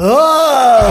Ah, 0.00 0.84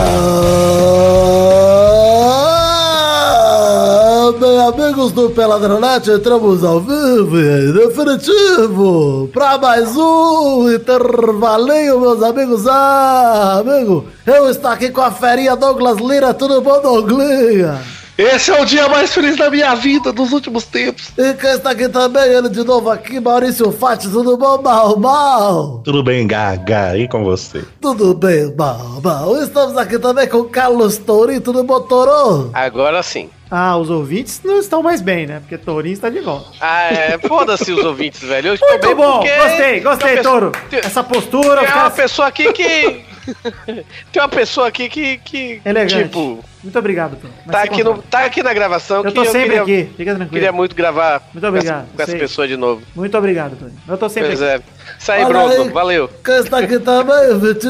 bem, 4.38 4.60
amigos 4.60 5.12
do 5.12 5.30
Peladronete, 5.30 6.10
entramos 6.10 6.62
ao 6.62 6.78
vivo 6.80 7.38
e 7.38 7.72
definitivo 7.72 9.30
para 9.32 9.56
mais 9.56 9.96
um 9.96 10.70
intervalinho, 10.70 11.98
meus 11.98 12.22
amigos. 12.22 12.66
Ah, 12.66 13.60
amigo, 13.60 14.04
eu 14.26 14.50
estou 14.50 14.70
aqui 14.70 14.90
com 14.90 15.00
a 15.00 15.10
ferinha 15.10 15.56
Douglas 15.56 15.96
Lira, 15.96 16.34
tudo 16.34 16.60
bom, 16.60 16.78
Douglinha? 16.82 17.80
Esse 18.18 18.50
é 18.50 18.60
o 18.60 18.64
dia 18.64 18.88
mais 18.88 19.14
feliz 19.14 19.36
da 19.36 19.48
minha 19.48 19.76
vida 19.76 20.12
dos 20.12 20.32
últimos 20.32 20.64
tempos. 20.64 21.12
E 21.16 21.34
quem 21.34 21.50
está 21.50 21.70
aqui 21.70 21.88
também, 21.88 22.24
ele 22.24 22.48
de 22.48 22.64
novo 22.64 22.90
aqui, 22.90 23.20
Maurício 23.20 23.70
Fati, 23.70 24.10
tudo 24.10 24.36
bom, 24.36 24.60
mal, 24.60 24.98
mal? 24.98 25.78
Tudo 25.84 26.02
bem, 26.02 26.26
Gaga? 26.26 26.98
E 26.98 27.06
com 27.06 27.22
você? 27.22 27.62
Tudo 27.80 28.14
bem, 28.14 28.52
mal, 28.56 29.00
mal. 29.00 29.36
Estamos 29.40 29.76
aqui 29.76 30.00
também 30.00 30.26
com 30.26 30.42
Carlos 30.42 30.98
Tourinho, 30.98 31.40
tudo 31.40 31.62
bom, 31.62 31.80
Toro? 31.82 32.50
Agora 32.52 33.00
sim. 33.04 33.30
Ah, 33.48 33.76
os 33.76 33.88
ouvintes 33.88 34.40
não 34.44 34.58
estão 34.58 34.82
mais 34.82 35.00
bem, 35.00 35.24
né? 35.24 35.38
Porque 35.38 35.56
Tourinho 35.56 35.94
está 35.94 36.10
de 36.10 36.18
volta. 36.18 36.50
Ah, 36.60 36.92
é, 36.92 37.18
foda-se 37.18 37.70
os 37.70 37.84
ouvintes, 37.84 38.20
velho. 38.20 38.48
Eu 38.48 38.54
estou 38.54 38.68
Muito 38.68 38.84
bem 38.84 38.96
bom, 38.96 39.20
porque 39.20 39.36
gostei, 39.36 39.80
gostei, 39.80 40.16
Touro. 40.22 40.52
Essa 40.72 41.04
postura, 41.04 41.60
os 41.60 41.60
Tem 41.60 41.68
uma 41.68 41.82
caras... 41.82 41.94
pessoa 41.94 42.26
aqui 42.26 42.52
que. 42.52 43.04
Tem 44.12 44.22
uma 44.22 44.28
pessoa 44.28 44.68
aqui 44.68 44.88
que. 44.88 45.18
que 45.18 45.60
Elegante. 45.64 46.04
Tipo, 46.04 46.44
Muito 46.62 46.78
obrigado. 46.78 47.18
Mas 47.44 47.56
tá 47.56 47.62
aqui, 47.62 47.84
no, 47.84 47.98
tá 48.02 48.24
aqui 48.24 48.42
na 48.42 48.52
gravação. 48.52 48.98
Eu 48.98 49.04
que 49.04 49.12
tô 49.12 49.24
sempre 49.24 49.42
queria, 49.42 49.62
aqui, 49.62 49.90
fica 49.96 50.14
tranquilo. 50.14 50.30
Queria 50.30 50.52
muito 50.52 50.74
gravar 50.74 51.22
Muito 51.32 51.40
com 51.40 51.48
obrigado, 51.48 51.84
essa, 51.84 51.96
com 51.96 52.02
essa 52.02 52.16
pessoa 52.16 52.48
de 52.48 52.56
novo. 52.56 52.82
Muito 52.94 53.16
obrigado, 53.16 53.56
Tourinho. 53.56 53.78
Eu 53.86 53.98
tô 53.98 54.08
sempre 54.08 54.30
Pois 54.30 54.42
aqui. 54.42 54.64
é. 54.74 54.78
Isso 54.98 55.12
aí, 55.12 55.24
Olha 55.24 55.28
Bronco. 55.28 55.62
aí. 55.62 55.68
Valeu. 55.70 56.10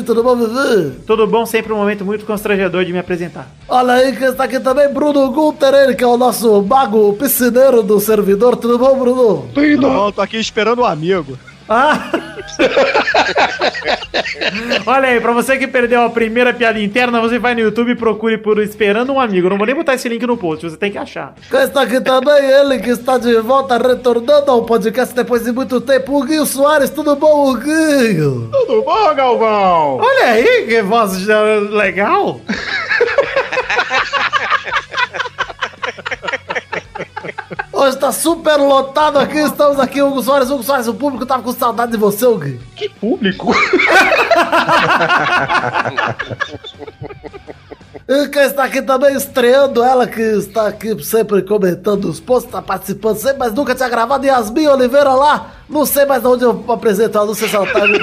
Tudo 0.07 0.23
bom? 0.23 0.37
Tudo 1.07 1.27
bom, 1.27 1.45
sempre 1.47 1.73
um 1.73 1.77
momento 1.77 2.05
muito 2.05 2.25
constrangedor 2.25 2.85
de 2.85 2.93
me 2.93 2.99
apresentar. 2.99 3.49
Olha 3.69 3.95
aí, 3.95 4.17
quem 4.17 4.29
está 4.29 4.45
aqui 4.45 4.61
também, 4.61 4.89
Bruno 4.89 5.31
Gunter, 5.31 5.75
ele 5.75 5.95
que 5.95 6.05
é 6.05 6.07
o 6.07 6.17
nosso 6.17 6.63
mago 6.63 7.13
piscineiro 7.15 7.83
do 7.83 8.01
servidor, 8.01 8.57
tudo 8.57 8.79
bom, 8.79 8.99
Bruno? 8.99 9.49
Tudo 9.53 9.89
bom, 9.91 10.13
tô 10.13 10.21
aqui 10.21 10.39
esperando 10.39 10.83
um 10.83 10.85
amigo. 10.85 11.39
Ah! 11.69 12.11
Olha 14.87 15.09
aí, 15.09 15.21
pra 15.21 15.33
você 15.33 15.59
que 15.59 15.67
perdeu 15.67 16.03
a 16.03 16.11
primeira 16.11 16.53
piada 16.55 16.81
interna, 16.81 17.21
você 17.21 17.39
vai 17.39 17.55
no 17.55 17.61
YouTube 17.61 17.93
e 17.93 17.95
procure 17.95 18.39
por 18.39 18.59
Esperando 18.63 19.13
um 19.13 19.21
Amigo. 19.21 19.49
Não 19.51 19.57
vou 19.59 19.67
nem 19.67 19.75
botar 19.75 19.95
esse 19.95 20.09
link 20.09 20.25
no 20.27 20.37
post, 20.37 20.69
você 20.69 20.77
tem 20.77 20.91
que 20.91 20.99
achar. 20.99 21.35
Quem 21.51 21.61
está 21.61 21.83
aqui 21.83 22.01
também, 22.01 22.43
ele 22.43 22.79
que 22.79 22.91
está 22.91 23.19
de 23.19 23.39
volta, 23.41 23.77
retornando 23.77 24.51
ao 24.51 24.65
podcast 24.65 25.15
depois 25.15 25.45
de 25.45 25.53
muito 25.53 25.81
tempo, 25.81 26.19
o 26.19 26.25
Guinho 26.25 26.47
Soares, 26.47 26.91
tudo 26.91 27.15
bom, 27.17 27.55
Guinho? 27.55 28.49
Tudo 28.51 28.83
bom, 28.83 29.15
Galvão? 29.15 29.99
Olha 29.99 30.25
aí, 30.27 30.67
que 30.67 30.83
voz 30.83 31.19
já 31.21 31.41
legal. 31.43 32.41
Hoje 37.79 37.91
está 37.91 38.11
super 38.11 38.57
lotado 38.57 39.21
aqui, 39.21 39.39
estamos 39.39 39.79
aqui, 39.79 40.03
Hugo 40.03 40.21
Soares, 40.21 40.51
Hugo 40.51 40.65
Soares, 40.65 40.89
o 40.89 40.95
público 40.95 41.25
tava 41.25 41.45
com 41.45 41.53
saudade 41.53 41.93
de 41.93 41.97
você, 41.97 42.27
Hugo. 42.27 42.59
Que 42.75 42.89
público? 42.89 43.55
E 48.11 48.27
quem 48.29 48.43
está 48.43 48.65
aqui 48.65 48.81
também 48.81 49.15
estreando, 49.15 49.83
ela 49.85 50.07
que 50.07 50.23
está 50.23 50.67
aqui 50.67 51.05
sempre 51.05 51.43
comentando 51.43 52.07
os 52.07 52.19
posts, 52.19 52.47
está 52.47 52.63
participando 52.63 53.19
sempre, 53.19 53.37
mas 53.37 53.53
nunca 53.53 53.75
tinha 53.75 53.89
gravado, 53.91 54.25
Yasmin 54.25 54.67
Oliveira 54.67 55.13
lá, 55.13 55.51
não 55.69 55.85
sei 55.85 56.07
mais 56.07 56.25
onde 56.25 56.43
eu 56.43 56.65
apresento 56.69 57.19
ela, 57.19 57.27
não 57.27 57.35
sei 57.35 57.49
se 57.49 57.55
ela 57.55 57.67
tá 57.67 57.87
me 57.87 57.99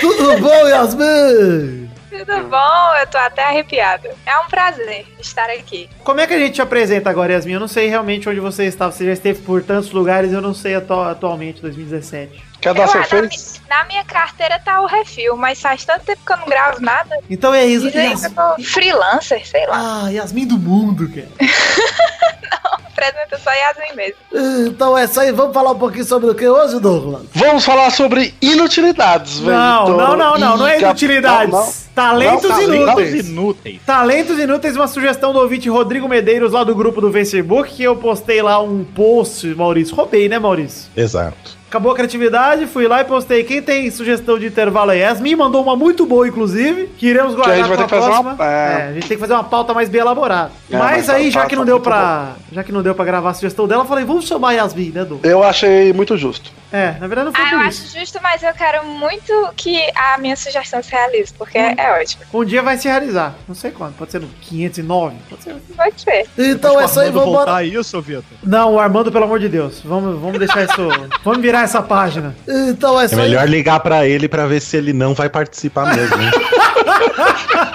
Tudo 0.00 0.40
bom, 0.40 0.66
Yasmin? 0.66 1.81
Tudo 2.18 2.44
bom? 2.48 2.94
Eu 3.00 3.06
tô 3.06 3.16
até 3.16 3.44
arrepiada. 3.44 4.14
É 4.26 4.38
um 4.40 4.46
prazer 4.46 5.06
estar 5.18 5.48
aqui. 5.48 5.88
Como 6.04 6.20
é 6.20 6.26
que 6.26 6.34
a 6.34 6.38
gente 6.38 6.54
te 6.54 6.62
apresenta 6.62 7.08
agora, 7.08 7.32
Yasmin? 7.32 7.54
Eu 7.54 7.60
não 7.60 7.68
sei 7.68 7.88
realmente 7.88 8.28
onde 8.28 8.38
você 8.38 8.66
estava. 8.66 8.92
Você 8.92 9.06
já 9.06 9.12
esteve 9.12 9.40
por 9.40 9.62
tantos 9.62 9.90
lugares, 9.92 10.32
eu 10.32 10.42
não 10.42 10.52
sei 10.52 10.74
atu 10.74 10.92
atualmente, 10.92 11.62
2017. 11.62 12.52
Quer 12.60 12.68
Eu, 12.68 12.74
dar 12.74 12.86
seu 12.88 13.00
na, 13.00 13.28
na 13.68 13.84
minha 13.84 14.04
carteira 14.04 14.58
tá 14.58 14.80
o 14.82 14.86
refil, 14.86 15.36
mas 15.36 15.60
faz 15.60 15.84
tanto 15.84 16.04
tempo 16.04 16.20
que 16.24 16.32
eu 16.32 16.36
não 16.36 16.46
gravo 16.46 16.80
nada. 16.80 17.18
Então 17.28 17.52
é 17.54 17.64
isso. 17.64 17.90
Dizem 17.90 18.16
que 18.16 18.26
eu 18.26 18.30
tô 18.30 18.62
freelancer, 18.62 19.46
sei 19.46 19.66
lá. 19.66 20.04
Ah, 20.04 20.08
Yasmin 20.10 20.46
do 20.46 20.58
mundo, 20.58 21.08
cara. 21.08 21.28
Apresenta 23.02 23.38
só 23.38 23.50
Yasmin 23.50 23.96
mesmo. 23.96 24.68
Então 24.68 24.96
é 24.96 25.04
isso 25.04 25.18
aí, 25.20 25.32
vamos 25.32 25.52
falar 25.52 25.72
um 25.72 25.78
pouquinho 25.78 26.04
sobre 26.04 26.30
o 26.30 26.34
que 26.34 26.48
hoje, 26.48 26.78
Douglas? 26.78 27.22
Vamos 27.34 27.64
falar 27.64 27.90
sobre 27.90 28.34
inutilidades, 28.40 29.40
velho. 29.40 29.56
Não, 29.56 29.88
não, 29.88 30.16
não, 30.16 30.38
não, 30.38 30.56
não 30.56 30.66
é 30.66 30.78
inutilidades. 30.80 31.52
não, 31.52 31.64
não. 31.66 31.72
Talentos 31.94 32.42
Não, 32.48 32.50
talentos 32.58 32.74
inúteis. 32.74 33.28
inúteis. 33.28 33.80
Talentos 33.84 34.38
Inúteis, 34.38 34.76
uma 34.76 34.88
sugestão 34.88 35.32
do 35.32 35.38
ouvinte 35.40 35.68
Rodrigo 35.68 36.08
Medeiros 36.08 36.52
lá 36.52 36.64
do 36.64 36.74
grupo 36.74 37.00
do 37.00 37.12
Facebook, 37.12 37.70
que 37.74 37.82
eu 37.82 37.94
postei 37.96 38.40
lá 38.40 38.60
um 38.62 38.82
post, 38.82 39.46
Maurício. 39.48 39.94
Roubei, 39.94 40.28
né, 40.28 40.38
Maurício? 40.38 40.90
Exato. 40.96 41.61
Acabou 41.72 41.90
a 41.92 41.94
criatividade, 41.94 42.66
fui 42.66 42.86
lá 42.86 43.00
e 43.00 43.04
postei. 43.04 43.44
Quem 43.44 43.62
tem 43.62 43.90
sugestão 43.90 44.38
de 44.38 44.44
intervalo 44.46 44.90
aí? 44.90 44.98
Yasmin 45.00 45.34
mandou 45.36 45.62
uma 45.62 45.74
muito 45.74 46.04
boa, 46.04 46.28
inclusive, 46.28 46.90
que 46.98 47.06
iremos 47.06 47.34
guardar 47.34 47.54
a 47.54 47.56
gente 47.56 47.68
vai 47.68 47.78
ter 47.78 47.84
que 47.84 47.88
fazer 47.88 48.04
próxima. 48.08 48.32
uma- 48.34 48.44
é. 48.44 48.48
É, 48.48 48.88
a 48.90 48.92
gente 48.92 49.08
tem 49.08 49.16
que 49.16 49.20
fazer 49.22 49.32
uma 49.32 49.42
pauta 49.44 49.72
mais 49.72 49.88
bem 49.88 50.02
elaborada. 50.02 50.50
É, 50.70 50.76
mas 50.76 50.90
mas 50.92 51.08
aí, 51.08 51.30
já 51.30 51.46
que 51.46 51.56
não 51.56 51.64
deu 51.64 51.80
pra. 51.80 52.32
Já 52.52 52.62
que 52.62 52.70
não 52.70 52.82
deu 52.82 52.94
pra 52.94 53.06
gravar 53.06 53.30
a 53.30 53.32
sugestão 53.32 53.66
dela, 53.66 53.86
falei, 53.86 54.04
vamos 54.04 54.26
chamar 54.26 54.50
a 54.50 54.52
Yasmin, 54.52 54.90
né, 54.94 55.02
Du? 55.02 55.18
Eu 55.22 55.42
achei 55.42 55.94
muito 55.94 56.14
justo. 56.18 56.52
É, 56.72 56.92
na 56.98 57.06
verdade 57.06 57.26
não 57.26 57.32
foi 57.34 57.44
Ah, 57.44 57.52
eu 57.52 57.58
por 57.58 57.66
acho 57.66 57.84
isso. 57.84 57.98
justo, 57.98 58.18
mas 58.22 58.42
eu 58.42 58.52
quero 58.54 58.84
muito 58.86 59.32
que 59.56 59.78
a 59.94 60.16
minha 60.18 60.34
sugestão 60.36 60.82
se 60.82 60.90
realize, 60.90 61.32
porque 61.34 61.58
Hum. 61.58 61.74
é 61.76 62.00
ótimo. 62.00 62.22
Um 62.32 62.44
dia 62.44 62.62
vai 62.62 62.78
se 62.78 62.88
realizar. 62.88 63.34
Não 63.46 63.54
sei 63.54 63.70
quando. 63.70 63.94
Pode 63.96 64.10
ser 64.10 64.20
no 64.20 64.28
509? 64.40 65.16
Pode 65.28 65.42
ser. 65.42 65.54
Pode 65.76 66.00
ser. 66.00 66.26
Então 66.38 66.80
é 66.80 66.84
isso 66.86 66.98
aí, 67.00 67.10
vamos 67.10 67.34
voltar 67.34 67.62
isso, 67.64 68.00
Vitor? 68.00 68.24
Não, 68.42 68.74
o 68.74 68.80
Armando, 68.80 69.12
pelo 69.12 69.24
amor 69.24 69.38
de 69.38 69.48
Deus. 69.48 69.80
Vamos, 69.84 70.18
vamos 70.20 70.38
deixar 70.38 70.64
isso. 70.64 70.88
vamos 71.22 71.40
virar 71.42 71.62
essa 71.62 71.82
página. 71.82 72.34
Então 72.48 72.98
é 72.98 73.02
É 73.02 73.06
isso 73.06 73.14
aí. 73.20 73.20
melhor 73.28 73.48
ligar 73.48 73.78
pra 73.80 74.06
ele 74.06 74.26
pra 74.28 74.46
ver 74.46 74.60
se 74.60 74.76
ele 74.76 74.92
não 74.92 75.12
vai 75.14 75.28
participar 75.28 75.94
mesmo. 75.94 76.16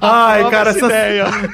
Ai, 0.00 0.50
cara, 0.50 0.70
essa 0.70 0.88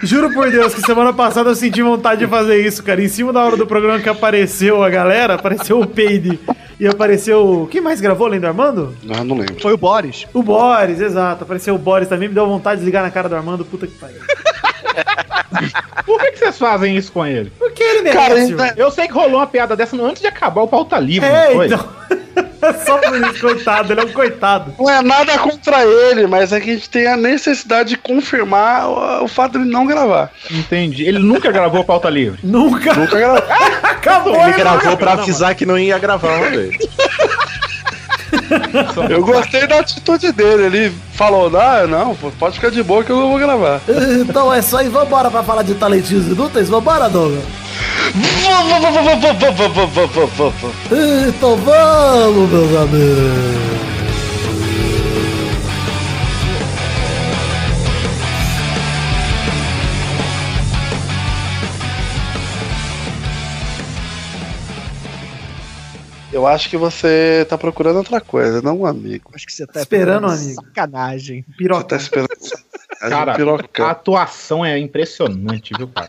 juro 0.03 0.33
por 0.33 0.51
Deus 0.51 0.75
que 0.75 0.81
semana 0.83 1.13
passada 1.13 1.51
eu 1.51 1.55
senti 1.55 1.83
vontade 1.83 2.25
de 2.25 2.31
fazer 2.31 2.65
isso, 2.65 2.83
cara. 2.83 3.03
Em 3.03 3.09
cima 3.09 3.33
da 3.33 3.45
hora 3.45 3.57
do 3.57 3.67
programa 3.67 4.01
que 4.01 4.09
apareceu 4.09 4.83
a 4.83 4.91
galera, 4.91 5.35
apareceu 5.35 5.81
o 5.81 5.87
Peide 5.87 6.39
e 6.79 6.87
apareceu. 6.87 7.69
Quem 7.71 7.81
mais 7.81 8.01
gravou 8.01 8.27
além 8.27 8.41
do 8.41 8.47
Armando? 8.47 8.95
Não, 9.03 9.25
não 9.25 9.37
lembro. 9.37 9.61
Foi 9.61 9.73
o 9.73 9.77
Boris. 9.77 10.27
O 10.35 10.43
Boris, 10.43 11.01
exato. 11.01 11.45
Apareceu 11.45 11.75
o 11.75 11.79
Boris 11.79 12.09
também, 12.09 12.29
me 12.29 12.35
deu 12.35 12.47
vontade 12.47 12.81
de 12.81 12.85
ligar 12.85 13.03
na 13.03 13.11
cara 13.11 13.29
do 13.29 13.37
Armando, 13.37 13.65
puta 13.65 13.87
que 13.87 13.95
pariu. 13.95 14.21
Por 16.05 16.19
que, 16.21 16.33
que 16.33 16.39
vocês 16.39 16.59
fazem 16.59 16.97
isso 16.97 17.13
com 17.13 17.25
ele? 17.27 17.53
Porque 17.59 17.83
ele 17.83 18.11
Cara, 18.11 18.35
merece. 18.35 18.53
ainda- 18.53 18.75
Eu 18.77 18.91
sei 18.91 19.07
que 19.07 19.13
rolou 19.13 19.37
uma 19.37 19.47
piada 19.47 19.77
dessa 19.77 19.97
antes 19.97 20.21
de 20.23 20.29
acabar 20.29 20.63
o 20.63 20.69
pauta 20.69 20.99
livre, 20.99 21.29
É, 21.29 21.49
não 21.49 21.55
foi? 21.57 21.67
então. 21.67 21.89
Só 22.87 22.97
por 22.99 23.17
isso, 23.21 23.41
coitado, 23.41 23.93
ele 23.93 24.01
é 24.01 24.05
um 24.05 24.13
coitado. 24.13 24.73
Não 24.79 24.89
é 24.89 25.03
nada 25.03 25.37
contra 25.39 25.85
ele, 25.85 26.27
mas 26.29 26.53
é 26.53 26.61
que 26.61 26.71
a 26.71 26.75
gente 26.75 26.89
tem 26.89 27.07
a 27.09 27.17
necessidade 27.17 27.91
de 27.91 27.97
confirmar 27.97 28.89
o, 28.89 29.25
o 29.25 29.29
fato 29.29 29.53
de 29.53 29.65
ele 29.65 29.71
não 29.71 29.85
gravar. 29.85 30.31
Entendi. 30.51 31.05
Ele 31.05 31.19
nunca 31.19 31.51
gravou 31.51 31.83
pauta 31.85 32.09
livre. 32.09 32.39
Nunca 32.43 32.95
Nunca 32.95 33.19
gravou. 33.19 33.43
acabou. 33.83 34.41
Ele 34.45 34.53
gravou 34.53 34.97
pra 34.97 35.13
avisar 35.15 35.55
que 35.57 35.67
não 35.67 35.77
ia 35.77 35.99
gravar 35.99 36.37
uma 36.39 36.51
vez. 36.51 36.77
Eu 39.11 39.25
gostei 39.25 39.67
da 39.67 39.81
atitude 39.81 40.33
dele. 40.33 40.65
Ele 40.65 40.93
falou: 41.15 41.51
não, 41.51 41.87
não, 41.87 42.15
pode 42.39 42.57
ficar 42.57 42.71
de 42.71 42.83
boa 42.83 43.05
que 43.05 43.11
eu 43.11 43.17
não 43.17 43.31
vou 43.31 43.39
gravar. 43.39 43.81
Então 44.21 44.53
é 44.53 44.59
isso 44.59 44.77
aí, 44.77 44.89
vambora 44.89 45.31
pra 45.31 45.43
falar 45.43 45.63
de 45.63 45.75
talentinhos 45.75 46.27
inúteis, 46.27 46.69
vambora, 46.69 47.09
Douglas? 47.09 47.45
Então 51.29 51.57
vamos, 51.57 52.51
meus 52.51 52.77
amigos. 52.77 53.82
Eu 66.33 66.47
acho 66.47 66.71
que 66.71 66.79
você 66.79 67.47
tá 67.49 67.59
procurando 67.59 67.97
outra 67.99 68.21
coisa, 68.21 68.63
não 68.63 68.81
um 68.81 68.87
amigo. 68.87 69.31
Acho 69.35 69.47
que 69.47 69.53
você 69.53 69.67
tá 69.67 69.81
Esperando, 69.81 70.25
uma 70.25 70.35
amigo. 70.35 70.55
Sacanagem. 70.55 71.45
Você 71.47 71.57
Piroca. 71.57 71.85
tá 71.85 71.97
esperando. 71.97 72.29
Cara, 73.01 73.35
a 73.81 73.91
atuação 73.91 74.65
é 74.65 74.79
impressionante, 74.79 75.73
viu, 75.77 75.89
cara? 75.89 76.09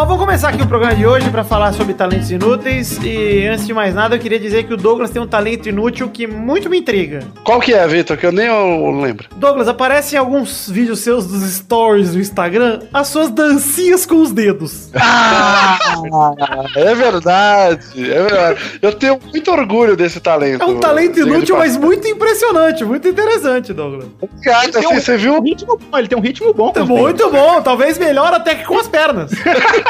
Ó, 0.00 0.04
vou 0.06 0.16
começar 0.16 0.48
aqui 0.48 0.62
o 0.62 0.66
programa 0.66 0.94
de 0.96 1.06
hoje 1.06 1.28
pra 1.28 1.44
falar 1.44 1.74
sobre 1.74 1.92
talentos 1.92 2.30
inúteis. 2.30 2.98
E 3.04 3.46
antes 3.46 3.66
de 3.66 3.74
mais 3.74 3.94
nada, 3.94 4.16
eu 4.16 4.18
queria 4.18 4.40
dizer 4.40 4.64
que 4.64 4.72
o 4.72 4.76
Douglas 4.78 5.10
tem 5.10 5.20
um 5.20 5.26
talento 5.26 5.68
inútil 5.68 6.08
que 6.08 6.26
muito 6.26 6.70
me 6.70 6.78
intriga. 6.78 7.20
Qual 7.44 7.60
que 7.60 7.74
é, 7.74 7.86
Vitor? 7.86 8.16
Que 8.16 8.24
eu 8.24 8.32
nem 8.32 8.46
eu 8.46 8.98
lembro. 8.98 9.28
Douglas, 9.36 9.68
aparece 9.68 10.14
em 10.14 10.18
alguns 10.18 10.70
vídeos 10.70 11.00
seus 11.00 11.26
dos 11.26 11.42
stories 11.42 12.12
do 12.14 12.18
Instagram 12.18 12.80
as 12.94 13.08
suas 13.08 13.28
dancinhas 13.28 14.06
com 14.06 14.22
os 14.22 14.32
dedos. 14.32 14.88
Ah, 14.94 15.78
é 16.76 16.94
verdade, 16.94 18.10
é 18.10 18.22
verdade. 18.22 18.78
Eu 18.80 18.94
tenho 18.94 19.20
muito 19.30 19.50
orgulho 19.52 19.98
desse 19.98 20.18
talento. 20.18 20.62
É 20.62 20.64
um 20.64 20.80
talento 20.80 21.20
inútil, 21.20 21.58
mas 21.58 21.76
muito 21.76 22.08
impressionante, 22.08 22.86
muito 22.86 23.06
interessante, 23.06 23.74
Douglas. 23.74 24.06
Obrigado, 24.18 24.72
tem 24.72 24.80
assim, 24.82 24.94
um- 24.94 24.98
você 24.98 25.16
viu? 25.18 25.34
Um 25.34 25.42
ritmo 25.42 25.76
bom, 25.76 25.98
ele 25.98 26.08
tem 26.08 26.16
um 26.16 26.22
ritmo 26.22 26.54
bom. 26.54 26.72
com 26.72 26.80
os 26.84 26.88
Muito 26.88 27.30
bom, 27.30 27.60
talvez 27.60 27.98
melhor 27.98 28.32
até 28.32 28.54
que 28.54 28.64
com 28.64 28.78
as 28.78 28.88
pernas. 28.88 29.30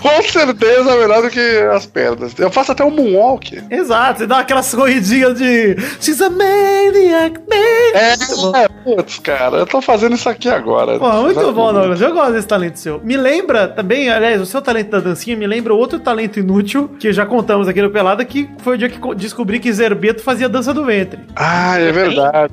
Com 0.00 0.22
certeza 0.22 0.96
melhor 0.96 1.22
do 1.22 1.30
que 1.30 1.40
as 1.72 1.84
pernas. 1.86 2.38
Eu 2.38 2.50
faço 2.50 2.72
até 2.72 2.84
um 2.84 2.90
moonwalk. 2.90 3.60
Exato, 3.70 4.20
você 4.20 4.26
dá 4.26 4.38
aquelas 4.38 4.72
corridinhas 4.72 5.36
de 5.38 5.76
She's 6.00 6.20
a 6.22 6.30
maniac, 6.30 7.40
maniac. 7.48 8.54
É, 8.56 8.68
putz, 8.84 9.18
cara, 9.18 9.56
eu 9.58 9.66
tô 9.66 9.80
fazendo 9.82 10.14
isso 10.14 10.28
aqui 10.28 10.48
agora. 10.48 10.98
Pô, 10.98 11.10
muito 11.22 11.52
bom, 11.52 11.72
Douglas. 11.72 12.00
Eu 12.00 12.12
gosto 12.12 12.32
desse 12.32 12.46
talento 12.46 12.78
seu. 12.78 13.00
Me 13.02 13.16
lembra 13.16 13.66
também, 13.68 14.08
aliás, 14.08 14.40
o 14.40 14.46
seu 14.46 14.62
talento 14.62 14.90
da 14.90 15.00
dancinha 15.00 15.36
me 15.36 15.46
lembra 15.46 15.74
outro 15.74 15.98
talento 15.98 16.38
inútil 16.38 16.88
que 17.00 17.12
já 17.12 17.26
contamos 17.26 17.66
aqui 17.66 17.82
no 17.82 17.90
Pelada, 17.90 18.24
que 18.24 18.48
foi 18.58 18.74
o 18.76 18.78
dia 18.78 18.88
que 18.88 18.98
co- 18.98 19.14
descobri 19.14 19.58
que 19.58 19.72
Zerbeto 19.72 20.22
fazia 20.22 20.48
dança 20.48 20.72
do 20.72 20.84
ventre. 20.84 21.18
Ah, 21.34 21.78
é 21.78 21.90
verdade. 21.90 22.52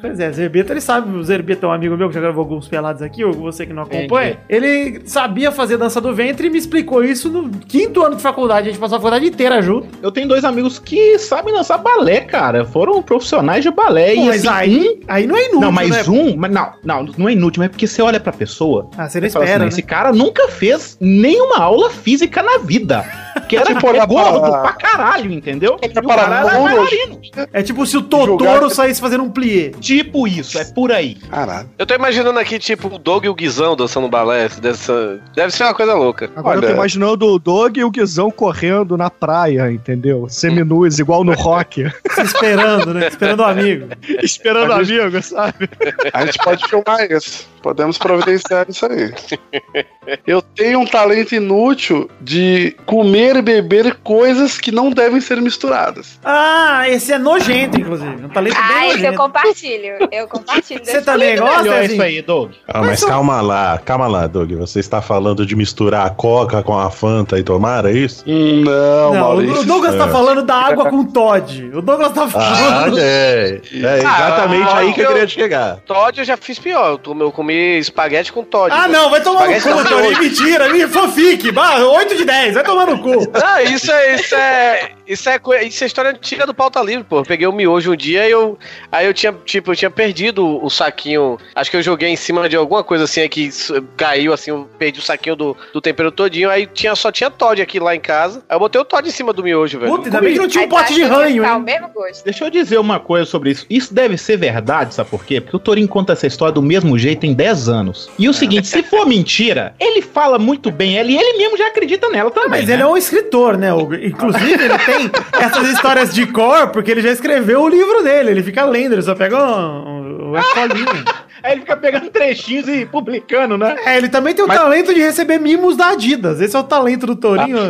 Pois 0.00 0.18
é, 0.18 0.32
Zerbeto, 0.32 0.72
ele 0.72 0.80
sabe, 0.80 1.16
o 1.16 1.22
Zerbeto 1.22 1.64
é 1.64 1.68
um 1.68 1.72
amigo 1.72 1.96
meu 1.96 2.08
que 2.08 2.14
já 2.14 2.20
gravou 2.20 2.42
alguns 2.42 2.66
pelados 2.68 3.00
aqui, 3.02 3.24
ou 3.24 3.32
você 3.32 3.64
que 3.64 3.72
não 3.72 3.84
acompanha. 3.84 4.36
Ele 4.48 5.00
sabia 5.06 5.52
fazer 5.52 5.76
dança 5.76 6.00
do 6.00 6.12
ventre 6.12 6.31
e 6.46 6.50
me 6.50 6.58
explicou 6.58 7.02
isso 7.04 7.28
no 7.30 7.48
quinto 7.48 8.02
ano 8.02 8.16
de 8.16 8.22
faculdade. 8.22 8.68
A 8.68 8.72
gente 8.72 8.80
passou 8.80 8.96
a 8.96 9.00
faculdade 9.00 9.26
inteira 9.26 9.60
junto. 9.62 9.86
Eu 10.02 10.10
tenho 10.10 10.26
dois 10.28 10.44
amigos 10.44 10.78
que 10.78 11.18
sabem 11.18 11.52
dançar 11.54 11.78
balé, 11.78 12.20
cara. 12.20 12.64
Foram 12.64 13.02
profissionais 13.02 13.62
de 13.62 13.70
balé. 13.70 14.14
Pô, 14.14 14.22
e 14.22 14.26
mas 14.26 14.46
assim, 14.46 14.48
aí, 14.48 14.88
um- 14.88 14.98
aí 15.08 15.26
não 15.26 15.36
é 15.36 15.42
inútil, 15.44 15.60
Não, 15.60 15.72
mas 15.72 15.90
né? 15.90 16.02
um. 16.08 16.36
Mas 16.36 16.50
não, 16.52 16.72
não, 16.84 17.04
não 17.18 17.28
é 17.28 17.32
inútil, 17.32 17.60
mas 17.60 17.66
é 17.66 17.68
porque 17.70 17.86
você 17.86 18.02
olha 18.02 18.18
pra 18.20 18.32
pessoa. 18.32 18.88
Ah, 18.96 19.08
você 19.08 19.20
não 19.20 19.30
fala 19.30 19.44
espera, 19.44 19.64
assim, 19.64 19.64
né? 19.64 19.68
Esse 19.68 19.82
cara 19.82 20.12
nunca 20.12 20.48
fez 20.48 20.96
nenhuma 21.00 21.58
aula 21.58 21.90
física 21.90 22.42
na 22.42 22.58
vida. 22.58 23.04
Que 23.52 23.56
era 23.56 23.66
Tipo, 23.74 23.86
é 23.86 23.90
olhar 23.90 24.06
gordo 24.06 24.40
para- 24.40 24.60
pra 24.62 24.72
caralho, 24.72 25.30
entendeu? 25.30 25.76
E 25.82 25.86
o 25.86 25.92
para 25.92 26.24
cara. 26.24 27.48
É 27.52 27.62
tipo 27.62 27.84
se 27.84 27.96
o 27.98 28.02
Totoro 28.02 28.38
Jogar- 28.38 28.70
saísse 28.70 29.00
fazendo 29.00 29.24
um 29.24 29.30
plié. 29.30 29.70
Tipo 29.80 30.26
isso, 30.26 30.58
é 30.58 30.64
por 30.64 30.90
aí. 30.90 31.16
Caralho. 31.16 31.68
Eu 31.78 31.84
tô 31.86 31.94
imaginando 31.94 32.38
aqui, 32.38 32.58
tipo, 32.58 32.88
o 32.88 32.98
Doug 32.98 33.24
e 33.24 33.28
o 33.28 33.34
Guizão 33.34 33.76
dançando 33.76 34.08
balé. 34.08 34.48
Dessa... 34.60 35.20
Deve 35.34 35.50
ser 35.52 35.64
uma 35.64 35.74
coisa 35.74 35.94
louca. 35.94 36.30
Agora 36.34 36.56
eu 36.56 36.60
Olha- 36.60 36.68
tô 36.68 36.74
imaginando 36.74 37.26
o 37.26 37.38
Doug 37.38 37.76
e 37.76 37.84
o 37.84 37.90
Guizão 37.90 38.30
correndo 38.30 38.96
na 38.96 39.10
praia, 39.10 39.70
entendeu? 39.70 40.26
Seminus, 40.30 40.98
igual 40.98 41.24
no 41.24 41.32
rock. 41.34 41.84
Se 42.12 42.22
esperando, 42.22 42.94
né? 42.94 43.08
Esperando 43.08 43.40
o 43.40 43.44
amigo. 43.44 43.88
Esperando 44.22 44.72
amigo, 44.72 45.22
sabe? 45.22 45.68
A 46.12 46.24
gente 46.24 46.38
pode 46.38 46.66
filmar 46.68 47.10
isso. 47.10 47.46
Podemos 47.62 47.96
providenciar 47.98 48.66
isso 48.68 48.84
aí. 48.86 49.12
Eu 50.26 50.42
tenho 50.42 50.80
um 50.80 50.84
talento 50.86 51.32
inútil 51.34 52.10
de 52.20 52.76
comer 52.86 53.36
e 53.36 53.42
beber 53.42 53.94
coisas 54.02 54.58
que 54.58 54.72
não 54.72 54.90
devem 54.90 55.20
ser 55.20 55.40
misturadas. 55.40 56.18
Ah, 56.24 56.88
esse 56.88 57.12
é 57.12 57.18
nojento, 57.18 57.78
inclusive. 57.80 58.24
Um 58.24 58.28
talento 58.28 58.56
Ah, 58.60 58.68
bem 58.80 58.90
esse 58.90 59.04
eu 59.06 59.14
compartilho. 59.14 60.08
Eu 60.10 60.26
compartilho. 60.26 60.84
Você 60.84 61.00
também 61.02 61.36
gosta, 61.38 61.62
Zezinho? 61.62 61.92
isso 61.92 62.02
aí, 62.02 62.20
Doug. 62.22 62.50
Ah, 62.66 62.80
mas 62.80 63.02
Mas, 63.02 63.04
calma 63.04 63.40
lá, 63.40 63.78
calma 63.78 64.06
lá, 64.08 64.26
Doug. 64.26 64.52
Você 64.54 64.80
está 64.80 65.00
falando 65.00 65.46
de 65.46 65.54
misturar 65.54 66.04
a 66.06 66.10
coca 66.10 66.62
com 66.64 66.76
a 66.78 66.90
Fanta 66.90 67.38
e 67.38 67.44
tomar, 67.44 67.84
é 67.86 67.92
isso? 67.92 68.24
Hum, 68.26 68.62
Não, 68.64 69.14
Não, 69.14 69.20
Maurício. 69.20 69.60
o 69.62 69.64
Douglas 69.64 69.94
tá 69.96 70.06
É. 70.06 70.10
falando 70.10 70.42
da 70.42 70.56
água 70.56 70.86
com 70.90 71.04
Todd. 71.04 71.70
O 71.74 71.80
Douglas 71.80 72.12
tá 72.12 72.24
Ah, 72.24 72.28
falando. 72.28 72.98
é. 72.98 73.60
É 73.72 73.98
exatamente 73.98 74.68
Ah, 74.70 74.78
aí 74.78 74.92
que 74.92 75.00
eu 75.00 75.04
eu- 75.04 75.12
queria 75.12 75.28
chegar. 75.28 75.76
Todd 75.86 76.18
eu 76.18 76.24
já 76.24 76.36
fiz 76.36 76.58
pior. 76.58 76.90
Eu, 76.90 76.98
tomei- 76.98 77.26
eu 77.26 77.30
comi 77.32 77.51
espaguete 77.52 78.32
com 78.32 78.42
Todd. 78.42 78.74
Ah, 78.74 78.88
não, 78.88 79.10
vai 79.10 79.22
tomar 79.22 79.48
no 79.48 79.54
cu, 79.54 79.84
Tony. 79.88 80.18
Mentira, 80.18 80.68
mentira, 80.68 80.88
fanfic. 80.88 81.50
Bah, 81.52 81.78
8 81.84 82.16
de 82.16 82.24
10, 82.24 82.54
vai 82.54 82.64
tomar 82.64 82.86
no 82.86 82.98
cu. 82.98 83.12
Ah, 83.44 83.62
isso 83.62 83.90
é, 83.90 84.14
isso 84.14 84.34
é, 84.34 84.90
isso 85.06 85.28
é, 85.28 85.64
isso 85.64 85.84
é 85.84 85.86
história 85.86 86.10
antiga 86.12 86.46
do 86.46 86.54
pauta 86.54 86.80
livre, 86.80 87.04
pô. 87.04 87.18
Eu 87.18 87.24
peguei 87.24 87.46
o 87.46 87.52
miojo 87.52 87.92
um 87.92 87.96
dia 87.96 88.26
e 88.26 88.30
eu, 88.30 88.56
aí 88.90 89.06
eu 89.06 89.12
tinha, 89.12 89.32
tipo, 89.44 89.72
eu 89.72 89.76
tinha 89.76 89.90
perdido 89.90 90.64
o 90.64 90.70
saquinho. 90.70 91.38
Acho 91.54 91.70
que 91.70 91.76
eu 91.76 91.82
joguei 91.82 92.08
em 92.08 92.16
cima 92.16 92.48
de 92.48 92.56
alguma 92.56 92.84
coisa 92.84 93.04
assim, 93.04 93.20
aí 93.22 93.28
que 93.28 93.50
caiu 93.96 94.32
assim, 94.32 94.50
eu 94.50 94.68
perdi 94.78 95.00
o 95.00 95.02
saquinho 95.02 95.34
do, 95.34 95.56
do 95.72 95.80
tempero 95.80 96.12
todinho. 96.12 96.48
Aí 96.48 96.66
tinha, 96.66 96.94
só 96.94 97.10
tinha 97.10 97.30
Todd 97.30 97.60
aqui 97.60 97.80
lá 97.80 97.94
em 97.96 98.00
casa. 98.00 98.42
Aí 98.48 98.54
eu 98.54 98.60
botei 98.60 98.80
o 98.80 98.84
Todd 98.84 99.06
em 99.06 99.12
cima 99.12 99.32
do 99.32 99.42
miojo, 99.42 99.78
velho. 99.78 99.90
Puta, 99.90 100.06
ainda 100.06 100.20
bem 100.20 100.32
que 100.34 100.38
não 100.38 100.48
tinha 100.48 100.62
um 100.62 100.64
Aí 100.64 100.70
tá 100.70 100.76
pote 100.76 100.94
de 100.94 101.02
ranho, 101.02 101.44
hein? 101.44 101.62
mesmo 101.62 101.88
gosto. 101.88 102.24
Deixa 102.24 102.44
eu 102.44 102.50
dizer 102.50 102.78
uma 102.78 103.00
coisa 103.00 103.26
sobre 103.26 103.50
isso. 103.50 103.66
Isso 103.68 103.92
deve 103.92 104.16
ser 104.16 104.36
verdade, 104.36 104.94
sabe 104.94 105.10
por 105.10 105.24
quê? 105.24 105.40
Porque 105.40 105.56
o 105.56 105.60
Torinho 105.60 105.88
conta 105.88 106.12
essa 106.12 106.26
história 106.26 106.52
do 106.52 106.62
mesmo 106.62 106.98
jeito 106.98 107.20
tem 107.20 107.34
10 107.42 107.68
anos. 107.68 108.08
E 108.16 108.28
o 108.28 108.32
seguinte, 108.32 108.68
se 108.68 108.84
for 108.84 109.04
mentira, 109.04 109.74
ele 109.80 110.00
fala 110.00 110.38
muito 110.38 110.70
bem 110.70 110.96
ela 110.96 111.10
e 111.10 111.16
ele 111.16 111.38
mesmo 111.38 111.56
já 111.56 111.66
acredita 111.66 112.08
nela 112.08 112.30
também. 112.30 112.50
Mas 112.50 112.68
né? 112.68 112.74
ele 112.74 112.82
é 112.82 112.86
um 112.86 112.96
escritor, 112.96 113.58
né, 113.58 113.72
Hugo? 113.72 113.96
Inclusive, 113.96 114.64
ele 114.64 114.78
tem 114.78 115.10
essas 115.40 115.68
histórias 115.68 116.14
de 116.14 116.24
cor, 116.26 116.68
porque 116.68 116.92
ele 116.92 117.02
já 117.02 117.10
escreveu 117.10 117.62
o 117.62 117.68
livro 117.68 118.04
dele. 118.04 118.30
Ele 118.30 118.44
fica 118.44 118.64
lendo, 118.64 118.92
ele 118.92 119.02
só 119.02 119.16
pega 119.16 119.36
um, 119.36 119.88
um, 119.88 120.28
uma 120.28 120.38
escolinha. 120.38 121.04
Aí 121.42 121.54
ele 121.54 121.62
fica 121.62 121.76
pegando 121.76 122.08
trechinhos 122.08 122.68
e 122.68 122.86
publicando, 122.86 123.58
né? 123.58 123.74
É, 123.84 123.96
ele 123.96 124.08
também 124.08 124.32
tem 124.32 124.44
o 124.44 124.48
talento 124.48 124.94
de 124.94 125.00
receber 125.00 125.40
mimos 125.40 125.76
da 125.76 125.88
Adidas. 125.88 126.40
Esse 126.40 126.54
é 126.54 126.58
o 126.58 126.62
talento 126.62 127.04
do 127.04 127.16
Torinho. 127.16 127.68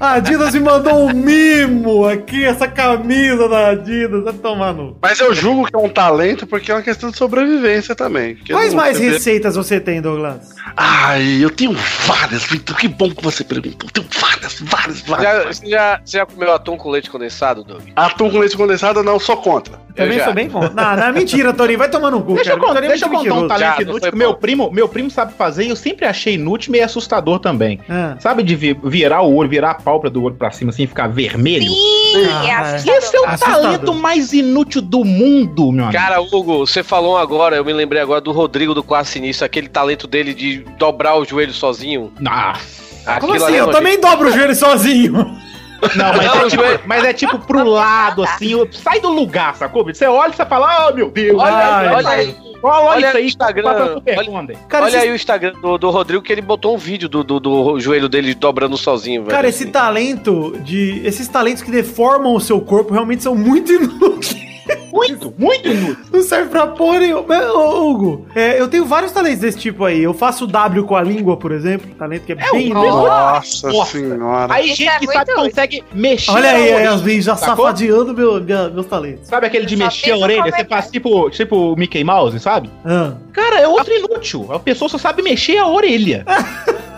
A 0.00 0.14
Adidas 0.14 0.54
me 0.54 0.60
mandou 0.60 1.06
um 1.06 1.12
mimo 1.12 2.04
aqui, 2.04 2.44
essa 2.44 2.66
camisa 2.66 3.48
da 3.48 3.68
Adidas. 3.68 4.24
Vai 4.24 4.32
tomar 4.32 4.74
no. 4.74 4.96
Mas 5.00 5.20
eu 5.20 5.32
julgo 5.32 5.66
que 5.66 5.76
é 5.76 5.78
um 5.78 5.88
talento 5.88 6.48
porque 6.48 6.72
é 6.72 6.74
uma 6.74 6.82
questão 6.82 7.10
de 7.10 7.16
sobrevivência 7.16 7.94
também. 7.94 8.38
Não- 8.48 8.58
mais 8.76 8.95
receitas 8.98 9.56
você 9.56 9.80
tem, 9.80 10.00
Douglas? 10.00 10.54
Ai, 10.76 11.38
eu 11.42 11.50
tenho 11.50 11.72
várias, 12.06 12.44
Vitor. 12.44 12.76
Que 12.76 12.88
bom 12.88 13.10
que 13.10 13.22
você 13.22 13.44
perguntou. 13.44 13.88
Eu 13.88 13.92
tenho 13.92 14.06
várias, 14.20 14.60
várias, 14.60 15.00
várias. 15.02 15.24
Já, 15.26 15.44
você, 15.52 15.66
já, 15.70 16.00
você 16.04 16.18
já 16.18 16.26
comeu 16.26 16.52
atum 16.52 16.76
com 16.76 16.90
leite 16.90 17.08
condensado, 17.10 17.62
Doug? 17.64 17.82
Atum 17.94 18.30
com 18.30 18.38
leite 18.38 18.56
condensado, 18.56 19.02
não, 19.02 19.18
sou 19.18 19.36
contra. 19.36 19.86
Também 19.94 20.18
já. 20.18 20.24
sou 20.26 20.34
bem 20.34 20.50
contra. 20.50 20.70
Não, 20.74 20.96
não, 21.06 21.12
mentira, 21.14 21.54
Torinho. 21.54 21.78
Vai 21.78 21.88
tomar 21.88 22.10
no 22.10 22.20
cu, 22.20 22.34
Deixa 22.34 22.50
eu, 22.50 22.56
cara. 22.56 22.60
contar, 22.60 22.74
Torinho 22.74 22.88
é 22.90 22.92
deixa 22.92 23.06
eu 23.06 23.10
contar 23.10 23.34
um 23.34 23.48
talento 23.48 23.76
Já, 23.76 23.82
inútil 23.82 24.10
que 24.10 24.16
meu 24.18 24.32
bom. 24.34 24.38
primo, 24.38 24.70
meu 24.70 24.88
primo 24.88 25.10
sabe 25.10 25.32
fazer 25.32 25.64
e 25.64 25.70
eu 25.70 25.76
sempre 25.76 26.04
achei 26.04 26.34
inútil 26.34 26.68
e 26.68 26.72
meio 26.72 26.84
assustador 26.84 27.38
também. 27.38 27.80
Ah. 27.88 28.14
Sabe 28.18 28.42
de 28.42 28.54
vi- 28.54 28.78
virar 28.84 29.22
o 29.22 29.34
olho, 29.34 29.48
virar 29.48 29.70
a 29.70 29.74
pálpebra 29.74 30.10
do 30.10 30.22
olho 30.22 30.34
pra 30.34 30.50
cima 30.50 30.68
assim 30.70 30.82
e 30.82 30.86
ficar 30.86 31.06
vermelho? 31.08 31.70
Sim, 31.70 32.26
Ah, 32.30 32.44
é 32.44 32.48
é. 32.48 32.54
assustador. 32.56 32.98
Esse 32.98 33.16
é 33.16 33.20
o 33.20 33.24
Assustador. 33.26 33.62
talento 33.62 33.94
mais 33.94 34.32
inútil 34.34 34.82
do 34.82 35.02
mundo, 35.02 35.72
meu 35.72 35.84
amigo. 35.86 35.98
Cara, 35.98 36.20
Hugo, 36.20 36.66
você 36.66 36.82
falou 36.82 37.14
um 37.14 37.16
agora, 37.16 37.56
eu 37.56 37.64
me 37.64 37.72
lembrei 37.72 38.02
agora 38.02 38.20
do 38.20 38.32
Rodrigo 38.32 38.74
do 38.74 38.82
Quarto 38.86 39.08
Sinistro, 39.08 39.44
aquele 39.44 39.68
talento 39.68 40.06
dele 40.06 40.32
de 40.32 40.58
dobrar 40.78 41.16
o 41.16 41.24
joelho 41.24 41.52
sozinho. 41.52 42.12
Nossa. 42.20 43.20
Como 43.20 43.34
assim? 43.34 43.44
ali 43.46 43.56
é 43.56 43.60
Eu 43.60 43.70
também 43.70 44.00
dobro 44.00 44.28
o 44.28 44.32
joelho 44.32 44.54
sozinho. 44.54 45.12
Não, 45.12 46.12
mas, 46.16 46.26
Não, 46.26 46.40
é 46.46 46.48
tipo, 46.48 46.62
mas 46.86 47.04
é 47.04 47.12
tipo 47.12 47.38
pro 47.40 47.62
lado, 47.68 48.22
assim, 48.24 48.52
sai 48.72 48.98
do 49.00 49.10
lugar, 49.10 49.54
sacou? 49.56 49.84
Você 49.84 50.06
olha 50.06 50.30
e 50.32 50.34
você 50.36 50.46
fala, 50.46 50.88
oh 50.88 50.94
meu 50.94 51.10
Deus, 51.10 51.38
Olha, 51.40 51.52
Ai, 51.54 51.94
olha 51.94 52.08
aí. 52.08 52.36
olha, 52.62 52.74
olha 52.88 53.06
isso 53.08 53.16
aí, 53.18 53.22
o 53.22 53.26
Instagram, 53.26 53.68
olha-. 53.68 54.56
Cara, 54.68 54.84
Olha 54.86 54.90
esses- 54.90 55.02
aí 55.02 55.10
o 55.10 55.14
Instagram 55.14 55.52
do, 55.60 55.76
do 55.78 55.90
Rodrigo 55.90 56.22
que 56.22 56.32
ele 56.32 56.40
botou 56.40 56.74
um 56.74 56.78
vídeo 56.78 57.08
do, 57.08 57.22
do, 57.22 57.38
do 57.38 57.78
joelho 57.78 58.08
dele 58.08 58.34
dobrando 58.34 58.76
sozinho, 58.78 59.20
velho. 59.22 59.30
Cara, 59.36 59.48
esse 59.48 59.66
talento 59.66 60.58
de. 60.64 61.02
Esses 61.04 61.28
talentos 61.28 61.62
que 61.62 61.70
deformam 61.70 62.34
o 62.34 62.40
seu 62.40 62.60
corpo 62.60 62.92
realmente 62.94 63.22
são 63.22 63.34
muito 63.34 63.70
inúteis. 63.72 64.45
Muito, 64.92 65.32
muito 65.38 65.68
inútil. 65.68 66.04
Não 66.12 66.22
serve 66.22 66.48
pra 66.50 66.66
porra 66.68 67.00
nenhuma. 67.00 67.52
Ô, 67.52 67.90
Hugo, 67.90 68.26
é, 68.34 68.60
eu 68.60 68.66
tenho 68.68 68.84
vários 68.86 69.12
talentos 69.12 69.40
desse 69.40 69.58
tipo 69.58 69.84
aí. 69.84 70.02
Eu 70.02 70.14
faço 70.14 70.46
W 70.46 70.84
com 70.84 70.96
a 70.96 71.02
língua, 71.02 71.36
por 71.36 71.52
exemplo. 71.52 71.90
Talento 71.96 72.24
que 72.24 72.32
é, 72.32 72.36
É, 72.38 72.50
bem 72.50 72.68
inútil. 72.68 72.90
Nossa, 72.90 73.70
Nossa. 73.70 73.92
senhora. 73.92 74.52
Aí 74.54 74.68
gente 74.68 74.88
é 74.88 74.98
que 74.98 75.06
sabe 75.06 75.30
útil. 75.32 75.44
consegue 75.44 75.84
mexer 75.92 76.30
Olha 76.30 76.50
aí, 76.50 76.86
a 76.86 76.96
vezes 76.96 77.24
já 77.26 77.36
sacou? 77.36 77.66
safadeando 77.66 78.14
meu, 78.14 78.40
minha- 78.40 78.68
meus 78.70 78.86
talentos. 78.86 79.28
Sabe 79.28 79.46
aquele 79.46 79.66
de 79.66 79.76
mexer 79.76 80.12
a 80.12 80.16
orelha? 80.16 80.44
Você 80.50 80.62
é 80.62 80.64
faz 80.64 80.86
é. 80.86 80.90
tipo, 80.90 81.30
tipo 81.30 81.72
o 81.72 81.76
Mickey 81.76 82.02
Mouse, 82.02 82.38
sabe? 82.40 82.70
Ah. 82.84 83.12
Cara, 83.32 83.60
é 83.60 83.68
outro 83.68 83.92
inútil. 83.94 84.46
A 84.50 84.58
pessoa 84.58 84.88
só 84.88 84.98
sabe 84.98 85.22
mexer 85.22 85.58
a 85.58 85.66
orelha. 85.68 86.24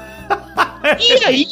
e 1.00 1.24
aí? 1.24 1.46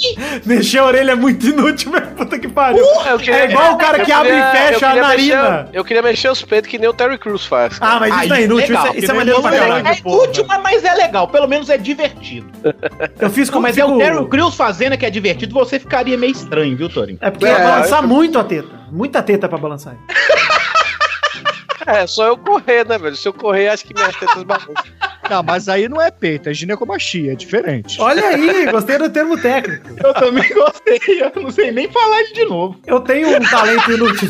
Mexer 0.45 0.79
a 0.79 0.85
orelha 0.85 1.13
é 1.13 1.15
muito 1.17 1.47
inútil, 1.47 1.91
meu 1.91 2.01
puta 2.17 2.39
que 2.39 2.49
pariu. 2.49 2.85
Eu 3.07 3.19
queria- 3.19 3.37
É 3.37 3.51
igual 3.51 3.75
o 3.75 3.77
cara 3.79 4.05
que 4.05 4.11
abre 4.13 4.31
queria- 4.31 4.49
e 4.49 4.53
fecha 4.73 4.89
a 4.89 4.95
narina. 4.95 5.51
mexer- 5.63 5.69
eu 5.73 5.85
queria 5.85 6.03
mexer 6.03 6.29
os 6.31 6.43
peitos 6.43 6.71
que 6.71 6.79
nem 6.79 6.89
o 6.89 6.93
Terry 6.93 7.19
Crews 7.19 7.45
faz. 7.47 7.77
Ah, 7.81 7.99
mas 8.01 8.15
isso 8.17 8.29
não 8.29 8.37
é 8.37 8.43
inútil, 8.43 8.69
legal, 8.69 8.87
isso 8.87 8.95
é, 8.95 8.99
isso 9.01 9.11
é 9.11 9.15
maneiro 9.15 9.43
pra 9.43 9.55
é- 9.55 9.59
caralho. 9.59 9.89
É 9.89 9.99
inútil, 9.99 10.45
mas- 10.49 10.63
mas 10.63 10.85
é 10.85 10.95
legal. 10.95 11.29
Pelo 11.29 11.47
menos 11.47 11.69
é 11.71 11.77
divertido. 11.79 12.47
Eu 13.21 13.31
fiz 13.31 13.49
como 13.51 13.63
Mas 13.63 13.77
é 13.79 13.85
o 13.85 13.99
Terry 13.99 14.27
Crews 14.29 14.55
fazendo 14.57 14.97
que 14.97 15.05
é 15.07 15.11
divertido, 15.11 15.53
você 15.55 15.79
ficaria 15.79 16.17
meio 16.17 16.33
estranho, 16.33 16.77
viu, 16.77 16.89
Torinho? 16.89 17.19
É 17.21 17.31
porque 17.31 17.45
É, 17.47 17.51
ia 17.51 17.59
balançar 17.59 18.03
eu- 18.03 18.09
muito 18.09 18.39
a 18.39 18.45
teta. 18.45 18.69
Muita 18.91 19.23
teta 19.23 19.49
pra 19.49 19.59
balançar. 19.59 19.95
É, 21.87 22.05
só 22.05 22.27
eu 22.27 22.37
correr, 22.37 22.85
né, 22.85 22.99
velho? 22.99 23.15
Se 23.15 23.29
eu 23.29 23.33
correr, 23.33 23.69
acho 23.69 23.85
que 23.85 23.95
minhas 23.95 24.17
tetas 24.17 24.43
balançam. 24.43 24.75
Não, 25.31 25.43
mas 25.43 25.69
aí 25.69 25.89
não 25.89 26.01
é 26.01 26.11
peito, 26.11 26.49
é 26.49 26.55
ginecomastia, 26.55 27.33
é 27.33 27.35
diferente. 27.35 28.01
Olha 28.01 28.25
aí, 28.29 28.67
gostei 28.71 28.99
do 28.99 29.09
termo 29.11 29.37
técnico. 29.41 29.89
Eu 30.03 30.15
também 30.15 30.49
gostei, 30.55 31.01
eu 31.09 31.43
não 31.43 31.51
sei 31.51 31.71
nem 31.73 31.91
falar 31.91 32.23
de 32.33 32.45
novo. 32.45 32.81
Eu 32.87 33.01
tenho 33.01 33.29
um 33.37 33.41
talento 33.41 33.91
inútil 33.93 34.29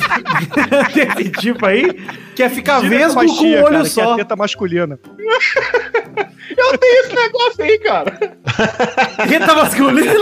desse 0.95 1.31
tipo 1.31 1.65
aí, 1.67 1.93
que 2.35 2.43
é 2.43 2.49
ficar 2.49 2.81
vesgo 2.81 3.15
com 3.21 3.27
o 3.27 3.29
Ginecomastia, 3.29 3.57
olho 3.65 3.71
cara, 3.73 3.81
que 3.83 3.87
é 3.87 3.91
só. 3.91 4.13
a 4.13 4.17
teta 4.17 4.37
masculina. 4.37 4.99
Eu 6.57 6.79
tenho 6.79 7.01
esse 7.05 7.15
negócio 7.15 7.65
aí, 7.65 7.79
cara. 7.81 8.13
Teta 9.29 9.55
masculina? 9.55 10.13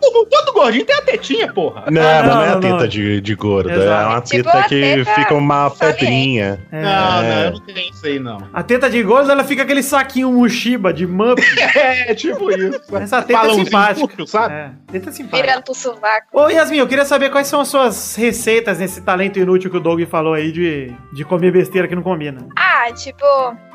Todo, 0.00 0.26
todo 0.26 0.52
gordinho 0.52 0.84
tem 0.84 0.96
a 0.96 1.02
tetinha, 1.02 1.52
porra. 1.52 1.84
Não, 1.90 2.00
Ah, 2.02 2.22
não, 2.22 2.42
é 2.42 2.48
a 2.48 2.54
não, 2.54 2.60
não. 2.60 2.78
teta 2.78 2.88
de, 2.88 3.20
de 3.20 3.34
gordo, 3.34 3.70
Exato. 3.70 3.88
é 3.90 4.06
uma 4.06 4.20
Tipo 4.20 4.44
teta 4.44 4.58
a 4.58 4.62
que 4.64 4.80
teta 4.80 5.14
fica 5.14 5.34
uma 5.34 5.70
pedrinha. 5.70 6.60
É. 6.70 6.82
Não, 6.82 7.22
não, 7.22 7.32
eu 7.44 7.50
não 7.52 7.60
tenho 7.60 7.90
isso 7.90 8.06
aí, 8.06 8.18
não. 8.20 8.48
A 8.52 8.62
teta 8.62 8.88
de 8.90 9.02
gordo, 9.02 9.30
ela 9.30 9.44
fica 9.44 9.62
aquele 9.62 9.82
saquinho 9.82 10.30
Mushiba 10.32 10.92
de 10.92 11.06
Mup. 11.06 11.40
É, 11.80 12.14
tipo 12.14 12.50
isso. 12.50 12.80
Essa 12.96 13.20
teta 13.22 13.32
é 13.32 13.36
Balãozinho 13.36 13.64
simpática. 13.66 14.00
fútil, 14.00 14.26
sabe? 14.26 14.54
É, 14.54 14.70
teta 14.92 15.12
simpática. 15.12 15.46
Virando 15.46 15.62
pro 15.64 15.74
sovaco. 15.74 16.26
Ô, 16.32 16.48
Yasmin, 16.48 16.78
eu 16.78 16.86
queria 16.88 17.04
saber 17.04 17.30
quais 17.30 17.46
são 17.46 17.60
as 17.60 17.68
suas 17.68 18.14
receitas 18.16 18.78
nesse 18.78 19.00
talento 19.02 19.38
inútil 19.38 19.70
que 19.70 19.76
o 19.76 19.80
Doug 19.80 20.00
falou 20.06 20.34
aí 20.34 20.50
de, 20.52 20.92
de 21.12 21.24
comer 21.24 21.52
besteira 21.52 21.86
que 21.88 21.94
não 21.94 22.02
combina. 22.02 22.46
Ah, 22.56 22.90
tipo, 22.92 23.24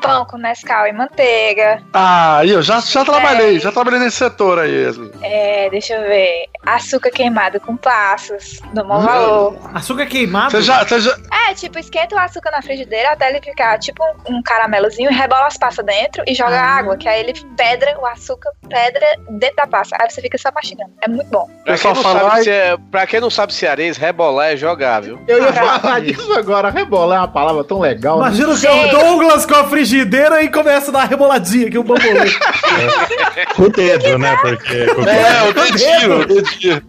pão 0.01 0.25
com 0.25 0.37
Nescau 0.37 0.87
e 0.87 0.93
manteiga. 0.93 1.81
Ah, 1.93 2.41
eu 2.45 2.61
já, 2.61 2.79
já 2.79 3.03
trabalhei, 3.05 3.59
já 3.59 3.71
trabalhei 3.71 3.99
nesse 3.99 4.17
setor 4.17 4.59
aí, 4.59 4.83
Yasmin. 4.83 5.11
É, 5.21 5.69
deixa 5.69 5.93
eu 5.95 6.01
ver. 6.07 6.45
Açúcar 6.65 7.11
queimado 7.11 7.59
com 7.59 7.77
passos, 7.77 8.59
do 8.73 8.83
bom 8.83 8.99
valor. 8.99 9.57
Açúcar 9.73 10.05
queimado? 10.07 10.51
Você 10.51 10.61
já, 10.61 10.83
você 10.83 10.99
já, 10.99 11.15
É, 11.49 11.53
tipo, 11.53 11.77
esquenta 11.79 12.15
o 12.15 12.19
açúcar 12.19 12.51
na 12.51 12.61
frigideira 12.61 13.11
até 13.11 13.29
ele 13.29 13.41
ficar 13.41 13.77
tipo 13.79 14.03
um, 14.27 14.34
um 14.35 14.41
caramelozinho, 14.43 15.09
rebola 15.11 15.47
as 15.47 15.57
passas 15.57 15.85
dentro 15.85 16.23
e 16.27 16.33
joga 16.35 16.59
Ah. 16.59 16.77
água, 16.77 16.97
que 16.97 17.07
aí 17.07 17.19
ele 17.21 17.33
pedra, 17.57 17.97
o 17.99 18.05
açúcar 18.05 18.51
pedra 18.69 19.05
dentro 19.29 19.55
da 19.57 19.67
pasta. 19.67 19.95
Aí 19.99 20.09
você 20.09 20.21
fica 20.21 20.37
só 20.37 20.49
mastigando. 20.53 20.91
É 21.01 21.07
muito 21.07 21.29
bom. 21.29 21.47
Pra 21.63 21.73
pessoal 21.73 21.93
quem, 21.93 22.03
não 22.03 22.09
fala, 22.11 22.19
sabe 22.19 22.35
"Ai, 22.37 22.43
se 22.43 22.49
é, 22.49 22.77
pra 22.91 23.07
quem 23.07 23.19
não 23.19 23.29
sabe 23.29 23.53
cearense, 23.53 23.99
rebolar 23.99 24.51
é 24.51 24.57
jogar, 24.57 25.01
viu? 25.01 25.19
Eu 25.27 25.43
ia 25.43 25.53
Caraca. 25.53 25.79
falar 25.79 25.99
disso 26.01 26.33
agora. 26.33 26.69
Rebolar 26.69 27.17
é 27.17 27.21
uma 27.21 27.27
palavra 27.27 27.63
tão 27.63 27.79
legal. 27.79 28.19
né? 28.19 28.27
Imagina 28.27 28.49
o 28.49 28.55
seu 28.57 28.89
Douglas 28.89 29.45
com 29.45 29.55
a 29.55 29.63
frigideira 29.67 30.41
e 30.43 30.49
começa 30.51 30.89
a 30.91 30.93
dar 30.93 31.05
reboladinha 31.05 31.67
aqui, 31.67 31.77
o 31.77 31.83
bambolê. 31.83 32.05
Com 33.55 33.63
o 33.63 33.69
dedo, 33.69 34.17
né? 34.17 34.35
Porque. 34.41 34.85
com 34.87 35.01
o 35.01 35.09
É, 35.09 35.43
o 35.43 35.53
dedinho, 35.53 36.19
o 36.21 36.25
dedinho. 36.25 36.81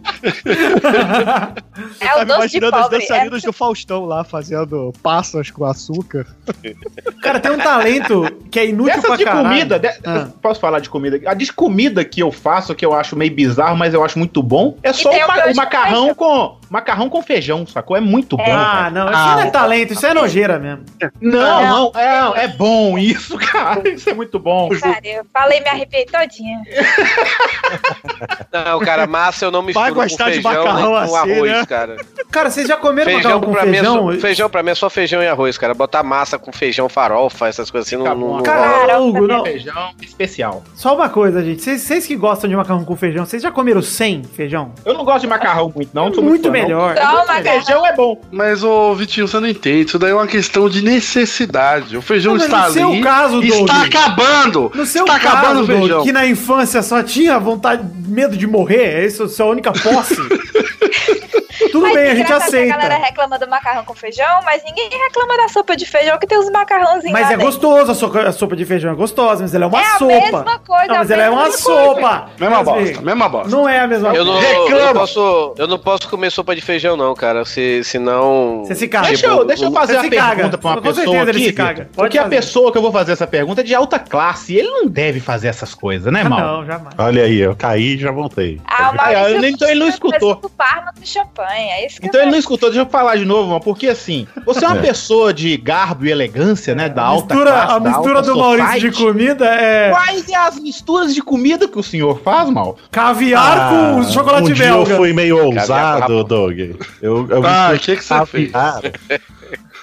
É 1.99 2.15
o 2.21 2.25
doce 2.25 2.49
de 2.49 2.57
imaginando 2.57 2.75
as 2.75 2.81
pobre. 2.83 2.99
dançarinas 2.99 3.43
É, 3.43 3.47
do 3.47 3.53
Faustão 3.53 4.05
lá 4.05 4.23
fazendo 4.23 4.93
passas 5.01 5.49
com 5.51 5.65
açúcar. 5.65 6.25
Cara, 7.21 7.36
tem 7.39 7.51
um 7.51 7.57
talento 7.57 8.23
que 8.51 8.59
é 8.59 8.67
inútil 8.67 8.93
Essas 8.93 9.05
pra 9.07 9.15
de 9.17 9.23
caralho. 9.23 9.47
comida, 9.47 9.79
de- 9.79 9.87
Ah. 10.05 10.27
posso 10.41 10.59
falar 10.59 10.79
de 10.79 10.89
comida? 10.89 11.19
A 11.29 11.33
de 11.33 11.51
comida 11.53 12.03
que 12.05 12.21
eu 12.21 12.31
faço, 12.31 12.73
que 12.75 12.85
eu 12.85 12.93
acho 12.93 13.15
meio 13.15 13.33
bizarro, 13.33 13.75
mas 13.77 13.93
eu 13.93 14.03
acho 14.03 14.17
muito 14.17 14.41
bom, 14.41 14.75
é 14.83 14.91
só 14.93 15.09
o, 15.11 15.27
ma- 15.27 15.45
o 15.51 15.55
macarrão 15.55 16.13
com 16.15 16.57
macarrão 16.69 17.09
com 17.09 17.21
feijão, 17.21 17.65
sacou? 17.65 17.95
É 17.95 18.01
muito 18.01 18.35
bom. 18.37 18.43
Ah, 18.43 18.89
cara. 18.89 18.89
não, 18.91 19.05
isso 19.05 19.19
não 19.21 19.39
é 19.41 19.49
talento, 19.51 19.93
isso 19.93 20.05
é 20.05 20.13
nojeira 20.13 20.59
mesmo. 20.59 20.83
Não, 21.21 21.39
Não. 21.39 21.91
não, 21.93 21.99
é, 21.99 22.43
é 22.43 22.47
bom 22.47 22.97
isso, 22.97 23.37
cara. 23.51 23.87
Isso 23.89 24.09
é 24.09 24.13
muito 24.13 24.39
bom. 24.39 24.69
Sério, 24.75 25.11
eu 25.11 25.25
falei 25.33 25.59
e 25.59 25.61
me 25.61 25.69
arrepiei 25.69 26.05
todinha. 26.05 26.59
Não, 28.51 28.79
cara, 28.79 29.05
massa 29.07 29.45
eu 29.45 29.51
não 29.51 29.61
misturo 29.61 29.83
Vai 29.85 29.93
com 29.93 30.01
gostar 30.01 30.29
de 30.29 30.41
feijão 30.41 30.51
nem 30.51 30.63
macarrão 30.63 30.89
com 30.91 30.97
assim, 30.97 31.31
arroz, 31.33 31.51
né? 31.51 31.65
cara. 31.65 31.97
Cara, 32.31 32.49
vocês 32.49 32.67
já 32.67 32.77
comeram 32.77 33.11
Feijão 33.11 33.31
macarrão 33.39 33.41
com 33.41 33.51
pra, 33.53 33.65
mim 33.65 33.69
é 33.69 33.73
feijão? 33.75 34.13
só, 34.13 34.19
feijão 34.19 34.49
pra 34.49 34.63
mim 34.63 34.71
é 34.71 34.75
só 34.75 34.89
feijão 34.89 35.23
e 35.23 35.27
arroz, 35.27 35.57
cara. 35.57 35.73
Botar 35.73 36.03
massa 36.03 36.37
com 36.37 36.51
feijão, 36.51 36.89
farofa, 36.89 37.47
essas 37.47 37.71
coisas 37.71 37.87
assim, 37.87 37.95
não, 37.97 38.03
Fica 38.05 38.15
não, 38.15 38.27
bom. 38.27 38.35
não 38.37 38.43
Cara, 38.43 38.99
Hugo, 38.99 39.27
não. 39.27 39.43
Feijão 39.43 39.91
especial. 40.01 40.63
Só 40.75 40.95
uma 40.95 41.09
coisa, 41.09 41.43
gente. 41.43 41.61
Vocês, 41.61 41.81
vocês 41.81 42.05
que 42.05 42.15
gostam 42.15 42.49
de 42.49 42.55
macarrão 42.55 42.83
com 42.83 42.95
feijão, 42.95 43.25
vocês 43.25 43.41
já 43.41 43.51
comeram 43.51 43.81
sem 43.81 44.23
feijão? 44.23 44.73
Eu 44.85 44.93
não 44.93 45.05
gosto 45.05 45.21
de 45.21 45.27
macarrão 45.27 45.71
muito, 45.73 45.89
não. 45.93 46.09
muito 46.09 46.45
não. 46.45 46.51
Melhor. 46.63 46.95
Não, 46.95 47.25
mas- 47.27 47.43
melhor. 47.43 47.63
Feijão 47.63 47.85
é 47.85 47.93
bom. 47.95 48.21
Mas, 48.31 48.63
ô 48.63 48.93
Vitinho, 48.95 49.27
você 49.27 49.39
não 49.39 49.47
entende. 49.47 49.87
Isso 49.89 49.99
daí 49.99 50.11
é 50.11 50.13
uma 50.13 50.27
questão 50.27 50.69
de 50.69 50.83
necessidade. 50.83 51.95
O 51.97 52.01
feijão 52.01 52.33
Mas 52.33 52.43
está 52.43 52.67
no 52.67 52.73
seu 52.73 52.89
ali. 52.89 53.01
caso, 53.01 53.41
Doug, 53.41 53.45
está 53.69 53.81
acabando. 53.83 54.71
No 54.75 54.85
seu 54.85 55.05
está 55.05 55.19
caso, 55.19 55.35
acabando 55.37 55.63
o 55.63 55.67
Doug, 55.67 55.79
feijão. 55.79 56.03
que 56.03 56.11
na 56.11 56.25
infância 56.25 56.81
só 56.81 57.01
tinha 57.03 57.37
vontade, 57.39 57.83
medo 58.07 58.35
de 58.37 58.47
morrer, 58.47 59.05
essa 59.05 59.23
é 59.23 59.25
a 59.25 59.29
sua 59.29 59.45
única 59.47 59.71
posse. 59.71 60.15
Tudo 61.77 61.83
Mas 61.87 61.93
bem, 61.95 62.03
a 62.11 62.15
gente 62.15 62.25
engraçado 62.25 62.49
que 62.51 62.57
A 62.57 62.65
galera 62.65 62.87
aceita. 62.95 63.05
reclama 63.07 63.39
do 63.39 63.47
macarrão 63.47 63.85
com 63.85 63.93
feijão, 63.93 64.39
mas 64.43 64.63
ninguém 64.63 64.89
reclama 64.89 65.37
da 65.37 65.47
sopa 65.49 65.75
de 65.75 65.85
feijão 65.85 66.17
que 66.17 66.25
tem 66.27 66.37
os 66.37 66.49
macarrãozinhos 66.49 67.11
Mas 67.11 67.21
lá 67.21 67.27
é 67.27 67.29
dentro. 67.37 67.45
gostoso, 67.45 67.91
a 67.91 67.95
sopa, 67.95 68.21
a 68.21 68.31
sopa 68.31 68.55
de 68.55 68.65
feijão 68.65 68.91
é 68.91 68.95
gostosa, 68.95 69.41
mas 69.43 69.53
ela 69.53 69.65
é 69.65 69.67
uma 69.67 69.79
É 69.81 69.83
a 69.85 69.97
sopa. 69.97 70.05
mesma 70.05 70.59
coisa, 70.59 70.87
Não, 70.87 70.95
mas 70.97 71.11
a 71.11 71.13
ela 71.13 71.23
é 71.23 71.29
uma 71.29 71.43
mesma 71.43 71.57
sopa. 71.57 72.29
Mesma 72.39 72.55
Yasmin, 72.57 72.73
bosta, 72.83 73.01
mesma 73.01 73.29
bosta. 73.29 73.49
Não 73.49 73.69
é 73.69 73.79
a 73.79 73.87
mesma 73.87 74.15
Eu 74.15 74.25
não, 74.25 74.39
Reclama. 74.39 74.69
eu 74.69 74.85
não 74.85 74.93
posso, 74.93 75.53
eu 75.57 75.67
não 75.67 75.79
posso 75.79 76.09
comer 76.09 76.31
sopa 76.31 76.55
de 76.55 76.61
feijão, 76.61 76.97
não, 76.97 77.13
cara. 77.13 77.45
Se, 77.45 77.83
senão. 77.83 78.63
Você 78.65 78.75
se 78.75 78.87
caga. 78.87 79.07
Deixa 79.07 79.27
eu, 79.27 79.45
deixa 79.45 79.65
eu 79.65 79.71
fazer 79.71 79.93
Você 79.93 79.99
uma 79.99 80.09
pergunta 80.09 80.35
caga. 80.35 80.57
pra 80.57 80.69
uma 80.69 80.75
Com 80.77 80.81
pessoa 80.81 81.05
certeza 81.05 81.29
ele 81.29 81.37
aqui. 81.39 81.47
se 81.47 81.53
caga. 81.53 81.89
Porque 81.95 82.17
a 82.17 82.23
fazer. 82.23 82.35
pessoa 82.35 82.71
que 82.71 82.77
eu 82.77 82.81
vou 82.81 82.91
fazer 82.91 83.11
essa 83.11 83.27
pergunta 83.27 83.61
é 83.61 83.63
de 83.63 83.75
alta 83.75 83.99
classe. 83.99 84.53
E 84.53 84.57
ele 84.59 84.69
não 84.69 84.87
deve 84.87 85.19
fazer 85.19 85.47
essas 85.47 85.73
coisas, 85.75 86.11
né, 86.11 86.23
mal? 86.23 86.39
não, 86.39 86.65
jamais. 86.65 86.95
Olha 86.97 87.23
aí, 87.23 87.37
eu 87.39 87.55
caí 87.55 87.95
e 87.95 87.97
já 87.97 88.11
voltei. 88.11 88.59
Ah, 88.65 88.91
o 88.91 88.95
Maurício 88.95 89.35
ele- 89.35 89.49
então 89.49 89.69
ele 89.69 89.79
não 89.81 89.87
escutou. 89.87 90.35
Parma 90.57 90.91
de 90.99 91.07
champanhe, 91.07 91.66
é 91.69 91.85
isso 91.85 91.99
que 92.01 92.07
Então 92.07 92.19
eu 92.19 92.23
ele 92.25 92.31
não 92.31 92.39
escutou, 92.39 92.69
deixa 92.69 92.83
eu 92.85 92.89
falar 92.89 93.15
de 93.17 93.25
novo, 93.25 93.49
mano, 93.49 93.61
porque 93.61 93.87
assim, 93.87 94.27
você 94.45 94.63
é 94.65 94.67
uma 94.67 94.77
É. 94.77 94.81
pessoa 94.81 95.33
de 95.33 95.55
garbo 95.57 96.05
e 96.05 96.11
elegância, 96.11 96.73
né, 96.75 96.87
da 96.89 97.01
A 97.03 97.05
alta 97.05 97.33
mistura, 97.35 97.51
classe, 97.51 97.71
a 97.73 97.79
da 97.79 97.89
mistura 97.89 98.15
alta 98.17 98.31
do 98.31 98.37
Maurício 98.37 98.73
de 98.73 98.79
society. 98.79 99.03
comida 99.03 99.45
é 99.45 99.89
Quais 99.91 100.29
é 100.29 100.35
as 100.35 100.59
misturas 100.59 101.13
de 101.13 101.21
comida 101.21 101.67
que 101.67 101.77
o 101.79 101.83
senhor 101.83 102.19
faz, 102.23 102.49
mal? 102.49 102.77
caviar 102.91 103.69
com 103.69 104.03
chocolate 104.11 104.51
um 104.51 104.53
dia 104.53 104.65
belga. 104.65 104.91
eu 104.93 104.97
fui 104.97 105.13
meio 105.13 105.43
ousado, 105.45 106.23
Doug. 106.23 106.57
Eu, 107.01 107.27
eu 107.29 107.45
Ah, 107.45 107.71
o 107.75 107.79
que 107.79 107.95
que 107.95 108.03
você 108.03 108.25
fez? 108.25 108.51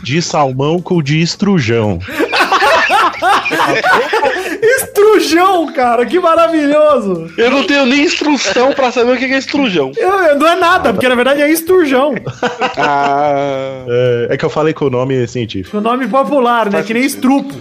De 0.02 0.20
salmão 0.20 0.80
com 0.82 1.00
de 1.02 1.20
estrujão. 1.20 1.98
Estrujão, 4.76 5.72
cara, 5.72 6.04
que 6.06 6.18
maravilhoso. 6.18 7.30
Eu 7.38 7.50
não 7.50 7.64
tenho 7.64 7.86
nem 7.86 8.00
instrução 8.04 8.72
pra 8.72 8.90
saber 8.90 9.12
o 9.12 9.16
que 9.16 9.24
é 9.24 9.38
estrujão. 9.38 9.92
Eu- 9.96 10.10
eu- 10.10 10.38
não 10.38 10.46
é 10.48 10.56
nada, 10.56 10.92
porque 10.92 11.08
na 11.08 11.14
verdade 11.14 11.42
é 11.42 11.50
esturjão. 11.50 12.14
Ah. 12.76 13.84
É, 13.88 14.28
é 14.30 14.36
que 14.36 14.44
eu 14.44 14.50
falei 14.50 14.72
com 14.74 14.86
o 14.86 14.90
nome 14.90 15.26
científico. 15.28 15.76
O 15.78 15.80
nome 15.80 16.06
popular, 16.08 16.70
né? 16.70 16.82
Que 16.82 16.94
nem 16.94 17.04
estrupo. 17.04 17.54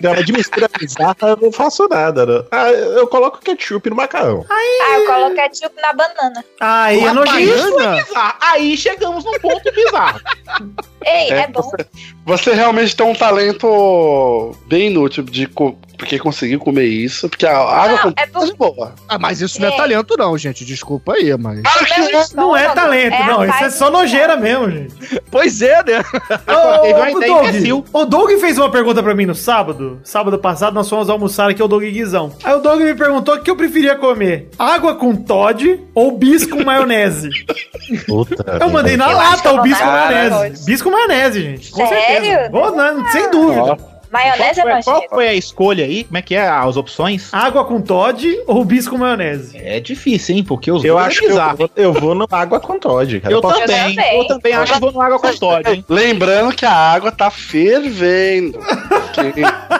Não, 0.00 0.14
de 0.14 0.32
mistura 0.32 0.68
bizarra 0.78 1.16
eu 1.22 1.38
não 1.40 1.52
faço 1.52 1.86
nada. 1.88 2.26
né? 2.26 2.42
Ah, 2.50 2.70
eu 2.70 3.06
coloco 3.06 3.38
ketchup 3.40 3.88
no 3.90 3.96
macarrão. 3.96 4.44
Ah, 4.50 4.98
eu 4.98 5.06
coloco 5.06 5.34
ketchup 5.36 5.74
na 5.80 5.92
banana. 5.92 6.44
Aí 6.60 7.00
é 7.00 7.12
nojento. 7.12 7.76
Baiana? 7.76 8.02
Bizarro. 8.02 8.34
Aí 8.40 8.76
chegamos 8.76 9.24
num 9.24 9.38
ponto 9.38 9.72
bizarro. 9.72 10.20
Ei, 11.04 11.30
é, 11.30 11.38
É, 11.42 11.46
bom. 11.48 11.62
você, 11.62 11.76
você 12.24 12.52
realmente 12.54 12.94
tem 12.96 13.06
um 13.06 13.14
talento 13.14 14.54
bem 14.66 14.88
inútil 14.88 15.22
de 15.24 15.46
co- 15.46 15.76
porque 15.96 16.18
conseguiu 16.18 16.58
comer 16.58 16.84
isso, 16.86 17.28
porque 17.28 17.44
a 17.46 17.58
água 17.58 17.96
Não, 17.96 18.02
com 18.04 18.12
é 18.16 18.26
por- 18.26 18.46
de 18.46 18.54
boa. 18.54 18.94
Ah, 19.06 19.18
mas 19.18 19.42
isso 19.42 19.60
não 19.60 19.68
é 19.68 19.72
É. 19.72 19.76
talento, 19.76 20.16
não, 20.16 20.38
gente. 20.38 20.64
Desculpa 20.64 21.12
aí, 21.12 21.36
mas. 21.36 21.60
Claro 21.62 21.84
que 21.84 22.00
Meu 22.00 22.20
é. 22.20 22.24
Não 22.34 22.56
é 22.56 22.68
talento, 22.70 23.14
a 23.16 23.26
não. 23.26 23.44
Isso 23.44 23.64
é 23.64 23.70
só 23.70 23.86
do 23.86 23.92
nojeira 23.98 24.34
mesmo, 24.36 24.70
gente. 24.70 24.94
Pois 25.30 25.60
é, 25.60 25.82
né? 25.84 26.02
Ô, 26.48 26.86
ideia 26.86 27.12
Doug, 27.28 27.48
imbecil. 27.48 27.84
o 27.92 28.04
Doug 28.06 28.30
fez 28.40 28.56
uma 28.56 28.70
pergunta 28.70 29.02
pra 29.02 29.14
mim 29.14 29.26
no 29.26 29.34
sábado. 29.34 30.00
Sábado 30.02 30.38
passado 30.38 30.72
nós 30.72 30.88
fomos 30.88 31.10
almoçar 31.10 31.50
aqui, 31.50 31.62
o 31.62 31.68
Doug 31.68 31.82
Guizão. 31.82 32.32
Aí 32.42 32.54
o 32.54 32.60
Doug 32.60 32.80
me 32.80 32.94
perguntou 32.94 33.34
o 33.34 33.42
que 33.42 33.50
eu 33.50 33.56
preferia 33.56 33.94
comer: 33.96 34.48
água 34.58 34.94
com 34.94 35.14
Todd 35.14 35.80
ou 35.94 36.16
bis 36.16 36.46
com 36.46 36.64
maionese? 36.64 37.28
Puta. 38.06 38.58
Eu 38.60 38.70
mandei 38.70 38.96
na 38.96 39.08
lata 39.08 39.52
o 39.52 39.60
bis 39.62 39.78
com 39.78 39.84
maionese. 39.84 40.64
Bis 40.64 40.80
com 40.80 40.89
maionese, 40.90 41.42
gente. 41.42 41.70
Com 41.70 41.86
Sério? 41.86 42.24
certeza. 42.24 42.50
Vou, 42.50 42.74
não, 42.74 43.06
sem 43.10 43.30
dúvida. 43.30 43.62
Ó, 43.62 43.90
Maionese 44.10 44.60
Qual 44.60 44.68
é 44.68 44.82
foi, 44.82 44.92
qual 44.92 45.08
foi 45.08 45.28
a 45.28 45.34
escolha 45.34 45.84
aí? 45.84 46.02
Como 46.02 46.18
é 46.18 46.22
que 46.22 46.34
é 46.34 46.48
as 46.48 46.76
opções? 46.76 47.32
Água 47.32 47.64
com 47.64 47.80
Todd 47.80 48.42
ou 48.44 48.64
bis 48.64 48.88
com 48.88 48.98
maionese? 48.98 49.56
É 49.56 49.78
difícil, 49.78 50.34
hein? 50.34 50.42
Porque 50.42 50.68
os 50.72 50.82
Eu 50.84 50.94
dois 50.94 51.06
acho 51.06 51.18
é 51.24 51.28
que 51.28 51.62
eu 51.62 51.70
eu 51.76 51.92
vou 51.92 52.16
no 52.16 52.26
água 52.28 52.58
com 52.58 52.76
Todd, 52.76 53.20
cara. 53.20 53.32
Eu 53.32 53.40
Posso- 53.40 53.60
também, 53.60 53.94
também. 53.94 54.18
eu 54.18 54.26
também 54.26 54.52
acho 54.52 54.72
que 54.74 54.80
vou 54.80 54.90
no 54.90 55.00
água 55.00 55.18
com 55.20 55.32
Todd, 55.32 55.70
hein? 55.70 55.84
Lembrando 55.88 56.52
que 56.56 56.66
a 56.66 56.72
água 56.74 57.12
tá 57.12 57.30
fervendo. 57.30 58.58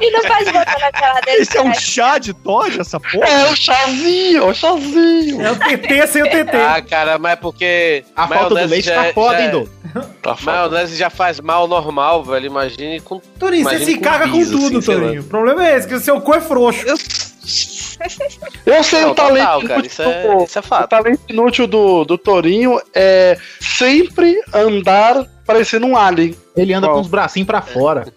E 0.00 0.10
não 0.10 0.20
pode 0.22 0.44
botar 0.52 0.78
na 0.78 0.98
geladeira. 0.98 1.42
Isso 1.42 1.56
é 1.56 1.62
um 1.62 1.74
chá 1.74 2.18
de 2.18 2.32
Todd, 2.34 2.80
essa 2.80 2.98
porra? 3.00 3.26
É 3.28 3.50
o 3.50 3.56
chazinho, 3.56 4.42
é 4.42 4.46
o 4.46 4.54
chazinho. 4.54 5.42
É 5.42 5.50
o 5.52 5.56
TT 5.56 6.06
sem 6.08 6.22
o 6.22 6.26
TT. 6.30 6.56
Ah, 6.56 6.80
cara, 6.82 7.18
mas 7.18 7.32
é 7.32 7.36
porque. 7.36 8.04
A 8.14 8.26
falta 8.28 8.54
do 8.54 8.66
leite 8.66 8.86
já- 8.86 9.04
tá 9.04 9.12
foda, 9.12 9.40
hein, 9.42 9.50
Doug? 9.50 9.68
Tá. 10.22 10.36
Maionese 10.42 10.94
já 10.96 11.08
faz 11.08 11.40
mal 11.40 11.66
normal, 11.66 12.22
velho. 12.22 12.46
Imagine 12.46 13.00
com. 13.00 13.18
Torinho, 13.38 13.64
você 13.64 13.84
se 13.84 13.94
com 13.96 14.02
caga 14.02 14.28
com 14.28 14.38
bis, 14.38 14.50
tudo, 14.50 14.78
assim. 14.78 14.92
Torinho. 14.92 15.20
O 15.22 15.24
problema 15.24 15.66
é 15.66 15.76
esse, 15.76 15.88
que 15.88 15.94
o 15.94 16.00
seu 16.00 16.20
cu 16.20 16.34
é 16.34 16.40
frouxo. 16.40 16.84
Eu 18.66 18.84
sei 18.84 19.00
Não, 19.02 19.12
o 19.12 19.14
talento 19.14 19.42
total, 19.44 19.62
cara, 19.62 19.86
isso 19.86 20.02
é- 20.02 20.04
do- 20.36 20.44
isso 20.44 20.58
é 20.58 20.60
O 20.60 20.64
fato. 20.64 20.88
talento 20.90 21.20
inútil 21.30 21.66
do, 21.66 22.04
do 22.04 22.18
Torinho 22.18 22.78
é 22.94 23.38
sempre 23.60 24.38
andar 24.52 25.24
parecendo 25.46 25.86
um 25.86 25.96
alien. 25.96 26.34
Ele 26.56 26.72
anda 26.72 26.86
Qual? 26.86 26.94
com 26.96 27.02
os 27.02 27.06
bracinhos 27.08 27.46
pra 27.46 27.60
fora. 27.60 28.06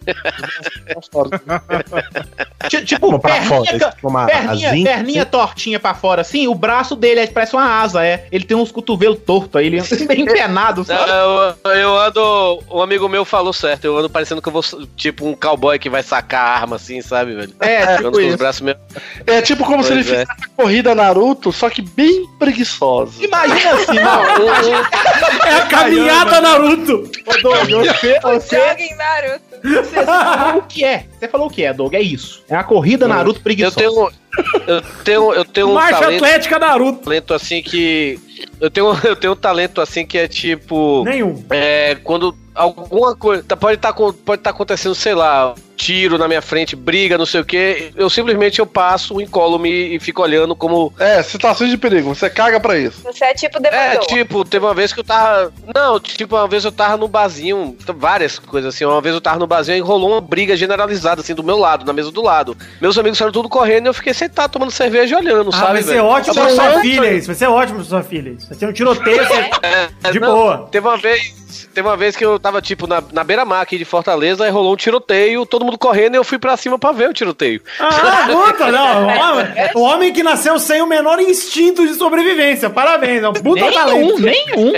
Ti- 2.68 2.84
tipo, 2.84 3.06
Como 3.06 3.20
pra 3.20 3.32
perninha, 3.34 3.48
fora, 3.48 3.78
ca- 3.78 3.90
tipo 3.92 4.08
uma 4.08 4.26
perninha, 4.26 4.68
asinha, 4.70 4.84
perninha 4.84 5.26
tortinha 5.26 5.80
pra 5.80 5.94
fora, 5.94 6.22
assim, 6.22 6.46
o 6.48 6.54
braço 6.54 6.94
dele 6.96 7.20
é, 7.20 7.26
parece 7.26 7.54
uma 7.54 7.80
asa, 7.82 8.04
é. 8.04 8.26
Ele 8.30 8.44
tem 8.44 8.56
uns 8.56 8.70
cotovelos 8.72 9.18
tortos 9.26 9.56
aí, 9.56 9.66
ele 9.66 9.78
anda 9.78 9.88
bem 10.06 10.22
empenado, 10.22 10.78
Não, 10.80 10.84
sabe? 10.86 11.10
eu, 11.64 11.70
eu 11.72 11.98
ando. 11.98 12.62
Um 12.70 12.80
amigo 12.82 13.08
meu 13.08 13.24
falou 13.24 13.52
certo. 13.52 13.84
Eu 13.84 13.96
ando 13.98 14.08
parecendo 14.10 14.40
que 14.40 14.48
eu 14.48 14.52
vou. 14.52 14.62
Tipo 14.96 15.26
um 15.26 15.34
cowboy 15.34 15.78
que 15.78 15.90
vai 15.90 16.02
sacar 16.02 16.40
a 16.46 16.60
arma 16.60 16.76
assim, 16.76 17.00
sabe, 17.02 17.34
velho? 17.34 17.52
É, 17.60 17.96
tipo 17.96 18.10
com 18.10 18.26
os 18.28 18.34
braços 18.36 18.60
meio. 18.62 18.76
É 19.26 19.42
tipo 19.42 19.64
como 19.64 19.82
se 19.82 19.92
ele 19.92 20.02
Pois 20.04 20.14
é. 20.18 20.24
fizesse 20.26 20.42
a 20.42 20.62
corrida 20.62 20.94
Naruto, 20.94 21.52
só 21.52 21.68
que 21.70 21.82
bem 21.82 22.26
preguiçosa. 22.38 23.22
Imagina 23.22 23.72
assim, 23.74 23.98
não. 24.00 24.20
É 25.46 25.54
a 25.56 25.66
caminhada 25.66 26.40
Naruto. 26.40 27.10
Ô, 27.26 27.42
Doug, 27.42 27.70
você, 27.86 28.20
você, 28.20 28.94
Naruto. 28.96 29.42
você 29.62 30.04
falou 30.04 30.62
o 30.62 30.66
que 30.66 30.84
é. 30.84 31.06
Você 31.20 31.28
falou 31.28 31.46
o 31.48 31.50
que 31.50 31.62
é, 31.62 31.72
Doug, 31.72 31.92
é 31.94 32.00
isso. 32.00 32.42
É 32.48 32.54
a 32.56 32.64
corrida 32.64 33.06
Naruto 33.06 33.38
Eu 33.38 33.42
preguiçosa. 33.42 33.76
tenho. 33.76 34.10
Eu 34.66 34.80
tenho, 35.04 35.32
eu 35.34 35.44
tenho 35.44 35.68
um 35.68 35.74
Marcha 35.74 35.98
talento, 36.00 36.24
Atlética 36.24 36.58
Naruto. 36.58 36.98
talento 37.04 37.34
assim 37.34 37.62
que. 37.62 38.18
Eu 38.60 38.70
tenho, 38.70 38.86
eu 39.04 39.14
tenho 39.16 39.32
um 39.34 39.36
talento 39.36 39.80
assim 39.80 40.06
que 40.06 40.16
é 40.16 40.26
tipo. 40.26 41.04
Nenhum. 41.04 41.44
É, 41.50 41.96
quando 42.02 42.34
alguma 42.54 43.14
coisa. 43.14 43.42
tá- 43.42 43.56
Pode 43.56 43.74
estar 43.76 43.92
pode 43.92 44.40
tá 44.42 44.50
acontecendo, 44.50 44.94
sei 44.94 45.14
lá, 45.14 45.54
tiro 45.76 46.16
na 46.16 46.28
minha 46.28 46.40
frente, 46.42 46.76
briga, 46.76 47.18
não 47.18 47.26
sei 47.26 47.40
o 47.40 47.44
que. 47.44 47.90
Eu 47.96 48.08
simplesmente 48.08 48.60
eu 48.60 48.66
passo, 48.66 49.20
incolo-me 49.20 49.96
e 49.96 49.98
fico 49.98 50.22
olhando 50.22 50.54
como. 50.54 50.92
É, 50.98 51.22
situações 51.24 51.70
de 51.70 51.76
perigo, 51.76 52.14
você 52.14 52.30
caga 52.30 52.60
pra 52.60 52.78
isso. 52.78 53.02
Você 53.02 53.24
é 53.24 53.34
tipo 53.34 53.58
É, 53.58 53.60
Demolidor. 53.70 54.06
tipo, 54.06 54.44
teve 54.44 54.64
uma 54.64 54.74
vez 54.74 54.92
que 54.92 55.00
eu 55.00 55.04
tava. 55.04 55.52
Não, 55.74 55.98
tipo, 55.98 56.36
uma 56.36 56.46
vez 56.46 56.64
eu 56.64 56.70
tava 56.72 56.96
no 56.96 57.08
barzinho, 57.08 57.76
várias 57.96 58.38
coisas 58.38 58.74
assim. 58.74 58.84
Uma 58.84 59.00
vez 59.00 59.12
eu 59.14 59.20
tava 59.20 59.40
no 59.40 59.46
barzinho 59.48 59.78
e 59.78 59.80
rolou 59.80 60.10
uma 60.12 60.20
briga 60.20 60.56
generalizada, 60.56 61.09
assim, 61.18 61.34
do 61.34 61.42
meu 61.42 61.58
lado, 61.58 61.84
na 61.84 61.92
mesa 61.92 62.12
do 62.12 62.22
lado. 62.22 62.56
Meus 62.80 62.96
amigos 62.96 63.18
saíram 63.18 63.32
tudo 63.32 63.48
correndo 63.48 63.86
e 63.86 63.88
eu 63.88 63.94
fiquei 63.94 64.14
sentado 64.14 64.52
tomando 64.52 64.70
cerveja 64.70 65.16
e 65.16 65.18
olhando, 65.18 65.50
Ah, 65.52 65.58
sabe? 65.58 65.72
vai 65.72 65.82
ser 65.82 65.88
velho? 65.94 66.04
ótimo 66.04 66.34
pra 66.34 66.48
só- 66.50 66.70
sua 66.70 66.80
filha 66.80 67.12
isso. 67.12 67.26
Vai 67.26 67.34
ser 67.36 67.46
ótimo 67.48 67.78
pra 67.78 67.84
sua 67.88 68.02
filha 68.02 68.30
isso. 68.30 68.48
Vai 68.48 68.56
ser 68.58 68.66
um 68.68 68.72
tiroteio 68.72 69.26
você- 69.26 69.50
É, 70.04 70.10
de 70.12 70.20
não, 70.20 70.32
boa. 70.32 70.68
Teve 70.70 70.86
uma 70.86 70.96
vez. 70.96 71.40
Teve 71.74 71.86
uma 71.88 71.96
vez 71.96 72.16
que 72.16 72.24
eu 72.24 72.38
tava, 72.38 72.60
tipo, 72.62 72.86
na, 72.86 73.02
na 73.12 73.22
beira-mar 73.22 73.60
aqui 73.62 73.76
de 73.78 73.84
Fortaleza, 73.84 74.46
e 74.46 74.50
rolou 74.50 74.72
um 74.72 74.76
tiroteio, 74.76 75.44
todo 75.46 75.64
mundo 75.64 75.78
correndo 75.78 76.14
e 76.14 76.16
eu 76.16 76.24
fui 76.24 76.38
pra 76.38 76.56
cima 76.56 76.78
pra 76.78 76.90
ver 76.92 77.08
o 77.10 77.12
tiroteio. 77.12 77.60
Ah, 77.78 78.26
puta, 78.30 78.72
não. 78.72 79.06
O 79.06 79.10
homem, 79.20 79.46
o 79.76 79.80
homem 79.80 80.12
que 80.12 80.22
nasceu 80.22 80.58
sem 80.58 80.80
o 80.82 80.86
menor 80.86 81.20
instinto 81.20 81.86
de 81.86 81.94
sobrevivência. 81.94 82.70
Parabéns, 82.70 83.22
é 83.22 83.28
um 83.28 83.32
puta 83.32 83.60
Nenhum, 83.60 83.72
talento. 83.72 84.18
nenhum. 84.20 84.72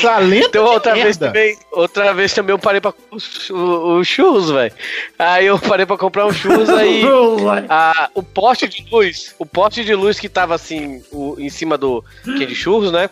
Talento 0.00 0.46
Então, 0.48 0.64
outra 0.64 0.92
de 0.94 1.02
vez 1.02 1.18
merda. 1.18 1.26
também, 1.26 1.58
outra 1.72 2.14
vez 2.14 2.32
também 2.32 2.52
eu 2.54 2.58
parei 2.58 2.80
pra 2.80 2.92
o, 3.10 3.54
o, 3.54 3.98
o 3.98 4.04
churros, 4.04 4.50
velho. 4.50 4.72
Aí 5.18 5.46
eu 5.46 5.58
parei 5.58 5.84
pra 5.86 5.96
comprar 5.96 6.26
um 6.26 6.32
churros 6.32 6.68
aí. 6.70 7.02
a- 7.68 8.10
o 8.14 8.22
poste 8.22 8.68
de 8.68 8.86
luz, 8.90 9.34
o 9.38 9.44
poste 9.46 9.84
de 9.84 9.94
luz 9.94 10.18
que 10.20 10.28
tava 10.28 10.54
assim, 10.54 11.02
o- 11.12 11.36
em 11.38 11.48
cima 11.50 11.76
do 11.76 12.04
que 12.24 12.42
é 12.44 12.46
de 12.46 12.54
churros, 12.54 12.92
né? 12.92 13.10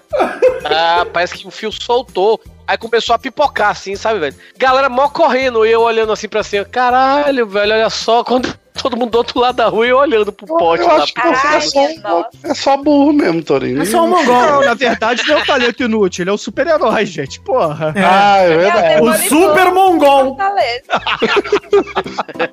Ah, 0.65 1.07
parece 1.13 1.35
que 1.37 1.47
o 1.47 1.51
fio 1.51 1.71
soltou. 1.73 2.41
Aí 2.67 2.77
começou 2.77 3.15
a 3.15 3.19
pipocar, 3.19 3.71
assim, 3.71 3.95
sabe, 3.95 4.19
velho? 4.19 4.35
Galera 4.59 4.89
mó 4.89 5.09
correndo, 5.09 5.65
e 5.65 5.71
eu 5.71 5.83
olhando 5.83 6.13
assim 6.13 6.29
pra 6.29 6.43
cima. 6.43 6.65
Caralho, 6.65 7.47
velho, 7.47 7.73
olha 7.73 7.91
só, 7.91 8.25
quando 8.25 8.53
todo 8.89 8.97
mundo 8.97 9.11
do 9.11 9.19
outro 9.19 9.41
lado 9.41 9.57
da 9.57 9.67
rua 9.69 9.85
e 9.87 9.91
eu 9.91 9.99
olhando 9.99 10.33
pro 10.33 10.47
poste 10.47 10.87
Eu 10.87 10.93
lá. 10.93 11.03
acho 11.03 11.13
que 11.13 11.21
você 11.21 11.47
é 11.79 11.91
só, 12.01 12.25
é 12.45 12.55
só 12.55 12.77
burro 12.77 13.13
mesmo, 13.13 13.43
Torinho. 13.43 13.83
É 13.83 13.85
só 13.85 14.05
um 14.05 14.09
Não, 14.09 14.25
mongol. 14.25 14.65
na 14.65 14.75
verdade 14.75 15.23
não 15.27 15.39
é 15.39 15.43
um 15.43 15.45
talento 15.45 15.83
inútil, 15.83 16.23
ele 16.23 16.31
é 16.31 16.33
um 16.33 16.39
super-herói, 16.39 17.05
gente. 17.05 17.41
Porra. 17.41 17.93
Ah, 17.97 18.39
é 18.43 18.53
É 18.53 18.55
o 18.55 18.59
verdade. 18.61 18.87
O 18.87 18.95
Demolidor. 19.13 19.29
super 19.29 19.73
mongol. 19.75 20.25
Fortaleza. 20.37 20.83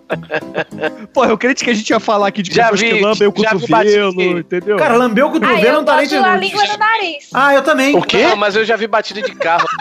Porra, 1.14 1.30
eu 1.30 1.38
creio 1.38 1.56
que 1.56 1.70
a 1.70 1.74
gente 1.74 1.90
ia 1.90 2.00
falar 2.00 2.28
aqui 2.28 2.42
de 2.42 2.54
Já 2.54 2.64
pessoas 2.70 2.82
vi, 2.82 2.98
que 2.98 3.02
lambem 3.04 3.28
o 3.28 3.32
cotovelo, 3.32 4.22
entendeu? 4.40 4.78
Cara, 4.78 4.96
lambeu 4.98 5.28
o 5.28 5.30
Ah, 5.30 5.34
cotovelo 5.34 5.66
é 5.66 5.70
eu 5.70 5.80
um 5.80 5.86
talento 5.86 6.14
a 6.14 6.18
inútil. 6.18 6.36
língua 6.40 6.64
no 6.66 6.78
nariz. 6.78 7.30
Ah, 7.34 7.54
eu 7.54 7.62
também. 7.64 7.96
O 7.96 8.02
quê? 8.02 8.24
Não, 8.28 8.36
mas 8.36 8.56
eu 8.56 8.66
já 8.66 8.76
vi 8.76 8.88
batida 8.88 9.22
de 9.22 9.34
carro. 9.36 9.68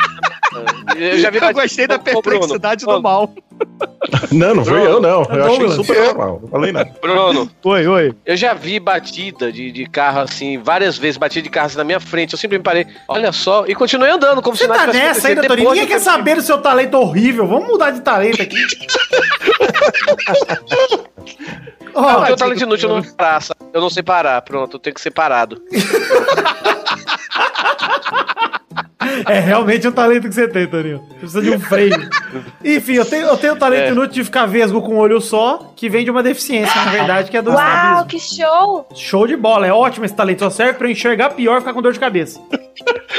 Eu 0.94 1.18
já 1.18 1.30
vi 1.30 1.38
eu 1.38 1.50
gostei 1.54 1.86
da 1.86 1.96
Bruno, 1.96 2.20
perplexidade 2.22 2.84
do 2.84 3.00
mal. 3.00 3.32
Não, 4.32 4.54
não 4.54 4.64
fui 4.64 4.80
eu, 4.86 5.00
não. 5.00 5.22
Eu 5.24 5.46
achei 5.46 5.68
super 5.70 6.06
normal. 6.06 6.38
Não 6.42 6.48
falei 6.48 6.72
nada. 6.72 6.90
Bruno, 7.00 7.50
Oi, 7.64 7.86
oi. 7.86 8.14
eu 8.26 8.36
já 8.36 8.54
vi 8.54 8.80
batida 8.80 9.52
de, 9.52 9.70
de 9.70 9.86
carro 9.86 10.20
assim, 10.20 10.58
várias 10.58 10.98
vezes, 10.98 11.16
batida 11.16 11.42
de 11.42 11.50
carro 11.50 11.66
assim 11.66 11.76
na 11.76 11.84
minha 11.84 12.00
frente. 12.00 12.32
Eu 12.32 12.38
simplesmente 12.38 12.64
parei, 12.64 12.86
olha 13.08 13.30
só, 13.32 13.64
e 13.66 13.74
continuei 13.74 14.10
andando, 14.10 14.42
como 14.42 14.56
Você 14.56 14.64
se 14.64 14.68
nada 14.68 14.86
tá 14.86 14.90
tivesse 14.90 15.06
nessa 15.06 15.28
ainda, 15.28 15.40
acontecido. 15.42 15.66
Torinho? 15.66 15.70
Ninguém 15.70 15.82
eu 15.84 15.88
quer 15.88 16.00
saber 16.00 16.34
do 16.36 16.42
seu 16.42 16.58
talento 16.58 16.94
horrível. 16.96 17.46
Vamos 17.46 17.68
mudar 17.68 17.90
de 17.90 18.00
talento 18.00 18.42
aqui. 18.42 18.56
Ó, 21.94 22.00
Não, 22.02 22.32
o 22.32 22.36
talento 22.36 22.62
inútil 22.62 22.88
eu 22.88 22.96
não 22.96 23.02
parar, 23.02 23.40
sabe? 23.42 23.60
Eu 23.72 23.80
não 23.80 23.90
sei 23.90 24.02
parar, 24.02 24.40
pronto, 24.42 24.76
eu 24.76 24.80
tenho 24.80 24.94
que 24.94 25.00
ser 25.00 25.10
parado. 25.10 25.60
É 29.28 29.38
realmente 29.40 29.86
o 29.86 29.92
talento 29.92 30.28
que 30.28 30.34
você 30.34 30.46
tem, 30.48 30.66
Torinho. 30.66 30.98
Você 31.08 31.14
precisa 31.18 31.42
de 31.42 31.50
um 31.50 31.60
freio. 31.60 32.08
Enfim, 32.64 32.94
eu 32.94 33.04
tenho, 33.04 33.26
eu 33.26 33.36
tenho 33.36 33.52
o 33.54 33.56
talento 33.56 33.84
É. 33.84 33.88
inútil 33.90 34.14
de 34.14 34.24
ficar 34.24 34.46
vesgo 34.46 34.80
com 34.80 34.94
um 34.94 34.98
olho 34.98 35.20
só, 35.20 35.72
que 35.76 35.88
vem 35.88 36.04
de 36.04 36.10
uma 36.10 36.22
deficiência, 36.22 36.74
na 36.84 36.90
verdade, 36.90 37.30
que 37.30 37.36
é 37.36 37.42
do 37.42 37.50
Uau, 37.50 37.58
estrabismo. 37.58 38.06
que 38.06 38.18
show! 38.18 38.88
Show 38.94 39.26
de 39.26 39.36
bola, 39.36 39.66
é 39.66 39.72
ótimo 39.72 40.04
esse 40.04 40.14
talento. 40.14 40.40
Só 40.40 40.50
serve 40.50 40.74
pra 40.74 40.86
eu 40.86 40.92
enxergar 40.92 41.30
pior 41.30 41.56
e 41.56 41.60
ficar 41.60 41.74
com 41.74 41.82
dor 41.82 41.92
de 41.92 42.00
cabeça. 42.00 42.40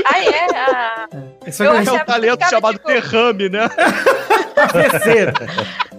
Ah, 0.06 0.20
é? 0.20 0.48
Ah, 0.56 1.06
Isso 1.46 1.64
Eu 1.64 1.74
é 1.74 1.78
É 1.86 1.92
um 1.92 2.00
talento 2.06 2.50
chamado 2.50 2.74
tipo- 2.74 2.88
derrame, 2.88 3.50
né? 3.50 3.70
AVC. 4.56 5.34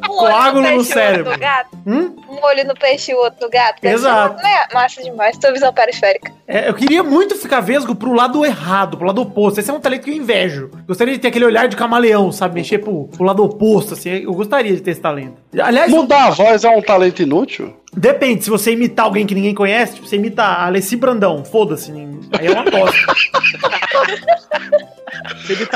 Um 0.05 0.19
Coágulo 0.19 0.67
olho 0.67 0.73
no 0.73 0.73
peixe 0.77 0.77
e 0.77 0.79
o 0.79 0.85
cérebro. 0.85 1.31
outro 1.31 1.33
no 1.33 1.39
gato. 1.39 1.69
Hum? 1.87 2.17
Um 2.29 2.45
olho 2.45 2.65
no 2.67 2.75
peixe 2.75 3.13
e 3.13 3.15
o 3.15 3.19
outro 3.19 3.39
no 3.43 3.51
gato. 3.51 3.85
Exato. 3.85 4.43
né, 4.43 4.65
Massa 4.73 5.03
demais. 5.03 5.37
Tua 5.39 5.53
visão 5.53 5.73
periférica. 5.73 6.33
É, 6.47 6.69
eu 6.69 6.75
queria 6.75 7.03
muito 7.03 7.35
ficar 7.37 7.61
vesgo 7.61 7.95
pro 7.95 8.13
lado 8.13 8.45
errado, 8.45 8.97
pro 8.97 9.07
lado 9.07 9.23
oposto. 9.23 9.61
Esse 9.61 9.71
é 9.71 9.75
um 9.75 9.81
talento 9.81 10.03
que 10.05 10.11
eu 10.11 10.15
invejo. 10.15 10.71
Gostaria 10.87 11.15
de 11.15 11.21
ter 11.21 11.29
aquele 11.29 11.45
olhar 11.47 11.69
de 11.69 11.77
camaleão, 11.77 12.31
sabe? 12.33 12.55
Mexer 12.57 12.79
pro, 12.79 13.09
pro 13.09 13.25
lado 13.25 13.43
oposto, 13.45 13.95
assim. 13.95 14.11
Eu 14.11 14.33
gostaria 14.35 14.75
de 14.75 14.81
ter 14.83 14.91
esse 14.93 15.01
talento. 15.01 15.35
Aliás, 15.61 15.91
Mudar 15.91 16.27
a 16.27 16.31
voz 16.31 16.65
é 16.65 16.71
um 16.71 16.83
talento 16.83 17.23
inútil? 17.23 17.77
depende. 17.97 18.43
Se 18.45 18.51
você 18.51 18.73
imitar 18.73 19.07
alguém 19.07 19.25
que 19.25 19.35
ninguém 19.35 19.55
conhece, 19.55 19.95
tipo, 19.95 20.07
você 20.09 20.17
imita 20.17 20.43
a 20.43 20.67
Alessi 20.67 20.97
Brandão, 20.97 21.45
foda-se. 21.45 21.93
Aí 21.93 22.47
é 22.47 22.51
uma 22.51 22.65
tosse. 22.65 22.99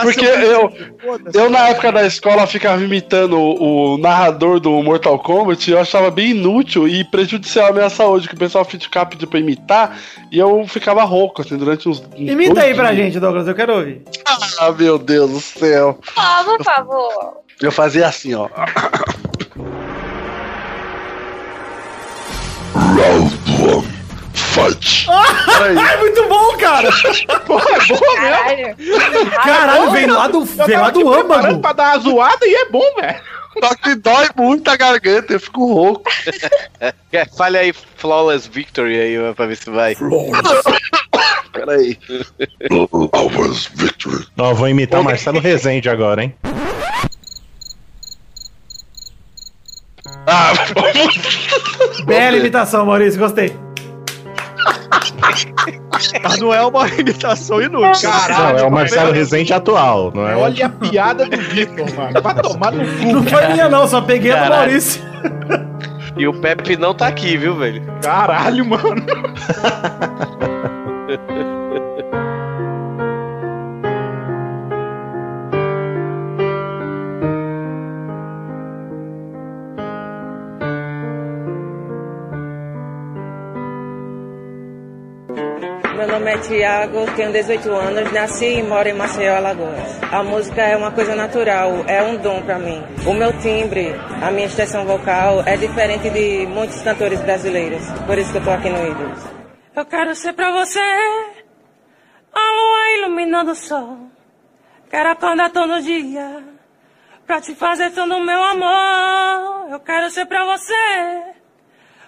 Porque 0.02 0.24
eu, 0.24 0.72
eu, 1.32 1.50
na 1.50 1.68
época 1.68 1.92
da 1.92 2.06
escola, 2.06 2.46
ficava 2.46 2.82
imitando 2.82 3.38
o, 3.38 3.94
o 3.94 3.98
narrador 4.18 4.58
do 4.58 4.82
Mortal 4.82 5.18
Kombat 5.18 5.70
eu 5.70 5.78
achava 5.78 6.10
bem 6.10 6.30
inútil 6.30 6.88
e 6.88 7.04
prejudicial 7.04 7.68
à 7.68 7.72
minha 7.72 7.88
saúde, 7.88 8.28
que 8.28 8.34
o 8.34 8.38
pessoal 8.38 8.64
ficava 8.64 9.06
pedindo 9.06 9.28
pra 9.28 9.38
imitar 9.38 9.96
e 10.30 10.38
eu 10.38 10.66
ficava 10.66 11.04
rouco, 11.04 11.42
assim, 11.42 11.56
durante 11.56 11.88
uns. 11.88 12.02
Imita 12.16 12.62
aí 12.62 12.74
pra 12.74 12.94
gente, 12.94 13.20
Douglas, 13.20 13.46
eu 13.46 13.54
quero 13.54 13.74
ouvir. 13.76 14.02
Ah, 14.58 14.72
meu 14.72 14.98
Deus 14.98 15.30
do 15.30 15.40
céu. 15.40 15.98
Ah, 16.16 16.42
por 16.44 16.64
favor. 16.64 17.38
Eu 17.62 17.70
fazia 17.70 18.08
assim, 18.08 18.34
ó. 18.34 18.48
Fight. 24.34 25.06
Peraí. 25.58 25.76
É 25.78 25.96
muito 25.98 26.28
bom, 26.28 26.56
cara! 26.56 26.88
Caralho. 28.16 28.76
Caralho, 29.44 29.90
veio 29.90 30.14
lá 30.14 30.28
do, 30.28 30.38
Eu 30.38 30.66
veio 30.66 30.80
lá 30.80 30.90
do 30.90 31.12
âmago. 31.14 31.60
pra 31.60 31.72
dar 31.72 31.94
uma 31.94 31.98
zoada 31.98 32.46
e 32.46 32.54
é 32.54 32.68
bom, 32.70 32.94
velho. 33.00 33.37
Só 33.62 33.74
que 33.74 33.94
dói 33.94 34.28
muito 34.36 34.68
a 34.70 34.76
garganta, 34.76 35.32
eu 35.32 35.40
fico 35.40 35.72
rouco. 35.72 36.10
É, 37.12 37.24
fale 37.36 37.58
aí 37.58 37.72
Flawless 37.72 38.48
Victory 38.48 38.98
aí, 38.98 39.34
pra 39.34 39.46
ver 39.46 39.56
se 39.56 39.70
vai. 39.70 39.96
Peraí. 41.52 41.98
Ó, 44.36 44.54
vou 44.54 44.68
imitar 44.68 45.00
o 45.00 45.04
Marcelo 45.04 45.40
Rezende 45.40 45.88
agora, 45.88 46.22
hein? 46.22 46.34
Ah, 50.26 50.52
Bela 52.04 52.36
imitação, 52.36 52.84
Maurício, 52.84 53.18
gostei. 53.18 53.67
Mas 56.22 56.38
não 56.38 56.54
é 56.54 56.64
uma 56.64 56.88
imitação 56.88 57.60
inútil. 57.60 58.10
não, 58.28 58.58
é 58.58 58.62
o 58.62 58.70
Marcelo 58.70 59.12
Rezende 59.12 59.52
atual, 59.52 60.12
não 60.14 60.26
é? 60.26 60.36
Olha 60.36 60.66
a 60.66 60.68
piada 60.68 61.26
do 61.26 61.36
Vitor, 61.36 61.86
mano. 61.94 62.20
Vai 62.22 62.34
tomar 62.36 62.72
no 62.72 62.84
cu. 62.84 63.12
Não 63.12 63.22
foi 63.24 63.46
minha, 63.48 63.68
não, 63.68 63.86
só 63.86 64.00
peguei 64.00 64.32
a 64.32 64.36
do 64.36 64.42
Caralho. 64.42 64.60
Maurício. 64.60 65.02
E 66.16 66.26
o 66.26 66.32
Pepe 66.32 66.76
não 66.76 66.94
tá 66.94 67.06
aqui, 67.06 67.36
viu, 67.36 67.54
velho? 67.56 67.82
Caralho, 68.02 68.64
mano. 68.64 69.04
nome 86.28 86.34
é 86.34 86.38
Tiago, 86.38 87.06
tenho 87.16 87.32
18 87.32 87.70
anos, 87.72 88.12
nasci 88.12 88.58
e 88.58 88.62
moro 88.62 88.86
em 88.86 88.92
Maceió, 88.92 89.36
Alagoas. 89.36 90.02
A 90.12 90.22
música 90.22 90.60
é 90.60 90.76
uma 90.76 90.90
coisa 90.90 91.14
natural, 91.14 91.84
é 91.86 92.02
um 92.02 92.16
dom 92.18 92.42
pra 92.42 92.58
mim. 92.58 92.82
O 93.06 93.14
meu 93.14 93.32
timbre, 93.38 93.94
a 94.20 94.30
minha 94.30 94.46
extensão 94.46 94.84
vocal 94.84 95.42
é 95.46 95.56
diferente 95.56 96.10
de 96.10 96.46
muitos 96.46 96.82
cantores 96.82 97.20
brasileiros, 97.20 97.82
por 98.06 98.18
isso 98.18 98.30
que 98.30 98.38
eu 98.38 98.44
tô 98.44 98.50
aqui 98.50 98.68
no 98.68 98.86
Ídolos. 98.86 99.24
Eu 99.74 99.86
quero 99.86 100.14
ser 100.14 100.34
pra 100.34 100.50
você 100.52 100.80
a 100.80 102.52
lua 102.52 102.98
iluminando 102.98 103.52
o 103.52 103.54
sol. 103.54 103.98
Quero 104.90 105.10
acordar 105.10 105.50
todo 105.50 105.82
dia 105.82 106.44
pra 107.26 107.40
te 107.40 107.54
fazer 107.54 107.90
todo 107.92 108.20
meu 108.20 108.42
amor. 108.42 109.70
Eu 109.70 109.80
quero 109.80 110.10
ser 110.10 110.26
pra 110.26 110.44
você, 110.44 111.22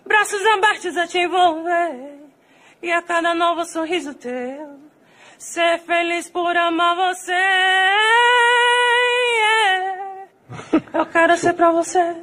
braços 0.04 0.44
abertos 0.46 0.96
a 0.96 1.06
te 1.06 1.18
envolver. 1.18 2.19
E 2.82 2.90
a 2.92 3.02
cada 3.02 3.34
novo 3.34 3.64
sorriso 3.66 4.14
teu, 4.14 4.68
ser 5.38 5.78
feliz 5.80 6.30
por 6.30 6.56
amar 6.56 6.96
você. 6.96 7.32
yeah. 9.32 10.80
Eu 10.94 11.06
quero 11.06 11.36
ser 11.36 11.52
pra 11.52 11.70
você. 11.72 12.14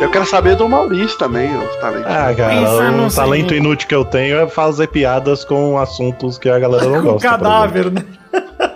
Eu 0.00 0.10
quero 0.10 0.26
saber 0.26 0.56
do 0.56 0.68
Maurício 0.68 1.16
também, 1.16 1.56
os 1.56 1.76
talentos. 1.76 2.10
Ah, 2.10 2.34
cara, 2.36 2.60
o 3.06 3.08
talento 3.14 3.48
seguinte. 3.50 3.54
inútil 3.54 3.88
que 3.88 3.94
eu 3.94 4.04
tenho 4.04 4.36
é 4.40 4.48
fazer 4.48 4.88
piadas 4.88 5.44
com 5.44 5.78
assuntos 5.78 6.38
que 6.38 6.48
a 6.48 6.58
galera 6.58 6.86
não 6.86 7.02
Com 7.02 7.12
gosta. 7.12 7.28
cadáver, 7.28 7.92
né? 7.92 8.04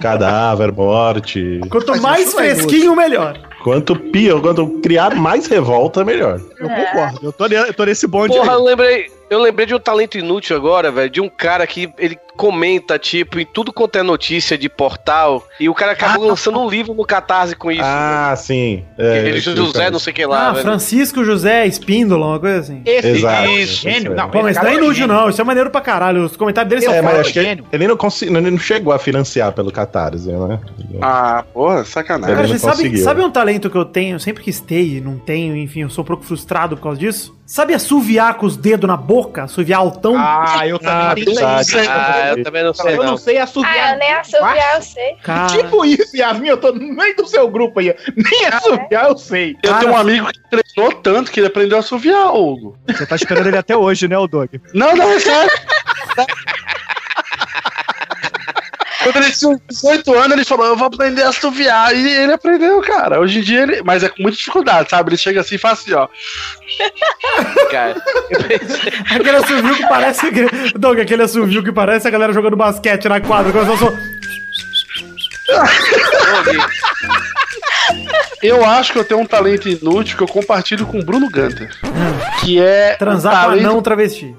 Cadáver, 0.00 0.70
morte. 0.72 1.60
Quanto 1.68 2.00
mais 2.00 2.32
é 2.32 2.36
fresquinho, 2.36 2.94
melhor. 2.94 3.36
Quanto 3.66 3.96
pior, 3.96 4.40
quanto 4.40 4.78
criar 4.80 5.16
mais 5.16 5.48
revolta, 5.48 6.04
melhor. 6.04 6.40
Eu 6.56 6.68
concordo. 6.68 7.18
Eu 7.20 7.32
tô, 7.32 7.46
eu 7.46 7.74
tô 7.74 7.84
nesse 7.84 8.06
bonde 8.06 8.32
Porra, 8.32 8.52
aí. 8.52 8.58
eu 8.58 8.62
lembrei, 8.62 9.10
eu 9.30 9.40
lembrei 9.40 9.66
de 9.66 9.74
um 9.74 9.78
talento 9.78 10.16
inútil 10.18 10.56
agora, 10.56 10.90
velho, 10.90 11.10
de 11.10 11.20
um 11.20 11.28
cara 11.28 11.66
que 11.66 11.90
ele 11.98 12.18
comenta, 12.36 12.98
tipo, 12.98 13.40
em 13.40 13.46
tudo 13.46 13.72
quanto 13.72 13.96
é 13.96 14.02
notícia 14.02 14.58
de 14.58 14.68
portal, 14.68 15.42
e 15.58 15.70
o 15.70 15.74
cara 15.74 15.92
acabou 15.92 16.26
lançando 16.26 16.60
um 16.60 16.68
livro 16.68 16.92
no 16.92 17.02
Catarse 17.02 17.56
com 17.56 17.72
isso. 17.72 17.80
Ah, 17.82 18.34
sim. 18.36 18.84
velho. 18.96 19.08
É, 19.10 19.28
Ele, 19.28 19.38
esse 19.38 19.56
José, 19.56 19.90
não 19.90 19.98
sei 19.98 20.12
o 20.12 20.16
que 20.16 20.26
lá, 20.26 20.48
Ah, 20.48 20.52
velho. 20.52 20.62
Francisco 20.64 21.24
José 21.24 21.66
Espíndola, 21.66 22.26
uma 22.26 22.38
coisa 22.38 22.58
assim. 22.60 22.82
Esse 22.84 23.08
Exato, 23.08 23.48
isso, 23.48 23.82
gênio. 23.82 24.12
é. 24.12 24.16
Não, 24.16 24.28
Pô, 24.28 24.42
mas 24.42 24.50
esse 24.54 24.60
não 24.62 24.68
é 24.68 24.72
cara 24.72 24.84
inútil, 24.84 24.94
gênio. 25.06 25.14
não. 25.16 25.30
Isso 25.30 25.40
é 25.40 25.44
maneiro 25.44 25.70
pra 25.70 25.80
caralho. 25.80 26.24
Os 26.26 26.36
comentários 26.36 26.68
dele 26.68 26.82
são 26.82 26.92
É, 26.92 27.00
mas 27.00 27.20
acho 27.20 27.32
que 27.32 27.42
gênio. 27.42 27.64
ele 27.72 27.88
não, 27.88 27.96
consegui, 27.96 28.36
ele 28.36 28.50
não 28.50 28.58
chegou 28.58 28.92
a 28.92 28.98
financiar 28.98 29.52
pelo 29.52 29.72
Catarse, 29.72 30.28
né? 30.30 30.60
Ah, 31.00 31.42
porra, 31.54 31.84
sacanagem. 31.86 32.36
Cara, 32.36 32.48
Ele 32.48 32.58
sabe, 32.58 32.76
conseguiu. 32.76 33.02
sabe 33.02 33.22
um 33.22 33.30
talento 33.30 33.70
que 33.70 33.76
eu 33.78 33.84
tenho, 33.86 34.20
sempre 34.20 34.42
quis 34.42 34.60
ter 34.60 34.82
e 34.82 35.00
não 35.00 35.16
tenho, 35.18 35.56
enfim, 35.56 35.80
eu 35.82 35.88
sou 35.90 36.04
um 36.04 36.06
pouco 36.06 36.22
frustrado 36.22 36.76
por 36.76 36.82
causa 36.82 36.98
disso? 37.00 37.34
Sabe 37.46 37.72
assoviar 37.72 38.34
com 38.34 38.44
os 38.44 38.56
dedos 38.58 38.86
na 38.86 38.96
boca? 38.96 39.15
Assoviar 39.36 39.80
altão? 39.80 40.14
Ah, 40.16 40.66
eu 40.66 40.76
Ah, 40.76 41.08
também 41.10 41.24
tenho 41.24 41.36
verdade. 41.36 41.62
isso. 41.68 41.78
Ah, 41.90 42.28
eu 42.36 42.44
também 42.44 42.62
não 42.64 42.74
sei, 42.74 42.92
Eu 42.94 42.96
não. 42.98 43.04
não 43.04 43.16
sei 43.16 43.38
assoviar. 43.38 43.74
Ah, 43.76 43.92
eu 43.92 43.98
nem 43.98 44.12
assoviar, 44.14 44.76
eu 44.76 44.82
sei. 44.82 45.16
Cara, 45.22 45.46
Tipo 45.46 45.84
isso, 45.84 46.16
Yasmin, 46.16 46.48
eu 46.48 46.56
tô 46.56 46.72
no 46.72 46.94
meio 46.94 47.16
do 47.16 47.26
seu 47.26 47.48
grupo 47.48 47.80
aí. 47.80 47.94
Nem 48.16 48.46
assoviar, 48.46 49.06
eu 49.08 49.16
sei. 49.16 49.56
Eu 49.62 49.70
Cara- 49.70 49.80
tenho 49.80 49.92
um 49.92 49.96
amigo 49.96 50.26
que 50.32 50.40
treinou 50.50 50.92
tanto 51.02 51.30
que 51.30 51.40
ele 51.40 51.46
aprendeu 51.46 51.76
a 51.76 51.80
assoviar, 51.80 52.34
Hugo. 52.34 52.76
Você 52.86 53.06
tá 53.06 53.16
esperando 53.16 53.46
ele 53.46 53.56
até 53.58 53.76
hoje, 53.76 54.06
né, 54.08 54.18
o 54.18 54.26
Doug? 54.26 54.50
Não, 54.74 54.94
não, 54.94 55.10
é 55.12 55.20
sério. 55.20 55.50
Quando 59.12 59.24
ele 59.24 59.32
tinha 59.32 59.60
18 59.68 60.14
anos, 60.14 60.32
ele 60.32 60.44
falou: 60.44 60.66
Eu 60.66 60.76
vou 60.76 60.86
aprender 60.88 61.22
a 61.22 61.28
assoviar. 61.28 61.94
E 61.94 62.08
ele 62.08 62.32
aprendeu, 62.32 62.80
cara. 62.82 63.20
Hoje 63.20 63.38
em 63.38 63.42
dia 63.42 63.62
ele. 63.62 63.82
Mas 63.82 64.02
é 64.02 64.08
com 64.08 64.22
muita 64.22 64.36
dificuldade, 64.38 64.90
sabe? 64.90 65.10
Ele 65.10 65.16
chega 65.16 65.40
assim 65.40 65.54
e 65.54 65.58
faz 65.58 65.80
assim, 65.80 65.92
ó. 65.94 66.08
Cara. 67.70 67.96
aquele 69.14 69.36
assovio 69.36 69.74
que 69.76 69.86
parece. 69.86 70.30
que- 70.30 70.78
Doug, 70.78 70.98
aquele 70.98 71.22
assovio 71.22 71.62
que 71.62 71.72
parece 71.72 72.08
a 72.08 72.10
galera 72.10 72.32
jogando 72.32 72.56
basquete 72.56 73.08
na 73.08 73.20
quadra. 73.20 73.52
Começou 73.52 73.76
só. 73.78 73.92
Eu 78.42 78.64
acho 78.64 78.92
que 78.92 78.98
eu 78.98 79.04
tenho 79.04 79.20
um 79.20 79.26
talento 79.26 79.68
inútil 79.68 80.16
que 80.16 80.22
eu 80.22 80.28
compartilho 80.28 80.86
com 80.86 80.98
o 80.98 81.04
Bruno 81.04 81.28
Gunter. 81.30 81.70
Que 82.40 82.60
é. 82.60 82.94
Transar 82.96 83.32
um 83.32 83.36
com 83.36 83.42
talento 83.50 83.66
anão 83.66 83.82
travesti. 83.82 84.36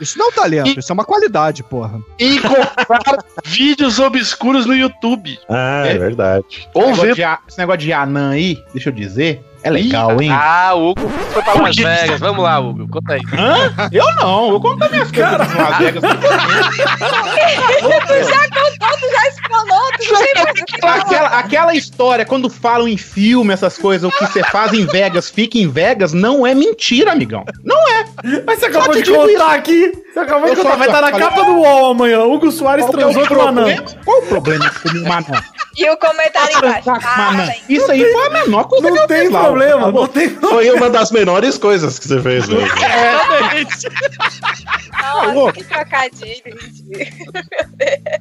Isso 0.00 0.18
não 0.18 0.26
é 0.26 0.28
um 0.28 0.32
talento, 0.32 0.78
isso 0.80 0.90
é 0.90 0.94
uma 0.94 1.04
qualidade, 1.04 1.62
porra. 1.62 2.00
E 2.18 2.38
comprar 2.40 3.24
vídeos 3.44 3.98
obscuros 3.98 4.64
no 4.66 4.74
YouTube. 4.74 5.38
Ah, 5.48 5.84
é, 5.86 5.92
É. 5.92 5.98
verdade. 5.98 6.68
Ou 6.74 6.82
Esse 6.82 6.90
negócio 6.92 7.06
ver. 7.08 7.14
de 7.16 7.22
a- 7.24 7.38
Esse 7.46 7.58
negócio 7.58 7.80
de 7.80 7.92
anã 7.92 8.30
aí, 8.30 8.62
deixa 8.72 8.88
eu 8.88 8.92
dizer, 8.94 9.42
é 9.62 9.70
legal, 9.70 10.20
hein? 10.20 10.30
Ah, 10.32 10.72
o 10.74 10.90
Hugo 10.90 11.08
foi 11.32 11.42
pra 11.42 11.54
Las 11.54 11.76
Vegas. 11.76 12.20
Vamos 12.20 12.42
lá, 12.44 12.58
Hugo. 12.58 12.88
Conta 12.88 13.14
aí. 13.14 13.20
Hã? 13.36 13.72
Eu 13.92 14.04
não, 14.16 14.50
eu 14.52 14.60
conto 14.60 14.90
minhas 14.90 15.10
coisas 15.10 15.48
de 15.48 15.54
Las 15.56 15.78
Vegas. 15.78 16.02
Tu 16.02 16.08
já 18.28 18.48
contou, 18.48 18.98
tu 18.98 19.10
já 19.12 19.28
explanou, 19.28 19.80
tu 19.98 20.14
o 20.14 20.16
falar. 20.80 20.94
Aquela, 20.96 21.28
aquela 21.38 21.74
história, 21.74 22.24
quando 22.24 22.48
falam 22.48 22.88
em 22.88 22.96
filme, 22.96 23.52
essas 23.52 23.76
coisas, 23.78 24.10
o 24.10 24.16
que 24.16 24.26
você 24.26 24.42
faz 24.44 24.72
em 24.72 24.86
Vegas, 24.86 25.28
fica 25.30 25.58
em 25.58 25.68
Vegas, 25.68 26.12
não 26.12 26.46
é 26.46 26.54
mentira, 26.54 27.12
amigão. 27.12 27.44
Não 27.64 27.76
é. 27.90 28.04
Mas 28.46 28.58
você 28.60 28.66
acabou 28.66 28.94
de 28.94 29.10
contar 29.12 29.54
aqui. 29.54 29.92
Você 30.12 30.18
acabou 30.20 30.50
de 30.50 30.56
Eu 30.58 30.64
contar. 30.64 30.70
só- 30.70 30.76
Vai 30.78 30.86
estar 30.88 31.00
na 31.02 31.10
só- 31.10 31.18
capa 31.18 31.42
do 31.44 31.52
UOL 31.58 31.90
amanhã. 31.90 32.20
Hugo 32.24 32.50
Soares 32.50 32.86
é 32.86 32.90
transou 32.90 33.24
o 33.24 33.28
com 33.28 33.34
um 33.34 33.40
anão. 33.42 33.64
problema? 33.64 33.84
Qual 34.04 34.18
o 34.18 34.26
problema 34.26 34.68
de 34.70 34.78
comer 34.80 35.00
um 35.08 35.12
anão? 35.12 35.42
E 35.80 35.88
o 35.88 35.96
comentário 35.96 36.58
embaixo. 36.58 36.90
Ah, 36.90 37.28
anão. 37.28 37.46
bem. 37.46 37.62
Isso 37.70 37.90
aí 37.90 38.04
foi 38.12 38.26
a 38.26 38.30
menor 38.30 38.64
coisa 38.64 38.86
que 38.86 38.92
Não 38.92 39.02
eu 39.02 39.08
tem 39.08 39.20
fiz 39.20 39.30
problema, 39.30 39.80
Tá 39.80 39.92
não 39.92 40.06
tem 40.06 40.28
problema. 40.28 40.50
Foi 40.60 40.70
uma 40.72 40.90
das 40.90 41.10
menores 41.10 41.56
coisas 41.56 41.98
que 41.98 42.06
você 42.06 42.20
fez 42.20 42.46
hoje. 42.50 42.70
Nossa, 45.34 45.52
que 45.52 45.64
trocadilho, 45.64 46.42
gente. 46.44 46.84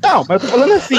Não, 0.01 0.25
mas 0.27 0.29
eu 0.29 0.39
tô 0.39 0.47
falando 0.47 0.71
assim. 0.71 0.95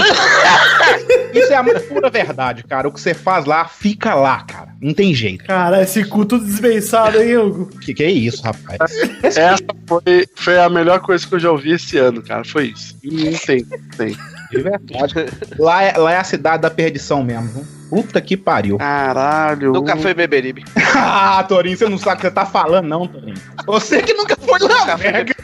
Isso 1.32 1.50
é 1.50 1.56
a 1.56 1.62
mais 1.62 1.82
pura 1.82 2.10
verdade, 2.10 2.62
cara. 2.64 2.88
O 2.88 2.92
que 2.92 3.00
você 3.00 3.14
faz 3.14 3.46
lá, 3.46 3.64
fica 3.64 4.14
lá, 4.14 4.42
cara. 4.42 4.74
Não 4.82 4.92
tem 4.92 5.14
jeito. 5.14 5.44
Cara, 5.44 5.82
esse 5.82 6.04
cu 6.04 6.26
tudo 6.26 6.44
desbençado, 6.44 7.22
hein, 7.22 7.38
Hugo? 7.38 7.70
Que 7.80 7.94
que 7.94 8.04
é 8.04 8.10
isso, 8.10 8.42
rapaz? 8.42 8.92
Essa 9.22 9.64
foi, 9.86 10.28
foi 10.34 10.58
a 10.58 10.68
melhor 10.68 11.00
coisa 11.00 11.26
que 11.26 11.34
eu 11.34 11.40
já 11.40 11.50
ouvi 11.50 11.72
esse 11.72 11.96
ano, 11.96 12.22
cara. 12.22 12.44
Foi 12.44 12.66
isso. 12.66 12.96
Não 13.02 13.32
tem, 13.38 13.66
não 13.70 13.96
tem. 13.96 14.16
De 14.50 14.62
verdade. 14.62 15.14
Lá 15.58 15.82
é, 15.82 15.96
lá 15.96 16.12
é 16.12 16.16
a 16.18 16.24
cidade 16.24 16.62
da 16.62 16.70
perdição 16.70 17.22
mesmo. 17.22 17.66
Puta 17.88 18.20
que 18.20 18.36
pariu. 18.36 18.78
Caralho. 18.78 19.72
Nunca 19.72 19.96
foi 19.96 20.14
Beberibe. 20.14 20.64
ah, 20.94 21.44
Torinho, 21.48 21.76
você 21.76 21.88
não 21.88 21.98
sabe 21.98 22.14
o 22.14 22.16
que 22.18 22.22
você 22.22 22.30
tá 22.30 22.46
falando, 22.46 22.86
não, 22.86 23.06
Torinho. 23.06 23.36
Você 23.66 24.02
que 24.02 24.14
nunca 24.14 24.36
foi 24.36 24.58
lá, 24.60 24.68
Nunca 24.68 24.98
foi 24.98 25.10
velho. 25.12 25.34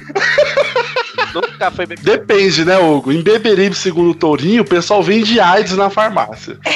Nunca 1.35 1.71
foi 1.71 1.87
Beberibe. 1.87 2.19
Depende, 2.19 2.65
né, 2.65 2.79
Hugo? 2.79 3.13
Em 3.13 3.23
Beberibe, 3.23 3.75
segundo 3.75 4.11
o 4.11 4.15
Tourinho, 4.15 4.63
o 4.63 4.67
pessoal 4.67 5.03
vende 5.03 5.41
AIDS 5.41 5.77
na 5.77 5.91
farmácia. 5.91 6.57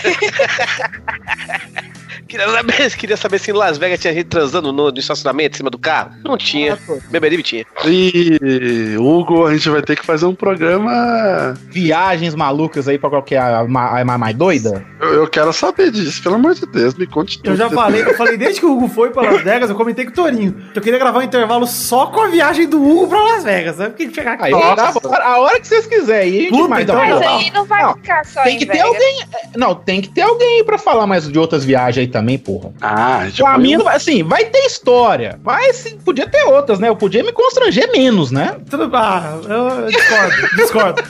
Queria 2.30 2.48
saber, 2.48 2.90
queria 2.96 3.16
saber 3.16 3.38
se 3.40 3.50
em 3.50 3.54
Las 3.54 3.76
Vegas 3.76 3.98
tinha 4.00 4.14
gente 4.14 4.26
transando 4.26 4.72
no, 4.72 4.90
no 4.90 4.98
estacionamento, 4.98 5.54
em 5.54 5.58
cima 5.58 5.68
do 5.70 5.78
carro. 5.78 6.12
Não 6.24 6.38
tinha. 6.38 6.78
Beberibe 7.10 7.42
tinha. 7.42 7.64
E, 7.84 8.96
Hugo, 8.98 9.46
a 9.46 9.52
gente 9.52 9.68
vai 9.68 9.82
ter 9.82 9.96
que 9.96 10.06
fazer 10.06 10.26
um 10.26 10.34
programa. 10.34 11.54
Viagens 11.68 12.34
malucas 12.34 12.86
aí 12.88 12.98
pra 12.98 13.10
qualquer 13.10 13.38
a, 13.40 13.64
ma- 13.66 14.00
a, 14.00 14.04
mais 14.18 14.36
doida? 14.36 14.84
Eu, 15.00 15.14
eu 15.14 15.28
quero 15.28 15.52
saber 15.52 15.90
disso, 15.90 16.22
pelo 16.22 16.36
amor 16.36 16.54
de 16.54 16.66
Deus, 16.66 16.94
me 16.94 17.06
conte 17.06 17.38
tudo. 17.38 17.50
Eu 17.50 17.56
já 17.56 17.68
falei, 17.70 18.02
eu 18.02 18.14
falei 18.16 18.36
desde 18.36 18.60
que 18.60 18.66
o 18.66 18.72
Hugo 18.76 18.88
foi 18.88 19.10
pra 19.10 19.22
Las 19.22 19.42
Vegas, 19.42 19.68
eu 19.70 19.76
comentei 19.76 20.04
com 20.04 20.10
o 20.12 20.14
Torinho. 20.14 20.52
que 20.72 20.78
Eu 20.78 20.82
queria 20.82 20.98
gravar 20.98 21.18
um 21.18 21.22
intervalo 21.22 21.66
só 21.66 22.06
com 22.06 22.20
a 22.20 22.28
viagem 22.28 22.68
do 22.68 22.80
Hugo 22.82 23.08
pra 23.08 23.20
Las 23.22 23.44
Vegas, 23.44 23.76
né? 23.78 23.88
Porque 23.88 24.08
chegar 24.12 24.34
aqui. 24.34 24.44
Aí, 24.44 24.52
a 24.52 25.38
hora 25.40 25.58
que 25.60 25.66
vocês 25.66 25.86
quiserem. 25.86 26.48
Puta, 26.50 26.80
então 26.82 26.96
tá 26.96 27.06
Mas 27.06 27.22
aí 27.22 27.50
não 27.50 27.64
vai 27.64 27.82
Não, 27.82 27.94
ficar 27.94 28.24
só 28.24 28.42
Tem 28.42 28.56
em 28.56 28.58
que 28.58 28.66
ter 28.66 28.72
Vegas. 28.74 28.86
alguém. 28.88 29.20
Não, 29.56 29.74
tem 29.74 30.00
que 30.00 30.08
ter 30.08 30.22
alguém 30.22 30.58
aí 30.58 30.64
pra 30.64 30.78
falar 30.78 31.06
mais 31.06 31.26
de 31.28 31.38
outras 31.38 31.64
viagens 31.64 31.98
aí 32.06 32.08
também, 32.08 32.19
porra. 32.38 32.72
Ah, 32.80 33.18
a 33.18 33.26
gente 33.28 33.42
Pra 33.42 33.58
mim, 33.58 33.76
vai- 33.78 33.96
assim, 33.96 34.22
vai 34.22 34.44
ter 34.46 34.60
história. 34.66 35.38
Mas 35.44 35.76
sim, 35.76 35.98
podia 35.98 36.26
ter 36.28 36.42
outras, 36.44 36.78
né? 36.78 36.88
Eu 36.88 36.96
podia 36.96 37.22
me 37.22 37.32
constranger 37.32 37.90
menos, 37.92 38.30
né? 38.30 38.56
Tudo, 38.68 38.90
ah, 38.94 39.38
eu, 39.44 39.68
eu 39.68 39.90
discordo, 39.90 40.32
discordo. 40.56 41.02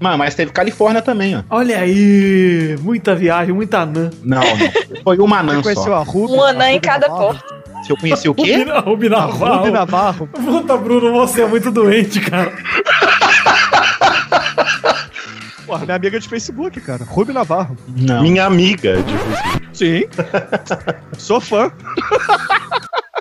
Mas, 0.00 0.18
mas 0.18 0.34
teve 0.34 0.52
Califórnia 0.52 1.02
também, 1.02 1.36
ó. 1.36 1.42
Olha 1.50 1.78
aí, 1.78 2.76
muita 2.80 3.14
viagem, 3.14 3.54
muita 3.54 3.80
anã. 3.80 4.10
Não, 4.22 4.40
não. 4.40 5.02
Foi 5.02 5.18
uma 5.18 5.40
anã 5.40 5.62
só. 5.74 5.94
a 5.94 6.02
Ruby? 6.02 6.32
Um 6.32 6.42
anã 6.42 6.70
em 6.70 6.80
cada 6.80 7.08
Navarro? 7.08 7.34
porta. 7.34 7.56
Se 7.84 7.92
eu 7.92 7.96
conheci 7.96 8.28
o 8.28 8.34
quê? 8.34 8.64
Rubi, 8.64 8.80
Rubi 8.90 9.08
Navarro. 9.08 9.70
Navarro. 9.70 10.26
Puta, 10.28 10.76
Bruno, 10.76 11.12
você 11.12 11.42
é 11.42 11.46
muito 11.46 11.70
doente, 11.70 12.20
cara. 12.20 12.52
Porra, 15.66 15.84
minha 15.84 15.96
amiga 15.96 16.20
de 16.20 16.28
Facebook, 16.28 16.80
cara. 16.80 17.04
Ruby 17.04 17.32
Navarro. 17.32 17.76
Não. 17.88 18.22
Minha 18.22 18.44
amiga, 18.46 19.02
tipo 19.02 19.24
assim. 19.32 19.66
Sim. 19.72 20.02
Sou 21.18 21.40
fã. 21.40 21.72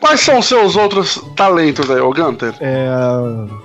Quais 0.06 0.22
são 0.22 0.38
os 0.38 0.46
seus 0.46 0.76
outros 0.76 1.20
talentos 1.36 1.90
aí, 1.90 2.00
ô 2.00 2.12
Gunter? 2.14 2.54
É. 2.62 2.86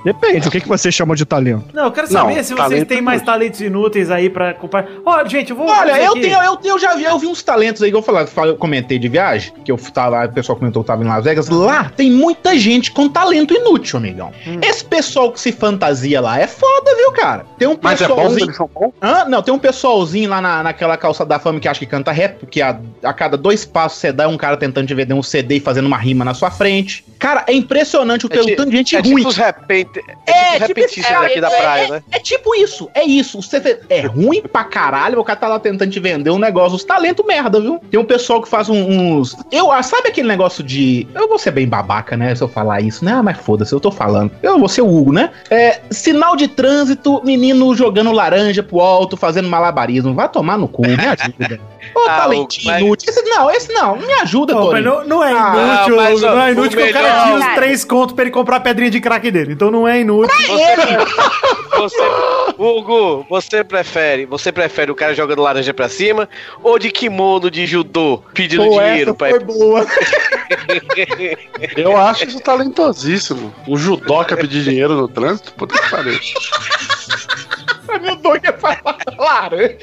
Depende, 0.05 0.48
o 0.48 0.50
que, 0.50 0.61
que 0.61 0.68
você 0.68 0.90
chama 0.90 1.14
de 1.14 1.26
talento? 1.26 1.66
Não, 1.74 1.85
eu 1.85 1.92
quero 1.92 2.07
saber 2.07 2.37
Não, 2.37 2.42
se 2.42 2.55
vocês 2.55 2.85
têm 2.87 2.98
é 2.98 3.03
mais 3.03 3.20
talentos 3.20 3.61
inúteis 3.61 4.11
aí 4.11 4.31
pra 4.31 4.55
compartilhar. 4.55 5.00
Olha, 5.05 5.29
gente, 5.29 5.50
eu 5.50 5.57
vou. 5.57 5.68
Olha, 5.68 6.00
eu 6.03 6.12
aqui. 6.12 6.22
tenho, 6.22 6.42
eu, 6.42 6.59
eu 6.64 6.79
já 6.79 6.94
vi, 6.94 7.05
eu 7.05 7.18
vi 7.18 7.26
uns 7.26 7.42
talentos 7.42 7.83
aí 7.83 7.90
que 7.90 7.96
eu 7.96 8.03
falar, 8.03 8.26
eu 8.46 8.57
comentei 8.57 8.98
de 8.98 9.09
viagem, 9.09 9.53
que 9.64 9.70
eu 9.70 9.76
tava, 9.92 10.24
o 10.24 10.33
pessoal 10.33 10.57
comentou 10.57 10.83
que 10.83 10.87
tava 10.87 11.05
em 11.05 11.07
Las 11.07 11.24
Vegas. 11.24 11.48
Lá 11.50 11.90
tem 11.94 12.11
muita 12.11 12.59
gente 12.59 12.90
com 12.90 13.09
talento 13.09 13.53
inútil, 13.53 13.98
amigão. 13.98 14.33
Esse 14.62 14.85
pessoal 14.85 15.31
que 15.31 15.40
se 15.40 15.53
fantasia 15.53 16.20
lá 16.20 16.38
é 16.38 16.46
foda, 16.46 16.96
viu, 16.96 17.12
cara? 17.12 17.44
Tem 17.59 17.68
um 17.68 17.79
Mas 17.81 18.00
é 18.00 18.09
bom, 18.09 18.14
pessoalzinho. 18.14 18.94
Hã? 19.03 19.24
Não, 19.26 19.42
tem 19.42 19.53
um 19.53 19.59
pessoalzinho 19.59 20.31
lá 20.31 20.40
na, 20.40 20.62
naquela 20.62 20.96
calça 20.96 21.26
da 21.26 21.38
fama 21.38 21.61
que 21.61 21.68
acha 21.68 21.81
que 21.81 21.87
canta 21.87 22.11
rap, 22.11 22.38
porque 22.38 22.62
a, 22.62 22.79
a 23.03 23.12
cada 23.12 23.37
dois 23.37 23.64
passos 23.64 23.98
você 23.98 24.11
dá 24.11 24.24
é 24.24 24.26
um 24.26 24.38
cara 24.38 24.57
tentando 24.57 24.87
te 24.87 24.94
vender 24.94 25.12
um 25.12 25.22
CD 25.22 25.57
e 25.57 25.61
fazendo 25.61 25.87
uma 25.87 25.98
rima 25.98 26.24
na 26.24 26.30
sua 26.35 26.51
frente. 26.51 27.05
Cara, 27.19 27.45
é 27.47 27.53
impressionante 27.53 28.27
o 28.27 28.31
É 28.33 28.38
ti- 28.38 28.57
tanto 28.57 28.71
de 28.71 28.77
gente 28.77 28.97
É 28.97 29.01
ruim. 29.01 29.16
tipo 29.16 29.29
os 29.29 29.37
repente, 29.37 29.99
é, 29.99 30.01
É, 30.01 30.05
tipo 30.05 30.62
os 30.62 30.66
tipo 30.66 30.81
repentistas 30.81 31.05
esse- 31.12 31.21
daqui 31.23 31.40
da 31.40 31.51
é, 31.53 31.61
praia, 31.61 31.85
é, 31.85 31.90
né? 31.90 32.03
É 32.12 32.19
tipo 32.19 32.55
isso, 32.55 32.88
é 32.95 33.05
isso. 33.05 33.40
Você 33.43 33.81
é 33.88 34.01
ruim 34.07 34.43
pra 34.43 34.64
caralho, 34.64 35.19
o 35.21 35.25
cara 35.25 35.38
tá 35.38 35.49
lá 35.49 35.59
tentando 35.59 35.90
te 35.90 36.01
vender 36.01 36.31
um 36.31 36.38
negócio, 36.38 36.77
os 36.77 36.85
talentos 36.85 37.25
merda, 37.27 37.61
viu? 37.61 37.79
Tem 37.90 38.01
um 38.01 38.05
pessoal 38.05 38.40
que 38.43 38.49
faz 38.49 38.69
um- 38.69 38.87
uns. 39.19 39.37
Eu, 39.53 39.71
ah, 39.71 39.83
sabe 39.83 40.09
aquele 40.09 40.29
negócio 40.29 40.62
de. 40.64 41.07
Eu 41.14 41.29
vou 41.29 41.38
ser 41.38 41.51
bem 41.51 41.69
babaca, 41.69 42.16
né? 42.16 42.35
Se 42.35 42.43
eu 42.43 42.49
falar 42.49 42.81
isso, 42.81 43.05
né? 43.05 43.12
Ah, 43.12 43.23
mas 43.23 43.37
foda-se, 43.38 43.73
eu 43.73 43.81
tô 43.81 43.90
falando. 43.90 44.31
Eu 44.43 44.59
vou 44.59 44.69
ser 44.69 44.81
o 44.83 44.88
Hugo, 44.88 45.12
né? 45.12 45.31
É, 45.51 45.81
sinal 45.90 46.37
de 46.37 46.49
trânsito, 46.49 47.21
menino 47.25 47.75
jogando 47.75 48.12
laranja 48.12 48.62
pro 48.62 48.81
alto, 48.81 49.16
fazendo 49.16 49.49
malabarismo. 49.49 50.14
Vai 50.14 50.29
tomar 50.29 50.57
no 50.57 50.66
cu, 50.69 50.83
me 50.87 50.95
ajuda. 50.95 51.61
Ô, 51.95 52.01
Ah, 52.09 52.16
talentinho 52.21 52.62
Hugo, 52.66 52.73
mas- 52.73 52.83
inútil. 52.83 53.11
Esse, 53.11 53.23
não, 53.23 53.51
esse 53.51 53.73
não, 53.73 53.97
me 53.97 54.12
ajuda, 54.14 54.53
Não, 54.55 54.61
mas 54.61 54.71
Torinho. 54.85 54.90
não, 55.01 55.05
não 55.09 55.25
é 55.25 55.33
Ah, 55.33 55.55
inútil, 55.57 55.97
mas, 55.97 56.10
ó, 56.14 56.35
não 56.35 56.42
é 56.42 56.53
inútil 56.53 56.79
que 56.79 56.90
o 56.90 56.92
cara 56.92 57.25
tira 57.25 57.38
os 57.38 57.55
três 57.55 57.85
contos 57.85 58.14
pra 58.14 58.25
ele 58.25 58.31
comprar 58.31 58.57
a 58.57 58.61
pedrinha 58.61 58.90
de 58.90 59.01
crack 59.01 59.31
dele. 59.31 59.53
Então 59.53 59.70
não 59.70 59.87
é 59.87 60.01
inútil. 60.01 60.35
Você, 61.77 62.03
Hugo, 62.59 63.25
você 63.29 63.64
prefere, 63.64 64.27
você 64.27 64.53
prefere 64.53 64.90
o 64.90 64.94
cara 64.94 65.14
jogando 65.14 65.40
laranja 65.40 65.73
pra 65.73 65.88
cima 65.88 66.29
ou 66.62 66.79
de 66.79 66.90
kimono 66.90 67.51
de 67.51 67.66
judô 67.66 68.23
pedindo 68.35 68.64
Pô, 68.64 68.70
dinheiro 68.70 69.11
essa 69.11 69.14
pra 69.14 69.31
foi 69.31 69.38
boa. 69.40 69.87
Eu 71.77 71.96
acho 71.96 72.25
isso 72.25 72.40
talentosíssimo. 72.40 73.55
O 73.66 73.77
judoca 73.77 74.37
pedir 74.37 74.62
dinheiro 74.62 74.94
no 74.94 75.09
trânsito? 75.09 75.53
Puta 75.55 75.81
que 75.81 75.90
pariu. 75.90 76.18
Meu 78.03 78.16
doido 78.16 78.46
é 78.46 78.53
falar 78.53 78.99
laranja. 79.18 79.79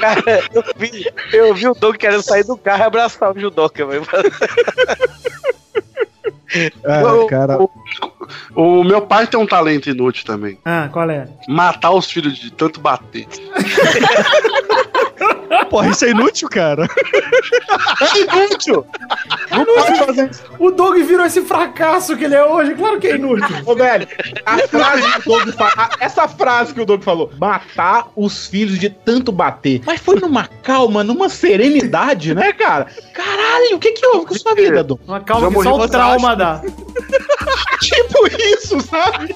Cara, 0.00 0.42
eu 0.52 0.64
vi, 0.76 1.06
eu 1.32 1.54
vi 1.54 1.68
o 1.68 1.74
Doug 1.74 1.96
querendo 1.96 2.22
sair 2.22 2.44
do 2.44 2.56
carro 2.56 2.82
e 2.82 2.86
abraçar 2.86 3.34
o 3.34 3.38
judoca, 3.38 3.84
velho. 3.86 4.06
Ah, 6.84 7.02
cara. 7.28 7.58
O, 7.60 7.70
o 8.54 8.84
meu 8.84 9.02
pai 9.02 9.26
tem 9.26 9.38
um 9.38 9.46
talento 9.46 9.90
inútil 9.90 10.24
também. 10.24 10.58
Ah, 10.64 10.88
qual 10.90 11.08
é? 11.10 11.28
Matar 11.46 11.90
os 11.92 12.10
filhos 12.10 12.36
de 12.38 12.50
tanto 12.50 12.80
bater. 12.80 13.26
Porra, 15.70 15.88
isso 15.90 16.04
é 16.04 16.10
inútil, 16.10 16.48
cara. 16.48 16.86
É 18.00 18.18
inútil! 18.46 18.86
Não 19.50 19.64
pode 19.64 19.98
fazer 19.98 20.30
isso. 20.30 20.42
O 20.58 20.70
Doug 20.70 20.96
virou 20.98 21.24
esse 21.26 21.42
fracasso 21.42 22.16
que 22.16 22.24
ele 22.24 22.34
é 22.34 22.44
hoje. 22.44 22.74
Claro 22.74 22.98
que 23.00 23.06
é 23.08 23.14
inútil. 23.16 23.56
Ô, 23.66 23.74
velho, 23.74 24.06
a 24.44 24.58
frase 24.68 25.02
que 25.22 25.28
o 25.30 25.38
Doug 25.38 25.48
fala, 25.54 25.72
a- 25.76 25.90
essa 26.00 26.28
frase 26.28 26.74
que 26.74 26.80
o 26.80 26.86
Doug 26.86 27.02
falou, 27.02 27.30
matar 27.38 28.08
os 28.16 28.46
filhos 28.46 28.78
de 28.78 28.88
tanto 28.90 29.30
bater. 29.32 29.80
Mas 29.84 30.00
foi 30.00 30.16
numa 30.20 30.46
calma, 30.62 31.02
numa 31.04 31.28
serenidade, 31.28 32.34
né, 32.34 32.52
cara? 32.52 32.86
Caralho, 33.14 33.76
o 33.76 33.78
que 33.78 33.92
que 33.92 34.06
houve 34.06 34.26
com 34.26 34.34
sua 34.34 34.54
vida, 34.54 34.82
Doug? 34.84 35.00
Uma 35.06 35.20
calma 35.20 35.50
Já 35.50 35.56
que 35.56 35.62
só 35.62 35.74
o 35.76 35.88
trauma 35.88 36.36
dá. 36.36 36.60
Tipo 37.80 38.26
isso, 38.54 38.80
sabe? 38.80 39.34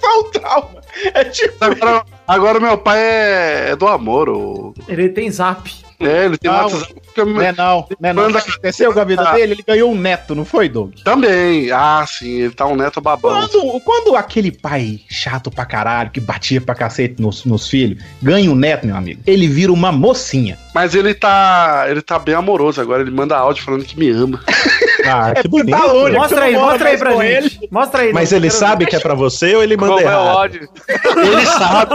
Só 0.00 0.20
o 0.20 0.24
trauma. 0.24 0.80
É 1.14 1.24
tipo. 1.24 1.54
Agora, 1.64 2.04
agora 2.26 2.60
meu 2.60 2.78
pai 2.78 2.98
é, 2.98 3.70
é 3.70 3.76
do 3.76 3.86
amor. 3.86 4.28
O... 4.28 4.74
Ele 4.88 5.08
tem 5.08 5.30
zap. 5.30 5.70
É, 6.00 6.26
ele 6.26 6.38
tem 6.38 6.48
Ah, 6.48 6.62
WhatsApp. 6.66 6.94
Não 7.16 7.40
é 7.42 7.50
não, 7.52 7.88
não 7.98 8.08
é 8.08 8.12
não. 8.12 8.38
Aconteceu 8.38 8.92
com 8.92 9.00
a 9.00 9.04
vida 9.04 9.28
Ah. 9.28 9.32
dele? 9.32 9.54
Ele 9.54 9.64
ganhou 9.66 9.90
um 9.90 9.96
neto, 9.96 10.32
não 10.32 10.44
foi, 10.44 10.68
Doug? 10.68 10.94
Também. 11.02 11.72
Ah, 11.72 12.04
sim, 12.06 12.42
ele 12.42 12.54
tá 12.54 12.66
um 12.66 12.76
neto 12.76 13.00
babão. 13.00 13.32
Quando, 13.48 13.80
quando 13.80 14.14
aquele 14.14 14.52
pai 14.52 15.00
chato 15.10 15.50
pra 15.50 15.66
caralho, 15.66 16.10
que 16.10 16.20
batia 16.20 16.60
pra 16.60 16.76
cacete 16.76 17.20
nos, 17.20 17.44
nos 17.44 17.68
filhos, 17.68 18.00
ganha 18.22 18.48
um 18.48 18.54
neto, 18.54 18.86
meu 18.86 18.94
amigo, 18.94 19.20
ele 19.26 19.48
vira 19.48 19.72
uma 19.72 19.90
mocinha. 19.90 20.56
Mas 20.72 20.94
ele 20.94 21.14
tá. 21.14 21.86
Ele 21.88 22.00
tá 22.00 22.16
bem 22.16 22.36
amoroso 22.36 22.80
agora. 22.80 23.02
Ele 23.02 23.10
manda 23.10 23.36
áudio 23.36 23.64
falando 23.64 23.84
que 23.84 23.98
me 23.98 24.08
ama. 24.10 24.40
Ah, 25.08 25.34
que 25.34 25.48
bonito. 25.48 25.76
tá 25.76 25.84
longe. 25.84 26.16
Mostra 26.16 26.44
aí, 26.44 26.54
mostra 26.54 26.88
aí 26.88 26.98
pra 26.98 27.16
gente. 27.16 27.68
Mostra 27.70 28.02
aí. 28.02 28.12
Mas 28.12 28.32
ele 28.32 28.50
sabe 28.50 28.84
ver. 28.84 28.90
que 28.90 28.96
é 28.96 29.00
pra 29.00 29.14
você 29.14 29.54
ou 29.54 29.62
ele 29.62 29.76
manda 29.76 29.94
Como 29.94 30.04
é 30.04 30.04
o 30.04 30.08
errado? 30.08 30.36
ódio? 30.36 30.68
Ele 31.16 31.46
sabe. 31.46 31.94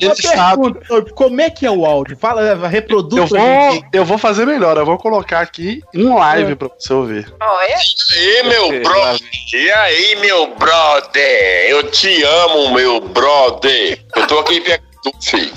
Ele 0.00 0.14
sabe. 0.14 0.60
pergunta, 0.62 0.80
Doug, 0.88 1.08
como 1.10 1.40
é 1.40 1.50
que 1.50 1.66
é 1.66 1.70
o 1.70 1.84
áudio? 1.84 2.16
Fala, 2.16 2.54
reproduz 2.68 3.16
Eu 3.20 3.26
vou, 3.26 3.84
eu 3.92 4.04
vou 4.04 4.18
fazer 4.18 4.46
melhor. 4.46 4.76
Eu 4.76 4.86
vou 4.86 4.96
colocar 4.96 5.40
aqui 5.40 5.82
um 5.94 6.16
live 6.16 6.54
pra 6.54 6.68
você 6.68 6.92
ouvir. 6.92 7.32
Olha, 7.40 7.68
E 8.16 8.30
aí, 8.30 8.48
meu 8.48 8.82
brother? 8.82 9.20
E 9.52 9.70
aí, 9.70 10.16
meu 10.20 10.54
brother? 10.54 11.66
Eu 11.68 11.90
te 11.90 12.22
amo, 12.22 12.74
meu 12.74 13.00
brother. 13.00 14.00
Eu 14.16 14.26
tô 14.26 14.38
aqui 14.38 14.60
perto 14.60 14.89
do 15.04 15.12
filho. 15.22 15.52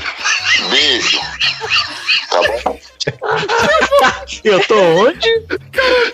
Beijo. 0.69 1.19
Tá 2.29 2.41
bom? 2.65 2.79
Eu 4.43 4.65
tô 4.65 4.75
onde? 4.79 5.39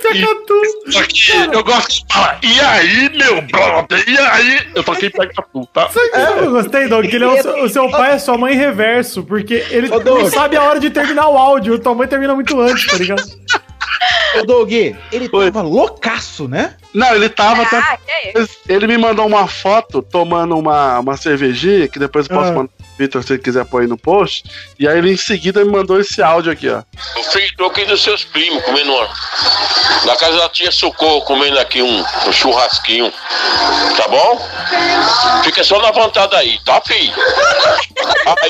Pega 0.01 0.27
tudo. 0.47 0.91
Só 0.91 1.03
que 1.03 1.55
eu 1.55 1.63
gosto 1.63 1.89
de 1.89 2.13
falar, 2.13 2.39
e 2.43 2.59
aí, 2.59 3.09
meu 3.15 3.41
brother? 3.43 4.03
E 4.07 4.17
aí? 4.17 4.67
Eu 4.75 4.83
toquei 4.83 5.09
pega 5.09 5.31
tu, 5.53 5.65
tá? 5.67 5.87
Que 5.87 5.99
eu 6.45 6.51
gostei, 6.51 6.87
Doug? 6.87 7.05
Que 7.07 7.15
ele 7.15 7.25
é 7.25 7.27
o, 7.27 7.41
seu, 7.41 7.63
o 7.63 7.69
seu 7.69 7.89
pai 7.89 8.13
é 8.13 8.19
sua 8.19 8.37
mãe 8.37 8.55
reverso, 8.55 9.23
porque 9.23 9.65
ele 9.69 9.89
Ô, 9.89 9.99
não 9.99 10.29
sabe 10.29 10.57
a 10.57 10.63
hora 10.63 10.79
de 10.79 10.89
terminar 10.89 11.27
o 11.29 11.37
áudio. 11.37 11.77
Tua 11.79 11.93
mãe 11.95 12.07
termina 12.07 12.33
muito 12.33 12.59
antes, 12.59 12.85
tá 12.87 12.97
ligado? 12.97 13.21
Ô, 14.39 14.43
Doug, 14.45 14.71
ele 14.71 15.29
Oi. 15.31 15.51
tava 15.51 15.61
loucaço, 15.67 16.47
né? 16.47 16.75
Não, 16.93 17.15
ele 17.15 17.29
tava. 17.29 17.63
até- 17.63 17.77
ah, 17.77 17.97
que 18.05 18.11
é 18.11 18.41
isso? 18.41 18.57
Ele 18.67 18.87
me 18.87 18.97
mandou 18.97 19.25
uma 19.27 19.47
foto 19.47 20.01
tomando 20.01 20.57
uma, 20.57 20.99
uma 20.99 21.17
cervejinha, 21.17 21.87
que 21.87 21.97
depois 21.99 22.27
eu 22.29 22.35
posso 22.35 22.51
Ah. 22.51 22.53
mandar 22.55 22.69
Vitor 22.99 23.23
se 23.23 23.33
ele 23.33 23.41
quiser 23.41 23.63
pôr 23.63 23.81
aí 23.81 23.87
no 23.87 23.97
post. 23.97 24.43
E 24.77 24.85
aí 24.85 24.97
ele 24.97 25.13
em 25.13 25.17
seguida 25.17 25.63
me 25.63 25.71
mandou 25.71 26.01
esse 26.01 26.21
áudio 26.21 26.51
aqui, 26.51 26.69
ó. 26.69 26.83
O 27.17 27.23
filho 27.23 27.65
aqui 27.65 27.85
dos 27.85 28.03
seus 28.03 28.25
primos, 28.25 28.61
comendo 28.65 28.91
uma. 28.91 29.09
Na 30.05 30.17
casa 30.17 30.37
da 30.37 30.49
tia 30.49 30.69
Socorro, 30.69 31.21
comendo 31.21 31.57
aqui 31.59 31.81
um, 31.81 32.03
um 32.27 32.31
churrasquinho. 32.33 33.09
Tá 33.95 34.07
bom? 34.09 34.49
Fica 35.45 35.63
só 35.63 35.81
na 35.81 35.91
vontade 35.91 36.35
aí, 36.35 36.59
tá, 36.65 36.81
filho? 36.81 37.13
Aí, 38.25 38.49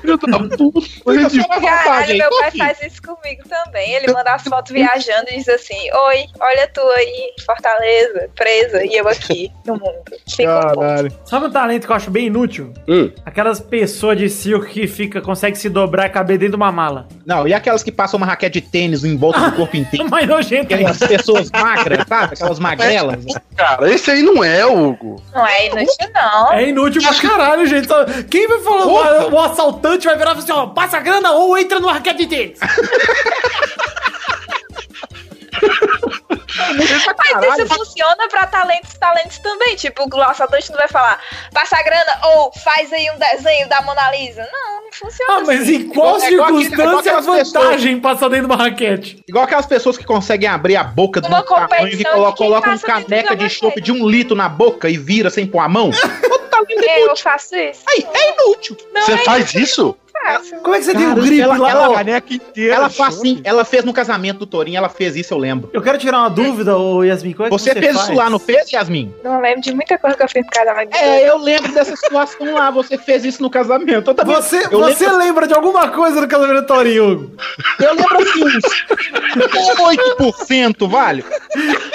Filho 0.00 0.16
da 0.16 0.38
puta. 0.56 1.60
Caralho, 1.60 2.18
meu 2.18 2.30
pai 2.30 2.50
faz 2.50 2.82
isso 2.82 3.02
comigo 3.02 3.42
também. 3.48 3.92
Ele 3.94 4.12
manda 4.12 4.34
as 4.34 4.42
fotos 4.42 4.72
viajando 4.72 5.26
e 5.30 5.36
diz 5.36 5.48
assim: 5.48 5.74
Oi, 5.74 6.24
olha 6.40 6.68
tu 6.68 6.80
aí, 6.80 7.32
Fortaleza, 7.44 8.28
presa, 8.34 8.84
e 8.84 8.94
eu 8.94 9.08
aqui 9.08 9.50
no 9.66 9.74
mundo. 9.74 10.02
Fica. 10.28 10.60
Caralho. 10.60 11.12
Sabe 11.24 11.46
um 11.46 11.50
talento 11.50 11.86
que 11.86 11.92
eu 11.92 11.96
acho 11.96 12.10
bem 12.10 12.26
inútil? 12.26 12.72
Hum. 12.88 13.10
Aquelas 13.24 13.60
pessoas 13.60 14.18
de 14.18 14.28
circo 14.28 14.66
que 14.66 14.86
fica, 14.86 15.20
consegue 15.20 15.56
se 15.56 15.68
dobrar 15.68 16.06
e 16.06 16.10
caber 16.10 16.38
dentro 16.38 16.52
de 16.52 16.56
uma 16.56 16.72
mala. 16.72 17.06
Não, 17.24 17.46
e 17.46 17.54
aquelas 17.54 17.82
que 17.82 17.92
passam 17.92 18.18
uma 18.18 18.26
raquete 18.26 18.60
de 18.60 18.66
tênis 18.68 19.04
em 19.04 19.16
volta 19.16 19.40
do 19.40 19.52
corpo 19.56 19.76
inteiro? 19.76 20.08
Mais 20.10 20.26
nojento. 20.26 20.74
Aquelas 20.74 20.98
pessoas 20.98 21.50
magras, 21.50 22.06
sabe? 22.08 22.34
Aquelas 22.34 22.58
magrelas. 22.58 23.24
Cara, 23.56 23.90
esse 23.90 24.10
aí 24.10 24.22
não 24.22 24.42
é, 24.42 24.64
Hugo. 24.66 25.22
Não 25.32 25.46
é 25.46 25.51
inútil, 25.66 26.10
não. 26.14 26.52
É 26.52 26.68
inútil 26.68 27.02
pra 27.02 27.14
caralho, 27.14 27.66
gente. 27.66 27.88
Quem 28.30 28.48
vai 28.48 28.60
falar? 28.60 28.86
O, 28.86 29.32
o 29.32 29.40
assaltante 29.40 30.06
vai 30.06 30.16
virar 30.16 30.30
e 30.30 30.34
falar 30.34 30.44
assim: 30.44 30.52
ó, 30.52 30.66
passa 30.68 30.96
a 30.96 31.00
grana 31.00 31.32
ou 31.32 31.56
entra 31.58 31.80
no 31.80 31.88
raquete 31.88 32.18
de 32.18 32.26
tênis. 32.26 32.58
Mas 36.74 37.58
isso 37.58 37.74
funciona 37.74 38.28
pra 38.28 38.46
talentos, 38.46 38.94
talentos 38.94 39.38
também. 39.38 39.76
Tipo, 39.76 40.08
o 40.12 40.22
assaltante 40.22 40.70
não 40.70 40.78
vai 40.78 40.88
falar, 40.88 41.20
passa 41.52 41.76
a 41.76 41.82
grana 41.82 42.20
ou 42.34 42.52
faz 42.52 42.92
aí 42.92 43.10
um 43.10 43.18
desenho 43.18 43.68
da 43.68 43.82
Mona 43.82 44.10
Lisa. 44.10 44.46
Não, 44.52 44.84
não 44.84 44.92
funciona 44.92 45.34
Ah, 45.34 45.40
mas 45.46 45.62
assim. 45.62 45.74
em 45.76 45.88
qual 45.88 46.16
É 46.16 46.20
circunstância 46.20 46.72
igual 46.74 46.96
é 46.96 46.98
aquelas 47.00 47.26
vantagem 47.26 48.00
passar 48.00 48.28
dentro 48.28 48.46
de 48.48 48.54
uma 48.54 48.62
raquete? 48.62 49.22
Igual 49.28 49.44
aquelas 49.44 49.66
pessoas 49.66 49.96
que 49.96 50.04
conseguem 50.04 50.48
abrir 50.48 50.76
a 50.76 50.84
boca 50.84 51.20
do 51.20 51.28
Uma 51.28 51.42
tamanho 51.42 51.88
e 51.88 52.04
colocam 52.04 52.74
um 52.74 52.78
caneca 52.78 53.34
de 53.36 53.48
chope 53.48 53.80
de 53.80 53.92
um 53.92 54.08
litro 54.08 54.36
na 54.36 54.48
boca 54.48 54.88
e 54.88 54.96
vira 54.96 55.30
sem 55.30 55.46
pôr 55.46 55.60
a 55.60 55.68
mão. 55.68 55.90
Talento 56.50 56.82
Eu 56.84 57.16
faço 57.16 57.56
isso. 57.56 57.82
Aí, 57.88 58.06
é 58.12 58.32
inútil. 58.34 58.76
Não 58.92 59.02
Você 59.02 59.12
é 59.12 59.24
faz 59.24 59.54
isso? 59.54 59.96
Fácil. 60.24 60.58
Como 60.60 60.74
é 60.74 60.78
que 60.78 60.84
você 60.84 60.92
tem 60.92 61.00
o 61.02 61.08
Caramba, 61.08 61.26
gripe 61.26 61.40
ela- 61.40 61.56
lá? 61.58 61.70
ela- 61.70 61.94
caneca 61.94 62.34
inteira. 62.34 62.74
Ela 62.74 62.90
faz 62.90 63.16
assim, 63.16 63.40
ela 63.44 63.64
fez 63.64 63.84
no 63.84 63.92
casamento 63.92 64.38
do 64.40 64.46
Torinho, 64.46 64.76
ela 64.78 64.88
fez 64.88 65.16
isso, 65.16 65.32
eu 65.34 65.38
lembro. 65.38 65.70
eu 65.72 65.82
quero 65.82 65.98
tirar 65.98 66.18
uma 66.20 66.30
dúvida, 66.30 66.76
ô 66.76 67.02
Yasmin. 67.04 67.32
Como 67.32 67.46
é 67.46 67.50
que 67.50 67.58
Você, 67.58 67.72
você, 67.72 67.80
fez 67.80 67.94
faz? 67.94 68.08
isso 68.08 68.16
lá, 68.16 68.30
não 68.30 68.38
fez, 68.38 68.70
Yasmin? 68.70 69.14
Não 69.24 69.40
lembro 69.40 69.60
de 69.60 69.74
muita 69.74 69.98
coisa 69.98 70.16
que 70.16 70.22
eu 70.22 70.28
fiz 70.28 70.44
no 70.44 70.50
casamento. 70.50 70.94
É, 70.96 71.28
eu 71.28 71.36
lembro 71.38 71.72
dessa 71.72 71.94
situação 71.96 72.54
lá, 72.54 72.70
você 72.70 72.96
fez 72.98 73.24
isso 73.24 73.42
no 73.42 73.50
casamento. 73.50 74.10
Eu 74.10 74.14
também. 74.14 74.34
Você, 74.36 74.66
eu 74.70 74.80
você 74.80 75.04
lembro, 75.04 75.18
lembra 75.18 75.46
de 75.46 75.54
alguma 75.54 75.88
coisa 75.88 76.20
do 76.20 76.28
casamento 76.28 76.60
do 76.60 76.66
Torinho, 76.66 77.10
Hugo? 77.12 77.32
eu 77.80 77.94
lembro 77.94 78.18
assim, 78.18 78.44
uns 78.44 79.78
8%, 79.78 80.88
vale? 80.88 81.24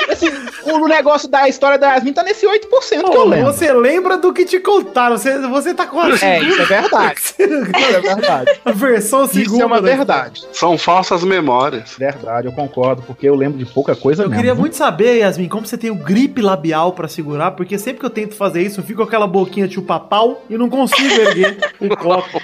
Esse, 0.09 0.31
o 0.63 0.87
negócio 0.87 1.27
da 1.27 1.47
história 1.47 1.77
da 1.77 1.93
Yasmin 1.93 2.13
tá 2.13 2.23
nesse 2.23 2.45
8% 2.45 2.59
que 2.89 2.95
eu 2.95 3.03
Pô, 3.03 3.23
lembro. 3.25 3.51
você 3.53 3.71
lembra 3.73 4.17
do 4.17 4.33
que 4.33 4.45
te 4.45 4.59
contaram. 4.59 5.17
Você, 5.17 5.37
você 5.39 5.73
tá 5.73 5.85
com 5.85 5.99
a, 5.99 6.09
É, 6.21 6.39
isso 6.41 6.61
é 6.61 6.65
verdade. 6.65 7.17
Isso 7.27 7.35
é 7.41 7.47
verdade. 7.47 8.16
A 8.65 8.71
versão 8.71 9.27
segunda. 9.27 9.45
Isso 9.53 9.61
é 9.61 9.65
uma 9.65 9.81
né? 9.81 9.95
verdade. 9.95 10.41
São 10.51 10.77
falsas 10.77 11.23
memórias. 11.23 11.95
Verdade, 11.97 12.47
eu 12.47 12.51
concordo, 12.51 13.01
porque 13.03 13.27
eu 13.27 13.35
lembro 13.35 13.57
de 13.57 13.65
pouca 13.65 13.95
coisa 13.95 14.23
Eu 14.23 14.29
mesmo. 14.29 14.41
queria 14.41 14.55
muito 14.55 14.75
saber, 14.75 15.19
Yasmin, 15.19 15.47
como 15.47 15.65
você 15.65 15.77
tem 15.77 15.89
o 15.89 15.95
gripe 15.95 16.41
labial 16.41 16.93
pra 16.93 17.07
segurar, 17.07 17.51
porque 17.51 17.77
sempre 17.77 17.99
que 17.99 18.05
eu 18.05 18.09
tento 18.09 18.35
fazer 18.35 18.61
isso, 18.61 18.79
eu 18.79 18.83
fico 18.83 18.97
com 19.01 19.07
aquela 19.07 19.27
boquinha 19.27 19.67
de 19.67 19.79
pau 19.81 20.43
e 20.49 20.57
não 20.57 20.69
consigo 20.69 21.13
erguer 21.21 21.57
um 21.79 21.89
copo. 21.89 22.41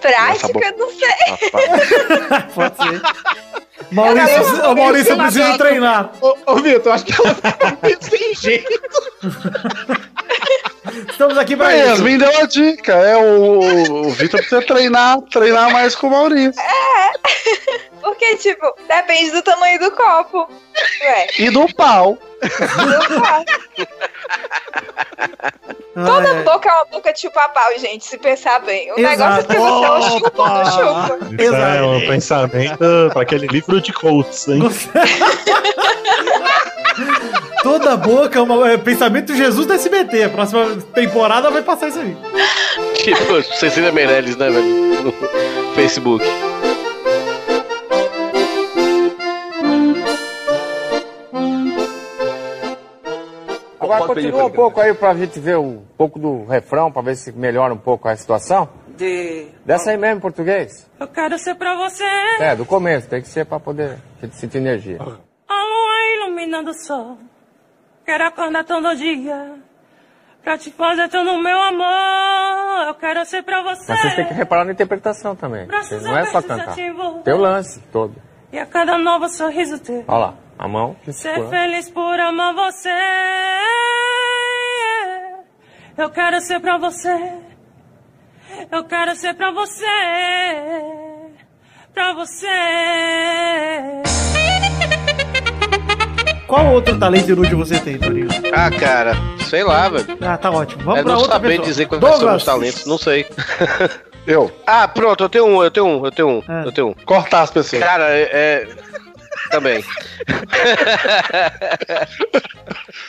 Prática, 0.00 0.74
não 0.78 0.90
sei. 0.90 1.50
Pode 2.54 2.76
ser. 2.76 3.02
Maurício, 3.90 4.70
ô, 4.70 4.74
Maurício, 4.74 5.12
eu 5.12 5.18
preciso 5.18 5.58
treinar. 5.58 6.12
Ô, 6.20 6.36
ô 6.46 6.56
Vitor, 6.56 6.92
acho 6.92 7.04
que 7.04 7.12
ela 7.12 7.34
tá 7.34 7.56
sem 8.00 8.34
jeito. 8.34 8.80
Estamos 11.08 11.38
aqui 11.38 11.56
pra 11.56 11.66
Mas 11.66 11.80
isso. 11.80 11.88
Yasmin 11.90 12.18
deu 12.18 12.38
a 12.38 12.46
dica. 12.46 12.92
É 12.92 13.16
o, 13.16 14.06
o 14.06 14.10
Vitor 14.10 14.40
precisa 14.40 14.62
treinar, 14.62 15.20
treinar 15.30 15.70
mais 15.70 15.94
com 15.94 16.08
o 16.08 16.10
Maurício. 16.10 16.60
Porque, 18.12 18.36
tipo, 18.36 18.74
depende 18.86 19.30
do 19.30 19.40
tamanho 19.42 19.78
do 19.80 19.90
copo. 19.90 20.46
Ué, 21.02 21.26
E 21.38 21.48
do 21.50 21.66
pau. 21.74 22.18
do 22.42 23.20
pau. 23.20 23.44
Toda 25.94 26.30
Ai, 26.30 26.42
boca 26.42 26.68
é 26.68 26.72
uma 26.72 26.84
boca 26.86 27.10
de 27.12 27.20
chupar-pau, 27.20 27.78
gente, 27.78 28.04
se 28.04 28.18
pensar 28.18 28.58
bem. 28.60 28.92
O 28.92 28.98
Exato. 29.00 29.18
negócio 29.18 29.40
é 29.40 29.44
que 29.44 29.54
você 29.54 29.84
é 29.86 29.90
o 29.90 30.02
chupa 30.02 30.42
ou 30.42 30.48
não 30.48 30.64
chupa. 30.66 31.18
Isso 31.42 31.54
é 31.54 31.54
Exato. 31.58 31.84
um 31.86 32.00
pensamento 32.06 33.10
para 33.14 33.22
aquele 33.22 33.46
livro 33.46 33.80
de 33.80 33.92
coaches, 33.94 34.46
hein? 34.48 34.60
Toda 37.62 37.96
boca 37.96 38.38
é, 38.38 38.42
uma, 38.42 38.70
é 38.72 38.76
pensamento 38.76 39.34
Jesus 39.34 39.64
do 39.66 39.72
SBT. 39.72 40.24
A 40.24 40.28
próxima 40.28 40.76
temporada 40.94 41.50
vai 41.50 41.62
passar 41.62 41.88
isso 41.88 41.98
aí. 42.00 42.14
Tipo, 42.94 43.42
Cecília 43.56 43.90
Meirelles, 43.92 44.36
né, 44.36 44.50
velho? 44.50 45.02
No 45.02 45.12
Facebook. 45.74 46.22
Agora 53.96 54.14
continua 54.14 54.46
um 54.46 54.50
pouco 54.50 54.80
aí 54.80 54.94
pra 54.94 55.14
gente 55.14 55.38
ver 55.38 55.58
um 55.58 55.82
pouco 55.96 56.18
do 56.18 56.44
refrão, 56.44 56.90
pra 56.90 57.02
ver 57.02 57.16
se 57.16 57.32
melhora 57.32 57.72
um 57.72 57.78
pouco 57.78 58.08
a 58.08 58.16
situação. 58.16 58.68
De. 58.96 59.48
Dessa 59.64 59.90
aí 59.90 59.96
mesmo 59.96 60.18
em 60.18 60.20
português. 60.20 60.88
Eu 61.00 61.08
quero 61.08 61.38
ser 61.38 61.54
pra 61.54 61.74
você. 61.76 62.04
É, 62.40 62.54
do 62.54 62.64
começo, 62.64 63.08
tem 63.08 63.22
que 63.22 63.28
ser 63.28 63.46
pra 63.46 63.58
poder 63.58 63.98
a 64.18 64.26
gente 64.26 64.36
sentir 64.36 64.58
energia. 64.58 64.98
A 65.00 65.04
lua 65.04 66.16
iluminando 66.16 66.70
o 66.70 66.74
sol. 66.74 67.18
Quero 68.04 68.24
acordar 68.24 68.64
todo 68.64 68.94
dia. 68.96 69.54
Pra 70.42 70.58
te 70.58 70.72
fazer 70.72 71.08
todo 71.08 71.30
o 71.30 71.42
meu 71.42 71.62
amor. 71.62 72.88
Eu 72.88 72.94
quero 72.94 73.24
ser 73.24 73.42
pra 73.44 73.62
você. 73.62 73.92
Mas 73.92 74.00
vocês 74.00 74.16
têm 74.16 74.26
que 74.26 74.34
reparar 74.34 74.64
na 74.64 74.72
interpretação 74.72 75.36
também. 75.36 75.66
Não 75.66 76.18
é 76.18 76.26
só 76.26 76.42
cantar. 76.42 76.74
te 76.74 76.80
envolver. 76.80 77.22
Tem 77.22 77.32
o 77.32 77.38
lance 77.38 77.80
todo. 77.92 78.14
E 78.52 78.58
a 78.58 78.66
cada 78.66 78.98
novo 78.98 79.28
sorriso 79.28 79.78
teu. 79.78 80.04
Olha 80.08 80.18
lá, 80.18 80.34
a 80.62 80.68
mão 80.68 80.96
Ser 81.10 81.48
feliz 81.48 81.90
por 81.90 82.20
amar 82.20 82.54
você. 82.54 82.88
Eu 85.98 86.08
quero 86.10 86.40
ser 86.40 86.60
pra 86.60 86.78
você. 86.78 87.32
Eu 88.70 88.84
quero 88.84 89.14
ser 89.16 89.34
pra 89.34 89.50
você. 89.50 89.84
Pra 91.92 92.12
você. 92.14 92.46
Qual 96.46 96.72
outro 96.74 96.98
talento 96.98 97.30
inútil 97.30 97.58
você 97.58 97.78
tem, 97.80 97.98
Torinho? 97.98 98.28
Ah, 98.52 98.70
cara, 98.70 99.14
sei 99.48 99.64
lá, 99.64 99.88
velho. 99.88 100.18
Ah, 100.20 100.36
tá 100.36 100.50
ótimo. 100.50 100.82
Vamos 100.84 101.00
É 101.00 101.02
pra 101.02 101.12
não 101.12 101.18
outra 101.18 101.32
saber 101.34 101.48
pessoa. 101.48 101.66
dizer 101.66 101.86
quais 101.86 102.00
são 102.02 102.10
Douglas. 102.12 102.36
os 102.36 102.44
talentos, 102.44 102.86
não 102.86 102.98
sei. 102.98 103.26
Eu. 104.26 104.52
Ah, 104.66 104.86
pronto, 104.86 105.24
eu 105.24 105.28
tenho 105.28 105.46
um, 105.46 105.62
eu 105.64 105.70
tenho 105.70 105.86
um, 105.86 106.04
eu 106.04 106.12
tenho 106.12 106.28
um, 106.28 106.42
Ah. 106.48 106.62
eu 106.64 106.72
tenho 106.72 106.88
um. 106.88 106.94
Cortar 107.04 107.42
as 107.42 107.50
pessoas. 107.50 107.82
Cara, 107.82 108.04
é. 108.10 108.68
É- 109.52 109.56
Também. 109.56 109.84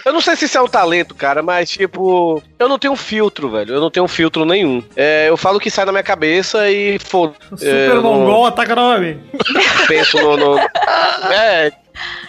eu 0.06 0.14
não 0.14 0.22
sei 0.22 0.36
se 0.36 0.46
isso 0.46 0.58
é 0.58 0.62
um 0.62 0.68
talento, 0.68 1.16
cara, 1.16 1.42
mas 1.42 1.70
tipo, 1.70 2.42
eu 2.60 2.68
não 2.70 2.78
tenho 2.80 2.96
filtro, 2.96 3.50
velho. 3.50 3.76
Eu 3.76 3.82
não 3.82 3.90
tenho 3.92 4.08
filtro 4.08 4.46
nenhum. 4.46 4.84
É, 4.96 5.30
eu 5.30 5.38
falo 5.38 5.58
o 5.58 5.60
que 5.60 5.70
sai 5.72 5.86
na 5.86 5.92
minha 5.92 6.04
cabeça 6.04 6.70
e 6.70 7.00
foda. 7.00 7.34
Super 7.52 8.02
Mongol 8.02 8.46
ataca 8.48 8.76
novamente. 8.76 9.20
penso 9.88 10.18
no, 10.18 10.38
no- 10.38 10.60
É. 11.32 11.72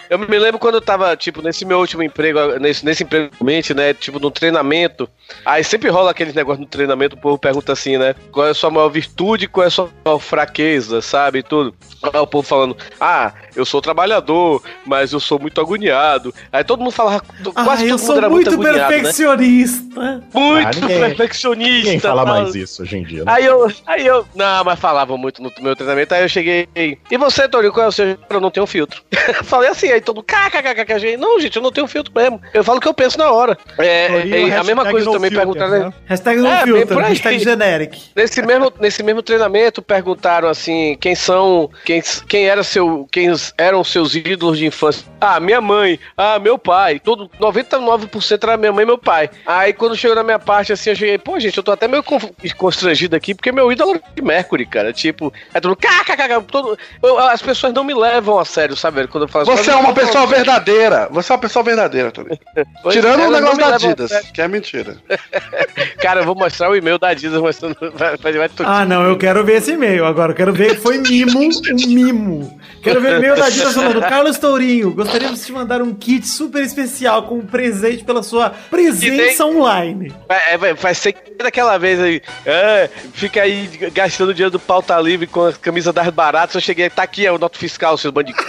Eu 0.09 0.19
me 0.19 0.37
lembro 0.39 0.59
quando 0.59 0.75
eu 0.75 0.81
tava, 0.81 1.15
tipo, 1.17 1.41
nesse 1.41 1.65
meu 1.65 1.79
último 1.79 2.03
emprego, 2.03 2.59
nesse, 2.59 2.85
nesse 2.85 3.03
emprego, 3.03 3.31
mente, 3.41 3.73
né? 3.73 3.93
Tipo, 3.93 4.19
no 4.19 4.29
treinamento. 4.29 5.09
Aí 5.43 5.63
sempre 5.63 5.89
rola 5.89 6.11
aquele 6.11 6.31
negócio 6.33 6.61
no 6.61 6.67
treinamento, 6.67 7.15
o 7.15 7.19
povo 7.19 7.37
pergunta 7.37 7.73
assim, 7.73 7.97
né? 7.97 8.13
Qual 8.31 8.45
é 8.45 8.51
a 8.51 8.53
sua 8.53 8.69
maior 8.69 8.89
virtude, 8.89 9.47
qual 9.47 9.63
é 9.63 9.67
a 9.67 9.71
sua 9.71 9.89
maior 10.05 10.19
fraqueza, 10.19 11.01
sabe? 11.01 11.41
Tudo. 11.41 11.73
Aí 12.03 12.19
o 12.19 12.27
povo 12.27 12.47
falando, 12.47 12.77
ah, 13.01 13.33
eu 13.55 13.65
sou 13.65 13.81
trabalhador, 13.81 14.61
mas 14.85 15.11
eu 15.11 15.19
sou 15.19 15.39
muito 15.39 15.59
agoniado. 15.59 16.33
Aí 16.51 16.63
todo 16.63 16.79
mundo 16.79 16.91
falava, 16.91 17.23
Ah, 17.55 17.63
quase 17.63 17.87
eu 17.87 17.97
todo 17.97 17.99
mundo 17.99 18.05
sou 18.05 18.17
era 18.17 18.29
muito 18.29 18.49
agoniado, 18.49 18.77
né? 18.79 18.87
perfeccionista. 19.01 20.23
Muito 20.33 20.67
Ah, 20.67 20.71
ninguém- 20.75 20.99
perfeccionista. 20.99 21.83
Ninguém 21.85 21.99
fala 21.99 22.25
mais 22.25 22.53
isso 22.55 22.83
hoje 22.83 22.97
em 22.97 23.03
dia. 23.03 23.23
né? 23.25 23.31
Aí 23.33 23.45
eu, 23.45 23.71
aí 23.87 24.05
eu, 24.05 24.25
não, 24.35 24.63
mas 24.63 24.79
falavam 24.79 25.17
muito 25.17 25.41
no 25.41 25.51
meu 25.61 25.75
treinamento, 25.75 26.13
aí 26.13 26.21
eu 26.23 26.29
cheguei, 26.29 26.67
e 26.75 27.17
você, 27.17 27.47
Torinho, 27.47 27.73
qual 27.73 27.85
é 27.85 27.89
o 27.89 27.91
seu? 27.91 28.17
Eu 28.29 28.39
não 28.39 28.51
tenho 28.51 28.67
filtro. 28.67 29.01
Falei 29.55 29.69
assim, 29.69 29.89
aí 29.89 30.01
todo 30.01 30.17
mundo, 30.17 30.25
kkkk, 30.25 30.99
gente, 30.99 31.17
não, 31.17 31.39
gente, 31.39 31.55
eu 31.55 31.61
não 31.61 31.71
tenho 31.71 31.87
filtro 31.87 32.11
mesmo. 32.13 32.41
Eu 32.53 32.61
falo 32.61 32.77
o 32.77 32.81
que 32.81 32.87
eu 32.89 32.93
penso 32.93 33.17
na 33.17 33.31
hora. 33.31 33.57
É, 33.77 34.07
Torinho, 34.09 34.53
é, 34.53 34.57
a 34.57 34.63
mesma 34.65 34.83
coisa 34.89 35.05
no 35.05 35.13
também 35.13 35.29
filter, 35.29 35.45
perguntaram, 35.45 35.71
né? 35.71 35.85
né? 35.85 35.93
Hashtag 36.05 36.41
não 36.41 36.49
É, 36.51 36.63
aí. 36.63 37.09
hashtag 37.09 37.39
generic. 37.39 38.01
Nesse 38.13 38.41
mesmo, 38.41 38.73
nesse 38.81 39.01
mesmo 39.01 39.21
treinamento, 39.21 39.81
perguntaram 39.81 40.49
assim, 40.49 40.97
quem 40.99 41.15
são, 41.15 41.69
quem, 41.85 42.01
quem, 42.27 42.45
era 42.47 42.63
seu, 42.63 43.07
quem 43.11 43.29
eram 43.57 43.81
seus 43.83 44.13
ídolos 44.13 44.57
de 44.57 44.65
infância? 44.65 45.05
Ah, 45.21 45.39
minha 45.39 45.61
mãe, 45.61 45.97
ah, 46.17 46.37
meu 46.37 46.57
pai, 46.57 46.99
todo, 46.99 47.29
99% 47.39 48.43
era 48.43 48.57
minha 48.57 48.73
mãe 48.73 48.83
e 48.83 48.85
meu 48.85 48.97
pai. 48.97 49.29
Aí 49.45 49.71
quando 49.73 49.95
chegou 49.95 50.15
na 50.15 50.23
minha 50.23 50.39
parte, 50.39 50.73
assim, 50.73 50.89
eu 50.89 50.95
cheguei, 50.95 51.17
pô, 51.17 51.39
gente, 51.39 51.57
eu 51.57 51.63
tô 51.63 51.71
até 51.71 51.87
meio 51.87 52.03
con- 52.03 52.19
constrangido 52.57 53.15
aqui, 53.15 53.33
porque 53.33 53.51
meu 53.51 53.71
ídolo 53.71 53.95
é 53.95 54.01
de 54.15 54.21
Mercury, 54.21 54.65
cara, 54.65 54.91
tipo, 54.91 55.31
é 55.53 55.59
tudo, 55.59 55.75
kkk, 55.75 56.43
todo, 56.51 56.77
eu- 57.01 57.17
as 57.19 57.41
pessoas 57.41 57.73
não 57.73 57.83
me 57.83 57.93
levam 57.93 58.37
a 58.37 58.45
sério, 58.45 58.75
sabe, 58.75 59.07
quando 59.07 59.23
eu 59.23 59.27
falo 59.29 59.44
Você 59.45 59.71
é 59.71 59.75
uma 59.75 59.93
pessoa 59.93 60.25
verdadeira. 60.27 61.07
Você 61.11 61.31
é 61.31 61.35
uma 61.35 61.41
pessoa 61.41 61.63
verdadeira, 61.63 62.11
Torinho. 62.11 62.39
Pois 62.81 62.95
Tirando 62.95 63.19
é, 63.19 63.23
o 63.23 63.25
elas 63.25 63.41
negócio 63.41 63.57
da 63.57 63.75
Adidas, 63.75 64.11
que 64.31 64.41
é 64.41 64.47
mentira. 64.47 64.97
Cara, 65.99 66.21
eu 66.21 66.25
vou 66.25 66.35
mostrar 66.35 66.69
o 66.69 66.75
e-mail 66.75 66.99
da 66.99 67.09
Adidas 67.09 67.41
mostrando, 67.41 67.75
vai, 67.95 68.15
vai, 68.17 68.33
vai 68.33 68.49
Ah, 68.59 68.85
não, 68.85 69.03
eu 69.03 69.17
quero 69.17 69.43
ver 69.43 69.57
esse 69.57 69.71
e-mail 69.71 70.05
agora. 70.05 70.31
Eu 70.31 70.35
quero 70.35 70.53
ver 70.53 70.75
que 70.75 70.81
foi 70.81 70.97
mimo, 70.99 71.39
um 71.39 71.87
mimo. 71.87 72.59
Quero 72.83 73.01
ver 73.01 73.13
o 73.13 73.17
e-mail 73.17 73.35
da 73.35 73.45
Adidas 73.45 73.73
falando. 73.73 74.01
Carlos 74.01 74.37
Tourinho, 74.37 74.91
gostaríamos 74.91 75.39
de 75.39 75.45
te 75.47 75.51
mandar 75.51 75.81
um 75.81 75.93
kit 75.93 76.27
super 76.27 76.63
especial 76.63 77.23
com 77.23 77.35
um 77.39 77.45
presente 77.45 78.03
pela 78.03 78.21
sua 78.21 78.49
presença 78.49 79.45
online. 79.45 80.13
Vai, 80.27 80.53
é, 80.53 80.57
vai, 80.57 80.73
vai 80.73 80.93
ser 80.93 81.13
que 81.13 81.43
daquela 81.43 81.77
vez 81.77 81.99
aí. 81.99 82.21
é, 82.45 82.89
fica 83.13 83.41
aí 83.41 83.67
gastando 83.91 84.33
dinheiro 84.33 84.51
do 84.51 84.59
pauta 84.59 84.99
livre 84.99 85.27
com 85.27 85.47
a 85.47 85.53
camisa 85.53 85.91
das 85.91 86.09
baratas. 86.09 86.55
Eu 86.55 86.61
cheguei, 86.61 86.89
tá 86.89 87.03
aqui, 87.03 87.25
é 87.25 87.31
o 87.31 87.37
noto 87.37 87.57
fiscal, 87.57 87.97
seus 87.97 88.13
bandidos. 88.13 88.45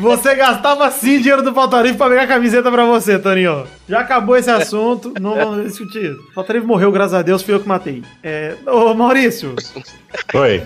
Você 0.00 0.34
gastava 0.34 0.90
sim 0.90 1.18
dinheiro 1.18 1.42
do 1.42 1.52
Pautarif 1.52 1.96
pra 1.96 2.08
pegar 2.08 2.26
camiseta 2.26 2.70
pra 2.70 2.84
você, 2.84 3.18
Toninho. 3.18 3.66
Já 3.88 4.00
acabou 4.00 4.36
esse 4.36 4.50
assunto, 4.50 5.12
não 5.20 5.34
vamos 5.34 5.66
discutir. 5.66 6.16
Pautarif 6.34 6.66
morreu, 6.66 6.90
graças 6.90 7.14
a 7.14 7.22
Deus, 7.22 7.42
fui 7.42 7.54
eu 7.54 7.60
que 7.60 7.68
matei. 7.68 8.02
É, 8.22 8.54
ô, 8.66 8.94
Maurício, 8.94 9.54
Oi. 10.34 10.62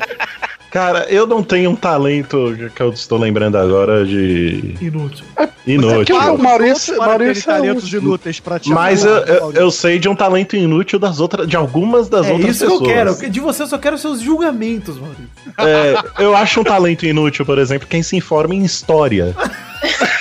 Cara, 0.70 1.06
eu 1.08 1.26
não 1.26 1.42
tenho 1.42 1.70
um 1.70 1.76
talento 1.76 2.54
que 2.74 2.82
eu 2.82 2.90
estou 2.90 3.18
lembrando 3.18 3.56
agora 3.56 4.04
de 4.04 4.74
inútil. 4.80 5.24
inútil. 5.66 6.16
Ah, 6.20 6.32
o 6.32 6.38
Maurício, 6.38 6.98
Maurício 6.98 7.50
é 7.50 7.54
talentos 7.54 7.92
inúteis 7.92 8.38
pra 8.38 8.58
te 8.58 8.68
Mas 8.68 9.02
eu, 9.02 9.16
eu, 9.16 9.52
eu 9.52 9.70
sei 9.70 9.98
de 9.98 10.08
um 10.10 10.14
talento 10.14 10.56
inútil 10.56 10.98
das 10.98 11.20
outras, 11.20 11.48
de 11.48 11.56
algumas 11.56 12.10
das 12.10 12.26
É 12.26 12.32
outras 12.32 12.50
isso 12.56 12.64
pessoas. 12.64 12.80
que 12.80 12.84
eu 12.86 12.94
quero. 13.16 13.30
De 13.30 13.40
você 13.40 13.62
eu 13.62 13.66
só 13.66 13.78
quero 13.78 13.96
seus 13.96 14.20
julgamentos, 14.20 14.98
Maurício. 14.98 15.28
É, 15.56 16.22
eu 16.22 16.36
acho 16.36 16.60
um 16.60 16.64
talento 16.64 17.06
inútil, 17.06 17.46
por 17.46 17.58
exemplo, 17.58 17.88
quem 17.88 18.02
se 18.02 18.14
informa 18.16 18.54
em 18.54 18.62
história. 18.62 19.34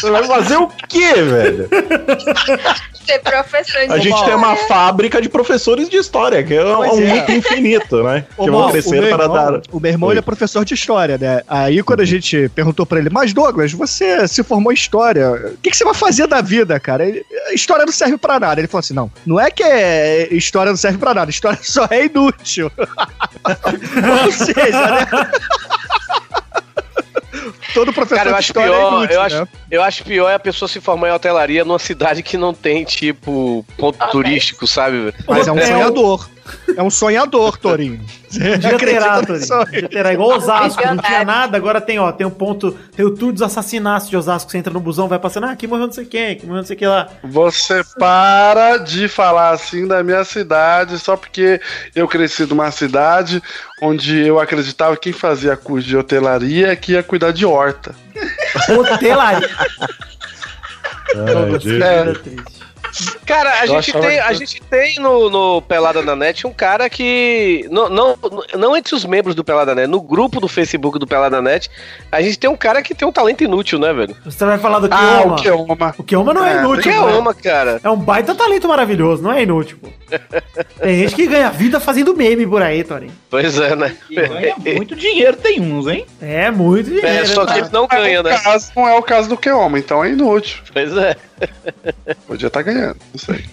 Você 0.00 0.10
vai 0.10 0.24
fazer 0.24 0.56
o 0.56 0.68
quê, 0.88 1.14
velho? 1.14 1.68
Ser 3.06 3.20
professor 3.20 3.86
de 3.86 3.92
A 3.92 3.98
gente 3.98 4.24
tem 4.24 4.34
uma 4.34 4.56
fábrica 4.56 5.22
de 5.22 5.28
professores 5.28 5.88
de 5.88 5.96
história, 5.96 6.42
que 6.42 6.54
é 6.54 6.62
Pois 6.74 6.92
um 6.92 7.02
é. 7.02 7.36
infinito, 7.36 8.02
né? 8.02 8.24
Ô, 8.36 8.44
que 8.44 8.50
vão 8.50 8.70
crescer 8.70 9.00
meu 9.00 9.16
para 9.16 9.24
irmão, 9.24 9.52
dar. 9.52 9.60
o 9.70 9.80
meu 9.80 9.90
irmão 9.92 10.10
ele 10.10 10.18
é 10.18 10.22
professor 10.22 10.64
de 10.64 10.74
história, 10.74 11.16
né? 11.16 11.40
Aí 11.46 11.82
quando 11.84 12.00
a 12.00 12.04
gente 12.04 12.48
perguntou 12.48 12.84
pra 12.84 12.98
ele, 12.98 13.08
mas 13.08 13.32
Douglas, 13.32 13.72
você 13.72 14.26
se 14.26 14.42
formou 14.42 14.72
em 14.72 14.74
história, 14.74 15.30
o 15.30 15.56
que, 15.58 15.70
que 15.70 15.76
você 15.76 15.84
vai 15.84 15.94
fazer 15.94 16.26
da 16.26 16.40
vida, 16.40 16.80
cara? 16.80 17.04
Ele, 17.04 17.24
história 17.52 17.84
não 17.84 17.92
serve 17.92 18.18
pra 18.18 18.40
nada. 18.40 18.60
Ele 18.60 18.66
falou 18.68 18.80
assim, 18.80 18.94
não, 18.94 19.10
não 19.24 19.40
é 19.40 19.50
que 19.52 19.62
é, 19.62 20.28
história 20.34 20.72
não 20.72 20.76
serve 20.76 20.98
pra 20.98 21.14
nada, 21.14 21.30
história 21.30 21.58
só 21.62 21.86
é 21.90 22.06
inútil. 22.06 22.72
Ou 24.24 24.32
seja, 24.32 24.90
né? 24.90 25.30
Todo 27.76 27.92
professor 27.92 28.16
Cara, 28.16 28.30
eu 28.30 28.32
de 28.32 28.38
acho 28.38 28.48
história 28.48 28.70
pior, 28.72 28.80
é 28.80 28.96
inútil, 28.96 29.14
eu, 29.14 29.20
né? 29.20 29.26
acho, 29.26 29.48
eu 29.70 29.82
acho 29.82 30.04
pior 30.04 30.30
é 30.30 30.34
a 30.34 30.38
pessoa 30.38 30.66
se 30.66 30.80
formar 30.80 31.10
em 31.10 31.12
hotelaria 31.12 31.62
numa 31.62 31.78
cidade 31.78 32.22
que 32.22 32.38
não 32.38 32.54
tem, 32.54 32.84
tipo, 32.84 33.66
ponto 33.76 33.98
turístico, 34.08 34.66
sabe? 34.66 35.12
Mas 35.28 35.46
é 35.46 35.52
um 35.52 35.56
Hotel. 35.56 35.66
sonhador. 35.66 36.26
É 36.76 36.82
um 36.82 36.90
sonhador, 36.90 37.56
Torinho. 37.56 38.00
Podia 38.30 38.78
terá, 38.78 39.22
Torinho. 39.22 39.88
terá. 39.88 40.12
Igual 40.12 40.36
Osasco, 40.36 40.86
não 40.86 40.98
tinha 40.98 41.24
nada, 41.24 41.56
agora 41.56 41.80
tem, 41.80 41.98
ó, 41.98 42.12
tem 42.12 42.26
um 42.26 42.30
ponto, 42.30 42.72
tem 42.94 43.04
o 43.04 43.10
tour 43.14 43.32
dos 43.32 43.42
assassinatos 43.42 44.08
de 44.08 44.16
Osasco, 44.16 44.50
você 44.50 44.58
entra 44.58 44.72
no 44.72 44.80
busão, 44.80 45.08
vai 45.08 45.18
passando, 45.18 45.44
ah, 45.46 45.52
aqui 45.52 45.66
morreu 45.66 45.86
não 45.86 45.92
sei 45.92 46.04
quem, 46.04 46.32
aqui 46.32 46.44
morreu 46.44 46.60
não 46.60 46.66
sei 46.66 46.76
quem 46.76 46.88
lá. 46.88 47.08
Você 47.24 47.82
para 47.98 48.78
de 48.78 49.08
falar 49.08 49.50
assim 49.50 49.86
da 49.86 50.02
minha 50.02 50.24
cidade 50.24 50.98
só 50.98 51.16
porque 51.16 51.60
eu 51.94 52.06
cresci 52.06 52.44
numa 52.44 52.70
cidade 52.70 53.42
onde 53.80 54.26
eu 54.26 54.38
acreditava 54.38 54.96
que 54.96 55.06
quem 55.06 55.12
fazia 55.12 55.56
curso 55.56 55.86
de 55.86 55.96
hotelaria 55.96 56.68
é 56.68 56.76
que 56.76 56.92
ia 56.92 57.02
cuidar 57.02 57.30
de 57.30 57.46
horta. 57.46 57.94
Hotelaria. 58.68 59.48
Ai, 61.14 61.58
Deus. 61.58 61.82
É. 61.82 62.12
triste. 62.12 62.55
Cara, 63.24 63.60
a 63.60 63.66
gente 63.66 63.92
tem, 63.92 64.18
a 64.20 64.32
gente 64.32 64.62
tem 64.62 64.96
no, 65.00 65.28
no 65.30 65.62
Pelada 65.62 66.02
na 66.02 66.14
Net 66.14 66.46
um 66.46 66.52
cara 66.52 66.88
que. 66.88 67.66
Não, 67.70 67.88
não, 67.88 68.18
não 68.54 68.76
entre 68.76 68.94
os 68.94 69.04
membros 69.04 69.34
do 69.34 69.44
Pelada 69.44 69.74
Net, 69.74 69.86
no 69.88 70.00
grupo 70.00 70.40
do 70.40 70.48
Facebook 70.48 70.98
do 70.98 71.06
Pelada 71.06 71.42
Net, 71.42 71.70
a 72.10 72.20
gente 72.22 72.38
tem 72.38 72.48
um 72.48 72.56
cara 72.56 72.82
que 72.82 72.94
tem 72.94 73.06
um 73.06 73.12
talento 73.12 73.42
inútil, 73.44 73.78
né, 73.78 73.92
velho? 73.92 74.16
Você 74.24 74.44
vai 74.44 74.58
falar 74.58 74.78
do 74.78 74.88
Ah, 74.90 75.22
Kioma. 75.22 75.34
o 75.34 75.36
que 75.36 75.50
uma. 75.50 75.94
O 75.98 76.04
Kioma 76.04 76.34
não 76.34 76.44
é, 76.44 76.56
É, 76.56 76.58
inútil. 76.58 76.82
Que 76.82 76.88
é 76.90 77.20
né? 77.20 77.34
cara. 77.42 77.80
É 77.82 77.90
um 77.90 77.96
baita 77.96 78.34
talento 78.34 78.68
maravilhoso, 78.68 79.22
não 79.22 79.32
é 79.32 79.42
inútil, 79.42 79.78
pô. 79.80 79.88
Tem 80.80 80.98
gente 81.00 81.14
que 81.14 81.26
ganha 81.26 81.50
vida 81.50 81.80
fazendo 81.80 82.14
meme 82.16 82.46
por 82.46 82.62
aí, 82.62 82.84
Torinho. 82.84 83.12
Pois 83.28 83.58
é, 83.58 83.74
né? 83.74 83.96
E 84.08 84.14
ganha 84.14 84.54
muito 84.76 84.94
dinheiro, 84.94 85.36
tem 85.36 85.60
uns, 85.60 85.86
hein? 85.86 86.06
É 86.20 86.50
muito 86.50 86.86
dinheiro. 86.90 87.06
É, 87.06 87.24
só 87.24 87.44
né? 87.44 87.52
que 87.52 87.58
ele 87.60 87.68
não 87.72 87.86
ganha, 87.86 88.22
né? 88.22 88.34
O 88.36 88.42
caso 88.42 88.72
não 88.76 88.88
é 88.88 88.94
o 88.94 89.02
caso 89.02 89.28
do 89.28 89.36
Keoma, 89.36 89.78
então 89.78 90.04
é 90.04 90.10
inútil. 90.10 90.62
Pois 90.72 90.96
é. 90.96 91.16
Podia 92.26 92.46
estar 92.48 92.62
ganhando, 92.62 92.96
não 93.12 93.18
sei. 93.18 93.44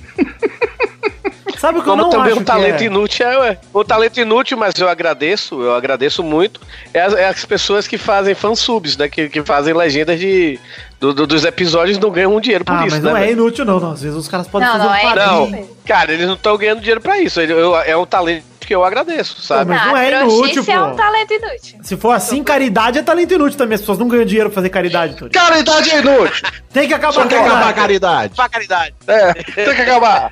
Sabe 1.58 1.80
o 1.80 1.84
que 1.84 1.88
eu 1.88 1.94
Como 1.94 2.04
não 2.04 2.10
também 2.10 2.34
acho 2.34 2.42
o 2.42 2.44
talento 2.46 2.82
é? 2.82 2.86
inútil 2.86 3.26
é, 3.26 3.38
ué. 3.38 3.58
O 3.74 3.84
talento 3.86 4.20
inútil, 4.20 4.58
mas 4.58 4.74
eu 4.78 4.90
agradeço, 4.90 5.62
eu 5.62 5.74
agradeço 5.74 6.22
muito, 6.22 6.60
é 6.94 7.00
as, 7.02 7.14
é 7.14 7.26
as 7.28 7.46
pessoas 7.46 7.88
que 7.88 7.98
fazem 7.98 8.36
fansubs, 8.36 8.98
né? 8.98 9.08
Que, 9.08 9.30
que 9.30 9.42
fazem 9.44 9.74
legendas 9.74 10.20
de, 10.20 10.60
do- 11.00 11.14
do- 11.14 11.26
dos 11.28 11.46
episódios 11.46 11.98
e 11.98 12.02
não 12.02 12.10
ganham 12.12 12.36
um 12.36 12.42
dinheiro 12.42 12.66
por 12.66 12.76
Ah, 12.76 12.86
isso, 12.86 12.96
mas 12.96 13.04
né? 13.04 13.10
não 13.12 13.18
é 13.18 13.22
velho? 13.22 13.32
inútil 13.34 13.64
não, 13.64 13.80
não. 13.80 13.92
Às 13.92 14.02
vezes 14.02 14.18
os 14.18 14.28
caras 14.28 14.48
podem 14.48 14.68
Não, 14.68 14.74
fazer 14.78 14.86
não 15.26 15.44
um 15.44 15.56
é. 15.56 15.60
Não, 15.62 15.68
cara, 15.86 16.12
eles 16.12 16.28
não 16.28 16.34
estão 16.34 16.58
ganhando 16.58 16.80
dinheiro 16.82 17.00
pra 17.00 17.18
isso. 17.20 17.40
Ele- 17.40 17.54
eu- 17.54 17.78
é 17.78 17.96
um 17.96 18.06
talento 18.06 18.44
que 18.66 18.74
eu 18.76 18.84
agradeço, 18.84 19.42
sabe? 19.42 19.72
Mas 19.72 19.86
não 19.86 19.98
é 19.98 20.22
inútil, 20.22 20.64
é 20.68 20.78
pô. 20.78 20.86
um 20.86 20.96
talento 20.96 21.34
inútil. 21.34 21.80
Se 21.84 21.98
for 21.98 22.12
assim, 22.12 22.44
caridade 22.44 23.00
é 23.00 23.02
talento 23.04 23.34
inútil 23.34 23.58
também. 23.58 23.76
As 23.76 23.82
pessoas 23.82 23.98
não 24.00 24.08
ganham 24.08 24.26
dinheiro 24.26 24.50
pra 24.50 24.56
fazer 24.56 24.70
caridade, 24.70 25.16
Torinho. 25.16 25.32
Caridade 25.32 25.90
é 25.92 26.00
inútil! 26.00 26.48
Tem 26.72 26.88
que 26.88 26.94
acabar 26.94 27.14
Só 27.14 27.22
com 27.24 27.28
quer 27.30 27.38
a 27.38 27.46
acabar 27.46 27.70
a 27.70 27.74
caridade. 27.74 28.34
caridade. 28.34 28.36
Pra 28.36 28.50
caridade. 28.50 28.96
É, 29.08 29.34
tem 29.34 29.76
que 29.76 29.82
acabar. 29.82 30.32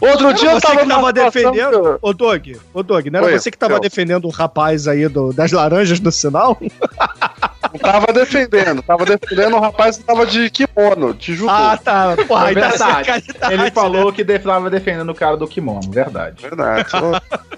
Outro 0.00 0.32
dia 0.34 0.50
eu 0.52 0.60
tava 0.60 0.80
que 0.80 0.88
tava 0.88 1.12
defendendo. 1.12 1.82
que 1.82 1.98
Ô, 2.02 2.12
Doug, 2.12 2.48
ô, 2.72 2.82
Doug, 2.82 3.06
não 3.06 3.18
era 3.20 3.26
Oi, 3.28 3.38
você 3.38 3.50
que 3.50 3.58
tava 3.58 3.74
eu. 3.74 3.80
defendendo 3.80 4.26
o 4.26 4.30
rapaz 4.30 4.86
aí 4.86 5.08
do, 5.08 5.32
das 5.32 5.52
laranjas 5.52 6.00
no 6.00 6.12
sinal? 6.12 6.58
Tava 7.80 8.12
defendendo, 8.12 8.82
tava 8.82 9.04
defendendo 9.04 9.56
o 9.56 9.60
rapaz 9.60 9.98
que 9.98 10.04
tava 10.04 10.24
de 10.26 10.48
kimono, 10.50 11.12
de 11.14 11.34
judô. 11.34 11.50
Ah, 11.50 11.78
tá. 11.82 12.16
Porra, 12.28 12.46
É 12.46 12.48
aí 12.48 12.54
tá 12.54 13.02
caridade. 13.02 13.24
Ele 13.52 13.70
falou 13.70 14.12
que 14.12 14.22
estava 14.22 14.70
defendendo 14.70 15.10
o 15.10 15.14
cara 15.14 15.36
do 15.36 15.46
kimono, 15.48 15.90
verdade. 15.90 16.40
Verdade. 16.42 16.88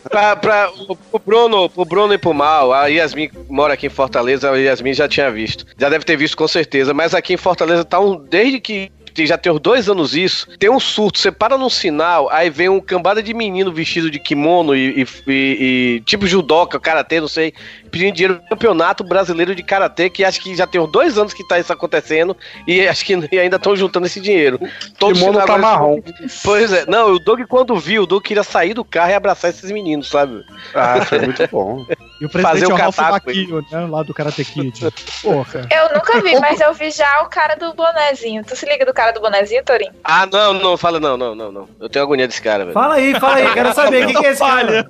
Pra, 0.09 0.37
pra, 0.37 0.71
pro, 1.11 1.19
Bruno, 1.19 1.69
pro 1.69 1.85
Bruno 1.85 2.14
e 2.14 2.19
pro 2.19 2.33
Mal, 2.33 2.73
a 2.73 2.87
Yasmin 2.87 3.29
mora 3.49 3.75
aqui 3.75 3.87
em 3.89 3.91
Fortaleza, 3.91 4.49
a 4.49 4.57
Yasmin 4.57 4.95
já 4.95 5.09
tinha 5.09 5.29
visto. 5.33 5.67
Já 5.77 5.89
deve 5.89 6.05
ter 6.05 6.17
visto 6.17 6.37
com 6.37 6.47
certeza, 6.47 6.95
mas 6.95 7.12
aqui 7.12 7.35
em 7.35 7.37
Fortaleza 7.37 7.85
tá 7.85 7.99
um. 7.99 8.17
Desde 8.17 8.61
que. 8.61 8.91
Já 9.19 9.39
tem 9.39 9.51
uns 9.51 9.61
dois 9.61 9.89
anos 9.89 10.14
isso, 10.14 10.47
tem 10.59 10.69
um 10.71 10.79
surto. 10.79 11.19
Você 11.19 11.33
para 11.33 11.57
num 11.57 11.71
sinal, 11.71 12.29
aí 12.31 12.51
vem 12.51 12.69
um 12.69 12.79
cambada 12.81 13.23
de 13.23 13.33
menino 13.33 13.73
vestido 13.73 14.11
de 14.11 14.19
kimono 14.19 14.77
e, 14.77 15.01
e- 15.03 15.07
e- 15.27 15.57
e 15.97 16.01
tipo 16.05 16.27
judoca, 16.27 16.79
karatê, 16.79 17.19
não 17.19 17.27
sei, 17.27 17.55
pedindo 17.97 18.14
dinheiro 18.14 18.34
pro 18.36 18.51
campeonato 18.51 19.03
brasileiro 19.03 19.55
de 19.55 19.62
karatê, 19.62 20.11
que 20.11 20.24
acho 20.24 20.40
que 20.40 20.55
já 20.55 20.66
tem 20.66 20.80
uns 20.80 20.90
dois 20.92 21.16
anos 21.16 21.32
que 21.32 21.47
tá 21.47 21.59
isso 21.59 21.72
acontecendo, 21.72 22.36
e 22.66 22.86
acho 22.86 23.05
que 23.05 23.14
ainda 23.38 23.57
estão 23.57 23.74
juntando 23.74 24.07
esse 24.07 24.20
dinheiro. 24.20 24.61
Todo 24.99 25.16
sinal 25.16 25.47
tá 25.47 25.59
marrom. 25.59 26.01
Pois 26.44 26.72
é, 26.72 26.84
não, 26.86 27.12
o 27.12 27.18
Doug 27.18 27.40
quando 27.49 27.76
viu, 27.76 28.03
o 28.03 28.07
Doug 28.07 28.22
queria 28.22 28.42
sair 28.42 28.74
do 28.74 28.84
carro 28.84 29.11
e 29.11 29.14
abraçar 29.14 29.51
esses 29.51 29.70
meninos, 29.70 30.09
sabe? 30.09 30.44
Ah, 30.74 31.05
foi 31.05 31.20
muito 31.20 31.47
bom. 31.49 31.86
E 32.20 32.24
o 32.24 32.28
Fazer 32.30 32.42
presidente 32.44 32.70
é 32.70 32.74
o 32.74 32.76
Ralph 32.76 32.99
né? 33.72 33.86
Lá 33.90 34.03
do 34.03 34.14
Karate 34.14 34.44
Kid. 34.44 34.90
Porra. 35.22 35.68
Eu 35.70 35.94
nunca 35.94 36.20
vi, 36.20 36.38
mas 36.40 36.61
eu 36.61 36.72
vi 36.72 36.90
já 36.90 37.22
o 37.22 37.28
cara 37.28 37.57
do 37.57 37.74
bonezinho. 37.74 38.44
Tu 38.44 38.57
se 38.57 38.66
liga 38.66 38.86
do 38.86 38.94
cara 38.94 39.12
do 39.12 39.20
bonezinho, 39.20 39.62
Torinho? 39.64 39.92
Ah, 40.03 40.26
não, 40.26 40.55
não, 40.55 40.76
fala 40.76 40.99
não, 40.99 41.16
não, 41.16 41.34
não, 41.34 41.53
não. 41.53 41.68
Eu 41.78 41.88
tenho 41.88 42.05
agonia 42.05 42.26
desse 42.26 42.40
cara, 42.40 42.64
velho. 42.64 42.74
Fala 42.74 42.94
aí, 42.94 43.18
fala 43.20 43.36
aí. 43.36 43.53
Quero 43.53 43.74
saber 43.74 44.05
o 44.05 44.07
que, 44.09 44.14
que 44.14 44.26
é 44.26 44.30
esse 44.30 44.40
cara. 44.40 44.86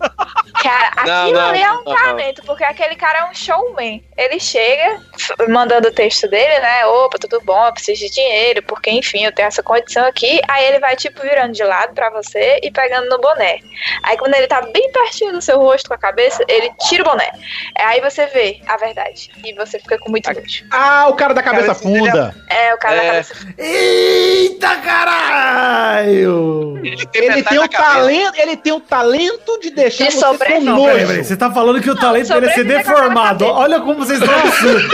Cara, 0.63 1.07
Não, 1.07 1.23
aquilo 1.23 1.39
não, 1.39 1.49
ali 1.49 1.61
é 1.61 1.73
um 1.73 1.75
não, 1.77 1.85
não. 1.85 1.95
talento, 1.95 2.43
porque 2.45 2.65
aquele 2.65 2.96
cara 2.97 3.19
é 3.21 3.25
um 3.31 3.35
showman. 3.35 4.03
Ele 4.17 4.41
chega 4.41 5.01
mandando 5.49 5.89
o 5.89 5.93
texto 5.93 6.29
dele, 6.29 6.59
né? 6.61 6.87
Opa, 6.87 7.19
tudo 7.19 7.41
bom, 7.43 7.67
eu 7.67 7.73
preciso 7.73 8.01
de 8.01 8.11
dinheiro, 8.11 8.63
porque 8.63 8.91
enfim, 8.91 9.25
eu 9.25 9.33
tenho 9.33 9.49
essa 9.49 9.63
condição 9.63 10.05
aqui. 10.07 10.41
Aí 10.49 10.65
ele 10.67 10.79
vai, 10.79 10.97
tipo, 10.97 11.21
virando 11.23 11.53
de 11.53 11.63
lado 11.63 11.95
pra 11.95 12.11
você 12.11 12.59
e 12.63 12.71
pegando 12.71 13.09
no 13.09 13.19
boné. 13.19 13.59
Aí 14.03 14.17
quando 14.17 14.35
ele 14.35 14.47
tá 14.47 14.63
bem 14.63 14.91
pertinho 14.93 15.33
do 15.33 15.43
seu 15.43 15.59
rosto 15.59 15.89
com 15.89 15.95
a 15.95 15.99
cabeça, 15.99 16.45
ele 16.49 16.71
tira 16.89 17.03
o 17.03 17.07
boné. 17.07 17.31
Aí 17.79 18.01
você 18.01 18.27
vê 18.27 18.61
a 18.67 18.77
verdade. 18.77 19.31
E 19.45 19.53
você 19.55 19.79
fica 19.79 19.99
com 19.99 20.11
muito 20.11 20.33
nojo. 20.33 20.65
Ah, 20.71 21.07
o 21.09 21.15
cara 21.15 21.35
da 21.35 21.43
cabeça 21.43 21.75
Cara, 21.75 21.89
ele 21.89 21.99
é- 21.99 22.11
funda. 22.13 22.35
É, 22.49 22.75
o 22.75 22.79
cara 22.79 22.97
da 22.97 23.03
É. 23.03 23.07
cabeça. 23.11 23.35
Eita 23.59 24.77
caralho! 24.77 26.79
Ele 26.85 27.07
tem, 27.07 27.25
Ele 27.25 27.43
tem, 27.43 27.59
da 27.59 27.65
o 27.65 27.69
talento, 27.69 28.39
ele 28.39 28.57
tem 28.57 28.73
o 28.73 28.81
talento 28.81 29.59
de 29.61 29.71
deixar 29.71 30.07
De 30.07 30.13
você 30.13 30.25
com 30.25 30.33
sobreviver. 30.33 30.63
Não, 30.65 30.85
peraí, 30.85 30.95
nojo. 31.01 31.07
peraí. 31.09 31.25
Você 31.25 31.37
tá 31.37 31.51
falando 31.53 31.81
que 31.81 31.91
o 31.91 31.97
talento 31.97 32.29
dele 32.33 32.47
é 32.47 32.53
ser 32.55 32.65
deformado. 32.87 33.45
cabeça. 33.45 33.59
Olha 33.59 33.81
como 33.81 33.95
vocês 33.97 34.21
estão 34.21 34.39
absurdos. 34.39 34.93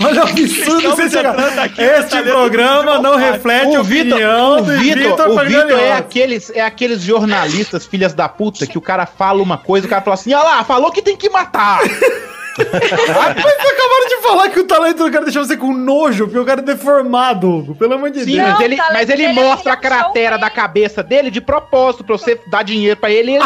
Olha 0.04 0.24
o 0.24 0.28
absurdo 0.28 0.80
que 0.80 0.88
você 0.88 1.10
chega. 1.10 1.34
Este 1.98 2.22
programa 2.22 2.98
não 2.98 3.16
reflete 3.16 3.76
O 3.76 3.84
Vitor, 3.84 4.12
opinião 4.12 4.58
o 4.58 4.62
do 4.62 4.78
Vitor, 4.78 5.30
o. 5.30 5.44
Vitor 5.44 5.78
é 5.78 5.92
aqueles, 5.92 6.50
é 6.50 6.60
aqueles 6.60 7.02
jornalistas, 7.02 7.86
filhas 7.86 8.12
da 8.12 8.28
puta, 8.28 8.66
que 8.66 8.78
o 8.78 8.80
cara 8.80 9.06
fala 9.06 9.42
uma 9.42 9.58
coisa, 9.58 9.86
o 9.86 9.90
cara 9.90 10.02
fala 10.02 10.14
assim, 10.14 10.32
olha 10.34 10.44
lá, 10.44 10.64
falou 10.64 10.90
que 10.90 11.02
tem 11.02 11.16
que 11.16 11.28
matar. 11.28 11.80
Mas 12.56 13.42
vocês 13.42 13.72
acabaram 13.72 14.08
de 14.08 14.22
falar 14.22 14.48
que 14.50 14.60
o 14.60 14.64
talento 14.64 15.04
do 15.04 15.10
cara 15.10 15.24
deixa 15.24 15.44
você 15.44 15.56
com 15.56 15.72
nojo, 15.72 16.26
porque 16.26 16.38
o 16.38 16.44
cara 16.44 16.60
é 16.60 16.64
deformado, 16.64 17.50
Hugo. 17.50 17.74
Pelo 17.74 17.94
amor 17.94 18.10
de 18.10 18.24
Sim, 18.24 18.36
Deus. 18.36 18.48
Não, 18.48 18.52
mas 18.52 18.60
ele, 18.60 18.76
mas 18.76 19.10
ele 19.10 19.22
é 19.24 19.32
mostra 19.32 19.72
a 19.72 19.74
é 19.74 19.78
um 19.78 19.80
cratera 19.80 20.38
da 20.38 20.48
cabeça 20.48 21.02
dele 21.02 21.30
de 21.30 21.40
propósito, 21.40 22.04
pra 22.04 22.16
você 22.16 22.40
dar 22.46 22.62
dinheiro 22.62 22.98
pra 22.98 23.10
ele 23.10 23.24
ele 23.24 23.38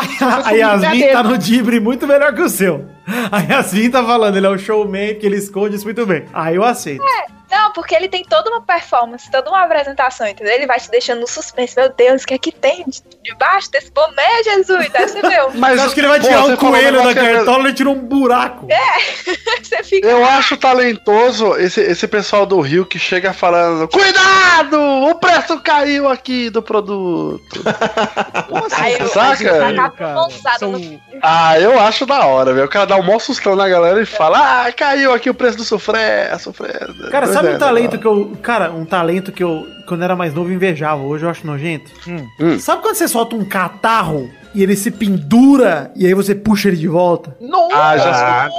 A 0.45 0.51
Yasmin 0.51 1.09
tá 1.09 1.23
no 1.23 1.39
dibre 1.39 1.81
muito 1.81 2.07
melhor 2.07 2.35
que 2.35 2.43
o 2.43 2.49
seu. 2.49 2.87
A 3.31 3.41
Yasmin 3.41 3.91
tá 3.91 4.05
falando, 4.05 4.37
ele 4.37 4.47
é 4.47 4.51
o 4.51 4.59
showman 4.59 5.15
que 5.15 5.27
ele 5.27 5.37
esconde 5.37 5.77
isso 5.77 5.85
muito 5.85 6.05
bem. 6.05 6.25
Aí 6.33 6.57
eu 6.57 6.65
aceito. 6.65 7.03
Não, 7.51 7.73
porque 7.73 7.95
ele 7.95 8.09
tem 8.09 8.23
toda 8.25 8.51
uma 8.51 8.61
performance, 8.61 9.31
toda 9.31 9.49
uma 9.51 9.63
apresentação, 9.63 10.27
entendeu? 10.27 10.53
Ele 10.55 10.67
vai 10.67 10.79
te 10.79 10.91
deixando 10.91 11.21
no 11.21 11.27
suspense. 11.27 11.75
Meu 11.77 11.89
Deus, 11.93 12.23
o 12.23 12.27
que 12.27 12.35
é 12.35 12.39
que 12.39 12.53
tem 12.53 12.85
de- 12.87 13.03
debaixo 13.23 13.71
desse 13.71 13.91
boné, 13.91 14.43
Jesus? 14.45 14.91
Aí 14.95 15.09
você 15.09 15.21
vê. 15.23 15.37
Mas 15.55 15.81
Você 15.81 15.87
acha 15.87 15.95
que 15.95 16.01
ele 16.01 16.09
vai 16.09 16.21
pô, 16.21 16.27
tirar 16.27 16.43
você 16.43 16.53
um 16.53 16.57
coelho 16.57 17.03
da 17.03 17.11
é- 17.11 17.15
cartola 17.15 17.59
e 17.63 17.67
ele 17.67 17.73
tira 17.75 17.91
um 17.91 17.95
buraco? 17.95 18.67
você 19.63 19.83
fica. 19.83 20.07
Eu 20.09 20.25
acho 20.25 20.57
talentoso 20.57 21.57
esse, 21.57 21.81
esse 21.81 22.07
pessoal 22.07 22.45
do 22.45 22.61
Rio 22.61 22.85
que 22.87 22.99
chega 22.99 23.33
falando: 23.33 23.89
Cuidado! 23.89 24.79
O 24.81 25.15
preço 25.15 25.59
caiu 25.61 26.09
aqui 26.09 26.51
do 26.51 26.63
produto. 26.63 27.63
Aí 28.79 28.99
eu- 28.99 29.09
Saca? 29.09 29.69
a 29.69 29.75
capa 29.75 29.97
Cara, 29.97 30.15
lançada 30.15 30.59
são- 30.59 30.73
no- 30.73 31.01
Ah, 31.23 31.59
eu 31.59 31.79
acho 31.81 32.05
da 32.07 32.27
hora, 32.27 32.53
velho. 32.53 32.67
O 32.67 32.71
cara 32.71 32.87
dá 32.87 32.97
um 32.97 33.03
maior 33.03 33.19
sustão 33.21 33.57
na 33.57 33.69
galera 33.69 34.01
e 34.01 34.07
fala: 34.07 34.67
Ah, 34.67 34.73
caiu 34.73 35.13
aqui 35.13 35.29
o 35.31 35.35
preço 35.35 35.57
do 35.57 35.65
sufré, 35.65 36.37
sufré. 36.39 36.73
Cara, 37.11 37.27
sabe 37.39 37.53
é, 37.53 37.57
um 37.57 37.59
talento 37.59 37.93
legal. 37.93 38.01
que 38.01 38.07
eu. 38.07 38.37
Cara, 38.43 38.73
um 38.73 38.85
talento 38.85 39.33
que 39.33 39.43
eu, 39.43 39.67
quando 39.87 40.03
era 40.03 40.15
mais 40.17 40.35
novo, 40.35 40.53
invejava. 40.53 41.03
Hoje 41.03 41.25
eu 41.25 41.31
acho 41.31 41.47
nojento. 41.47 41.91
Hum. 42.07 42.59
Sabe 42.59 42.83
quando 42.83 42.95
você 42.95 43.09
solta 43.09 43.37
um 43.37 43.45
catarro 43.45 44.31
e 44.59 44.63
ele 44.65 44.75
se 44.75 44.91
pendura 44.91 45.89
e 45.95 46.05
aí 46.05 46.13
você 46.13 46.35
puxa 46.35 46.67
ele 46.67 46.77
de 46.77 46.89
volta. 46.89 47.37
Ah, 47.73 47.97
já 47.97 48.51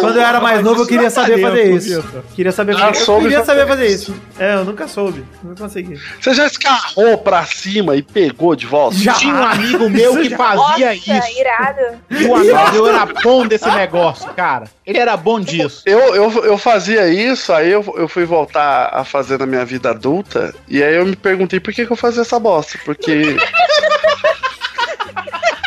Quando 0.00 0.16
eu 0.16 0.22
era 0.22 0.40
mais 0.40 0.60
novo, 0.60 0.82
eu 0.82 0.86
queria 0.88 1.08
saber 1.08 1.40
fazer 1.40 1.72
isso. 1.72 2.04
Queria 2.34 2.50
saber 2.50 2.72
fazer 2.72 2.88
Eu 2.88 2.94
soube 2.94 3.22
queria 3.22 3.44
saber 3.44 3.68
fazer 3.68 3.86
isso. 3.86 4.12
É, 4.36 4.54
eu 4.54 4.64
nunca 4.64 4.88
soube. 4.88 5.24
Nunca 5.40 5.62
consegui. 5.62 6.00
Você 6.20 6.34
já 6.34 6.46
escarrou 6.46 7.16
pra 7.18 7.44
cima 7.44 7.94
e 7.94 8.02
pegou 8.02 8.56
de 8.56 8.66
volta? 8.66 8.96
Já. 8.96 9.12
Tinha 9.12 9.34
um 9.34 9.44
amigo 9.44 9.88
meu 9.88 10.16
que 10.16 10.30
fazia 10.30 10.94
Nossa, 10.94 10.94
isso. 10.94 11.40
irado. 11.40 11.80
E 12.10 12.24
o 12.24 12.34
amigo 12.34 12.72
meu 12.72 12.88
era 12.88 13.06
bom 13.06 13.46
desse 13.46 13.70
negócio, 13.70 14.28
cara. 14.34 14.64
Ele 14.84 14.98
era 14.98 15.16
bom 15.16 15.40
disso. 15.40 15.82
Eu, 15.86 16.14
eu, 16.14 16.44
eu 16.44 16.58
fazia 16.58 17.08
isso, 17.08 17.52
aí 17.52 17.70
eu, 17.70 17.82
eu 17.96 18.08
fui 18.08 18.24
voltar 18.24 18.90
a 18.92 19.04
fazer 19.04 19.38
na 19.38 19.46
minha 19.46 19.64
vida 19.64 19.90
adulta, 19.90 20.52
e 20.68 20.82
aí 20.82 20.96
eu 20.96 21.06
me 21.06 21.16
perguntei 21.16 21.58
por 21.58 21.72
que, 21.72 21.86
que 21.86 21.92
eu 21.92 21.96
fazia 21.96 22.22
essa 22.22 22.38
bosta. 22.38 22.78
Porque. 22.84 23.36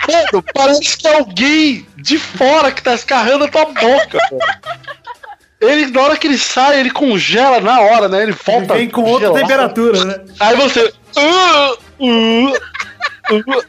Mano, 0.07 0.43
parece 0.53 0.97
que 0.97 1.07
é 1.07 1.17
alguém 1.17 1.87
de 1.97 2.17
fora 2.17 2.71
que 2.71 2.81
tá 2.81 2.93
escarrando 2.93 3.45
a 3.45 3.47
tua 3.47 3.65
boca. 3.65 4.17
Ele, 5.59 5.87
na 5.87 6.01
hora 6.01 6.17
que 6.17 6.27
ele 6.27 6.37
sai, 6.37 6.79
ele 6.79 6.91
congela 6.91 7.59
na 7.59 7.79
hora, 7.81 8.07
né? 8.07 8.23
Ele 8.23 8.31
volta. 8.31 8.75
Vem 8.75 8.89
com 8.89 9.01
outra 9.03 9.33
temperatura, 9.33 10.05
né? 10.05 10.15
Aí 10.39 10.55
você. 10.55 10.93
"Ah, 11.17 11.73
uh, 11.99 12.53
uh." 12.53 13.63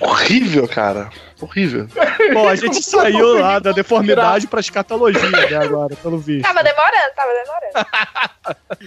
Horrível, 0.00 0.66
cara. 0.66 1.10
Horrível. 1.44 1.86
Bom, 2.32 2.48
a 2.48 2.54
gente 2.56 2.82
saiu 2.82 3.38
lá 3.38 3.58
da 3.58 3.72
deformidade 3.72 4.46
pra 4.46 4.60
escatologia, 4.60 5.30
né, 5.30 5.56
agora, 5.56 5.94
pelo 5.96 6.18
visto. 6.18 6.42
Tava 6.42 6.62
demorando, 6.62 7.14
tava 7.16 7.30
demorando. 7.32 8.24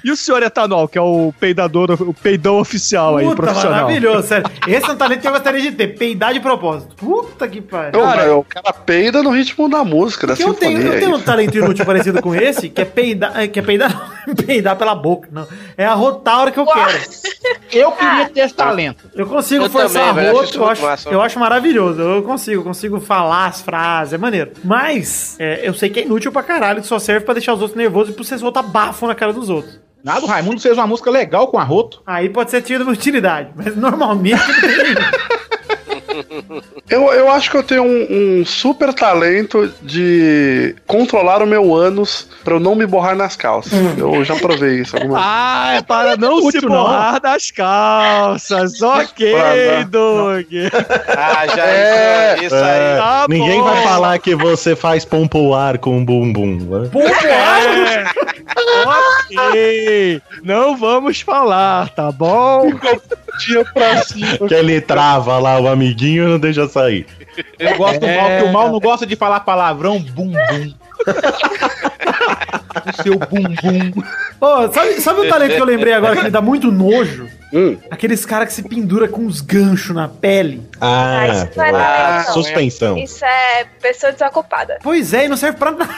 E 0.03 0.11
o 0.11 0.15
senhor 0.15 0.43
Etanol, 0.43 0.87
que 0.87 0.99
é 0.99 1.01
o 1.01 1.33
peidador, 1.39 1.91
o 1.99 2.13
peidão 2.13 2.59
oficial 2.59 3.17
aí, 3.17 3.25
Puta, 3.25 3.37
profissional. 3.37 3.81
maravilhoso, 3.85 4.27
sério. 4.27 4.45
Esse 4.67 4.87
é 4.87 4.93
um 4.93 4.95
talento 4.95 5.21
que 5.21 5.27
eu 5.27 5.31
gostaria 5.31 5.59
de 5.61 5.71
ter. 5.71 5.87
Peidar 5.97 6.31
de 6.31 6.39
propósito. 6.39 6.95
Puta 6.95 7.47
que 7.47 7.59
pariu. 7.59 7.99
Cara, 7.99 8.35
o 8.35 8.43
cara 8.43 8.71
peida 8.71 9.23
no 9.23 9.31
ritmo 9.31 9.67
da 9.67 9.83
música, 9.83 10.27
da 10.27 10.35
eu 10.37 10.53
tenho, 10.53 10.79
eu 10.79 10.99
tenho 10.99 11.15
aí. 11.15 11.19
um 11.19 11.23
talento 11.23 11.57
inútil 11.57 11.85
parecido 11.85 12.21
com 12.21 12.35
esse, 12.35 12.69
que 12.69 12.81
é 12.81 12.85
peidar. 12.85 13.31
é, 13.39 13.47
Que 13.47 13.57
é 13.59 13.61
peidar, 13.63 14.11
não, 14.27 14.35
peidar 14.45 14.75
pela 14.75 14.93
boca, 14.93 15.27
não. 15.31 15.47
É 15.75 15.85
arrotar 15.85 16.35
a 16.35 16.41
hora 16.41 16.51
que 16.51 16.59
eu 16.59 16.65
quero. 16.67 16.99
Eu 17.71 17.91
queria 17.93 18.29
ter 18.29 18.41
esse 18.41 18.53
talento. 18.53 19.09
Eu 19.15 19.25
consigo 19.25 19.65
Eu 19.65 19.69
forçar 19.71 20.09
também, 20.09 20.27
arroto, 20.27 20.43
isso 20.45 20.59
eu 20.59 20.67
acho, 20.67 21.09
eu 21.09 21.21
acho 21.21 21.39
maravilhoso. 21.39 21.99
Eu 21.99 22.21
consigo, 22.21 22.46
consigo 22.55 22.99
falar 22.99 23.47
as 23.47 23.61
frases, 23.61 24.13
é 24.13 24.17
maneiro. 24.17 24.51
Mas, 24.63 25.35
é, 25.39 25.67
eu 25.67 25.73
sei 25.73 25.89
que 25.89 25.99
é 25.99 26.03
inútil 26.03 26.31
pra 26.31 26.43
caralho, 26.43 26.81
que 26.81 26.87
só 26.87 26.99
serve 26.99 27.25
pra 27.25 27.33
deixar 27.33 27.53
os 27.53 27.61
outros 27.61 27.77
nervosos 27.77 28.13
e 28.13 28.15
pra 28.15 28.23
você 28.23 28.37
soltar 28.37 28.63
bafo 28.63 29.07
na 29.07 29.15
cara 29.15 29.33
dos 29.33 29.49
outros. 29.49 29.79
Nada, 30.03 30.23
o 30.25 30.27
Raimundo 30.27 30.61
fez 30.61 30.77
uma 30.77 30.87
música 30.87 31.09
legal 31.11 31.47
com 31.47 31.57
arroto. 31.57 32.01
Aí 32.05 32.29
pode 32.29 32.51
ser 32.51 32.61
tido 32.61 32.85
de 32.85 32.91
utilidade, 32.91 33.49
mas 33.55 33.75
normalmente 33.75 34.39
não 34.47 34.61
tem. 34.61 34.95
Eu, 36.89 37.11
eu 37.13 37.31
acho 37.31 37.51
que 37.51 37.57
eu 37.57 37.63
tenho 37.63 37.83
um, 37.83 38.39
um 38.41 38.45
super 38.45 38.93
talento 38.93 39.71
de 39.81 40.75
controlar 40.87 41.41
o 41.43 41.47
meu 41.47 41.75
ânus 41.75 42.27
pra 42.43 42.55
eu 42.55 42.59
não 42.59 42.75
me 42.75 42.85
borrar 42.85 43.15
nas 43.15 43.35
calças. 43.35 43.73
Eu 43.97 44.23
já 44.23 44.35
provei 44.35 44.81
isso 44.81 44.95
algumas 44.95 45.21
Ah, 45.23 45.73
é 45.77 45.81
para 45.81 46.15
não 46.17 46.49
se 46.51 46.59
borrar 46.61 47.19
das 47.21 47.51
calças. 47.51 48.73
Ok, 48.81 49.31
Para- 49.33 49.83
Doug. 49.83 50.45
Ah, 51.09 51.47
já 51.55 51.65
É, 51.67 52.37
isso, 52.43 52.55
aí. 52.55 52.61
É, 52.63 52.97
Tá 52.97 53.25
ninguém 53.29 53.59
bom. 53.59 53.65
vai 53.65 53.83
falar 53.83 54.19
que 54.19 54.35
você 54.35 54.75
faz 54.75 55.03
pompoar 55.05 55.77
com 55.79 56.03
bumbum. 56.03 56.57
Né? 56.57 56.89
É. 57.25 58.03
ok. 58.85 60.21
Não 60.43 60.77
vamos 60.77 61.21
falar, 61.21 61.89
tá 61.89 62.11
bom? 62.11 62.71
Dia 63.39 63.63
pra 63.73 64.01
cima. 64.03 64.47
Que 64.47 64.53
ele 64.53 64.79
trava 64.81 65.37
lá 65.39 65.59
o 65.59 65.67
amiguinho 65.67 66.25
e 66.25 66.27
não 66.31 66.39
deixa 66.39 66.67
sair. 66.67 67.05
Eu 67.59 67.75
gosto 67.77 67.99
do 67.99 68.07
mal, 68.07 68.27
que 68.37 68.43
o 68.43 68.51
mal 68.53 68.71
não 68.71 68.79
gosta 68.79 69.05
de 69.05 69.15
falar 69.15 69.41
palavrão 69.41 69.99
bum 69.99 70.31
bum. 70.31 70.73
o 72.87 73.03
seu 73.03 73.17
bum 73.19 73.43
bum. 73.43 74.03
Sabe, 74.73 75.01
sabe 75.01 75.21
um 75.21 75.29
talento 75.29 75.55
que 75.55 75.61
eu 75.61 75.65
lembrei 75.65 75.93
agora 75.93 76.15
que 76.15 76.23
me 76.23 76.29
dá 76.29 76.41
muito 76.41 76.71
nojo? 76.71 77.27
Hum. 77.53 77.77
Aqueles 77.89 78.25
caras 78.25 78.49
que 78.49 78.53
se 78.55 78.63
pendura 78.63 79.07
com 79.07 79.25
os 79.25 79.39
ganchos 79.41 79.95
na 79.95 80.07
pele. 80.07 80.67
Ah, 80.81 81.19
Ah, 81.21 81.27
isso 81.27 81.49
não 81.55 81.63
é 81.63 81.71
tá. 81.71 81.77
talento, 81.79 82.27
não. 82.27 82.33
suspensão. 82.33 82.97
Isso 82.97 83.23
é 83.25 83.65
pessoa 83.81 84.11
desocupada. 84.11 84.79
Pois 84.83 85.13
é, 85.13 85.25
e 85.25 85.27
não 85.27 85.37
serve 85.37 85.57
pra 85.57 85.71
nada. 85.71 85.89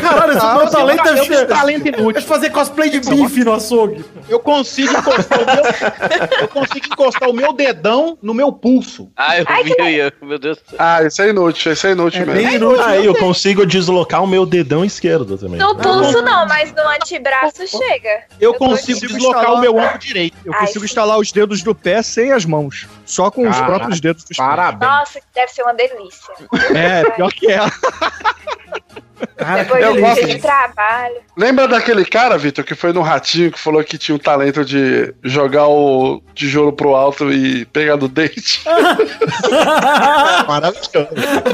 Caralho, 0.00 0.32
esse 0.36 0.46
meu 0.46 0.70
talento 0.70 1.08
é, 1.32 1.44
talento 1.44 1.86
é 1.86 1.98
inútil. 2.00 2.22
fazer 2.22 2.50
cosplay 2.50 2.90
de 2.90 3.00
bife 3.00 3.44
no 3.44 3.52
açougue. 3.52 4.04
Eu 4.28 4.40
consigo 4.40 4.92
encostar 4.92 5.40
o 5.40 5.46
meu, 5.46 6.40
eu 6.40 6.48
consigo 6.48 6.86
encostar 6.86 7.28
o 7.28 7.32
meu 7.32 7.52
dedão 7.52 8.18
no 8.22 8.34
meu 8.34 8.52
pulso. 8.52 9.10
Ah, 9.16 9.38
eu 9.38 9.44
Ai, 9.48 9.64
vi, 9.64 9.74
que 9.74 9.80
eu 9.80 9.88
ia. 9.88 10.12
Meu 10.22 10.38
Deus 10.38 10.58
do 10.58 10.70
céu. 10.70 10.76
Ah, 10.78 11.02
isso 11.02 11.22
é 11.22 11.28
inútil, 11.30 11.72
isso 11.72 11.86
é 11.86 11.92
inútil 11.92 12.22
É 12.22 12.24
mesmo. 12.24 12.42
bem 12.42 12.54
inútil. 12.56 12.84
Aí 12.84 13.06
eu 13.06 13.14
consigo 13.14 13.66
deslocar 13.66 14.22
o 14.22 14.26
meu 14.26 14.44
dedão 14.46 14.84
esquerdo 14.84 15.36
também. 15.38 15.58
No 15.58 15.76
pulso 15.76 16.22
não, 16.22 16.46
mas 16.46 16.72
no 16.72 16.82
antebraço 16.88 17.66
chega. 17.66 18.24
Eu 18.40 18.52
Eu 18.52 18.54
consigo 18.54 19.00
deslocar 19.00 19.52
o 19.54 19.60
meu 19.60 19.76
ombro 19.76 19.98
direito. 19.98 20.36
Eu 20.44 20.52
Ai, 20.54 20.60
consigo 20.60 20.80
sim. 20.80 20.84
instalar 20.86 21.18
os 21.18 21.30
dedos 21.32 21.62
do 21.62 21.74
pé 21.74 22.02
sem 22.02 22.32
as 22.32 22.44
mãos. 22.44 22.86
Só 23.04 23.30
com 23.30 23.42
os 23.42 23.54
Caraca, 23.56 23.72
próprios 23.72 24.00
dedos 24.00 24.24
dos 24.24 24.36
pés. 24.36 24.48
Parabéns. 24.48 24.90
Nossa, 24.90 25.20
deve 25.34 25.52
ser 25.52 25.62
uma 25.62 25.74
delícia. 25.74 26.34
É, 26.74 27.10
pior 27.10 27.32
que 27.32 27.50
é. 27.50 27.58
Cara, 29.36 29.62
Depois 29.64 29.82
eu 29.84 29.92
um 29.94 30.00
gosto 30.00 30.26
de 30.26 30.38
trabalho. 30.38 31.16
Lembra 31.36 31.68
daquele 31.68 32.04
cara, 32.04 32.36
Vitor, 32.38 32.64
que 32.64 32.74
foi 32.74 32.92
no 32.92 33.02
Ratinho 33.02 33.52
que 33.52 33.58
falou 33.58 33.82
que 33.84 33.98
tinha 33.98 34.14
o 34.14 34.18
talento 34.18 34.64
de 34.64 35.14
jogar 35.22 35.68
o 35.68 36.22
tijolo 36.34 36.72
pro 36.72 36.94
alto 36.94 37.32
e 37.32 37.64
pegar 37.66 37.96
no 37.96 38.08
dente? 38.08 38.62
Maravilhoso. 40.46 41.08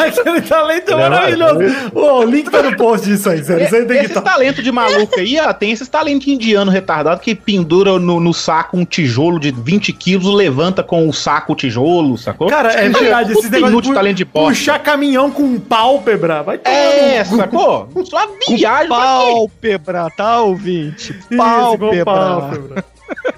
Aquele 0.07 0.41
talento 0.43 0.93
é 0.93 0.97
maravilhoso. 0.97 1.59
O 1.95 2.25
link 2.25 2.51
tá 2.51 2.63
no 2.63 2.77
post 2.77 3.07
disso 3.07 3.29
aí, 3.31 3.45
sério. 3.45 3.65
Isso 3.65 3.75
aí 3.77 3.85
tem 3.85 3.99
Esses 3.99 4.15
tá. 4.15 4.21
talentos 4.21 4.63
de 4.63 4.73
maluco 4.73 5.19
aí, 5.19 5.39
ó, 5.41 5.53
tem 5.53 5.73
esses 5.73 5.89
talentos 5.89 6.27
indiano 6.29 6.71
retardado 6.71 7.21
que 7.21 7.35
pendura 7.35 7.99
no, 7.99 8.21
no 8.21 8.33
saco 8.33 8.77
um 8.77 8.85
tijolo 8.85 9.39
de 9.39 9.53
20 9.53 9.93
quilos, 9.93 10.35
levanta 10.35 10.83
com 10.83 11.09
o 11.09 11.13
saco 11.13 11.53
o 11.53 11.57
tijolo, 11.57 12.17
sacou? 12.17 12.49
Cara, 12.49 12.73
é 12.73 12.89
verdade. 12.89 13.29
Negócios 13.31 13.53
inútil 13.53 13.91
de 13.91 13.95
talento 13.95 14.17
de 14.17 14.25
bosta. 14.25 14.49
puxar 14.49 14.79
caminhão 14.79 15.31
com 15.31 15.59
pálpebra. 15.59 16.43
Vai 16.43 16.59
tomar 16.59 16.75
É, 16.77 17.25
no 17.25 17.49
sacou? 17.53 18.05
Só 18.05 18.29
viagem? 18.49 18.89
Pálpebra, 18.89 20.11
tá, 20.17 20.41
ouvinte? 20.41 21.13
Pálpebra. 21.37 22.05
pálpebra. 22.05 22.85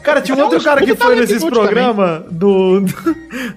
Cara, 0.02 0.20
tinha 0.20 0.36
um 0.36 0.40
É 0.40 0.44
outro 0.44 0.62
cara 0.62 0.84
que 0.84 0.94
foi 0.94 1.16
nesses 1.16 1.42
inútil 1.42 1.62
programas 1.62 2.22
do, 2.30 2.80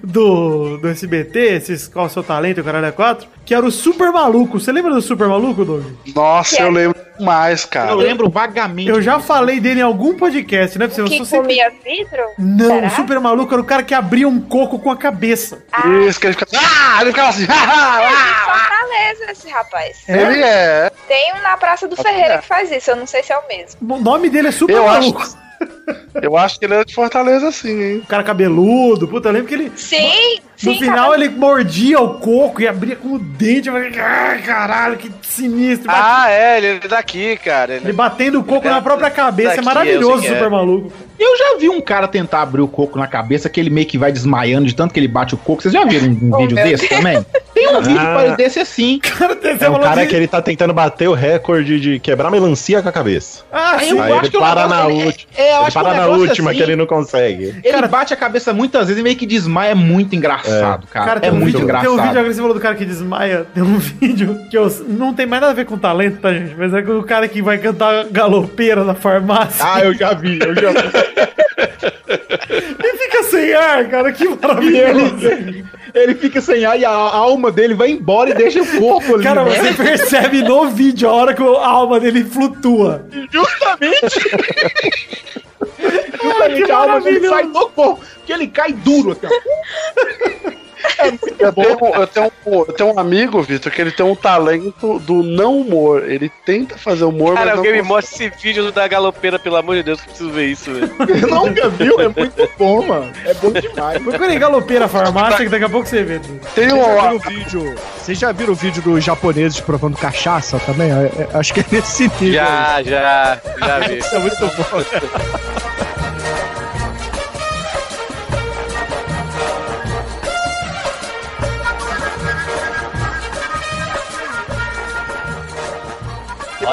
do, 0.02 0.78
do 0.78 0.88
SBT, 0.88 1.38
esses 1.38 1.86
Qual 1.86 2.06
é 2.06 2.08
o 2.08 2.10
Seu 2.10 2.22
Talento, 2.22 2.60
o 2.60 2.64
Caralho 2.64 2.86
é 2.86 2.90
4, 2.90 3.28
que 3.44 3.54
era 3.54 3.64
o 3.64 3.70
Super 3.70 4.10
Maluco. 4.10 4.58
Você 4.58 4.72
lembra 4.72 4.92
do 4.92 5.00
Super 5.00 5.28
Maluco, 5.28 5.64
Doug? 5.64 5.84
Nossa, 6.14 6.60
eu 6.60 6.70
lembro 6.70 6.98
mais, 7.20 7.64
cara. 7.64 7.90
Eu 7.90 7.96
lembro 7.96 8.28
vagamente. 8.28 8.88
Eu 8.88 9.02
já 9.02 9.20
falei 9.20 9.60
dele 9.60 9.80
em 9.80 9.82
algum 9.82 10.14
podcast, 10.14 10.78
não 10.78 10.86
é 10.86 10.88
possível? 10.88 11.10
Que 11.10 11.24
sempre- 11.24 11.48
comia 11.48 11.70
vidro? 11.70 12.22
Não, 12.38 12.66
Será? 12.66 12.86
o 12.86 12.90
Super 12.90 13.20
Maluco 13.20 13.52
era 13.52 13.62
o 13.62 13.64
cara 13.64 13.82
que 13.82 13.94
abria 13.94 14.28
um 14.28 14.40
coco 14.40 14.78
com 14.78 14.90
a 14.90 14.96
cabeça. 14.96 15.64
Isso, 16.06 16.20
que 16.20 16.26
ele 16.26 16.34
fica. 16.34 16.46
Ah! 16.56 16.98
Ele 17.00 17.10
ficava 17.10 17.28
assim. 17.28 17.46
ah, 17.50 18.02
é 18.02 18.06
ah, 18.06 18.44
de 18.44 18.47
Fortaleza, 18.88 19.30
esse 19.32 19.48
rapaz. 19.48 19.98
Ele 20.08 20.42
é. 20.42 20.90
Tem 21.06 21.32
um 21.34 21.42
na 21.42 21.56
Praça 21.56 21.86
do 21.86 21.96
Ferreira 21.96 22.38
que 22.38 22.46
faz 22.46 22.70
isso, 22.72 22.90
eu 22.90 22.96
não 22.96 23.06
sei 23.06 23.22
se 23.22 23.32
é 23.32 23.38
o 23.38 23.46
mesmo. 23.46 23.94
O 23.94 23.98
nome 24.00 24.28
dele 24.30 24.48
é 24.48 24.52
Super 24.52 24.76
Eu 24.76 24.86
Maluco. 24.86 25.20
acho. 25.20 25.38
Eu 26.22 26.36
acho 26.36 26.58
que 26.58 26.64
ele 26.66 26.74
é 26.74 26.84
de 26.84 26.94
Fortaleza, 26.94 27.50
sim, 27.50 27.82
hein? 27.82 27.96
O 27.98 28.06
cara 28.06 28.22
cabeludo, 28.22 29.08
puta, 29.08 29.28
eu 29.28 29.32
lembro 29.32 29.48
que 29.48 29.54
ele. 29.54 29.72
Sim, 29.76 30.40
No 30.62 30.72
sim, 30.72 30.78
final 30.80 31.10
cabelo- 31.10 31.14
ele 31.24 31.28
mordia 31.34 32.00
o 32.00 32.14
coco 32.14 32.60
e 32.60 32.66
abria 32.66 32.96
com 32.96 33.14
o 33.14 33.18
dente. 33.18 33.68
Eu 33.68 33.74
falei, 33.74 33.92
ai, 33.98 34.42
caralho, 34.42 34.96
que 34.96 35.10
sinistro. 35.22 35.88
Ah, 35.88 36.26
é, 36.30 36.58
ele 36.58 36.66
é 36.84 36.88
daqui, 36.88 37.36
cara. 37.36 37.74
Ele 37.76 37.84
Ele... 37.86 37.92
batendo 37.92 38.40
o 38.40 38.44
coco 38.44 38.68
na 38.68 38.80
própria 38.82 39.10
cabeça. 39.10 39.52
É 39.52 39.56
Daqui, 39.56 39.64
maravilhoso, 39.64 40.16
eu 40.16 40.20
sei 40.22 40.28
que 40.30 40.34
Super 40.34 40.46
é. 40.46 40.50
Maluco. 40.50 40.92
Eu 41.18 41.36
já 41.36 41.56
vi 41.58 41.68
um 41.68 41.80
cara 41.80 42.06
tentar 42.06 42.42
abrir 42.42 42.60
o 42.62 42.68
coco 42.68 42.96
na 42.96 43.06
cabeça, 43.08 43.48
que 43.48 43.58
ele 43.58 43.70
meio 43.70 43.86
que 43.88 43.98
vai 43.98 44.12
desmaiando 44.12 44.66
de 44.68 44.74
tanto 44.74 44.94
que 44.94 45.00
ele 45.00 45.08
bate 45.08 45.34
o 45.34 45.36
coco. 45.36 45.60
Vocês 45.62 45.74
já 45.74 45.84
viram 45.84 46.08
um, 46.08 46.26
um 46.28 46.30
Oh, 46.34 46.38
vídeo 46.38 46.54
desse 46.56 46.88
Deus. 46.88 46.96
também? 47.02 47.26
Tem 47.52 47.68
um 47.76 47.82
vídeo 47.82 48.00
Ah. 48.00 48.14
parecido 48.14 48.36
desse 48.36 48.60
assim. 48.60 49.00
Cara, 49.02 49.36
É 49.60 49.68
um 49.68 49.80
cara 49.80 50.02
de- 50.02 50.06
que 50.08 50.14
ele 50.16 50.28
tá 50.28 50.40
tentando 50.40 50.72
bater 50.72 51.08
o 51.08 51.14
recorde 51.14 51.80
de 51.80 51.98
quebrar 51.98 52.30
melancia 52.30 52.80
com 52.82 52.88
a 52.88 52.92
cabeça. 52.92 53.42
Ah, 53.50 53.76
Aí 53.78 53.88
sim. 53.88 53.96
eu 53.96 54.02
Aí 54.02 54.12
acho 54.12 54.26
ele 54.26 54.38
para 54.38 54.68
na 54.68 54.86
última. 54.86 55.30
É, 55.36 55.56
eu 55.56 55.62
Ele 55.62 55.70
para 55.72 55.94
na 55.94 56.06
última 56.06 56.50
assim, 56.50 56.56
que 56.58 56.62
ele 56.64 56.76
não 56.76 56.86
consegue. 56.86 57.60
Ele 57.64 57.86
bate 57.88 58.14
a 58.14 58.16
cabeça 58.16 58.52
muitas 58.52 58.86
vezes 58.86 59.00
e 59.00 59.02
meio 59.02 59.16
que 59.16 59.26
desmaia. 59.26 59.72
É 59.72 59.74
muito 59.74 60.14
engraçado, 60.14 60.47
cara. 60.48 60.80
Cara, 60.90 61.18
é 61.18 61.20
tem 61.20 61.30
um, 61.30 61.34
muito 61.34 61.46
vídeo, 61.46 61.58
tem 61.58 61.64
engraçado. 61.64 61.92
um 61.92 61.96
vídeo 61.96 62.18
agora 62.18 62.34
você 62.34 62.40
falou 62.40 62.54
do 62.54 62.60
cara 62.60 62.74
que 62.74 62.84
desmaia. 62.84 63.46
Tem 63.54 63.62
um 63.62 63.78
vídeo 63.78 64.38
que 64.50 64.56
eu, 64.56 64.68
não 64.88 65.14
tem 65.14 65.26
mais 65.26 65.40
nada 65.40 65.52
a 65.52 65.56
ver 65.56 65.64
com 65.64 65.78
talento, 65.78 66.20
tá, 66.20 66.32
gente? 66.32 66.54
Mas 66.56 66.72
é 66.72 66.80
o 66.80 67.02
cara 67.02 67.28
que 67.28 67.42
vai 67.42 67.58
cantar 67.58 68.04
galopeira 68.10 68.84
na 68.84 68.94
farmácia 68.94 69.64
Ah, 69.64 69.84
eu 69.84 69.94
já 69.94 70.14
vi, 70.14 70.38
eu 70.40 70.54
já 70.54 70.70
vi. 70.70 70.78
e 72.84 72.96
fica 72.98 73.22
sem 73.24 73.54
ar, 73.54 73.88
cara. 73.88 74.12
Que 74.12 74.28
maravilhoso. 74.28 75.26
ele, 75.26 75.64
ele 75.94 76.14
fica 76.14 76.40
sem 76.40 76.64
ar 76.64 76.78
e 76.78 76.84
a, 76.84 76.90
a 76.90 77.16
alma 77.16 77.50
dele 77.50 77.74
vai 77.74 77.90
embora 77.90 78.30
e 78.30 78.34
deixa 78.34 78.62
o 78.62 78.66
corpo 78.78 79.14
ali. 79.14 79.24
Cara, 79.24 79.44
né? 79.44 79.50
você 79.50 79.72
percebe 79.74 80.42
no 80.42 80.70
vídeo 80.70 81.08
a 81.08 81.12
hora 81.12 81.34
que 81.34 81.42
a 81.42 81.66
alma 81.66 82.00
dele 82.00 82.24
flutua. 82.24 83.04
Justamente. 83.30 84.20
Completamente 86.38 86.70
a 86.70 86.76
alma 86.76 87.00
dele 87.00 87.28
sai 87.28 87.46
do 87.46 87.68
corpo. 87.70 88.00
Porque 88.16 88.32
ele 88.32 88.46
cai 88.48 88.72
duro, 88.72 89.12
assim, 89.12 89.26
ó. 89.26 90.58
Eu 91.38 91.52
tenho, 91.52 91.94
eu, 91.94 92.06
tenho 92.06 92.32
um, 92.46 92.58
eu 92.60 92.72
tenho 92.72 92.94
um 92.94 92.98
amigo, 92.98 93.42
Vitor, 93.42 93.70
que 93.70 93.80
ele 93.80 93.90
tem 93.90 94.04
um 94.04 94.14
talento 94.14 94.98
do 95.00 95.22
não 95.22 95.60
humor. 95.60 96.08
Ele 96.08 96.30
tenta 96.44 96.76
fazer 96.76 97.04
humor, 97.04 97.34
Cara, 97.34 97.46
mas 97.46 97.54
não 97.54 97.58
alguém 97.58 97.82
me 97.82 97.82
mostra 97.82 98.14
esse 98.14 98.42
vídeo 98.42 98.70
da 98.72 98.86
galopeira, 98.86 99.38
pelo 99.38 99.56
amor 99.56 99.76
de 99.76 99.82
Deus, 99.82 100.00
que 100.00 100.06
eu 100.06 100.10
preciso 100.10 100.30
ver 100.30 100.46
isso, 100.46 100.72
velho. 100.72 100.90
Nunca 101.28 101.68
viu? 101.70 102.00
É 102.00 102.08
muito 102.08 102.50
bom, 102.58 102.82
mano. 102.86 103.12
É 103.24 103.34
bom 103.34 103.50
demais. 103.52 104.02
Procura 104.02 104.34
em 104.34 104.38
galopeira 104.38 104.88
farmácia 104.88 105.44
que 105.44 105.48
daqui 105.48 105.64
a 105.64 105.68
pouco 105.68 105.86
você 105.88 106.02
vê. 106.02 106.20
Tem 106.54 106.68
Vocês 106.68 106.70
já 106.70 106.86
um, 106.86 107.00
viram 107.00 107.16
o 107.16 107.18
vídeo? 107.20 107.74
Vocês 107.96 108.18
já 108.18 108.32
viram 108.32 108.52
o 108.52 108.56
vídeo 108.56 108.82
dos 108.82 109.04
japoneses 109.04 109.60
provando 109.60 109.96
cachaça 109.96 110.60
também? 110.60 110.90
É- 110.90 111.10
é- 111.22 111.28
acho 111.38 111.54
que 111.54 111.60
é 111.60 111.64
nesse 111.70 112.04
nível. 112.20 112.32
Já, 112.34 112.82
já, 112.82 113.40
já 113.58 113.78
vi. 113.80 113.98
Isso 113.98 114.14
é 114.14 114.18
muito 114.18 114.36
bom. 114.38 114.84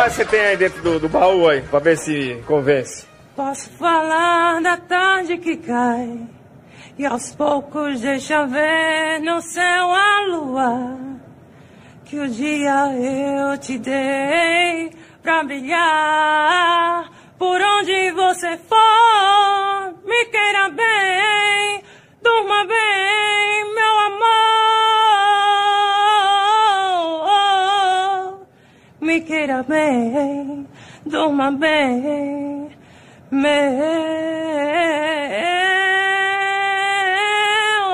Que 0.06 0.12
você 0.12 0.26
tem 0.26 0.40
aí 0.40 0.56
dentro 0.56 0.84
do, 0.84 1.00
do 1.00 1.10
baú 1.10 1.50
aí, 1.50 1.62
pra 1.62 1.80
ver 1.80 1.98
se 1.98 2.40
convence? 2.46 3.08
Posso 3.36 3.72
falar 3.72 4.62
da 4.62 4.78
tarde 4.78 5.36
que 5.40 5.58
cai 5.58 6.20
e 6.96 7.04
aos 7.08 7.34
poucos 7.34 8.02
deixa 8.02 8.46
ver 8.46 9.20
no 9.22 9.42
céu 9.42 9.92
a 9.92 10.28
lua 10.28 11.00
que 12.06 12.20
o 12.20 12.30
dia 12.30 12.94
eu 12.94 13.58
te 13.58 13.80
dei 13.80 14.92
pra 15.24 15.44
brilhar 15.44 17.10
por 17.40 17.60
onde 17.60 18.12
você 18.12 18.58
for 18.58 18.85
queira 29.56 29.64
bem 29.64 30.68
durma 31.06 31.52
bem 31.52 32.70
meu 33.32 33.54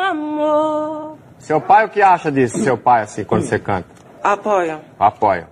amor. 0.09 1.17
Seu 1.39 1.61
pai, 1.61 1.85
o 1.85 1.89
que 1.89 2.01
acha 2.01 2.31
disso, 2.31 2.57
seu 2.59 2.77
pai, 2.77 3.03
assim, 3.03 3.23
quando 3.23 3.43
você 3.43 3.57
canta? 3.57 3.87
Apoio. 4.23 4.81
Apoia. 4.99 5.47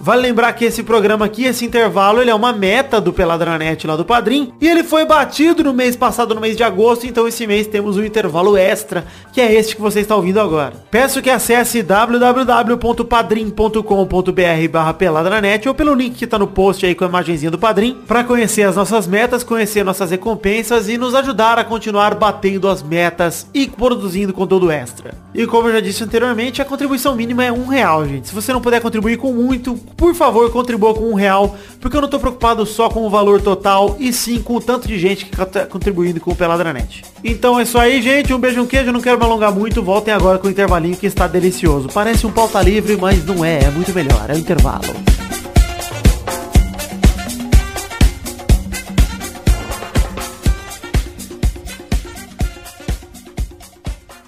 Vale 0.00 0.22
lembrar 0.22 0.54
que 0.54 0.64
esse 0.64 0.82
programa 0.82 1.26
aqui, 1.26 1.44
esse 1.44 1.66
intervalo, 1.66 2.20
ele 2.20 2.30
é 2.30 2.34
uma 2.34 2.52
meta 2.52 3.00
do 3.00 3.12
Peladranet 3.12 3.86
lá 3.86 3.94
do 3.94 4.04
Padrim 4.04 4.52
e 4.60 4.66
ele 4.66 4.82
foi 4.82 5.04
batido 5.04 5.62
no 5.64 5.74
mês 5.74 5.94
passado, 5.96 6.34
no 6.34 6.40
mês 6.40 6.56
de 6.56 6.62
agosto, 6.62 7.06
então 7.06 7.28
esse 7.28 7.46
mês 7.46 7.66
temos 7.66 7.98
um 7.98 8.04
intervalo 8.04 8.56
extra, 8.56 9.04
que 9.32 9.40
é 9.40 9.52
este 9.52 9.76
que 9.76 9.82
você 9.82 10.00
está 10.00 10.16
ouvindo 10.16 10.40
agora. 10.40 10.72
Peço 10.90 11.20
que 11.20 11.28
acesse 11.28 11.82
www.padrim.com.br 11.82 14.68
barra 14.70 14.94
peladranet 14.94 15.68
ou 15.68 15.74
pelo 15.74 15.94
link 15.94 16.14
que 16.14 16.24
está 16.24 16.38
no 16.38 16.46
post 16.46 16.86
aí 16.86 16.94
com 16.94 17.04
a 17.04 17.08
imagenzinha 17.08 17.50
do 17.50 17.58
Padrim 17.58 17.98
para 18.06 18.24
conhecer 18.24 18.62
as 18.62 18.76
nossas 18.76 19.06
metas, 19.06 19.44
conhecer 19.44 19.84
nossas 19.84 20.10
recompensas 20.10 20.88
e 20.88 20.96
nos 20.96 21.14
ajudar 21.14 21.58
a 21.58 21.64
continuar 21.64 22.14
batendo 22.14 22.66
as 22.68 22.82
metas 22.82 23.46
e 23.52 23.66
produzindo 23.66 24.32
conteúdo 24.32 24.70
extra. 24.70 25.12
E 25.34 25.46
como 25.46 25.68
eu 25.68 25.74
já 25.74 25.80
disse 25.80 26.04
anteriormente, 26.04 26.62
a 26.62 26.64
contribuição 26.64 27.16
mínima 27.16 27.44
é 27.44 27.50
um 27.50 27.66
real, 27.66 28.06
gente. 28.06 28.28
Se 28.28 28.34
você 28.34 28.52
não 28.52 28.60
puder 28.60 28.80
contribuir 28.80 29.16
com 29.24 29.32
muito, 29.32 29.74
por 29.96 30.14
favor, 30.14 30.52
contribua 30.52 30.92
com 30.92 31.04
um 31.04 31.14
real, 31.14 31.56
porque 31.80 31.96
eu 31.96 32.02
não 32.02 32.08
tô 32.10 32.18
preocupado 32.18 32.66
só 32.66 32.90
com 32.90 33.06
o 33.06 33.08
valor 33.08 33.40
total, 33.40 33.96
e 33.98 34.12
sim 34.12 34.42
com 34.42 34.56
o 34.56 34.60
tanto 34.60 34.86
de 34.86 34.98
gente 34.98 35.24
que 35.24 35.34
tá 35.46 35.64
contribuindo 35.64 36.20
com 36.20 36.32
o 36.32 36.36
Peladranet. 36.36 37.02
Então 37.24 37.58
é 37.58 37.62
isso 37.62 37.78
aí, 37.78 38.02
gente. 38.02 38.34
Um 38.34 38.38
beijo, 38.38 38.60
um 38.60 38.66
queijo. 38.66 38.92
Não 38.92 39.00
quero 39.00 39.18
me 39.18 39.24
alongar 39.24 39.50
muito. 39.50 39.82
Voltem 39.82 40.12
agora 40.12 40.38
com 40.38 40.46
o 40.46 40.50
intervalinho 40.50 40.94
que 40.94 41.06
está 41.06 41.26
delicioso. 41.26 41.88
Parece 41.88 42.26
um 42.26 42.30
pauta 42.30 42.60
livre, 42.60 42.98
mas 42.98 43.24
não 43.24 43.42
é. 43.42 43.64
É 43.64 43.70
muito 43.70 43.94
melhor. 43.94 44.26
É 44.28 44.34
o 44.34 44.38
intervalo. 44.38 44.82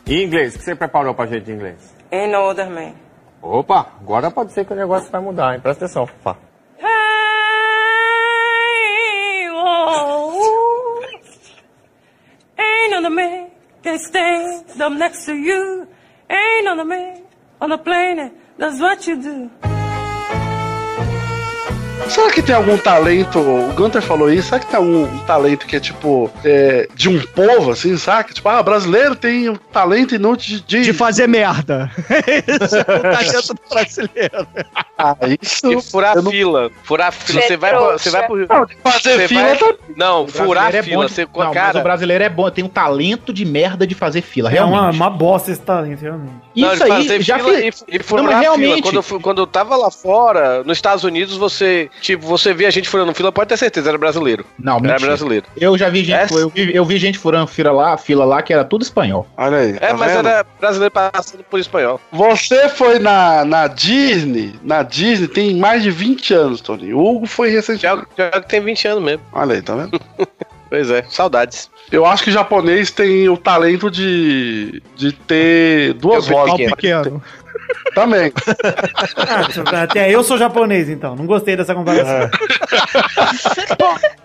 E 0.07 0.22
inglês, 0.22 0.55
o 0.55 0.59
que 0.59 0.64
você 0.64 0.74
preparou 0.74 1.12
pra 1.12 1.26
gente 1.26 1.51
em 1.51 1.55
inglês? 1.55 1.94
In 2.11 2.34
order, 2.34 2.70
man. 2.70 3.05
Opa, 3.43 3.93
agora 4.01 4.30
pode 4.30 4.53
ser 4.53 4.64
que 4.64 4.72
o 4.72 4.76
negócio 4.76 5.11
vai 5.11 5.20
mudar, 5.20 5.55
hein? 5.55 5.61
Presta 5.61 5.84
atenção, 5.84 6.07
Fá. 6.07 6.37
Hey, 6.78 6.89
oh, 9.51 11.01
ain't 12.59 12.95
can 13.82 13.99
stand 13.99 14.80
up 14.80 14.93
next 14.93 15.26
to 15.26 15.34
you. 15.34 15.87
Ain't 16.28 16.68
on 16.68 16.76
does 18.59 18.80
what 18.80 19.07
you 19.07 19.22
do. 19.22 19.76
Será 22.09 22.30
que 22.30 22.40
tem 22.42 22.55
algum 22.55 22.78
talento? 22.78 23.38
O 23.40 23.72
Gunter 23.74 24.01
falou 24.01 24.30
isso. 24.32 24.49
Será 24.49 24.61
que 24.61 24.66
tem 24.66 24.76
algum 24.76 25.05
um 25.05 25.18
talento 25.24 25.66
que 25.66 25.76
é 25.76 25.80
tipo 25.80 26.30
é, 26.44 26.88
de 26.94 27.09
um 27.09 27.20
povo, 27.20 27.72
assim, 27.72 27.97
saca? 27.97 28.32
Tipo, 28.32 28.49
ah, 28.49 28.62
brasileiro 28.62 29.16
tem 29.16 29.49
um 29.49 29.57
talento 29.57 30.14
inútil 30.14 30.61
de. 30.66 30.82
De 30.82 30.92
fazer 30.92 31.26
merda. 31.26 31.90
Esse 32.47 32.78
é 32.78 32.80
o 32.80 32.84
talento 33.03 33.55
do 33.55 33.61
brasileiro. 33.68 34.47
Ah, 34.97 35.16
isso. 35.42 35.72
E 35.72 35.82
furar 35.82 36.16
eu 36.16 36.22
não- 36.22 36.30
fila. 36.30 36.70
Furar 36.84 37.12
fila. 37.12 37.42
Você 37.42 37.57
vai, 37.57 37.70
trouxa. 37.70 37.99
você 37.99 38.11
vai 38.11 38.26
pro. 38.26 38.36
Não, 38.47 38.64
de 38.66 38.76
fazer 38.76 39.01
Você 39.20 39.28
fila 39.28 39.42
vai- 39.42 39.57
tá. 39.59 39.74
Não, 39.97 40.28
furar 40.28 40.74
é 40.74 40.82
fila. 40.82 40.97
bom 40.97 41.07
de- 41.07 41.12
Você, 41.12 41.22
não, 41.24 41.30
mas 41.34 41.49
o 41.49 41.53
cara, 41.53 41.80
brasileiro 41.80 42.24
é 42.24 42.28
bom, 42.28 42.51
tem 42.51 42.64
um 42.64 42.68
talento 42.68 43.32
de 43.32 43.44
merda 43.44 43.86
de 43.86 43.94
fazer 43.94 44.22
fila, 44.22 44.49
É 44.49 44.53
realmente. 44.53 44.78
uma, 44.78 44.90
uma 44.90 45.11
bosta 45.11 45.51
esse 45.51 45.61
talento, 45.61 46.01
realmente. 46.01 46.32
Não, 46.57 46.72
Isso 46.72 46.84
aí, 46.84 46.88
fazer 46.88 47.20
já 47.22 47.38
fila 47.38 47.55
fiz. 47.59 47.84
e, 47.88 47.97
e 47.97 48.03
furar 48.03 48.24
Não, 48.24 48.32
mas 48.32 48.40
fila. 48.42 48.57
realmente- 48.57 48.82
Quando 48.82 48.97
eu, 48.97 49.20
quando 49.20 49.38
eu 49.42 49.47
tava 49.47 49.76
lá 49.76 49.90
fora, 49.90 50.62
nos 50.64 50.78
Estados 50.78 51.05
Unidos, 51.05 51.36
você, 51.36 51.86
tipo, 52.01 52.26
você 52.26 52.53
via 52.55 52.68
a 52.68 52.70
gente 52.70 52.89
furando 52.89 53.14
fila, 53.14 53.30
pode 53.32 53.49
ter 53.49 53.57
certeza, 53.57 53.89
era 53.89 53.99
brasileiro. 53.99 54.45
Não, 54.59 54.76
Era 54.76 54.82
mentira. 54.93 55.07
brasileiro. 55.07 55.47
Eu 55.57 55.76
já 55.78 55.89
vi 55.89 56.05
gente, 56.05 56.32
É? 56.34 56.43
eu 56.43 56.49
vi, 56.49 56.74
eu 56.74 56.84
vi 56.84 56.99
gente 56.99 57.18
furando 57.18 57.47
fila 57.47 57.72
lá, 57.72 57.97
fila 57.97 58.24
lá 58.24 58.43
que 58.43 58.53
era 58.53 58.64
tudo 58.64 58.82
espanhol. 58.82 59.26
Olha 59.37 59.59
aí. 59.59 59.70
É, 59.76 59.89
tá 59.89 59.95
mas 59.95 60.12
vendo? 60.12 60.28
era 60.28 60.47
brasileiro 60.61 60.93
passando 60.93 61.45
por 61.45 61.59
espanhol. 61.61 62.01
Você 62.12 62.68
foi 62.68 62.99
na, 62.99 63.45
na 63.45 63.66
Disney. 63.66 64.55
Na 64.62 64.82
Disney 64.82 65.28
tem 65.28 65.55
mais 65.57 65.82
de 65.82 65.91
20 65.91 66.34
anos, 66.34 66.61
Tony. 66.61 66.93
O 66.93 66.99
Hugo 67.05 67.26
foi 67.26 67.51
recentemente. 67.51 68.07
Já, 68.16 68.30
já 68.32 68.41
que 68.41 68.49
tem 68.49 68.61
20 68.61 68.89
anos 68.89 69.03
mesmo. 69.05 69.22
Olha 69.32 69.55
aí, 69.55 69.62
tá 69.62 69.74
vendo? 69.74 70.01
Pois 70.68 70.91
é, 70.91 71.05
saudades. 71.09 71.70
Eu 71.93 72.05
acho 72.05 72.24
que 72.24 72.30
o 72.30 72.32
japonês 72.32 72.91
tem 72.91 73.28
o 73.28 73.37
talento 73.37 73.89
de, 73.89 74.82
de 74.97 75.12
ter 75.12 75.93
duas 75.95 76.26
vozes. 76.26 76.57
Pequeno. 76.70 77.22
Também. 77.94 78.32
Ah, 79.16 79.82
até 79.82 80.10
eu 80.10 80.22
sou 80.22 80.36
japonês, 80.36 80.88
então. 80.88 81.16
Não 81.16 81.26
gostei 81.26 81.56
dessa 81.56 81.74
comparação. 81.74 82.30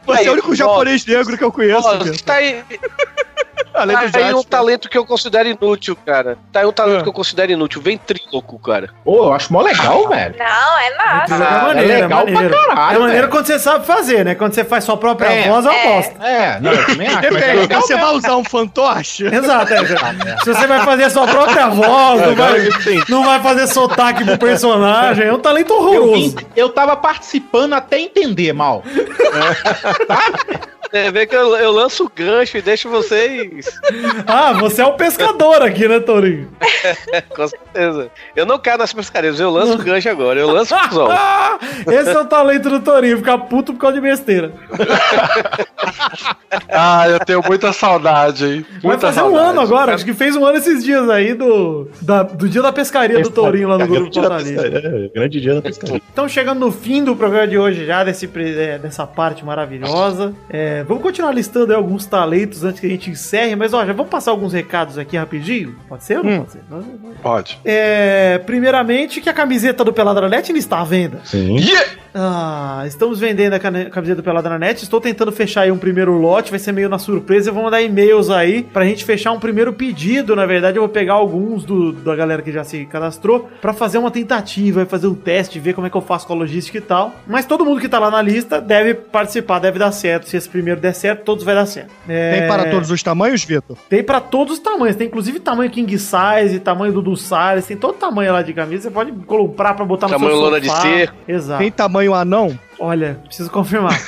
Você 0.06 0.20
Aí, 0.20 0.26
é 0.26 0.30
o 0.30 0.34
único 0.34 0.52
ó, 0.52 0.56
japonês 0.56 1.06
negro 1.06 1.38
que 1.38 1.44
eu 1.44 1.52
conheço. 1.52 1.88
Ó, 1.88 1.98
tá 2.26 2.34
aí, 2.36 2.64
Além 3.74 3.98
do 3.98 4.12
tá 4.12 4.20
aí 4.20 4.34
um 4.34 4.44
talento 4.44 4.90
que 4.90 4.98
eu 4.98 5.06
considero 5.06 5.48
inútil, 5.50 5.96
cara. 6.06 6.38
Tá 6.52 6.60
aí 6.62 6.66
um 6.66 6.72
talento 6.72 7.00
Ah. 7.00 7.04
que 7.04 7.10
eu 7.10 7.14
considero 7.14 7.52
inútil. 7.52 7.82
Ventríloco, 7.82 8.60
cara. 8.60 8.90
Pô, 9.04 9.26
eu 9.26 9.34
acho 9.34 9.52
mó 9.54 9.62
legal, 9.62 10.08
velho. 10.10 10.36
Não, 10.38 10.80
é 10.80 10.98
massa. 10.98 11.34
é 11.34 11.38
é 11.38 11.62
maneiro, 11.62 11.92
é, 11.92 12.02
legal 12.02 12.24
pra 12.24 12.34
maneiro. 12.34 12.56
caralho, 12.56 12.96
é 12.96 13.00
maneiro 13.00 13.22
velho. 13.22 13.30
quando 13.30 13.46
você 13.48 13.60
sabe 13.60 13.86
fazer, 13.86 14.26
né? 14.26 14.36
Quando 14.36 14.54
você 14.54 14.64
faz 14.66 14.84
sua 14.84 14.98
própria 14.98 15.28
É, 15.28 15.48
voz, 15.50 15.66
é 15.66 15.70
uma 15.70 15.78
é. 15.78 15.88
bosta. 15.96 16.26
É, 16.28 16.60
não, 16.60 16.72
eu 16.72 16.86
também 16.86 17.08
acho. 17.08 17.26
é 17.28 17.76
você 17.82 17.96
vai 17.96 18.14
usar 18.16 18.36
um 18.38 18.44
fantoche? 18.44 19.26
Exato, 19.26 19.74
é. 19.74 19.82
Se 20.44 20.54
você 20.54 20.68
vai 20.68 20.80
fazer 20.84 21.04
a 21.06 21.10
sua 21.10 21.28
própria 21.28 21.68
voz, 21.70 22.22
não 22.28 22.36
vai, 22.36 22.70
não 23.10 23.24
vai 23.24 23.40
fazer 23.42 23.68
sotaque 23.68 24.24
pro 24.26 24.38
personagem, 24.38 25.28
é 25.28 25.34
um 25.34 25.40
talento 25.40 25.72
Eu, 25.74 25.78
horroroso. 25.80 26.36
vim- 26.36 26.46
eu 26.56 26.70
tava 26.70 26.96
participando 26.96 27.74
até 27.74 28.00
entender 28.00 28.54
mal. 28.54 28.84
Você 30.92 31.10
vê 31.12 31.26
que 31.26 31.36
eu, 31.36 31.56
eu 31.56 31.72
lanço 31.72 32.04
o 32.06 32.12
gancho 32.14 32.58
e 32.58 32.62
deixo 32.62 32.90
vocês. 32.90 33.66
Ah, 34.28 34.54
você 34.54 34.82
é 34.82 34.86
o 34.86 34.94
pescador 34.94 35.62
aqui, 35.62 35.88
né, 35.88 36.00
Torinho? 36.00 36.50
Com 37.36 37.48
certeza. 37.48 38.10
Eu 38.36 38.46
não 38.46 38.58
caio 38.60 38.78
nas 38.78 38.94
pescarias, 38.94 39.40
eu 39.40 39.50
lanço 39.50 39.74
o 39.74 39.78
gancho 39.78 40.10
agora. 40.10 40.40
Eu 40.40 40.50
lanço 40.52 40.76
o 40.76 40.80
cuzão. 40.90 41.08
Esse 41.88 42.10
é 42.12 42.20
o 42.20 42.26
talento 42.26 42.70
do 42.70 42.80
Torinho, 42.82 43.18
ficar 43.18 43.38
puto 43.40 43.74
por 43.74 43.80
causa 43.80 43.96
de 43.96 44.02
besteira. 44.02 44.52
Ah, 46.70 47.08
eu 47.10 47.20
tenho 47.20 47.42
muita 47.46 47.72
saudade, 47.74 48.46
hein? 48.46 48.66
Vai 48.74 48.82
Muita 48.92 49.08
fazer 49.08 49.22
um 49.22 49.32
saudade. 49.32 49.50
ano 49.50 49.62
agora, 49.62 49.96
acho 49.96 50.06
que 50.06 50.14
fez 50.14 50.36
um 50.36 50.46
ano 50.46 50.58
esses 50.58 50.84
dias 50.84 51.10
aí 51.10 51.34
do, 51.34 51.90
da- 52.02 52.24
do 52.24 52.48
dia 52.48 52.62
da 52.62 52.72
pescaria 52.72 53.22
do 53.22 53.30
Torinho 53.30 53.68
lá 53.70 53.78
no 53.78 53.88
grupo 53.88 54.10
pescaria, 54.12 54.62
é, 54.62 55.10
grande 55.14 55.42
dia 55.42 55.56
da 55.56 55.62
pescaria. 55.62 56.02
Então, 56.12 56.28
chegando 56.28 56.60
no 56.60 56.72
fim 56.72 57.04
do 57.04 57.16
programa 57.16 57.48
de 57.48 57.58
hoje 57.58 57.86
já, 57.86 58.04
desse, 58.04 58.30
é, 58.58 58.78
dessa 58.78 59.06
parte 59.08 59.44
maravilhosa. 59.46 60.34
É, 60.50 60.81
vamos 60.84 61.04
continuar 61.04 61.32
listando 61.32 61.72
aí 61.72 61.78
alguns 61.78 62.06
talentos 62.06 62.64
antes 62.64 62.80
que 62.80 62.88
a 62.88 62.90
gente 62.90 63.10
encerre, 63.10 63.56
mas 63.56 63.74
ó, 63.74 63.86
já 63.86 63.94
vamos 63.94 64.10
passar 64.10 64.32
alguns 64.32 64.54
recados 64.54 64.98
aqui 64.98 65.18
rapidinho? 65.18 65.76
Pode 65.88 66.04
ser 66.04 66.18
ou 66.18 66.24
não 66.24 66.40
pode 66.40 66.52
ser? 66.52 66.60
Pode 66.70 66.86
ser, 66.86 67.00
pode. 67.22 67.60
É, 67.66 68.38
primeiramente, 68.40 69.22
que 69.22 69.30
a 69.30 69.34
camiseta 69.34 69.84
do 69.84 69.94
Peladranet 69.94 70.52
está 70.52 70.82
à 70.82 70.84
venda. 70.84 71.20
Sim. 71.24 71.58
Ah, 72.14 72.84
estamos 72.86 73.20
vendendo 73.20 73.54
a 73.54 73.60
camiseta 73.60 74.16
do 74.16 74.24
Peladranet. 74.24 74.84
Estou 74.84 75.00
tentando 75.00 75.32
fechar 75.32 75.62
aí 75.62 75.72
um 75.72 75.78
primeiro 75.78 76.14
lote, 76.18 76.50
vai 76.50 76.60
ser 76.60 76.72
meio 76.72 76.90
na 76.90 77.00
surpresa. 77.00 77.50
Eu 77.50 77.54
vou 77.54 77.64
mandar 77.64 77.82
e-mails 77.82 78.30
aí 78.30 78.64
pra 78.64 78.86
gente 78.86 79.06
fechar 79.06 79.32
um 79.32 79.40
primeiro 79.40 79.72
pedido. 79.74 80.36
Na 80.36 80.46
verdade, 80.46 80.78
eu 80.78 80.82
vou 80.82 80.90
pegar 80.90 81.14
alguns 81.14 81.64
do, 81.64 81.92
da 81.94 82.16
galera 82.16 82.42
que 82.42 82.52
já 82.52 82.64
se 82.64 82.86
cadastrou 82.86 83.50
pra 83.62 83.74
fazer 83.74 83.98
uma 83.98 84.12
tentativa, 84.12 84.86
fazer 84.86 85.08
um 85.08 85.16
teste, 85.16 85.60
ver 85.60 85.74
como 85.74 85.88
é 85.88 85.90
que 85.90 85.96
eu 85.96 86.02
faço 86.02 86.28
com 86.28 86.34
a 86.34 86.36
logística 86.36 86.78
e 86.78 86.82
tal. 86.82 87.16
Mas 87.28 87.46
todo 87.46 87.66
mundo 87.66 87.80
que 87.80 87.90
tá 87.90 88.00
lá 88.00 88.12
na 88.12 88.22
lista 88.22 88.60
deve 88.60 88.94
participar, 88.94 89.60
deve 89.60 89.80
dar 89.80 89.92
certo. 89.92 90.28
Se 90.28 90.36
esse 90.36 90.50
primeiro 90.50 90.71
der 90.80 90.94
certo, 90.94 91.24
todos 91.24 91.44
vai 91.44 91.56
dar 91.56 91.66
certo. 91.66 91.92
É, 92.08 92.40
Tem 92.40 92.48
para 92.48 92.70
todos 92.72 92.92
os 92.92 93.02
tamanhos, 93.04 93.44
Vitor? 93.44 93.78
Tem 93.90 94.04
pra 94.04 94.20
todos 94.22 94.54
os 94.54 94.60
tamanhos. 94.60 94.96
Tem 94.96 95.08
inclusive 95.08 95.40
tamanho 95.40 95.70
king 95.70 95.98
size, 95.98 96.60
tamanho 96.60 96.94
Dudu 96.94 97.16
Salles, 97.18 97.66
tem 97.66 97.78
todo 97.78 97.94
tamanho 97.96 98.32
lá 98.34 98.42
de 98.42 98.54
camisa. 98.54 98.84
Você 98.84 98.92
pode 98.92 99.12
comprar 99.12 99.74
pra 99.74 99.86
botar 99.86 100.08
no 100.08 100.14
Tamanho 100.14 100.32
seu 100.32 100.42
lona 100.42 100.62
de 100.62 100.70
ser. 100.70 101.14
Exato. 101.28 101.60
Tem 101.60 101.72
tamanho 101.72 102.14
anão? 102.14 102.58
Olha, 102.80 103.20
preciso 103.28 103.50
confirmar. 103.50 104.00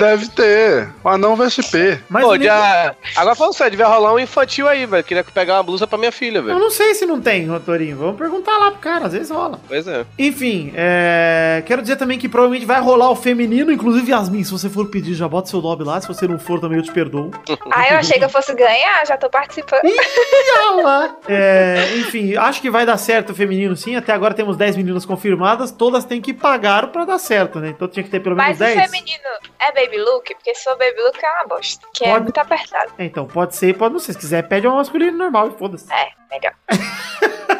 Deve 0.00 0.28
ter. 0.28 0.88
O 1.04 1.08
anão 1.08 1.36
VSP. 1.36 2.00
Mas 2.08 2.24
Pô, 2.24 2.32
o 2.32 2.42
já... 2.42 2.94
Agora 3.16 3.34
falando 3.34 3.54
sério, 3.54 3.70
devia 3.72 3.86
rolar 3.86 4.14
um 4.14 4.18
infantil 4.18 4.66
aí, 4.66 4.86
velho. 4.86 5.04
Queria 5.04 5.22
pegar 5.22 5.54
uma 5.56 5.62
blusa 5.62 5.86
pra 5.86 5.98
minha 5.98 6.10
filha, 6.10 6.38
eu 6.38 6.42
velho. 6.44 6.58
não 6.58 6.70
sei 6.70 6.94
se 6.94 7.04
não 7.06 7.20
tem, 7.20 7.46
Rotorinho. 7.46 7.96
Vamos 7.96 8.16
perguntar 8.16 8.56
lá 8.58 8.70
pro 8.70 8.80
cara, 8.80 9.06
às 9.06 9.12
vezes 9.12 9.30
rola. 9.30 9.60
Pois 9.68 9.86
é. 9.86 10.04
Enfim, 10.18 10.72
é, 10.74 11.62
quero 11.66 11.82
dizer 11.82 11.96
também 11.96 12.18
que 12.18 12.28
provavelmente 12.28 12.66
vai 12.66 12.80
rolar 12.80 13.10
o 13.10 13.16
feminino, 13.16 13.70
inclusive 13.70 14.10
Yasmin, 14.10 14.42
se 14.44 14.50
você 14.52 14.68
for 14.68 14.86
pedir, 14.90 15.14
já 15.14 15.28
bota 15.28 15.48
seu 15.50 15.60
nome 15.60 15.84
lá. 15.84 16.00
Se 16.00 16.08
você 16.08 16.26
não 16.26 16.38
for, 16.38 16.60
também 16.60 16.78
eu 16.78 16.84
te 16.84 16.92
perdoo. 16.92 17.30
Ah, 17.72 17.88
eu 17.92 17.98
achei 17.98 18.18
que 18.18 18.24
eu 18.24 18.28
fosse 18.28 18.52
ganhar, 18.54 19.06
já 19.06 19.16
tô 19.16 19.30
participando. 19.30 19.80
É, 21.28 21.96
enfim, 21.98 22.36
acho 22.36 22.60
que 22.60 22.70
vai 22.70 22.84
dar 22.84 22.96
certo 22.96 23.30
o 23.30 23.34
feminino 23.34 23.76
sim. 23.76 23.94
Até 23.96 24.12
agora 24.12 24.34
temos 24.34 24.56
10 24.56 24.76
meninas 24.76 25.04
confirmadas. 25.04 25.70
Todas 25.70 26.04
têm 26.04 26.20
que 26.20 26.32
pagar 26.34 26.88
pra 26.88 27.04
dar 27.04 27.18
certo, 27.18 27.60
né? 27.60 27.68
Então 27.68 27.86
tinha 27.88 28.02
que 28.02 28.10
ter 28.10 28.20
pelo 28.20 28.36
menos 28.36 28.58
Mas 28.58 28.70
o 28.72 28.74
10. 28.74 28.90
feminino 28.90 29.28
é 29.60 29.72
baby 29.72 29.89
look? 29.98 30.34
Porque 30.34 30.54
se 30.54 30.64
for 30.64 30.76
baby 30.76 31.00
look 31.00 31.18
é 31.22 31.30
uma 31.32 31.44
bosta. 31.46 31.86
Que 31.94 32.04
é 32.04 32.10
Pode. 32.12 32.24
muito 32.24 32.38
apertado. 32.38 32.92
É, 32.98 33.04
Então, 33.04 33.26
pode 33.26 33.54
ser, 33.56 33.76
pode 33.76 33.92
não 33.92 34.00
ser. 34.00 34.12
Se 34.12 34.18
quiser, 34.18 34.42
pede 34.48 34.66
um 34.68 34.74
masculino 34.76 35.16
normal 35.16 35.48
e 35.48 35.58
foda-se. 35.58 35.92
É, 35.92 36.10
melhor. 36.30 36.54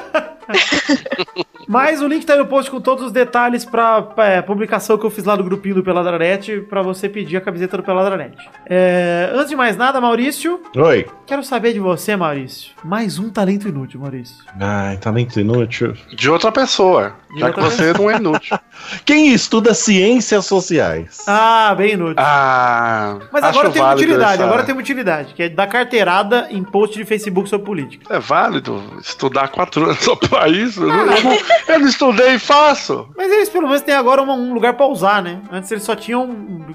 Mas 1.69 2.03
o 2.03 2.09
link 2.09 2.27
tá 2.27 2.33
aí 2.33 2.39
no 2.39 2.47
post 2.47 2.69
com 2.71 2.81
todos 2.81 3.05
os 3.07 3.13
detalhes 3.13 3.65
pra 3.65 4.09
é, 4.17 4.43
publicação 4.43 4.99
que 4.99 5.07
eu 5.07 5.11
fiz 5.11 5.25
lá 5.25 5.37
no 5.37 5.45
grupinho 5.45 5.77
do 5.77 5.83
Peladranet 5.85 6.63
pra 6.69 6.83
você 6.83 7.09
pedir 7.09 7.37
a 7.37 7.41
camiseta 7.41 7.77
do 7.77 7.83
Peladranet. 7.83 8.37
É, 8.67 9.31
antes 9.35 9.51
de 9.51 9.57
mais 9.57 9.77
nada, 9.77 10.01
Maurício, 10.01 10.61
Oi. 10.77 11.07
quero 11.27 11.45
saber 11.45 11.73
de 11.73 11.79
você, 11.79 12.17
Maurício. 12.17 12.73
Mais 12.83 13.19
um 13.21 13.31
talento 13.31 13.69
inútil, 13.69 14.01
Maurício. 14.01 14.45
Ai, 14.59 14.97
talento 14.97 15.39
inútil. 15.39 15.95
De 16.13 16.29
outra 16.29 16.51
pessoa. 16.51 17.15
De 17.33 17.39
já 17.41 17.53
que 17.53 17.61
outra 17.61 17.77
você 17.77 17.93
não 17.93 18.11
é 18.11 18.17
inútil. 18.17 18.59
Quem 19.07 19.33
estuda 19.33 19.73
ciências 19.73 20.47
sociais? 20.47 21.19
Ah, 21.29 21.73
bem 21.77 21.93
inútil. 21.93 22.17
Ah. 22.19 23.19
Mas 23.33 23.45
agora 23.45 23.71
tem 23.71 23.83
utilidade, 23.85 24.35
essa- 24.35 24.45
agora 24.45 24.65
tem 24.65 24.77
utilidade, 24.77 25.35
que 25.35 25.45
é 25.45 25.49
dar 25.49 25.69
carteirada 25.69 26.49
em 26.51 26.65
post 26.65 26.97
de 26.99 27.05
Facebook 27.05 27.49
sobre 27.49 27.67
política. 27.67 28.13
É 28.13 28.19
válido 28.19 28.83
estudar 29.01 29.47
quatro 29.49 29.85
anos 29.85 30.01
só 30.01 30.17
pra 30.17 30.40
isso? 30.49 30.83
Eu 30.83 30.89
não, 30.89 30.97
eu 31.17 31.23
não- 31.25 31.39
eu 31.69 31.79
não 31.81 31.89
estudei 31.89 32.35
e 32.35 32.39
faço. 32.39 33.09
Mas 33.17 33.31
eles 33.33 33.49
pelo 33.49 33.67
menos 33.67 33.83
têm 33.83 33.95
agora 33.95 34.21
uma- 34.23 34.35
um 34.35 34.53
lugar 34.55 34.75
pra 34.75 34.87
usar, 34.87 35.23
né? 35.23 35.41
Antes 35.53 35.71
eles 35.71 35.85
só 35.85 35.95
tinham 35.95 36.29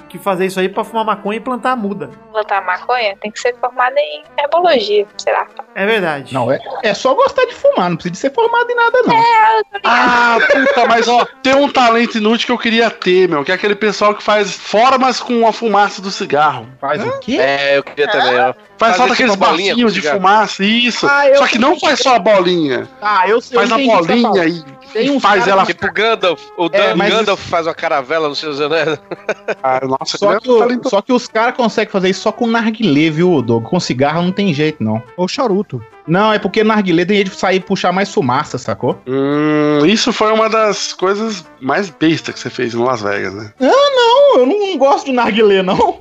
que 0.09 0.17
fazer 0.17 0.45
isso 0.45 0.59
aí 0.59 0.69
pra 0.69 0.83
fumar 0.83 1.05
maconha 1.05 1.37
e 1.37 1.41
plantar 1.41 1.75
muda. 1.75 2.09
Botar 2.31 2.61
maconha 2.61 3.15
tem 3.21 3.31
que 3.31 3.39
ser 3.39 3.55
formada 3.59 3.95
em 3.99 4.23
herbologia, 4.39 5.05
sei 5.17 5.33
lá. 5.33 5.47
É 5.73 5.85
verdade. 5.85 6.33
Não, 6.33 6.51
é, 6.51 6.59
é 6.83 6.93
só 6.93 7.13
gostar 7.13 7.45
de 7.45 7.53
fumar, 7.53 7.89
não 7.89 7.95
precisa 7.97 8.11
de 8.13 8.17
ser 8.19 8.33
formado 8.33 8.69
em 8.69 8.75
nada, 8.75 9.01
não. 9.05 9.15
Ah, 9.83 10.37
puta, 10.51 10.85
mas 10.87 11.07
ó, 11.07 11.25
tem 11.43 11.55
um 11.55 11.69
talento 11.69 12.17
inútil 12.17 12.45
que 12.47 12.51
eu 12.51 12.57
queria 12.57 12.89
ter, 12.89 13.27
meu, 13.27 13.43
que 13.43 13.51
é 13.51 13.55
aquele 13.55 13.75
pessoal 13.75 14.13
que 14.15 14.23
faz 14.23 14.51
formas 14.55 15.19
com 15.19 15.47
a 15.47 15.53
fumaça 15.53 16.01
do 16.01 16.11
cigarro. 16.11 16.67
Faz 16.79 17.03
o 17.03 17.19
quê? 17.19 17.37
É, 17.39 17.77
eu 17.77 17.83
queria 17.83 18.07
também, 18.07 18.39
ó. 18.39 18.53
Faz 18.77 18.97
só 18.97 19.15
tipo 19.15 19.35
bacinhos 19.37 19.93
com 19.93 19.99
de 19.99 20.01
fumaça, 20.09 20.63
isso. 20.63 21.07
Ah, 21.07 21.23
só 21.37 21.47
que 21.47 21.57
não 21.57 21.79
faz 21.79 21.99
só 21.99 22.15
a 22.15 22.19
bolinha. 22.19 22.87
Ah, 23.01 23.27
eu 23.27 23.39
sei. 23.39 23.57
Faz 23.57 23.71
a 23.71 23.79
eu 23.79 23.85
você 23.85 24.21
tá 24.21 24.29
bolinha 24.29 24.45
e, 24.95 25.05
e 25.15 25.19
faz 25.19 25.47
ela. 25.47 25.65
Tipo 25.65 25.91
Gandalf. 25.93 26.41
O 26.57 26.65
É, 26.71 26.93
Dan- 26.93 27.09
Gandalf 27.09 27.39
faz 27.47 27.67
uma 27.67 27.73
caravela 27.73 28.27
no 28.27 28.35
seus 28.35 28.59
anéis. 28.59 28.99
Ah, 29.63 29.79
nossa, 29.85 30.17
Só 30.17 30.33
é 30.33 30.39
que, 30.39 30.49
o- 30.49 30.89
só 30.89 31.01
que 31.01 31.13
os 31.13 31.27
caras 31.27 31.55
conseguem 31.55 31.91
fazer 31.91 32.09
isso 32.09 32.21
só 32.21 32.31
com 32.31 32.47
narguilé, 32.47 33.09
viu, 33.09 33.41
Doug? 33.41 33.63
Com 33.63 33.79
cigarro 33.79 34.21
não 34.21 34.31
tem 34.31 34.53
jeito, 34.53 34.83
não. 34.83 35.01
Ou 35.15 35.27
charuto? 35.27 35.81
Não, 36.07 36.31
é 36.31 36.37
porque 36.39 36.63
narguilé 36.63 37.03
tem 37.05 37.15
jeito 37.17 37.31
de 37.31 37.37
sair 37.37 37.57
e 37.57 37.59
puxar 37.59 37.91
mais 37.91 38.13
fumaça, 38.13 38.57
sacou? 38.57 39.01
Hum, 39.07 39.85
isso 39.85 40.13
foi 40.13 40.31
uma 40.31 40.47
das 40.49 40.93
coisas 40.93 41.45
mais 41.59 41.89
bestas 41.89 42.35
que 42.35 42.39
você 42.39 42.49
fez 42.49 42.73
em 42.73 42.77
Las 42.83 43.01
Vegas, 43.01 43.33
né? 43.33 43.51
Não, 43.59 44.37
eu 44.39 44.45
não, 44.45 44.59
não 44.59 44.77
gosto 44.77 45.05
de 45.05 45.11
narguilé, 45.13 45.63
não. 45.63 45.99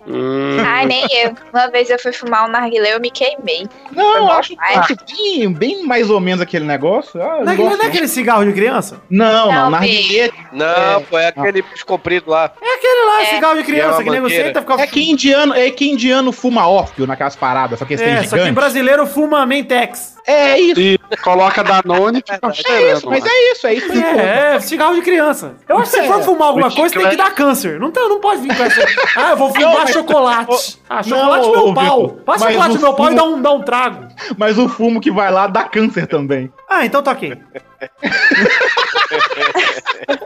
Ai, 0.67 0.87
nem 0.87 1.07
eu. 1.23 1.35
Uma 1.53 1.69
vez 1.69 1.89
eu 1.89 1.99
fui 1.99 2.13
fumar 2.13 2.47
um 2.47 2.51
narguilé, 2.51 2.95
eu 2.95 3.01
me 3.01 3.11
queimei. 3.11 3.67
Não, 3.93 4.31
acho, 4.33 4.55
acho 4.59 4.95
bem, 5.07 5.53
bem 5.53 5.87
mais 5.87 6.11
ou 6.11 6.21
menos 6.21 6.41
aquele 6.41 6.65
negócio. 6.65 7.21
Ah, 7.23 7.39
eu 7.41 7.45
Não 7.45 7.53
é, 7.53 7.57
gosto, 7.57 7.67
aquele- 7.67 7.77
não 7.79 7.85
é 7.85 7.89
aquele 7.89 8.09
cigarro 8.09 8.45
de 8.45 8.53
criança? 8.53 9.01
Não, 9.09 9.47
não, 9.47 9.53
Não, 9.65 9.71
narguilé 9.71 10.31
Não, 10.53 11.03
pô, 11.09 11.19
é 11.19 11.29
aquele 11.29 11.63
bicho 11.63 11.87
comprido 11.87 12.31
lá. 12.31 12.53
É 12.61 12.75
aquele 12.75 13.07
lá, 13.09 13.23
É. 13.23 13.27
cigarro 13.35 13.55
de 13.55 13.61
É 13.61 13.65
criança, 13.65 13.89
uma 13.99 14.03
que 14.05 14.11
mangueira. 14.21 14.51
e 14.51 14.55
fica 14.55 14.83
é 14.83 14.87
que 14.87 15.11
indiano, 15.11 15.55
é 15.55 15.71
que 15.71 15.91
indiano 15.91 16.33
fuma 16.33 16.69
ópio 16.69 17.07
naquelas 17.07 17.37
paradas, 17.37 17.79
só 17.79 17.85
que 17.85 17.95
eles 17.95 18.03
É, 18.03 18.17
têm 18.19 18.25
só 18.29 18.37
que 18.37 18.43
gigante. 18.43 18.53
brasileiro 18.55 19.07
fuma 19.07 19.47
Mentex. 19.47 19.94
É 20.27 20.59
isso, 20.59 20.81
E 20.81 20.99
coloca 21.23 21.63
Danone 21.63 22.19
e 22.27 22.33
fica 22.33 22.47
é 22.47 22.53
cheirando. 22.53 22.97
isso, 22.97 23.11
mas 23.11 23.25
é 23.25 23.53
isso, 23.53 23.67
é 23.67 23.75
isso 23.75 23.87
pô. 23.87 23.93
É, 23.93 24.55
é, 24.55 24.61
cigarro 24.61 24.95
de 24.95 25.03
criança. 25.03 25.55
Eu 25.69 25.79
acho 25.79 25.93
que 25.93 26.01
se 26.01 26.07
for 26.07 26.23
fumar 26.23 26.49
alguma 26.49 26.71
coisa, 26.71 26.95
tem 26.95 27.11
que 27.11 27.17
dar 27.17 27.35
câncer. 27.35 27.79
Não, 27.79 27.91
tem, 27.91 28.09
não 28.09 28.21
pode 28.21 28.41
vir 28.41 28.57
com 28.57 28.63
essa. 28.63 28.85
Ah, 29.17 29.31
eu 29.31 29.37
vou 29.37 29.53
fumar 29.53 29.87
chocolate. 29.89 30.81
Ah, 30.89 31.03
chocolate 31.03 31.47
Não, 31.47 31.65
meu 31.65 31.75
pau. 31.75 32.09
Passa 32.25 32.47
chocolate 32.49 32.75
no 32.75 32.81
meu 32.81 32.95
pau 32.95 33.13
e 33.13 33.15
dá 33.15 33.25
um, 33.25 33.43
dá 33.43 33.53
um 33.53 33.63
trago. 33.63 34.09
Mas 34.37 34.59
o 34.59 34.69
fumo 34.69 35.01
que 35.01 35.11
vai 35.11 35.31
lá 35.31 35.47
dá 35.47 35.65
câncer 35.65 36.07
também. 36.07 36.51
Ah, 36.69 36.85
então 36.85 37.03
tá 37.03 37.13
ok. 37.13 37.37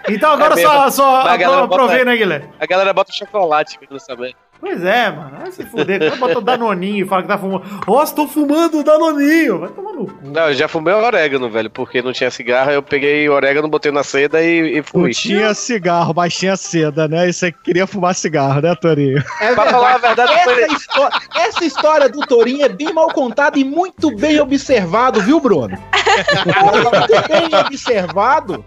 então 0.08 0.32
agora 0.32 0.54
É 0.58 0.62
só, 0.62 0.90
só 0.90 1.20
aprovei, 1.20 1.98
bota- 1.98 2.04
né, 2.04 2.16
Guilherme? 2.16 2.48
A 2.58 2.66
galera 2.66 2.92
bota 2.92 3.12
chocolate, 3.12 3.78
quero 3.78 3.98
saber. 4.00 4.34
Pois 4.60 4.84
é, 4.84 5.08
mano. 5.08 5.38
Vai 5.38 5.52
se 5.52 5.64
fuder. 5.64 6.00
Quando 6.10 6.18
bota 6.18 6.38
o 6.38 6.40
Danoninho 6.40 7.06
e 7.06 7.08
fala 7.08 7.22
que 7.22 7.28
tá 7.28 7.38
fumando. 7.38 7.64
Nossa, 7.86 8.12
tô 8.12 8.26
fumando 8.26 8.80
o 8.80 8.82
Danoninho. 8.82 9.60
Vai 9.60 9.68
tomar 9.68 9.92
no 9.92 10.06
cu. 10.08 10.18
Não, 10.20 10.48
eu 10.48 10.54
já 10.54 10.66
fumei 10.66 10.92
orégano, 10.92 11.48
velho, 11.48 11.70
porque 11.70 12.02
não 12.02 12.12
tinha 12.12 12.28
cigarro, 12.28 12.72
eu 12.72 12.82
peguei 12.82 13.28
orégano, 13.28 13.68
botei 13.68 13.92
na 13.92 14.02
seda 14.02 14.42
e, 14.42 14.72
e 14.72 14.76
Não 14.78 14.82
fui. 14.82 15.10
tinha 15.12 15.54
cigarro, 15.54 16.12
mas 16.12 16.34
tinha 16.36 16.56
seda, 16.56 17.06
né? 17.06 17.28
E 17.28 17.32
você 17.32 17.52
queria 17.52 17.86
fumar 17.86 18.16
cigarro, 18.16 18.60
né, 18.60 18.74
Torinho? 18.74 19.22
É 19.40 19.54
Pra 19.54 19.66
falar 19.66 19.94
a 19.94 19.98
verdade, 19.98 20.32
foi... 20.42 20.62
Essa, 20.64 20.72
histó- 20.74 21.10
essa 21.36 21.64
história 21.64 22.08
do 22.08 22.18
Torinho 22.26 22.64
é 22.64 22.68
bem 22.68 22.92
mal 22.92 23.06
contada 23.12 23.56
e 23.60 23.62
muito 23.64 24.10
bem 24.16 24.40
observado, 24.40 25.20
viu, 25.22 25.38
Bruno? 25.38 25.78
muito 26.64 27.28
bem 27.28 27.60
observado. 27.64 28.64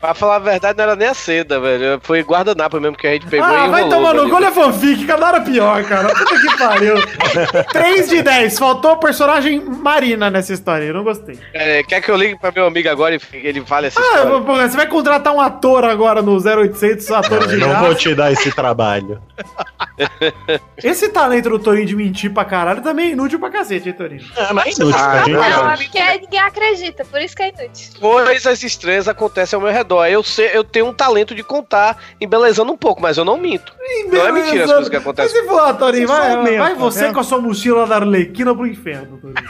Pra 0.00 0.14
falar 0.14 0.36
a 0.36 0.38
verdade, 0.38 0.76
não 0.76 0.84
era 0.84 0.96
nem 0.96 1.08
a 1.08 1.14
seda, 1.14 1.58
velho. 1.60 2.00
Foi 2.02 2.22
guardanapo 2.22 2.80
mesmo 2.80 2.96
que 2.96 3.06
a 3.06 3.12
gente 3.12 3.26
pegou 3.26 3.46
Ah, 3.46 3.66
e 3.66 3.70
vai 3.70 3.88
tomar 3.88 4.14
no 4.14 4.28
cu, 4.30 4.36
a 4.36 4.50
fanfic, 4.52 5.04
cada 5.06 5.26
hora 5.26 5.40
pior, 5.40 5.82
cara. 5.84 6.08
Puta 6.08 6.36
que 6.40 6.58
pariu. 6.58 6.94
3 7.72 8.08
de 8.08 8.22
10. 8.22 8.58
Faltou 8.58 8.92
a 8.92 8.96
personagem 8.96 9.60
Marina 9.64 10.30
nessa 10.30 10.52
história. 10.52 10.84
Eu 10.86 10.94
não 10.94 11.04
gostei. 11.04 11.38
É, 11.52 11.82
quer 11.82 12.00
que 12.00 12.10
eu 12.10 12.16
ligue 12.16 12.38
pra 12.38 12.52
meu 12.52 12.66
amigo 12.66 12.88
agora 12.88 13.14
e 13.14 13.20
ele 13.34 13.64
fale 13.64 13.88
essa 13.88 14.00
Ah, 14.00 14.02
história? 14.04 14.40
pô, 14.40 14.54
você 14.56 14.76
vai 14.76 14.86
contratar 14.86 15.32
um 15.34 15.40
ator 15.40 15.84
agora 15.84 16.22
no 16.22 16.36
0800, 16.38 17.10
ator 17.10 17.46
de 17.46 17.56
Não 17.56 17.68
graça. 17.68 17.84
vou 17.86 17.94
te 17.94 18.14
dar 18.14 18.32
esse 18.32 18.52
trabalho. 18.52 19.20
Esse 20.82 21.08
talento 21.08 21.48
do 21.48 21.58
Torinho 21.58 21.86
de 21.86 21.96
mentir 21.96 22.30
pra 22.32 22.44
caralho 22.44 22.82
também 22.82 23.08
é 23.08 23.12
inútil 23.12 23.38
pra 23.40 23.50
cacete, 23.50 23.88
hein, 23.88 23.94
Torinho? 23.94 24.22
É, 24.36 24.52
mas 24.52 24.76
inútil, 24.78 24.98
Ah, 25.00 25.24
Não, 25.26 25.70
é 25.70 25.76
porque 25.76 26.18
ninguém 26.20 26.40
acredita, 26.40 27.04
por 27.04 27.20
isso 27.20 27.34
que 27.34 27.42
é 27.42 27.48
inútil. 27.48 27.92
Coisas 27.98 28.62
estranhas 28.62 29.08
acontecem 29.08 29.56
ao 29.56 29.62
meu 29.62 29.72
redor. 29.72 29.85
Eu, 30.06 30.22
sei, 30.22 30.50
eu 30.52 30.64
tenho 30.64 30.86
um 30.86 30.92
talento 30.92 31.34
de 31.34 31.42
contar, 31.42 31.96
embelezando 32.20 32.72
um 32.72 32.76
pouco, 32.76 33.00
mas 33.00 33.16
eu 33.16 33.24
não 33.24 33.36
minto. 33.36 33.72
Não 34.10 34.26
é 34.26 34.32
mentira 34.32 34.64
as 34.64 34.70
coisas 34.70 34.88
que 34.88 34.96
acontecem. 34.96 35.34
Mas 35.34 35.42
se 35.42 35.48
for, 35.48 35.74
Torinho, 35.76 36.08
Você 36.08 36.14
só 36.14 36.20
vai, 36.20 36.32
aumenta, 36.32 36.58
vai 36.58 36.74
você 36.74 37.06
né? 37.06 37.12
com 37.12 37.20
a 37.20 37.24
sua 37.24 37.40
mochila 37.40 37.86
da 37.86 37.96
Arlequina 37.96 38.54
pro 38.54 38.66
inferno, 38.66 39.18
Torinho. 39.18 39.36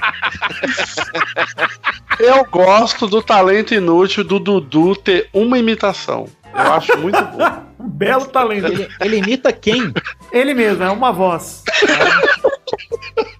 Eu 2.18 2.44
gosto 2.46 3.06
do 3.06 3.22
talento 3.22 3.74
inútil 3.74 4.24
do 4.24 4.40
Dudu 4.40 4.96
ter 4.96 5.28
uma 5.32 5.58
imitação. 5.58 6.26
Eu 6.54 6.72
acho 6.72 6.96
muito 6.98 7.22
bom. 7.22 7.66
Um 7.78 7.88
belo 7.88 8.26
talento. 8.26 8.66
Ele, 8.66 8.88
ele 8.98 9.16
imita 9.18 9.52
quem? 9.52 9.92
Ele 10.32 10.54
mesmo, 10.54 10.82
é 10.82 10.90
uma 10.90 11.12
voz. 11.12 11.62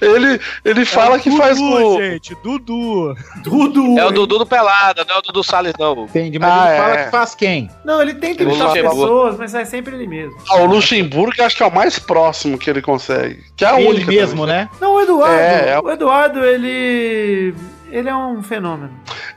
Ele, 0.00 0.40
ele 0.64 0.84
fala 0.84 1.18
que 1.18 1.30
faz 1.36 1.58
Dudu, 1.58 1.86
o. 1.96 2.02
gente, 2.02 2.36
Dudu. 2.42 3.14
Tudo. 3.44 3.98
É 3.98 4.04
o 4.04 4.10
Dudu 4.10 4.38
do 4.38 4.46
Pelada, 4.46 5.04
não 5.08 5.16
é 5.16 5.18
o 5.18 5.22
Dudu 5.22 5.42
Salles, 5.42 5.74
não. 5.78 6.04
Entendi, 6.04 6.38
mas 6.38 6.50
Ah, 6.50 6.68
ele 6.68 6.76
fala 6.82 6.94
é. 6.94 7.04
que 7.04 7.10
faz 7.10 7.34
quem? 7.34 7.70
Não, 7.84 8.00
ele 8.02 8.14
tenta 8.14 8.42
imitar 8.42 8.72
pessoas, 8.72 9.36
mas 9.38 9.54
é 9.54 9.64
sempre 9.64 9.94
ele 9.94 10.06
mesmo. 10.06 10.36
Ah, 10.50 10.56
o 10.58 10.66
Luxemburgo 10.66 11.42
acho 11.42 11.56
que 11.56 11.62
é 11.62 11.66
o 11.66 11.74
mais 11.74 11.98
próximo 11.98 12.58
que 12.58 12.68
ele 12.68 12.82
consegue. 12.82 13.42
Que 13.56 13.64
é 13.64 13.68
a 13.68 13.80
Ele 13.80 13.88
única. 13.90 14.10
mesmo, 14.10 14.42
também. 14.46 14.54
né? 14.62 14.68
Não, 14.80 14.94
o 14.94 15.00
Eduardo. 15.00 15.34
É, 15.38 15.70
é. 15.70 15.80
O 15.80 15.90
Eduardo, 15.90 16.44
ele. 16.44 17.54
Ele 17.90 18.08
é 18.08 18.14
um 18.14 18.42
fenômeno. 18.42 18.90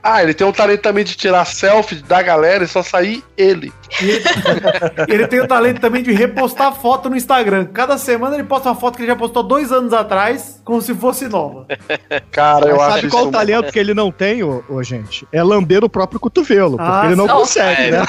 Ah, 0.04 0.22
ele 0.24 0.34
tem 0.34 0.46
um 0.46 0.52
talento 0.52 0.82
também 0.82 1.04
de 1.04 1.16
tirar 1.16 1.46
selfie 1.46 1.96
da 2.04 2.22
galera 2.22 2.64
e 2.64 2.68
só 2.68 2.82
sair 2.84 3.24
ele. 3.38 3.72
Ele 5.08 5.28
tem 5.28 5.42
o 5.42 5.48
talento 5.48 5.82
também 5.82 6.02
de 6.02 6.12
repostar 6.14 6.74
foto 6.74 7.10
no 7.10 7.16
Instagram. 7.16 7.66
Cada 7.74 7.98
semana 7.98 8.36
ele 8.36 8.46
posta 8.46 8.70
uma 8.70 8.76
foto 8.76 8.96
que 8.96 9.02
ele 9.04 9.12
já 9.12 9.16
postou 9.18 9.44
dois 9.44 9.70
anos 9.72 9.92
atrás, 9.92 10.62
como 10.64 10.82
se 10.82 10.96
fosse 10.96 11.28
nova. 11.28 11.68
Cara, 12.32 12.68
eu 12.70 12.78
Mas 12.78 12.86
acho 12.88 12.96
sabe 13.02 13.10
qual 13.10 13.28
o 13.28 13.32
talento 13.32 13.72
que 13.72 13.78
ele 13.78 13.94
não 13.94 14.10
tem, 14.12 14.44
ô, 14.44 14.64
ô, 14.70 14.82
gente? 14.82 15.28
É 15.32 15.44
lamber 15.44 15.84
o 15.84 15.90
próprio 15.90 16.20
cotovelo, 16.22 16.78
porque 16.78 16.90
Ah, 16.92 17.02
ele 17.06 17.16
não 17.16 17.28
sim. 17.28 17.34
consegue, 17.34 17.82
É. 17.82 17.92
né? 17.92 18.06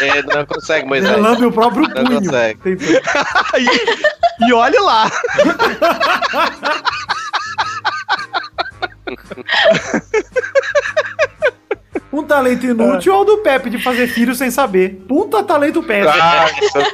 É, 0.00 0.22
não 0.36 0.46
consegue, 0.46 0.88
mas 0.88 1.04
Ele 1.04 1.16
lambe 1.16 1.44
o 1.46 1.52
próprio 1.52 1.82
Não 1.88 2.04
punho. 2.04 2.20
consegue. 2.20 2.58
E, 3.58 4.48
e 4.48 4.52
olhe 4.52 4.78
lá. 4.78 5.10
Um 12.10 12.22
talento 12.22 12.64
inútil 12.64 13.12
é 13.12 13.16
o 13.18 13.24
do 13.24 13.38
Pepe 13.38 13.68
de 13.68 13.78
fazer 13.82 14.06
filho 14.08 14.34
sem 14.34 14.50
saber. 14.50 15.04
Puta 15.06 15.42
talento 15.42 15.82
Pepe. 15.82 16.08
Ah, 16.08 16.46
isso, 16.62 16.78
é, 16.78 16.86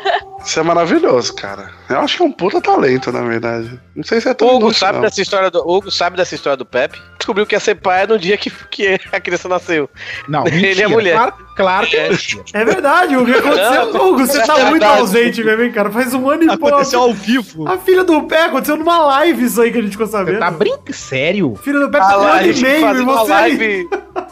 isso 0.44 0.60
é 0.60 0.62
maravilhoso, 0.64 1.32
cara. 1.34 1.70
Eu 1.88 2.00
acho 2.00 2.16
que 2.16 2.22
é 2.22 2.26
um 2.26 2.32
puta 2.32 2.60
talento, 2.60 3.12
na 3.12 3.22
verdade. 3.22 3.80
Não 3.94 4.02
sei 4.02 4.20
se 4.20 4.28
é 4.28 4.34
tão 4.34 4.48
O 4.48 4.50
Hugo 4.56 4.64
inútil, 4.64 4.80
sabe 4.80 4.94
não. 4.94 5.02
dessa 5.02 5.22
história 5.22 5.50
do 5.52 5.60
Hugo 5.60 5.90
sabe 5.90 6.16
dessa 6.16 6.34
história 6.34 6.56
do 6.56 6.66
Pepe. 6.66 7.00
Descobriu 7.16 7.46
que 7.46 7.54
ia 7.54 7.60
ser 7.60 7.76
pai 7.76 8.06
no 8.08 8.18
dia 8.18 8.36
que, 8.36 8.50
que 8.70 8.98
a 9.12 9.20
criança 9.20 9.48
nasceu. 9.48 9.88
Não, 10.28 10.44
Ele 10.48 10.60
mentira. 10.60 10.82
é 10.82 10.88
mulher. 10.88 11.14
Claro, 11.14 11.34
claro 11.54 11.86
que 11.86 11.96
é. 11.96 12.10
É 12.52 12.64
verdade, 12.64 13.16
o 13.16 13.24
que 13.24 13.32
Aconteceu. 13.32 13.92
Não, 13.92 14.10
Hugo, 14.10 14.26
você 14.26 14.38
é 14.38 14.46
tá 14.46 14.54
muito 14.54 14.70
verdade. 14.72 15.00
ausente 15.00 15.44
mesmo, 15.44 15.62
hein, 15.62 15.72
cara? 15.72 15.90
Faz 15.90 16.14
um 16.14 16.28
ano 16.28 16.44
e 16.44 16.46
pouco. 16.46 16.66
Aconteceu 16.68 17.00
ao 17.00 17.12
vivo. 17.12 17.68
A 17.68 17.78
filha 17.78 18.04
do 18.04 18.22
Pé 18.22 18.44
aconteceu 18.44 18.76
numa 18.76 18.98
live 18.98 19.44
isso 19.44 19.60
aí 19.60 19.70
que 19.72 19.78
a 19.78 19.82
gente 19.82 19.92
ficou 19.92 20.06
sabendo. 20.06 20.38
Tá 20.38 20.50
brincando? 20.50 20.92
Sério? 20.92 21.54
Filha 21.62 21.80
do 21.80 21.90
Pé 21.90 21.98
tá 21.98 22.18
um 22.18 22.22
ano 22.22 22.40
e 22.46 22.52
live, 22.52 22.62
meio 22.62 23.00
e 23.00 23.04
você. 23.04 23.32
live. 23.32 23.88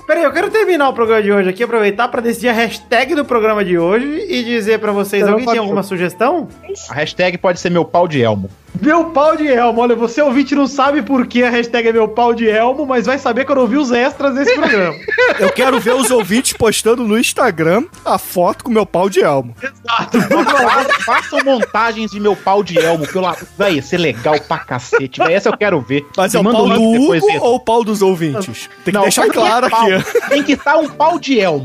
Peraí, 0.07 0.25
eu 0.25 0.33
quero 0.33 0.51
terminar 0.51 0.89
o 0.89 0.93
programa 0.93 1.23
de 1.23 1.33
hoje 1.33 1.49
aqui, 1.49 1.63
aproveitar 1.63 2.09
pra 2.09 2.21
decidir 2.21 2.49
a 2.49 2.53
hashtag 2.53 3.15
do 3.15 3.25
programa 3.25 3.65
de 3.65 3.79
hoje 3.79 4.27
e 4.29 4.43
dizer 4.45 4.79
pra 4.79 4.93
vocês: 4.93 5.27
alguém 5.27 5.47
tem 5.47 5.59
alguma 5.59 5.83
sugestão? 5.83 6.49
A 6.91 6.95
hashtag 6.95 7.39
pode 7.39 7.61
ser 7.61 7.71
meu 7.71 7.85
pau 7.85 8.07
de 8.09 8.21
elmo. 8.23 8.51
Meu 8.81 9.07
pau 9.07 9.37
de 9.37 9.47
elmo. 9.47 9.81
Olha, 9.81 9.95
você 9.95 10.21
ouvinte 10.23 10.55
não 10.55 10.67
sabe 10.67 11.03
por 11.03 11.27
que 11.27 11.43
a 11.45 11.51
hashtag 11.51 11.89
é 11.89 11.93
meu 11.93 12.09
pau 12.09 12.35
de 12.35 12.49
elmo, 12.49 12.87
mas 12.87 13.07
vai 13.07 13.19
saber 13.19 13.45
quando 13.45 13.59
ouvir 13.59 13.77
os 13.77 13.93
extras 13.93 14.35
desse 14.35 14.55
programa. 14.55 14.95
Eu 15.39 15.51
quero 15.51 15.79
ver 15.79 15.95
os 15.95 16.11
ouvintes 16.11 16.53
postando 16.53 17.05
no 17.07 17.12
Instagram 17.19 17.85
a 18.05 18.19
foto 18.19 18.65
com 18.65 18.71
meu 18.71 18.87
pau 18.87 19.09
de 19.09 19.21
elmo. 19.21 19.55
Fa- 19.87 20.87
Façam 21.05 21.41
montagens 21.45 22.11
de 22.11 22.21
meu 22.21 22.35
pau 22.37 22.63
de 22.63 22.79
elmo. 22.79 23.07
Pelo... 23.07 23.35
Véi, 23.59 23.77
ia 23.77 23.83
ser 23.83 23.99
legal 23.99 24.39
pra 24.41 24.59
cacete. 24.59 25.23
Véi, 25.23 25.35
essa 25.35 25.49
eu 25.49 25.57
quero 25.57 25.81
ver. 25.81 26.05
Mas 26.17 26.35
é 26.35 26.39
o 26.41 26.45
pau 26.45 26.65
um 26.67 26.69
do 26.69 26.83
Hugo 26.83 27.13
depois 27.15 27.43
ou 27.43 27.55
o 27.57 27.61
pau 27.61 27.85
dos 27.85 28.03
ouvintes? 28.03 28.69
Tem 28.85 28.93
que 28.93 28.93
Não, 28.93 29.03
deixar 29.03 29.25
que 29.27 29.31
claro 29.33 29.67
aqui. 29.67 30.05
Tem 30.29 30.43
que 30.43 30.53
estar 30.53 30.77
um 30.77 30.89
pau 30.89 31.19
de 31.19 31.41
elmo. 31.41 31.65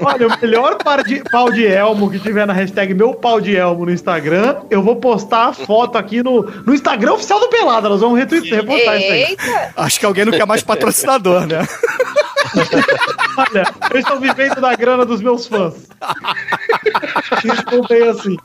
Olha, 0.00 0.28
o 0.28 0.40
melhor 0.40 0.76
par 0.76 1.02
de, 1.02 1.22
pau 1.30 1.50
de 1.50 1.66
elmo 1.66 2.10
que 2.10 2.18
tiver 2.18 2.46
na 2.46 2.52
hashtag 2.52 2.94
meu 2.94 3.14
pau 3.14 3.40
de 3.40 3.56
elmo 3.56 3.86
no 3.86 3.92
Instagram, 3.92 4.56
eu 4.70 4.82
vou 4.82 4.96
postar 4.96 5.48
a 5.48 5.52
foto 5.52 5.96
aqui 5.98 6.22
no, 6.22 6.42
no 6.42 6.74
Instagram 6.74 7.14
oficial 7.14 7.40
do 7.40 7.48
Pelada. 7.48 7.88
Nós 7.88 8.00
vamos 8.00 8.18
retweet, 8.18 8.54
repostar 8.54 8.96
isso 8.98 9.12
aí. 9.12 9.22
Eita! 9.22 9.72
Acho 9.76 10.00
que 10.00 10.06
alguém 10.06 10.24
não 10.24 10.32
quer 10.32 10.46
mais 10.46 10.62
patrocinador, 10.62 11.46
né? 11.46 11.66
Olha, 13.36 13.64
eu 13.98 14.02
estou 14.02 14.20
vivendo 14.20 14.60
da 14.60 14.74
grana 14.74 15.04
dos 15.04 15.20
meus 15.20 15.46
fãs. 15.46 15.74
Isso 17.44 17.88
bem 17.88 18.08
assim. 18.08 18.36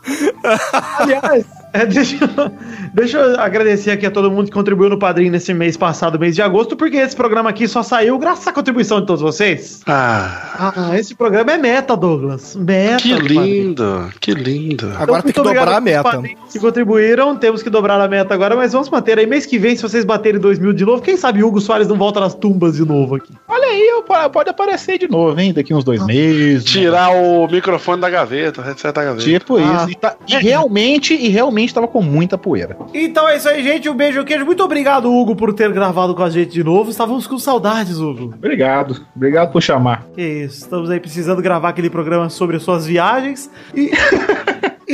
Aliás, 0.99 1.45
é, 1.73 1.85
deixa, 1.85 2.17
eu, 2.23 2.51
deixa 2.93 3.17
eu 3.17 3.39
agradecer 3.39 3.91
aqui 3.91 4.05
a 4.05 4.11
todo 4.11 4.29
mundo 4.29 4.45
que 4.45 4.51
contribuiu 4.51 4.89
no 4.89 4.99
Padrinho 4.99 5.31
nesse 5.31 5.53
mês 5.53 5.75
passado, 5.75 6.19
mês 6.19 6.35
de 6.35 6.41
agosto, 6.41 6.75
porque 6.75 6.97
esse 6.97 7.15
programa 7.15 7.49
aqui 7.49 7.67
só 7.67 7.81
saiu 7.81 8.17
graças 8.19 8.47
à 8.47 8.53
contribuição 8.53 9.01
de 9.01 9.07
todos 9.07 9.21
vocês. 9.21 9.81
Ah, 9.87 10.73
Ah, 10.75 10.99
esse 10.99 11.15
programa 11.15 11.51
é 11.51 11.57
meta, 11.57 11.95
Douglas. 11.97 12.55
Meta. 12.55 13.01
que 13.01 13.13
lindo, 13.13 14.09
que 14.19 14.33
lindo. 14.33 14.91
Agora 14.97 15.23
tem 15.23 15.33
que 15.33 15.41
dobrar 15.41 15.67
a 15.67 15.81
meta. 15.81 16.21
Que 16.51 16.59
contribuíram, 16.59 17.35
temos 17.35 17.63
que 17.63 17.69
dobrar 17.69 17.99
a 17.99 18.07
meta 18.07 18.33
agora, 18.33 18.55
mas 18.55 18.71
vamos 18.73 18.89
manter 18.89 19.17
aí. 19.17 19.25
Mês 19.25 19.45
que 19.45 19.57
vem, 19.57 19.75
se 19.75 19.81
vocês 19.81 20.05
baterem 20.05 20.39
2 20.39 20.59
mil 20.59 20.73
de 20.73 20.85
novo, 20.85 21.01
quem 21.01 21.17
sabe 21.17 21.43
Hugo 21.43 21.59
Soares 21.59 21.87
não 21.87 21.97
volta 21.97 22.19
nas 22.19 22.35
tumbas 22.35 22.75
de 22.75 22.85
novo 22.85 23.15
aqui. 23.15 23.33
Olha 23.47 23.67
aí, 23.67 24.03
pode 24.31 24.49
aparecer 24.49 24.97
de 24.99 25.07
novo, 25.07 25.39
hein? 25.39 25.42
Daqui 25.51 25.73
uns 25.73 25.83
dois 25.83 26.05
meses. 26.05 26.63
Tirar 26.63 27.09
o 27.11 27.47
microfone 27.47 27.99
da 27.99 28.09
gaveta, 28.09 28.61
o 28.61 28.63
headset 28.63 28.93
da 28.93 29.03
gaveta. 29.03 29.23
Tipo 29.23 29.57
Ah. 29.57 29.61
isso. 29.77 29.89
E, 29.89 29.95
tá- 29.95 30.15
e 30.27 30.35
realmente, 30.37 31.13
e 31.13 31.27
realmente 31.29 31.73
tava 31.73 31.87
com 31.87 32.01
muita 32.01 32.37
poeira. 32.37 32.77
Então 32.93 33.27
é 33.27 33.37
isso 33.37 33.49
aí, 33.49 33.63
gente. 33.63 33.89
Um 33.89 33.95
beijo, 33.95 34.23
queijo. 34.23 34.45
Muito 34.45 34.63
obrigado, 34.63 35.11
Hugo, 35.11 35.35
por 35.35 35.53
ter 35.53 35.71
gravado 35.71 36.13
com 36.15 36.23
a 36.23 36.29
gente 36.29 36.51
de 36.51 36.63
novo. 36.63 36.89
Estávamos 36.91 37.25
com 37.27 37.37
saudades, 37.39 37.97
Hugo. 37.97 38.33
Obrigado. 38.35 39.05
Obrigado 39.15 39.51
por 39.51 39.61
chamar. 39.61 40.05
Que 40.15 40.21
isso. 40.21 40.59
Estamos 40.63 40.89
aí 40.89 40.99
precisando 40.99 41.41
gravar 41.41 41.69
aquele 41.69 41.89
programa 41.89 42.29
sobre 42.29 42.57
as 42.57 42.63
suas 42.63 42.85
viagens. 42.85 43.49
E 43.75 43.89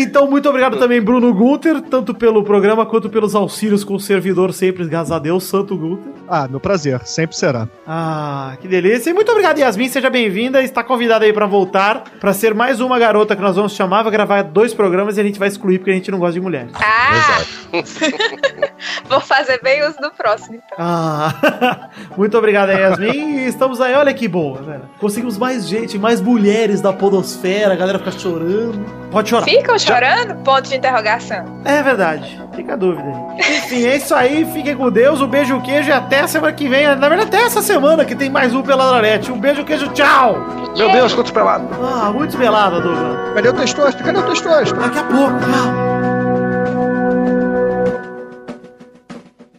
Então, 0.01 0.29
muito 0.29 0.47
obrigado 0.47 0.77
também, 0.77 1.01
Bruno 1.01 1.33
Gunter, 1.33 1.81
tanto 1.81 2.13
pelo 2.13 2.43
programa 2.43 2.85
quanto 2.85 3.09
pelos 3.09 3.35
auxílios 3.35 3.83
com 3.83 3.95
o 3.95 3.99
servidor 3.99 4.53
sempre, 4.53 4.85
graças 4.87 5.11
a 5.11 5.19
Deus, 5.19 5.43
Santo 5.43 5.75
Gunter. 5.75 6.11
Ah, 6.27 6.47
meu 6.47 6.59
prazer, 6.59 7.01
sempre 7.05 7.35
será. 7.35 7.67
Ah, 7.85 8.55
que 8.61 8.67
delícia. 8.67 9.09
E 9.09 9.13
muito 9.13 9.31
obrigado, 9.31 9.59
Yasmin, 9.59 9.89
seja 9.89 10.09
bem-vinda. 10.09 10.63
Está 10.63 10.83
convidada 10.83 11.25
aí 11.25 11.33
pra 11.33 11.45
voltar, 11.45 12.03
pra 12.19 12.33
ser 12.33 12.53
mais 12.53 12.79
uma 12.79 12.97
garota 12.97 13.35
que 13.35 13.41
nós 13.41 13.55
vamos 13.55 13.73
chamar, 13.73 14.03
vai 14.03 14.11
gravar 14.11 14.41
dois 14.43 14.73
programas 14.73 15.17
e 15.17 15.21
a 15.21 15.23
gente 15.23 15.37
vai 15.37 15.47
excluir 15.47 15.79
porque 15.79 15.91
a 15.91 15.95
gente 15.95 16.11
não 16.11 16.19
gosta 16.19 16.33
de 16.33 16.41
mulheres. 16.41 16.71
Ah! 16.75 17.58
Vou 19.07 19.19
fazer 19.19 19.61
bem 19.61 19.85
uso 19.87 19.97
do 19.99 20.11
próximo, 20.11 20.55
então. 20.55 20.77
Ah, 20.77 21.89
muito 22.17 22.37
obrigado 22.37 22.71
Yasmin. 22.71 23.39
E 23.39 23.47
estamos 23.47 23.79
aí, 23.81 23.93
olha 23.93 24.13
que 24.13 24.27
boa, 24.27 24.61
velho. 24.61 24.89
Conseguimos 24.99 25.37
mais 25.37 25.67
gente, 25.67 25.97
mais 25.97 26.21
mulheres 26.21 26.81
da 26.81 26.91
podosfera, 26.93 27.73
a 27.73 27.75
galera 27.75 27.99
fica 27.99 28.11
chorando. 28.11 28.85
Pode 29.11 29.29
chorar. 29.29 29.45
Ficam 29.45 29.77
chorando? 29.77 30.35
Ponto 30.43 30.63
de 30.63 30.75
interrogação. 30.75 31.61
É 31.65 31.81
verdade, 31.81 32.41
fica 32.55 32.73
a 32.73 32.75
dúvida 32.75 33.07
aí. 33.07 33.57
Enfim, 33.57 33.85
é 33.85 33.97
isso 33.97 34.13
aí, 34.13 34.45
fiquem 34.53 34.75
com 34.75 34.89
Deus, 34.91 35.21
um 35.21 35.27
beijo, 35.27 35.55
um 35.55 35.61
queijo 35.61 35.89
e 35.89 35.93
até 35.93 36.21
a 36.21 36.27
semana 36.27 36.53
que 36.53 36.67
vem. 36.67 36.87
Na 36.87 37.09
verdade, 37.09 37.35
até 37.35 37.43
essa 37.43 37.61
semana 37.61 38.05
que 38.05 38.15
tem 38.15 38.29
mais 38.29 38.53
um 38.53 38.61
Peladronete. 38.61 39.31
Um 39.31 39.39
beijo, 39.39 39.61
um 39.61 39.65
queijo, 39.65 39.87
tchau! 39.89 40.37
Meu 40.77 40.91
Deus, 40.91 41.13
quantos 41.13 41.31
pelados. 41.31 41.67
Ah, 41.81 42.11
muito 42.11 42.37
pelada, 42.37 42.79
Douglas. 42.79 43.33
Cadê 43.33 43.49
o 43.49 43.53
testosto? 43.53 44.03
Cadê 44.03 44.19
o 44.19 44.23
testosto? 44.23 44.75
Daqui 44.75 44.99
a 44.99 45.03
pouco, 45.03 45.39
tchau. 45.39 45.98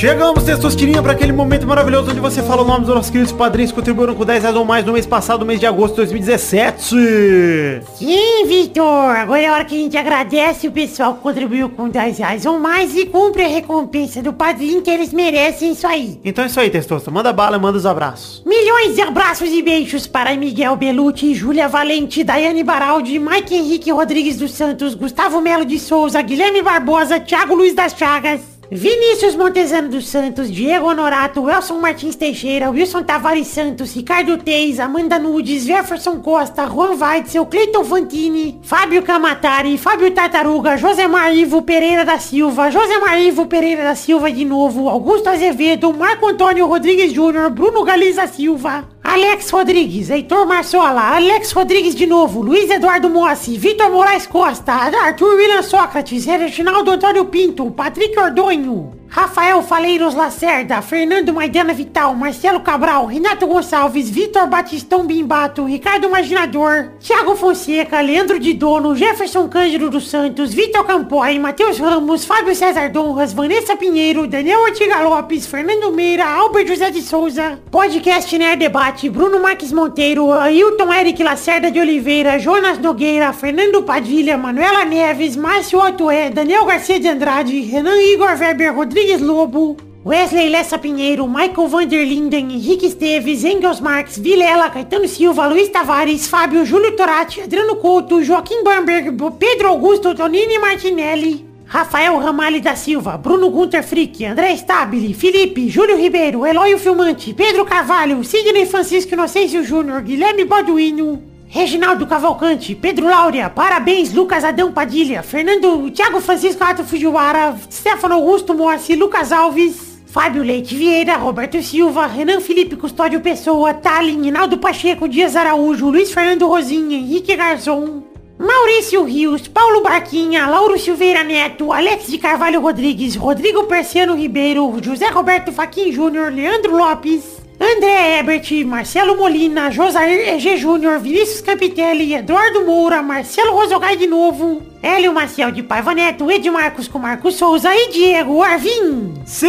Chegamos, 0.00 0.44
Testosterinha, 0.44 1.02
para 1.02 1.12
aquele 1.12 1.30
momento 1.30 1.66
maravilhoso 1.66 2.10
onde 2.10 2.20
você 2.20 2.42
fala 2.42 2.62
o 2.62 2.64
nome 2.64 2.86
dos 2.86 2.94
nossos 2.94 3.10
queridos 3.10 3.32
padrinhos 3.32 3.70
que 3.70 3.76
contribuíram 3.76 4.14
com 4.14 4.24
10 4.24 4.44
reais 4.44 4.56
ou 4.56 4.64
mais 4.64 4.82
no 4.82 4.94
mês 4.94 5.04
passado, 5.04 5.44
mês 5.44 5.60
de 5.60 5.66
agosto 5.66 5.90
de 5.90 5.96
2017. 5.96 7.82
Sim, 7.96 8.46
Vitor. 8.46 9.14
Agora 9.14 9.42
é 9.42 9.46
a 9.46 9.52
hora 9.52 9.64
que 9.66 9.74
a 9.74 9.78
gente 9.78 9.98
agradece 9.98 10.68
o 10.68 10.72
pessoal 10.72 11.12
que 11.12 11.20
contribuiu 11.20 11.68
com 11.68 11.90
10 11.90 12.16
reais 12.16 12.46
ou 12.46 12.58
mais 12.58 12.96
e 12.96 13.04
cumpre 13.04 13.44
a 13.44 13.46
recompensa 13.46 14.22
do 14.22 14.32
padrinho 14.32 14.80
que 14.80 14.90
eles 14.90 15.12
merecem 15.12 15.72
isso 15.72 15.86
aí. 15.86 16.18
Então 16.24 16.44
é 16.44 16.46
isso 16.46 16.58
aí, 16.58 16.70
Testosta. 16.70 17.10
Manda 17.10 17.30
bala, 17.30 17.58
manda 17.58 17.76
os 17.76 17.84
abraços. 17.84 18.42
Milhões 18.46 18.94
de 18.94 19.02
abraços 19.02 19.50
e 19.50 19.60
beijos 19.60 20.06
para 20.06 20.34
Miguel 20.34 20.76
Belucci, 20.76 21.34
Júlia 21.34 21.68
Valente, 21.68 22.24
Daiane 22.24 22.64
Baraldi, 22.64 23.18
Mike 23.18 23.54
Henrique 23.54 23.92
Rodrigues 23.92 24.38
dos 24.38 24.52
Santos, 24.52 24.94
Gustavo 24.94 25.42
Melo 25.42 25.66
de 25.66 25.78
Souza, 25.78 26.22
Guilherme 26.22 26.62
Barbosa, 26.62 27.20
Thiago 27.20 27.54
Luiz 27.54 27.74
das 27.74 27.92
Chagas, 27.92 28.59
Vinícius 28.72 29.34
Montezano 29.34 29.88
dos 29.88 30.06
Santos, 30.06 30.48
Diego 30.48 30.86
Honorato, 30.86 31.42
Wilson 31.42 31.80
Martins 31.80 32.14
Teixeira, 32.14 32.70
Wilson 32.70 33.02
Tavares 33.02 33.48
Santos, 33.48 33.92
Ricardo 33.96 34.38
Teis, 34.38 34.78
Amanda 34.78 35.18
Nudes, 35.18 35.66
Jefferson 35.66 36.20
Costa, 36.20 36.66
Juan 36.66 36.96
Weitzel, 36.96 37.46
Cleiton 37.46 37.84
Fantini, 37.84 38.60
Fábio 38.62 39.02
Camatari, 39.02 39.76
Fábio 39.76 40.12
Tartaruga, 40.12 40.76
Josemar 40.76 41.34
Ivo 41.34 41.62
Pereira 41.62 42.04
da 42.04 42.20
Silva, 42.20 42.70
Josemar 42.70 43.20
Ivo 43.20 43.46
Pereira 43.46 43.82
da 43.82 43.96
Silva 43.96 44.30
de 44.30 44.44
novo, 44.44 44.88
Augusto 44.88 45.28
Azevedo, 45.28 45.92
Marco 45.92 46.28
Antônio 46.28 46.68
Rodrigues 46.68 47.12
Júnior, 47.12 47.50
Bruno 47.50 47.82
Galiza 47.82 48.28
Silva, 48.28 48.88
Alex 49.12 49.50
Rodrigues, 49.50 50.08
Heitor 50.08 50.46
Marçola, 50.46 51.16
Alex 51.16 51.50
Rodrigues 51.50 51.96
de 51.96 52.06
novo, 52.06 52.42
Luiz 52.42 52.70
Eduardo 52.70 53.10
Mossi, 53.10 53.58
Vitor 53.58 53.90
Moraes 53.90 54.24
Costa, 54.24 54.72
Arthur 54.72 55.34
William 55.34 55.64
Sócrates, 55.64 56.26
Reginaldo 56.26 56.92
Antônio 56.92 57.24
Pinto, 57.24 57.68
Patrick 57.72 58.16
Ordonho, 58.16 58.99
Rafael 59.12 59.60
Faleiros 59.60 60.14
Lacerda, 60.14 60.80
Fernando 60.80 61.32
Maidana 61.32 61.74
Vital, 61.74 62.14
Marcelo 62.14 62.60
Cabral, 62.60 63.06
Renato 63.06 63.44
Gonçalves, 63.44 64.08
Vitor 64.08 64.46
Batistão 64.46 65.04
Bimbato, 65.04 65.64
Ricardo 65.64 66.06
Imaginador, 66.06 66.92
Thiago 67.00 67.34
Fonseca, 67.34 68.00
Leandro 68.00 68.38
de 68.38 68.54
Dono, 68.54 68.94
Jefferson 68.94 69.48
Cândido 69.48 69.90
dos 69.90 70.08
Santos, 70.08 70.54
Vitor 70.54 70.84
Campoy, 70.86 71.40
Matheus 71.40 71.80
Ramos, 71.80 72.24
Fábio 72.24 72.54
César 72.54 72.88
Donras, 72.88 73.32
Vanessa 73.32 73.76
Pinheiro, 73.76 74.28
Daniel 74.28 74.60
Ortiga 74.60 75.00
Lopes, 75.00 75.44
Fernando 75.44 75.90
Meira, 75.90 76.24
Albert 76.26 76.68
José 76.68 76.92
de 76.92 77.02
Souza, 77.02 77.58
Podcast 77.68 78.32
Nerd 78.38 78.60
Debate, 78.60 79.10
Bruno 79.10 79.40
Marques 79.40 79.72
Monteiro, 79.72 80.32
Ailton 80.32 80.92
Eric 80.92 81.20
Lacerda 81.20 81.68
de 81.68 81.80
Oliveira, 81.80 82.38
Jonas 82.38 82.78
Nogueira, 82.78 83.32
Fernando 83.32 83.82
Padilha, 83.82 84.38
Manuela 84.38 84.84
Neves, 84.84 85.34
Márcio 85.34 85.80
Otoé, 85.80 86.30
Daniel 86.30 86.64
Garcia 86.64 87.00
de 87.00 87.08
Andrade, 87.08 87.60
Renan 87.62 87.98
Igor 87.98 88.38
Weber 88.38 88.72
Rodrigues 88.72 88.99
Lobo, 89.18 89.76
Wesley 90.04 90.48
Lessa 90.50 90.78
Pinheiro, 90.78 91.26
Michael 91.26 91.68
Vanderlinden, 91.68 92.50
Henrique 92.50 92.86
Esteves, 92.86 93.44
Engels 93.44 93.80
Marques, 93.80 94.18
Vilela, 94.18 94.70
Caetano 94.70 95.08
Silva, 95.08 95.46
Luiz 95.46 95.68
Tavares, 95.70 96.26
Fábio, 96.26 96.64
Júlio 96.64 96.92
Torati, 96.92 97.40
Adriano 97.40 97.76
Couto, 97.76 98.22
Joaquim 98.22 98.62
Bamberg, 98.62 99.10
Pedro 99.38 99.68
Augusto, 99.68 100.14
Tonini 100.14 100.58
Martinelli, 100.58 101.46
Rafael 101.64 102.12
Ramalho 102.18 102.60
da 102.60 102.76
Silva, 102.76 103.16
Bruno 103.16 103.50
Gunter 103.50 103.82
Frick, 103.82 104.22
André 104.22 104.56
Stabile, 104.56 105.14
Felipe, 105.14 105.68
Júlio 105.68 105.96
Ribeiro, 105.96 106.44
Eloy 106.44 106.76
Filmante, 106.78 107.32
Pedro 107.32 107.64
Carvalho, 107.64 108.22
Sidney 108.22 108.66
Francisco 108.66 109.14
Inocêncio 109.14 109.62
Júnior, 109.64 110.02
Guilherme 110.02 110.44
Balduino, 110.44 111.29
Reginaldo 111.52 112.06
Cavalcante, 112.06 112.76
Pedro 112.76 113.08
Laura, 113.08 113.50
parabéns, 113.50 114.12
Lucas 114.12 114.44
Adão 114.44 114.70
Padilha, 114.70 115.20
Fernando, 115.20 115.90
Thiago 115.90 116.20
Francisco 116.20 116.62
Ato 116.62 116.84
Fujiwara, 116.84 117.56
Stefano 117.68 118.14
Augusto 118.14 118.54
Moacir, 118.54 118.96
Lucas 118.96 119.32
Alves, 119.32 120.00
Fábio 120.06 120.44
Leite 120.44 120.76
Vieira, 120.76 121.16
Roberto 121.16 121.60
Silva, 121.60 122.06
Renan 122.06 122.40
Felipe 122.40 122.76
Custódio 122.76 123.20
Pessoa, 123.20 123.74
Talin, 123.74 124.24
Hinaldo 124.24 124.58
Pacheco, 124.58 125.08
Dias 125.08 125.34
Araújo, 125.34 125.90
Luiz 125.90 126.12
Fernando 126.12 126.46
Rosinha, 126.46 126.96
Henrique 126.96 127.34
Garzon, 127.34 128.04
Maurício 128.38 129.02
Rios, 129.02 129.48
Paulo 129.48 129.82
Barquinha, 129.82 130.46
Lauro 130.46 130.78
Silveira 130.78 131.24
Neto, 131.24 131.72
Alex 131.72 132.06
de 132.06 132.18
Carvalho 132.18 132.60
Rodrigues, 132.60 133.16
Rodrigo 133.16 133.64
Persiano 133.64 134.14
Ribeiro, 134.14 134.72
José 134.80 135.10
Roberto 135.10 135.50
Faquin 135.50 135.92
Júnior, 135.92 136.30
Leandro 136.32 136.76
Lopes, 136.76 137.39
André 137.62 138.18
Ebert, 138.18 138.50
Marcelo 138.64 139.18
Molina, 139.18 139.70
Josair 139.70 140.34
EG 140.34 140.56
Júnior, 140.56 140.98
Vinícius 140.98 141.42
Campitelli, 141.42 142.14
Eduardo 142.14 142.64
Moura, 142.64 143.02
Marcelo 143.02 143.52
Rosogai 143.52 143.98
de 143.98 144.06
novo, 144.06 144.62
Hélio 144.82 145.12
Maciel 145.12 145.52
de 145.52 145.62
Paiva 145.62 145.92
Neto, 145.92 146.30
Edmarcos 146.30 146.88
com 146.88 146.98
Marcos 146.98 147.34
Souza 147.34 147.68
e 147.70 147.90
Diego 147.92 148.42
Arvim. 148.42 149.12
Sim, 149.26 149.46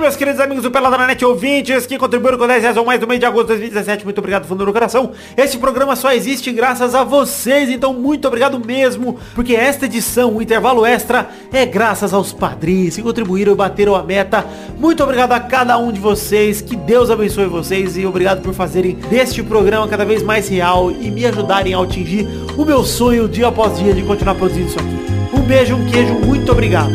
meus 0.00 0.16
queridos 0.16 0.40
amigos 0.40 0.64
do 0.64 0.70
Pelada 0.72 0.98
na 0.98 1.06
Net 1.06 1.24
ouvintes 1.24 1.86
que 1.86 1.96
contribuíram 1.96 2.36
com 2.36 2.48
10 2.48 2.60
reais 2.60 2.76
ou 2.76 2.84
mais 2.84 3.00
no 3.00 3.06
mês 3.06 3.20
de 3.20 3.26
agosto 3.26 3.54
de 3.54 3.60
2017. 3.60 4.04
Muito 4.04 4.18
obrigado, 4.18 4.44
fundo 4.44 4.66
do 4.66 4.72
coração. 4.72 5.12
Este 5.36 5.58
programa 5.58 5.94
só 5.94 6.10
existe 6.12 6.50
graças 6.50 6.92
a 6.92 7.04
vocês, 7.04 7.70
então 7.70 7.94
muito 7.94 8.26
obrigado 8.26 8.58
mesmo, 8.58 9.16
porque 9.32 9.54
esta 9.54 9.84
edição, 9.84 10.34
o 10.34 10.42
intervalo 10.42 10.84
extra, 10.84 11.30
é 11.52 11.64
graças 11.64 12.12
aos 12.12 12.32
padrinhos 12.32 12.96
que 12.96 13.02
contribuíram 13.02 13.52
e 13.52 13.56
bateram 13.56 13.94
a 13.94 14.02
meta. 14.02 14.44
Muito 14.76 15.04
obrigado 15.04 15.30
a 15.30 15.38
cada 15.38 15.78
um 15.78 15.92
de 15.92 16.00
vocês, 16.00 16.60
que 16.60 16.74
Deus 16.74 17.11
abençoe 17.12 17.46
vocês 17.46 17.96
e 17.96 18.06
obrigado 18.06 18.42
por 18.42 18.54
fazerem 18.54 18.94
deste 18.94 19.42
programa 19.42 19.86
cada 19.88 20.04
vez 20.04 20.22
mais 20.22 20.48
real 20.48 20.90
e 20.90 21.10
me 21.10 21.24
ajudarem 21.26 21.74
a 21.74 21.80
atingir 21.80 22.26
o 22.56 22.64
meu 22.64 22.84
sonho 22.84 23.28
dia 23.28 23.48
após 23.48 23.78
dia 23.78 23.92
de 23.92 24.02
continuar 24.02 24.34
produzindo 24.34 24.68
isso 24.68 24.78
aqui. 24.78 25.36
Um 25.36 25.40
beijo, 25.40 25.74
um 25.74 25.84
queijo, 25.90 26.14
muito 26.14 26.50
obrigado. 26.52 26.92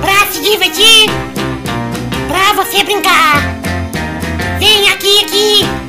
Pra 0.00 0.26
se 0.30 0.42
divertir, 0.42 1.10
pra 2.28 2.52
você 2.62 2.84
brincar. 2.84 3.42
Vem 4.58 4.88
aqui, 4.90 5.24
aqui. 5.24 5.82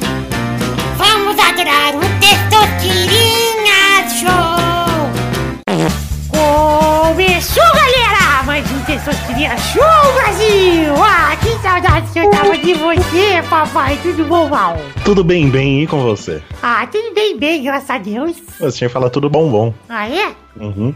Vamos 0.97 1.37
adorar 1.39 1.95
o 1.95 2.12
Testosterinha 2.23 4.07
Show. 4.07 5.11
Começou, 6.29 7.63
galera! 7.73 8.43
Mais 8.45 8.65
um 8.71 8.79
Testosterinha 8.85 9.57
Show, 9.57 10.13
Brasil! 10.13 10.95
Saudade 11.63 12.11
que 12.11 12.19
eu 12.19 12.29
tava 12.29 12.57
de 12.57 12.73
você, 12.73 13.41
papai. 13.49 13.97
Tudo 14.03 14.25
bom, 14.25 14.49
Val? 14.49 14.77
Tudo 15.05 15.23
bem, 15.23 15.49
bem, 15.49 15.83
e 15.83 15.87
com 15.87 16.03
você? 16.03 16.41
Ah, 16.61 16.85
tudo 16.85 17.13
bem, 17.13 17.37
bem, 17.37 17.63
graças 17.63 17.89
a 17.89 17.97
Deus. 17.97 18.35
Você 18.59 18.79
tinha 18.79 18.89
que 18.89 18.93
falar 18.93 19.09
tudo 19.09 19.29
bom, 19.29 19.49
bom. 19.49 19.73
Ah, 19.87 20.09
é? 20.09 20.33
Uhum. 20.59 20.93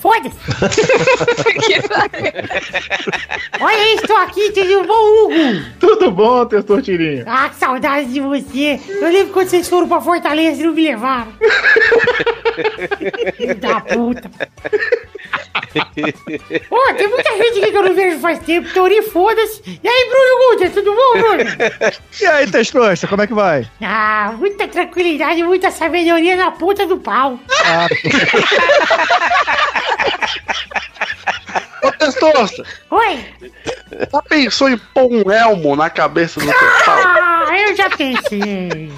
Foda-se. 0.00 0.36
Olha 3.60 3.94
estou 3.94 4.16
aqui, 4.18 4.52
tudo 4.52 4.84
bom, 4.86 5.24
Hugo? 5.24 5.34
Tudo 5.80 6.10
bom, 6.12 6.46
Testortirinho? 6.46 7.24
Ah, 7.26 7.48
que 7.48 7.56
saudade 7.56 8.12
de 8.12 8.20
você. 8.20 8.78
Eu 8.88 9.10
lembro 9.10 9.32
quando 9.32 9.48
vocês 9.48 9.68
foram 9.68 9.88
pra 9.88 10.00
Fortaleza 10.00 10.62
e 10.62 10.64
não 10.64 10.72
me 10.72 10.84
levaram. 10.84 11.32
Filho 13.36 13.54
da 13.56 13.80
puta. 13.80 14.30
Pô, 16.68 16.94
tem 16.96 17.08
muita 17.08 17.30
gente 17.36 17.58
aqui 17.60 17.70
que 17.70 17.76
eu 17.76 17.82
não 17.82 17.94
vejo 17.94 18.18
faz 18.20 18.38
tempo. 18.40 18.68
Teoria, 18.72 19.02
foda-se. 19.02 19.62
E 19.82 19.88
aí, 19.88 20.08
Bruno 20.10 20.50
Guter, 20.50 20.72
tudo 20.72 20.94
bom, 20.94 21.12
Bruno? 21.12 21.44
E 22.20 22.26
aí, 22.26 22.50
Testosta, 22.50 23.06
como 23.06 23.22
é 23.22 23.26
que 23.26 23.34
vai? 23.34 23.68
Ah, 23.82 24.34
muita 24.36 24.66
tranquilidade, 24.68 25.42
muita 25.44 25.70
sabedoria 25.70 26.36
na 26.36 26.50
ponta 26.50 26.86
do 26.86 26.98
pau. 26.98 27.38
Ah, 27.64 27.86
Ô, 31.82 31.92
Testosta, 31.92 32.64
Oi? 32.90 33.24
já 34.12 34.22
pensou 34.22 34.70
em 34.70 34.78
pôr 34.78 35.06
um 35.12 35.30
elmo 35.30 35.76
na 35.76 35.90
cabeça 35.90 36.40
do 36.40 36.46
teu 36.46 36.54
pau? 36.84 36.98
Ah, 37.04 37.46
eu 37.60 37.76
já 37.76 37.90
pensei. 37.90 38.90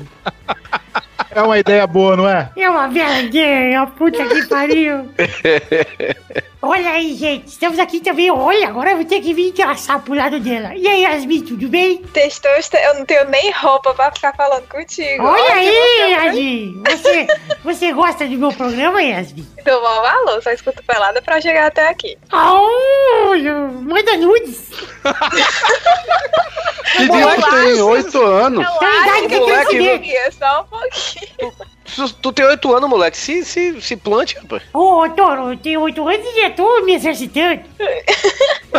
É 1.36 1.42
uma 1.42 1.58
ideia 1.58 1.86
boa, 1.86 2.16
não 2.16 2.26
é? 2.26 2.48
É 2.56 2.70
uma 2.70 2.88
vergonha, 2.88 3.86
puta 3.88 4.24
que 4.24 4.46
pariu. 4.46 5.06
Olha 6.62 6.90
aí, 6.92 7.14
gente, 7.14 7.48
estamos 7.48 7.78
aqui 7.78 8.00
também. 8.00 8.30
Olha, 8.30 8.68
agora 8.68 8.92
eu 8.92 8.96
vou 8.96 9.04
ter 9.04 9.20
que 9.20 9.34
vir 9.34 9.50
engraçar 9.50 10.00
pro 10.00 10.14
lado 10.14 10.40
dela. 10.40 10.74
E 10.74 10.88
aí, 10.88 11.02
Yasmin, 11.02 11.42
tudo 11.42 11.68
bem? 11.68 11.98
Testosta, 11.98 12.78
eu 12.78 12.94
não 12.94 13.04
tenho 13.04 13.28
nem 13.28 13.52
roupa 13.52 13.92
pra 13.92 14.10
ficar 14.12 14.34
falando 14.34 14.66
contigo. 14.66 15.26
Olha 15.26 15.52
aí, 15.52 15.68
que 15.68 16.00
loucura. 16.00 16.24
Yasmin. 16.24 16.82
Você, 16.88 17.26
você 17.62 17.92
gosta 17.92 18.26
do 18.26 18.38
meu 18.38 18.52
programa, 18.54 19.02
Yasmin? 19.02 19.46
Dou 19.62 19.82
maior 19.82 20.02
valor, 20.02 20.42
só 20.42 20.50
escuto 20.52 20.82
pelada 20.84 21.20
pra 21.20 21.38
chegar 21.38 21.66
até 21.66 21.90
aqui. 21.90 22.16
Olha, 22.32 23.54
manda 23.82 24.16
nudes. 24.16 24.70
Que 26.96 27.08
dia 27.08 27.36
que 27.36 27.50
tem? 27.50 27.82
Oito 27.82 28.22
anos. 28.22 28.66
Tem 28.78 28.88
idade 28.88 29.28
tem 29.28 30.00
que 30.00 30.32
Só 30.32 30.62
um 30.62 30.64
pouquinho. 30.64 31.25
Tu, 31.94 32.12
tu 32.14 32.32
tem 32.32 32.44
oito 32.46 32.74
anos, 32.74 32.88
moleque. 32.90 33.16
Se, 33.16 33.44
se, 33.44 33.80
se 33.80 33.96
plante, 33.96 34.36
rapaz. 34.36 34.62
Ô, 34.74 35.08
Toro, 35.10 35.52
eu 35.52 35.56
tenho 35.56 35.80
oito 35.82 36.06
anos 36.06 36.26
e 36.26 36.40
já 36.42 36.50
tô 36.50 36.82
me 36.82 36.94
exercitando. 36.94 37.60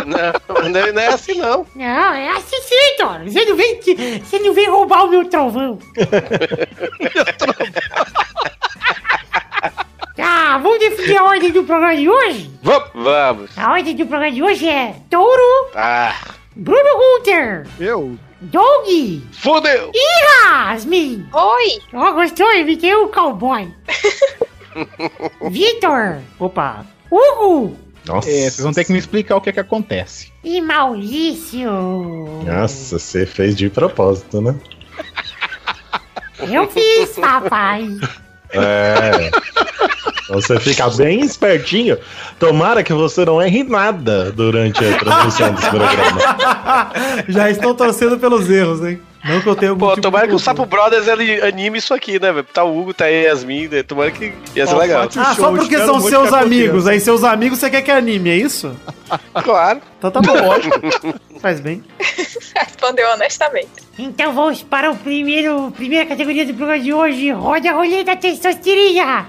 Não, 0.06 0.68
não 0.70 0.80
é- 0.80 0.92
não 0.92 1.02
é 1.02 1.06
assim, 1.08 1.34
não. 1.34 1.66
Não, 1.74 2.14
é 2.14 2.30
assim 2.30 2.60
sim, 2.62 2.96
Toro. 2.98 3.30
Você 3.30 3.44
não 3.44 3.56
vem, 3.56 3.80
você 4.22 4.38
não 4.40 4.52
vem 4.54 4.68
roubar 4.68 5.04
o 5.04 5.08
meu 5.10 5.24
trovão. 5.28 5.78
Ah, 10.18 10.58
vamos 10.62 10.78
definir 10.78 11.16
a 11.18 11.24
ordem 11.24 11.50
do 11.50 11.64
programa 11.64 11.96
de 11.96 12.08
hoje? 12.08 12.50
Vamos. 12.62 12.88
Vamos. 12.94 13.58
A 13.58 13.70
ordem 13.72 13.94
do 13.96 14.06
programa 14.06 14.32
de 14.34 14.42
hoje 14.42 14.68
é 14.68 14.94
Touro, 15.10 15.70
Ah, 15.74 16.14
Bruno 16.54 16.90
Gunter, 17.18 17.66
eu? 17.80 18.18
Doug 18.40 18.86
fudeu. 19.32 19.90
e 19.94 20.24
Yasmin. 20.24 21.26
Oi! 21.32 21.78
Ó, 21.92 22.12
gostou? 22.12 22.52
Imitei 22.54 22.94
o 22.94 23.08
cowboy. 23.08 23.72
Vitor, 25.50 26.20
Opa. 26.38 26.86
Hugo 27.10 27.76
Nossa. 28.06 28.28
É, 28.30 28.32
vocês 28.50 28.60
vão 28.60 28.72
ter 28.72 28.84
que 28.84 28.92
me 28.92 28.98
explicar 28.98 29.36
o 29.36 29.40
que 29.40 29.50
é 29.50 29.52
que 29.52 29.60
acontece. 29.60 30.30
e 30.44 30.60
Maurício. 30.60 31.70
Nossa, 32.44 32.98
você 32.98 33.26
fez 33.26 33.56
de 33.56 33.68
propósito, 33.68 34.40
né? 34.40 34.54
Eu 36.50 36.68
fiz, 36.70 37.10
papai. 37.18 37.88
É. 38.52 39.30
Então 40.28 40.40
Você 40.40 40.60
fica 40.60 40.90
bem 40.90 41.20
espertinho. 41.20 41.96
Tomara 42.38 42.82
que 42.82 42.92
você 42.92 43.24
não 43.24 43.40
erre 43.40 43.64
nada 43.64 44.30
durante 44.30 44.84
a 44.84 44.98
transmissão 44.98 45.54
desse 45.54 45.70
programa. 45.70 46.92
Já 47.28 47.50
estão 47.50 47.74
torcendo 47.74 48.18
pelos 48.18 48.48
erros, 48.50 48.84
hein? 48.84 49.00
Não 49.24 49.40
que 49.40 49.48
eu 49.48 49.56
tenha 49.56 49.70
algum 49.70 49.86
Pô, 49.86 49.90
tipo 49.90 50.02
tomara 50.02 50.28
que 50.28 50.34
o. 50.34 50.38
Sapo 50.38 50.64
Brothers 50.64 51.08
ele 51.08 51.40
anime 51.42 51.78
isso 51.78 51.92
aqui, 51.92 52.20
né, 52.20 52.32
velho? 52.32 52.46
Tá 52.52 52.62
o 52.62 52.78
Hugo, 52.78 52.94
tá 52.94 53.06
a 53.06 53.08
Yasmin, 53.08 53.66
né? 53.66 53.82
Tomara 53.82 54.10
que 54.10 54.32
ia 54.54 54.66
ser 54.66 54.74
Ó, 54.74 54.78
legal. 54.78 55.08
Ah, 55.16 55.34
só 55.34 55.50
porque 55.50 55.76
são 55.76 56.00
seus 56.00 56.32
amigos. 56.32 56.86
Aí 56.86 57.00
seus 57.00 57.24
amigos 57.24 57.58
você 57.58 57.68
quer 57.68 57.82
que 57.82 57.90
anime, 57.90 58.30
é 58.30 58.36
isso? 58.36 58.74
Claro. 59.42 59.80
Então 59.98 60.10
tá 60.12 60.20
bom. 60.20 61.38
Faz 61.40 61.60
bem. 61.60 61.82
Respondeu 62.56 63.08
honestamente. 63.10 63.68
Então 63.98 64.32
vamos 64.32 64.62
para 64.62 64.90
o 64.90 64.96
primeiro, 64.96 65.72
primeira 65.72 66.06
categoria 66.06 66.46
do 66.46 66.54
programa 66.54 66.82
de 66.82 66.92
hoje. 66.92 67.30
Roda 67.32 67.70
a 67.70 67.74
roleta 67.74 68.16
testosterina. 68.16 69.26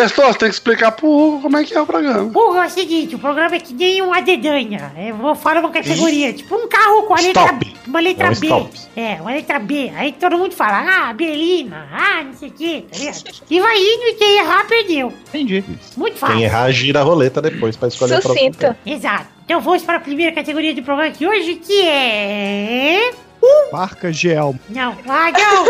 Testor, 0.00 0.34
tem 0.34 0.48
que 0.48 0.54
explicar 0.54 0.92
pro 0.92 1.06
Hugo 1.06 1.42
como 1.42 1.58
é 1.58 1.64
que 1.64 1.74
é 1.74 1.80
o 1.80 1.84
programa. 1.84 2.22
Hugo, 2.22 2.56
é 2.56 2.66
o 2.66 2.70
seguinte, 2.70 3.14
o 3.14 3.18
programa 3.18 3.56
é 3.56 3.60
que 3.60 3.74
nem 3.74 4.00
uma 4.00 4.22
dedanha. 4.22 4.90
Eu 4.96 5.14
vou 5.16 5.34
falar 5.34 5.60
uma 5.60 5.70
categoria, 5.70 6.32
tipo 6.32 6.54
um 6.54 6.66
carro 6.66 7.02
com 7.02 7.14
a 7.14 7.20
letra, 7.20 7.52
B, 7.52 7.66
uma 7.86 8.00
letra 8.00 8.28
é 8.28 8.30
um 8.30 8.34
B. 8.34 8.46
Stop. 8.46 8.80
É, 8.96 9.20
uma 9.20 9.30
letra 9.30 9.58
B. 9.58 9.92
Aí 9.94 10.12
todo 10.12 10.38
mundo 10.38 10.54
fala, 10.54 11.08
ah, 11.10 11.12
Berlina, 11.12 11.86
ah, 11.92 12.24
não 12.24 12.32
sei 12.32 12.48
o 12.48 12.52
quê, 12.52 12.84
tá 12.90 12.98
ligado? 12.98 13.24
E 13.50 13.60
vai 13.60 13.76
indo 13.76 14.02
e 14.04 14.14
quem 14.14 14.38
errar, 14.38 14.66
perdeu. 14.66 15.12
Entendi. 15.28 15.62
Muito 15.96 16.16
fácil. 16.16 16.36
Quem 16.36 16.44
errar, 16.44 16.70
gira 16.70 17.00
a 17.00 17.02
roleta 17.02 17.42
depois 17.42 17.76
pra 17.76 17.88
escolher 17.88 18.18
o 18.18 18.22
programa. 18.22 18.50
próxima. 18.52 18.78
Exato. 18.86 19.26
Então 19.44 19.60
vamos 19.60 19.82
para 19.82 19.96
a 19.96 20.00
primeira 20.00 20.32
categoria 20.32 20.74
do 20.74 20.82
programa 20.82 21.10
de 21.10 21.26
hoje, 21.26 21.56
que 21.56 21.82
é... 21.82 23.10
Marca 23.72 24.12
Gelmo. 24.12 24.58
Não, 24.68 24.96
ah, 25.08 25.30
não. 25.30 25.66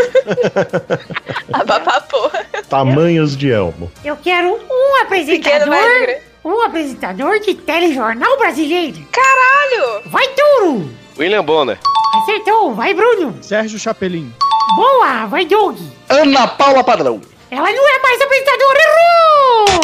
Abapapô. 1.61 2.31
Tamanhos 2.69 3.37
de 3.37 3.51
elmo. 3.51 3.91
Eu 4.05 4.17
quero 4.17 4.59
um 4.71 5.03
apresentador, 5.03 6.17
um 6.45 6.63
apresentador 6.63 7.41
de 7.41 7.55
telejornal 7.55 8.39
brasileiro. 8.39 8.99
Caralho! 9.13 10.11
Vai, 10.11 10.27
Touro. 10.29 10.91
William 11.19 11.45
Bonner. 11.45 11.79
Acertou, 12.23 12.75
vai, 12.75 12.95
Bruno. 12.95 13.37
Sérgio 13.43 13.79
Chapelin. 13.79 14.33
Boa, 14.75 15.27
vai, 15.27 15.45
Doug. 15.45 15.79
Ana 16.09 16.49
Paula 16.49 16.83
Padrão. 16.83 17.21
Ela 17.51 17.73
não 17.73 17.89
é 17.89 17.99
mais 18.01 18.21
apresentadora, 18.21 18.79
errou! 18.81 19.81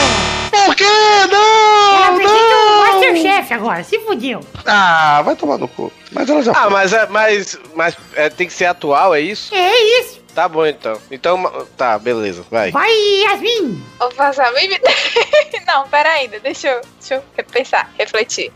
Por 0.66 0.74
quê? 0.76 0.84
Ela 0.84 1.26
Não, 1.26 2.04
apresenta 2.14 2.56
o! 2.56 2.86
Masterchef 2.86 3.54
agora, 3.54 3.84
se 3.84 3.98
fudeu. 4.00 4.40
Ah, 4.64 5.20
vai 5.24 5.34
tomar 5.36 5.58
no 5.58 5.66
cu. 5.68 5.92
Mas 6.12 6.28
ela 6.30 6.42
já 6.42 6.52
Ah, 6.52 6.62
foi. 6.62 6.70
mas, 6.70 6.92
é, 6.92 7.06
mas, 7.06 7.58
mas 7.74 7.96
é, 8.14 8.28
tem 8.30 8.46
que 8.46 8.52
ser 8.52 8.66
atual, 8.66 9.14
é 9.14 9.20
isso? 9.20 9.54
É 9.54 10.00
isso. 10.00 10.20
Tá 10.34 10.48
bom, 10.48 10.64
então. 10.66 11.00
Então, 11.10 11.66
tá, 11.76 11.98
beleza, 11.98 12.44
vai. 12.50 12.70
Vai, 12.70 12.90
Yasmin. 13.22 13.82
Vazamim 14.16 14.68
me... 14.68 14.78
Não, 15.66 15.88
pera 15.88 16.10
ainda. 16.10 16.38
Deixa 16.40 16.68
eu, 16.68 16.80
deixa 17.00 17.14
eu 17.36 17.44
pensar, 17.44 17.90
refletir. 17.98 18.52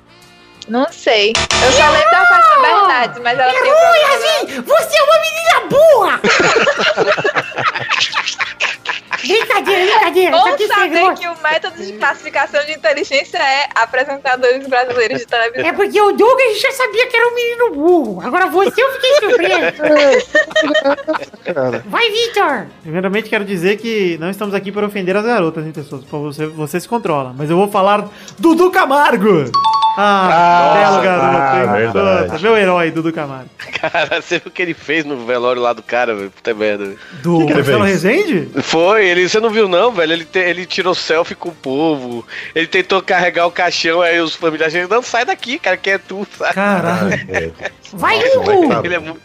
Não 0.69 0.87
sei. 0.93 1.33
Eu 1.65 1.73
só 1.73 1.91
lembro 1.91 2.11
da 2.11 2.27
Fátima 2.27 2.63
Bernardes, 2.63 3.23
mas 3.23 3.39
ela 3.39 3.53
tem 3.53 3.63
Errou, 3.67 3.77
problema. 3.81 4.09
Yasmin! 4.13 4.63
Você 4.63 4.97
é 4.97 5.03
uma 5.03 5.19
menina 5.21 5.61
burra! 5.71 6.21
brincadeira, 9.17 9.93
brincadeira. 9.93 10.31
Bom 10.31 10.59
saber 10.69 10.95
chegou. 10.95 11.15
que 11.15 11.29
o 11.29 11.43
método 11.43 11.85
de 11.85 11.93
classificação 11.95 12.65
de 12.65 12.73
inteligência 12.73 13.39
é 13.39 13.69
apresentadores 13.75 14.67
brasileiros 14.67 15.19
de 15.19 15.27
televisão. 15.27 15.67
É 15.67 15.73
porque 15.73 16.01
o 16.01 16.13
Doug 16.13 16.41
a 16.41 16.49
gente 16.49 16.61
já 16.61 16.73
sabia 16.73 17.07
que 17.07 17.17
era 17.17 17.29
um 17.29 17.35
menino 17.35 17.71
burro. 17.75 18.21
Agora 18.25 18.47
você 18.47 18.83
eu 18.83 18.93
fiquei 18.93 19.15
surpreso. 19.17 20.31
Vai, 21.87 22.11
Victor. 22.11 22.67
Primeiramente, 22.83 23.29
quero 23.29 23.45
dizer 23.45 23.77
que 23.79 24.17
não 24.19 24.31
estamos 24.31 24.55
aqui 24.55 24.71
para 24.73 24.87
ofender 24.87 25.17
as 25.17 25.25
garotas, 25.25 25.65
hein, 25.65 25.73
pessoas? 25.73 26.05
Por 26.05 26.21
Você, 26.33 26.47
você 26.47 26.81
se 26.81 26.89
controla. 26.89 27.35
Mas 27.37 27.51
eu 27.51 27.57
vou 27.57 27.69
falar 27.69 28.09
Dudu 28.39 28.71
Camargo. 28.71 29.51
Ah, 29.97 30.73
belo 30.75 31.03
garoto, 31.03 31.37
ah, 31.37 31.77
verdade. 31.77 32.43
Meu 32.43 32.57
herói, 32.57 32.91
Dudu 32.91 33.13
Camargo. 33.13 33.51
Cara, 33.81 34.23
você 34.23 34.39
viu 34.39 34.49
o 34.49 34.51
que 34.51 34.63
ele 34.63 34.73
fez 34.75 35.05
no 35.05 35.27
velório 35.27 35.61
lá 35.61 35.73
do 35.73 35.83
cara, 35.83 36.15
velho? 36.15 36.31
Puta 36.31 36.55
merda. 36.55 36.85
velho. 36.85 36.99
Do 37.23 37.39
que 37.39 37.53
ele 37.53 37.55
Marcelo 37.55 37.85
fez? 37.85 38.03
Rezende? 38.03 38.49
Foi, 39.01 39.09
ele, 39.09 39.27
você 39.27 39.41
não 39.41 39.49
viu 39.49 39.67
não, 39.67 39.91
velho? 39.93 40.13
Ele, 40.13 40.25
te- 40.27 40.39
ele 40.41 40.67
tirou 40.67 40.95
selfie 40.95 41.35
com 41.35 41.49
o 41.49 41.55
povo, 41.55 42.23
ele 42.55 42.67
tentou 42.67 43.01
carregar 43.01 43.47
o 43.47 43.51
caixão, 43.51 44.03
aí 44.03 44.21
os 44.21 44.35
familiares 44.35 44.75
dizem, 44.75 44.87
não, 44.87 45.01
sai 45.03 45.25
daqui, 45.25 45.59
cara, 45.59 45.75
que 45.79 45.89
é 45.89 45.97
tu, 45.97 46.27
sabe? 46.37 46.53
Caralho. 46.55 47.11
É, 47.31 47.51
Vai, 47.95 48.19
Hugo. 48.37 48.85
Ele 48.85 48.95
é 48.95 48.99
muito... 48.99 49.21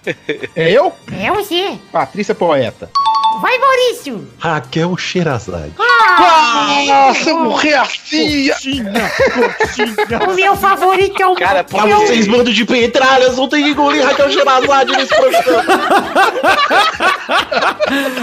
É 0.56 0.72
eu? 0.72 0.94
É 1.22 1.30
você. 1.30 1.78
Patrícia 1.92 2.34
Poeta. 2.34 2.90
Vai, 3.42 3.58
Maurício. 3.60 4.28
Raquel 4.40 4.96
Sherazade. 4.98 5.74
Ah, 5.78 7.14
seu 7.24 7.38
morreacia! 7.40 8.56
O 10.30 10.34
meu 10.36 10.56
favorito 10.56 11.22
é 11.22 11.28
o... 11.28 11.36
Cara, 11.36 11.64
pra 11.64 11.86
meu- 11.86 12.00
vocês, 12.00 12.28
bando 12.28 12.52
de 12.54 12.66
petralhas, 12.66 13.36
vão 13.36 13.48
ter 13.48 13.62
que 13.64 13.70
engolir 13.70 14.04
Raquel 14.06 14.32
Sherazade 14.32 14.92
nesse 14.94 15.16
programa. 15.16 15.86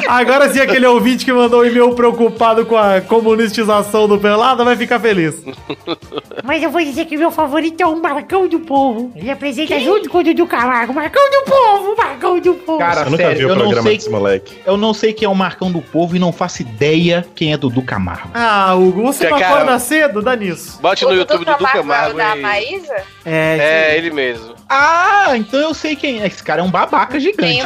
Agora 0.09 0.53
sim, 0.53 0.61
aquele 0.61 0.87
ouvinte 0.87 1.25
que 1.25 1.33
mandou 1.33 1.61
um 1.61 1.65
e-mail 1.65 1.95
preocupado 1.95 2.65
com 2.67 2.77
a 2.77 3.01
comunistização 3.01 4.07
do 4.09 4.19
Pelada 4.19 4.65
vai 4.65 4.77
ficar 4.77 5.01
feliz. 5.01 5.35
Mas 6.45 6.63
eu 6.63 6.71
vou 6.71 6.81
dizer 6.83 7.07
que 7.07 7.17
o 7.17 7.19
meu 7.19 7.31
favorito 7.31 7.81
é 7.81 7.87
o 7.87 8.01
Marcão 8.01 8.47
do 8.49 8.61
Povo. 8.61 9.13
Ele 9.17 9.31
apresenta 9.31 9.79
junto 9.81 10.09
com 10.09 10.19
o 10.19 10.25
Dudu 10.25 10.47
Camargo. 10.47 10.93
Marcão 10.93 11.23
do 11.31 11.51
Povo, 11.51 11.97
Marcão 11.97 12.39
do 12.41 12.55
Povo. 12.55 12.79
Cara, 12.79 13.03
Eu 13.03 13.11
nunca 13.11 13.23
sério, 13.25 13.39
vi 13.39 13.45
o 13.45 13.49
eu 13.49 13.55
não 13.55 13.63
programa 13.63 13.89
sei 13.89 13.97
desse 13.97 14.11
moleque. 14.11 14.55
Eu 14.67 14.77
não 14.77 14.95
sei 14.95 15.02
quem 15.11 15.25
é 15.25 15.29
o 15.31 15.35
Marcão 15.35 15.73
do 15.73 15.81
Povo 15.81 16.15
e 16.15 16.19
não 16.19 16.31
faço 16.35 16.61
ideia 16.61 17.25
quem 17.35 17.55
é 17.55 17.57
Dudu 17.57 17.81
Camargo. 17.81 18.29
Ah, 18.35 18.75
Hugo, 18.75 19.03
você 19.05 19.27
não 19.31 19.39
Cara, 19.39 19.55
acorda 19.55 19.79
cedo? 19.79 20.21
Dá 20.21 20.37
nisso. 20.37 20.79
Bote 20.83 21.03
O 21.07 21.09
no 21.09 21.15
Dudu 21.15 21.21
YouTube 21.33 21.47
do 21.47 21.53
Dudu 21.53 21.65
Camargo 21.65 21.79
é 21.79 21.81
o 21.81 22.17
Camargo 22.19 22.19
da. 22.19 22.37
Maísa? 22.37 22.95
É, 23.25 23.93
É, 23.93 23.97
ele 23.97 24.11
mesmo. 24.11 24.53
Ah, 24.69 25.31
então 25.37 25.59
eu 25.61 25.73
sei 25.73 25.97
quem 25.97 26.21
é. 26.23 26.27
Esse 26.27 26.43
cara 26.43 26.61
é 26.61 26.65
um 26.65 26.71
babaca 26.71 27.19
gigante, 27.19 27.47
hein? 27.59 27.63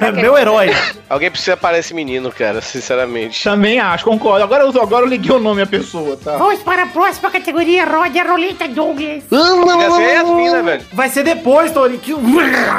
é 0.00 0.12
meu 0.12 0.38
herói. 0.38 0.70
Alguém 1.08 1.30
precisa 1.30 1.56
parar 1.56 1.78
esse 1.78 1.92
menino, 1.94 2.30
cara, 2.30 2.60
sinceramente. 2.60 3.42
Também 3.42 3.80
acho, 3.80 4.04
concordo. 4.04 4.44
Agora, 4.44 4.64
eu- 4.64 4.82
agora 4.82 5.04
eu 5.04 5.08
liguei 5.08 5.32
o 5.34 5.38
nome 5.40 5.62
à 5.62 5.66
pessoa, 5.66 6.16
tá? 6.16 6.36
Vamos 6.36 6.60
para 6.62 6.82
a 6.84 6.86
próxima 6.86 7.30
categoria, 7.30 7.84
rode 7.84 8.18
a 8.18 8.24
roleta 8.24 8.68
Douglas. 8.68 9.22
Devia 9.30 9.90
ser 9.90 10.14
Yasmin, 10.14 10.50
né, 10.50 10.62
velho? 10.62 10.84
Vai 10.92 11.08
ser 11.08 11.22
depois, 11.24 11.72
Tony. 11.72 11.98
Que... 11.98 12.14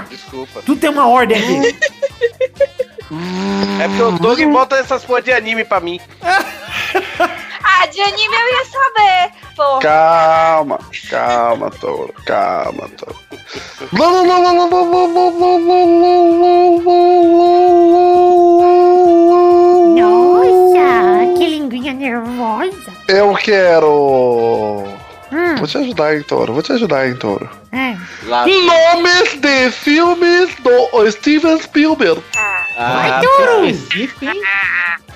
Desculpa. 0.09 0.61
Tudo 0.65 0.79
tem 0.79 0.89
uma 0.89 1.07
ordem 1.07 1.37
aqui. 1.37 1.77
É 3.81 3.87
porque 3.87 4.01
o 4.03 4.11
Doug 4.11 4.39
bota 4.51 4.75
essas 4.77 5.03
porra 5.03 5.21
de 5.21 5.31
anime 5.33 5.63
pra 5.65 5.79
mim. 5.79 5.99
Ah, 7.63 7.85
de 7.85 8.01
anime 8.01 8.35
eu 8.35 8.47
ia 8.57 8.65
saber. 8.65 9.31
Pô, 9.55 9.79
Calma, 9.79 10.79
calma, 11.09 11.69
touro. 11.69 12.13
Calma, 12.25 12.89
touro. 12.89 13.15
Nossa, 20.01 21.33
que 21.37 21.47
linguinha 21.47 21.93
nervosa. 21.93 22.91
Eu 23.07 23.33
quero. 23.35 24.83
Hum, 25.31 25.55
Vou 25.57 25.67
te 25.67 25.77
ajudar, 25.77 26.15
hein, 26.15 26.23
touro. 26.23 26.53
Vou 26.53 26.63
te 26.63 26.73
ajudar, 26.73 27.07
hein, 27.07 27.15
touro. 27.15 27.49
É. 27.71 27.97
Lá. 28.23 28.45
Nomes 28.45 29.33
de 29.39 29.71
filmes 29.71 30.55
do 30.55 31.11
Steven 31.11 31.59
Spielberg. 31.61 32.21
Vai, 32.33 33.09
Ah, 33.11 33.21
touro. 33.21 33.65
Específico, 33.65 34.25
hein? 34.25 34.41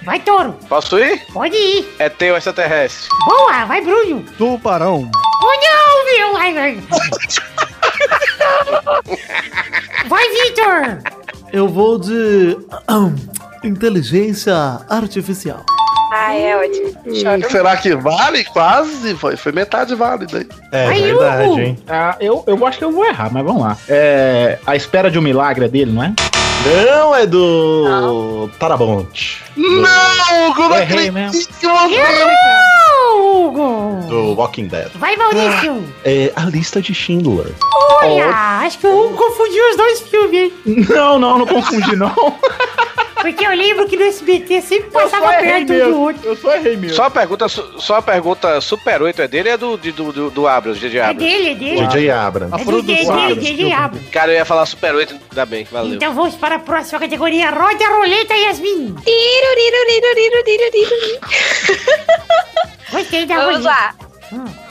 Vai, 0.04 0.20
touro. 0.20 0.54
posso 0.70 0.98
ir? 1.00 1.22
Pode 1.34 1.56
ir. 1.56 1.96
É 2.00 2.10
teu 2.10 2.36
extraterrestre. 2.36 3.08
Boa, 3.26 3.66
vai, 3.66 3.82
Bruno. 3.82 4.24
Tubarão. 4.38 5.10
Oh, 5.44 5.48
não, 5.48 6.06
meu. 6.06 6.38
Ai, 6.38 6.58
ai. 6.58 6.84
Vai, 10.08 10.24
Vitor. 10.30 11.00
Eu 11.52 11.68
vou 11.68 11.98
de. 11.98 12.58
Inteligência 13.64 14.56
artificial. 14.90 15.66
Ah, 16.16 16.34
é 16.36 16.58
ótimo. 16.58 17.16
Choro. 17.16 17.52
Será 17.52 17.78
que 17.78 17.96
vale? 17.96 18.44
Quase. 18.46 19.16
Foi, 19.16 19.36
foi 19.36 19.52
metade 19.52 19.94
válida, 19.96 20.40
hein? 20.40 20.48
É 20.72 20.86
Ai, 20.88 21.02
verdade, 21.02 21.50
Hugo. 21.50 21.60
hein? 21.60 21.78
Ah, 21.88 22.16
eu, 22.20 22.44
eu 22.48 22.66
acho 22.66 22.78
que 22.78 22.84
eu 22.86 22.92
vou 22.92 23.06
errar, 23.06 23.30
mas 23.32 23.44
vamos 23.44 23.62
lá. 23.62 23.78
É. 23.90 24.58
A 24.66 24.76
espera 24.76 25.12
de 25.12 25.20
um 25.20 25.22
milagre 25.22 25.66
é 25.66 25.68
dele, 25.68 25.92
não 25.92 26.04
é? 26.04 26.14
Não, 26.86 27.16
é 27.16 27.28
do 27.28 28.50
Tarabonte. 28.58 29.44
Não, 29.56 30.50
Hugo, 30.50 30.62
não 30.64 30.74
acredito 30.74 31.14
mesmo. 31.14 31.48
que 31.60 31.68
você. 31.68 31.96
Errou, 31.96 33.48
Hugo. 33.48 34.08
Do 34.08 34.34
Walking 34.36 34.68
Dead. 34.68 34.90
Vai, 34.96 35.16
Maurício. 35.16 35.84
É 36.04 36.32
a 36.36 36.46
lista 36.46 36.82
de 36.82 36.94
Schindler. 36.94 37.52
Olha, 38.02 38.30
acho 38.64 38.80
que 38.80 38.88
o 38.88 39.06
Hugo 39.06 39.16
confundiu 39.16 39.70
os 39.72 39.78
dois 39.78 40.00
filmes, 40.02 40.40
hein? 40.66 40.86
Não, 40.90 41.20
não, 41.20 41.38
não 41.40 41.46
confundi, 41.46 41.96
não. 41.96 42.12
Porque 43.26 43.44
eu 43.44 43.52
lembro 43.56 43.88
que 43.88 43.98
no 43.98 44.04
SBT 44.04 44.62
sempre 44.62 44.92
passava 44.92 45.30
perto 45.30 45.74
um 45.74 45.92
do 45.92 46.00
outro. 46.00 46.30
Eu 46.30 46.36
só 46.36 46.56
errei 46.56 46.78
mesmo. 46.78 46.96
Só 46.96 47.06
a 47.06 47.10
pergunta, 47.10 47.48
só 47.50 47.96
a 47.96 48.02
pergunta 48.02 48.62
Super 48.62 49.02
8 49.02 49.22
é 49.24 49.28
dele 49.28 49.50
ou 49.50 49.54
é 49.56 49.58
do, 49.58 49.78
do, 49.78 50.12
do, 50.14 50.30
do 50.30 50.48
Abrams, 50.48 50.80
J.J. 50.80 51.00
É 51.00 51.04
Abrams? 51.06 51.26
dele, 51.26 51.50
é 51.50 51.56
dele. 51.56 51.78
J.J. 51.88 52.10
Abrams. 52.12 52.54
A 52.54 52.60
É 52.62 52.64
do 52.64 52.82
dele, 52.84 53.06
produção. 53.06 53.36
dele, 53.36 53.72
Abrams. 53.74 54.10
Cara, 54.10 54.32
eu 54.32 54.36
ia 54.36 54.46
falar 54.46 54.66
Super 54.68 54.94
8, 54.94 55.20
ainda 55.32 55.46
bem, 55.48 55.64
valeu. 55.72 55.96
Então 55.96 56.14
vamos 56.14 56.36
para 56.36 56.56
a 56.58 56.60
próxima 56.60 57.00
categoria. 57.00 57.50
Roda 57.50 57.84
a 57.84 57.98
roleta, 57.98 58.36
Yasmin. 58.36 58.94
Tiro, 58.94 59.56
tiro, 59.56 59.78
tiro, 59.88 60.16
tiro, 60.16 60.44
tiro, 60.44 60.72
tiro. 60.72 61.20
Gostei 62.92 63.26
da 63.26 63.36
Vamos 63.36 63.56
roleta. 63.66 63.70
lá. 63.70 63.96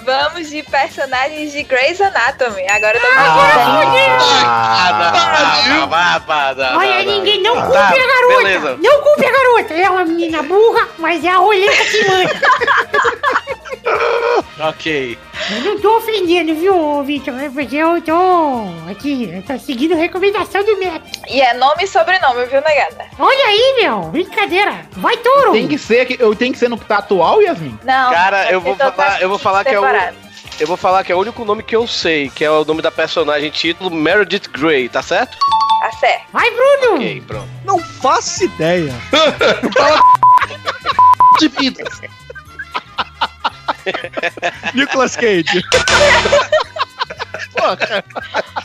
Vamos 0.05 0.49
de 0.51 0.63
personagens 0.65 1.53
de 1.53 1.63
Grey's 1.63 2.01
Anatomy. 2.01 2.67
Agora 2.69 2.97
eu 2.97 3.01
tô 3.01 3.07
Ah, 3.17 3.35
Olha, 6.77 7.03
ninguém 7.05 7.41
não 7.43 7.55
culpe 7.61 7.73
Tá, 7.73 7.89
a 7.89 7.93
garota. 7.93 8.37
beleza. 8.37 8.79
Não 8.83 9.03
culpe 9.03 9.25
a 9.27 9.33
garota. 9.33 9.75
É 9.75 9.91
uma 9.91 10.05
menina 10.05 10.43
burra, 10.43 10.89
mas 10.99 11.25
é 11.25 11.29
a 11.29 11.37
roleta 11.39 11.85
que 11.85 12.09
manda. 12.09 12.41
Ok. 14.69 15.19
Eu 15.51 15.61
não 15.61 15.79
tô 15.81 15.97
ofendendo, 15.99 16.55
viu, 16.55 17.03
Victor? 17.05 17.35
É 17.41 17.49
porque 17.51 17.77
eu 17.77 18.01
tô 18.01 18.13
aqui, 18.91 19.31
eu 19.31 19.43
tô 19.43 19.59
seguindo 19.63 19.95
recomendação 19.95 20.65
do 20.65 20.77
médico. 20.79 21.07
E 21.29 21.41
é 21.41 21.53
nome 21.55 21.85
e 21.85 21.87
sobrenome, 21.87 22.47
viu, 22.47 22.61
negada? 22.63 23.05
Olha 23.19 23.47
aí, 23.47 23.77
meu. 23.83 24.01
Brincadeira. 24.05 24.87
Vai, 24.93 25.17
touro. 25.19 25.53
Tem 25.53 25.69
que 25.69 25.77
ser, 25.77 26.07
que- 26.07 26.17
eu 26.19 26.35
tenho 26.35 26.53
que 26.53 26.59
ser 26.59 26.69
no 26.69 26.79
que 26.79 26.87
tá 26.87 26.99
atual, 26.99 27.43
Yasmin? 27.43 27.79
Não. 27.85 28.11
Cara, 28.13 28.51
eu 28.51 28.61
vai 28.61 28.75
vou 28.75 28.91
falar, 28.91 29.21
eu 29.23 29.29
vou 29.29 29.39
falar 29.39 29.65
que 29.65 29.71
é 29.75 29.79
o. 29.79 29.83
separado. 29.83 30.17
Eu 30.61 30.67
vou 30.69 30.77
falar 30.77 31.03
que 31.05 31.11
é 31.13 31.15
o 31.15 31.19
único 31.19 31.45
nome 31.45 31.63
que 31.63 31.75
eu 31.75 31.87
sei, 31.87 32.31
que 32.31 32.45
é 32.45 32.51
o 32.51 32.65
nome 32.65 32.81
da 32.81 32.91
personagem 32.91 33.51
título 33.51 33.91
Meredith 33.91 34.49
Grey, 34.51 34.89
tá 34.89 35.03
certo? 35.03 35.37
Tá 35.81 35.91
certo. 35.99 36.25
Vai, 36.33 36.49
Bruno. 36.53 36.95
Ok, 36.97 37.23
pronto. 37.27 37.49
Não 37.65 37.79
faço 37.79 38.45
ideia. 38.45 38.95
De 41.41 41.49
vidas. 41.49 42.01
Nicolas 44.75 45.17
Cage. 45.17 45.63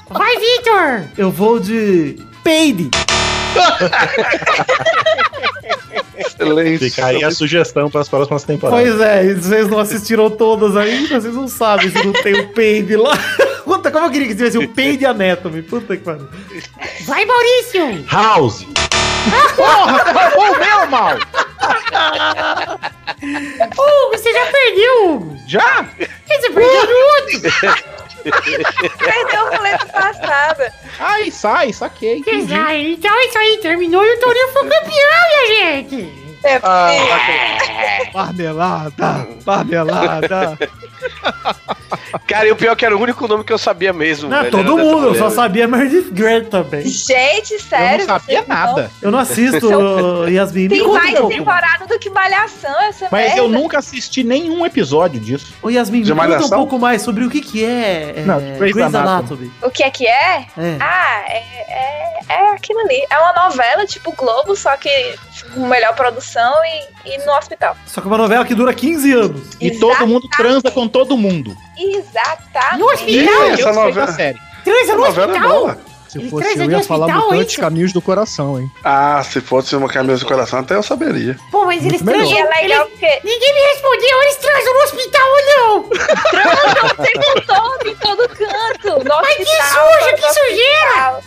Vai, 0.10 0.38
Victor. 0.38 1.04
Eu 1.18 1.32
vou 1.32 1.60
de. 1.60 2.18
Peide. 2.44 2.90
Excelente. 6.18 6.90
Fica 6.90 7.06
aí 7.08 7.24
a 7.24 7.32
sugestão 7.32 7.90
para 7.90 8.02
as 8.02 8.10
próximas 8.10 8.44
temporadas. 8.44 8.88
Pois 8.88 9.02
é, 9.02 9.34
vocês 9.34 9.68
não 9.70 9.80
assistiram 9.80 10.30
todas 10.30 10.76
ainda, 10.76 11.20
vocês 11.20 11.34
não 11.34 11.48
sabem 11.48 11.90
se 11.90 12.06
não 12.06 12.14
tem 12.14 12.34
o 12.40 12.50
Paid 12.50 12.96
lá. 12.96 13.18
Puta, 13.64 13.92
como 13.92 14.06
eu 14.06 14.12
queria 14.12 14.28
que 14.28 14.36
tivesse 14.36 14.58
o 14.58 14.68
Paid 14.68 15.06
Anatomy. 15.06 15.62
Puta 15.62 15.96
que 15.96 16.04
pariu. 16.04 16.28
Vai, 17.06 17.26
Maurício. 17.26 18.06
House. 18.12 18.66
Porra, 19.56 20.04
roubou 20.14 20.56
o 20.56 20.60
meu, 20.60 20.88
mal! 20.88 21.18
Hugo, 23.78 24.18
você 24.18 24.32
já 24.34 24.46
perdeu, 24.46 25.06
Hugo. 25.12 25.38
Já? 25.48 25.86
Você 26.28 26.50
perdeu 26.50 26.86
no 26.86 26.96
outro. 27.16 27.42
Perdeu 29.00 29.48
a 29.48 29.50
roleta 29.56 29.86
passada. 29.86 30.74
Ai, 31.00 31.32
sai, 31.32 31.72
saquei. 31.72 32.18
entendi. 32.18 32.54
Exato. 32.54 32.72
Então 32.74 33.18
é 33.18 33.26
isso 33.26 33.38
aí. 33.38 33.58
Terminou 33.62 34.06
e 34.06 34.14
o 34.14 34.20
Torinho 34.20 34.52
foi 34.52 34.68
campeão, 34.68 35.30
minha 35.30 35.48
gente. 35.48 36.29
É, 36.44 36.60
Marmelada. 38.14 39.28
Marmelada. 39.46 40.58
Cara, 42.28 42.48
e 42.48 42.52
o 42.52 42.56
pior 42.56 42.74
é 42.74 42.76
que 42.76 42.86
era 42.86 42.96
o 42.96 43.02
único 43.02 43.28
nome 43.28 43.44
que 43.44 43.52
eu 43.52 43.58
sabia 43.58 43.92
mesmo. 43.92 44.30
Não, 44.30 44.40
velho, 44.40 44.52
todo 44.52 44.78
mundo, 44.78 45.08
eu 45.08 45.16
só 45.16 45.30
sabia 45.30 45.68
Meredith 45.68 46.12
Grey 46.12 46.46
também. 46.46 46.88
Gente, 46.88 47.60
sério. 47.60 47.94
eu 47.94 47.98
não 48.00 48.06
sabia 48.06 48.26
vocês 48.38 48.48
não- 48.48 48.56
nada. 48.56 48.92
Eu 49.02 49.12
não 49.12 49.20
assisto, 49.20 50.28
Yasmin. 50.28 50.70
Tem 50.70 50.88
mais 50.88 51.20
temporada 51.28 51.88
do 51.88 52.00
que 52.00 52.10
Malhação, 52.10 52.82
essa 52.84 53.08
Mas 53.12 53.26
merda. 53.28 53.38
eu 53.42 53.50
nunca 53.50 53.80
assisti 53.80 54.24
nenhum 54.24 54.66
episódio 54.66 55.20
disso. 55.20 55.54
Ô 55.62 55.70
Yasmin, 55.70 56.00
me 56.00 56.04
De 56.06 56.14
conta 56.14 56.46
um 56.46 56.50
pouco 56.50 56.80
mais 56.80 57.02
sobre 57.02 57.24
o 57.26 57.30
que 57.30 57.42
que 57.42 57.66
é, 57.66 58.14
é 58.18 58.24
Não, 58.26 58.40
Grey's, 58.40 58.76
Grey's 58.76 58.96
Anatomy. 58.96 59.52
O 59.62 59.70
que 59.70 59.84
é 59.84 59.90
que 59.90 60.08
é? 60.08 60.46
É. 60.58 60.78
Ah, 60.80 61.24
é, 61.28 61.38
é, 61.38 62.20
é 62.30 62.50
aquilo 62.54 62.80
ali. 62.82 63.04
É 63.10 63.18
uma 63.20 63.34
novela 63.46 63.86
tipo 63.86 64.12
Globo, 64.14 64.56
só 64.56 64.76
que 64.78 64.90
com 65.46 65.68
melhor 65.68 65.96
produção 65.96 66.54
e, 67.06 67.14
e 67.14 67.18
no 67.26 67.32
hospital. 67.34 67.76
Só 67.86 68.02
que 68.02 68.08
é 68.08 68.10
uma 68.12 68.18
novela 68.18 68.46
que 68.46 68.54
dura 68.56 68.74
15 68.74 69.14
anos. 69.14 69.42
E 69.60 69.72
todo 69.72 70.06
mundo 70.08 70.28
transa 70.30 70.70
com 70.72 70.88
todo 70.88 71.18
mundo. 71.18 71.56
Exatamente. 71.78 72.78
No 72.80 72.86
hospital. 72.92 73.44
Essa 73.46 73.72
novela- 73.74 74.12
série. 74.12 74.40
Transa 74.64 74.94
no 74.94 75.00
novela 75.06 75.32
é 75.34 75.36
hospital. 75.38 75.60
boa. 75.60 75.78
Se 76.10 76.18
Ele 76.18 76.30
fosse 76.32 76.58
eu, 76.60 76.72
ia 76.72 76.84
falar 76.84 77.36
isso? 77.40 77.62
Caminhos 77.62 77.94
do 77.94 78.02
Coração, 78.02 78.60
hein? 78.60 78.68
Ah, 78.84 79.22
se 79.24 79.40
fosse 79.40 79.76
uma 79.76 79.88
camisa 79.88 80.18
de 80.18 80.26
coração, 80.26 80.58
até 80.58 80.74
eu 80.74 80.82
saberia. 80.82 81.38
Pô, 81.52 81.66
mas 81.68 81.86
eles 81.86 82.02
melhor. 82.02 82.22
transam. 82.26 82.36
E 82.36 82.42
é 82.42 82.62
legal 82.64 82.86
porque 82.88 83.20
Ninguém 83.24 83.54
me 83.54 83.60
respondeu. 83.74 84.22
Eles 84.24 84.36
transam 84.38 84.74
no 84.74 84.80
hospital 84.86 85.28
ou 85.30 85.46
não? 85.46 85.90
transam 86.32 86.86
o 86.88 87.04
tempo 87.06 87.42
todo, 87.46 87.88
em 87.88 87.96
todo 87.96 88.28
canto. 88.30 89.04
No 89.08 89.16
Mas 89.22 89.36
que 89.38 89.46
sujo, 89.46 90.16
que 90.16 90.34
sujeira. 90.34 91.20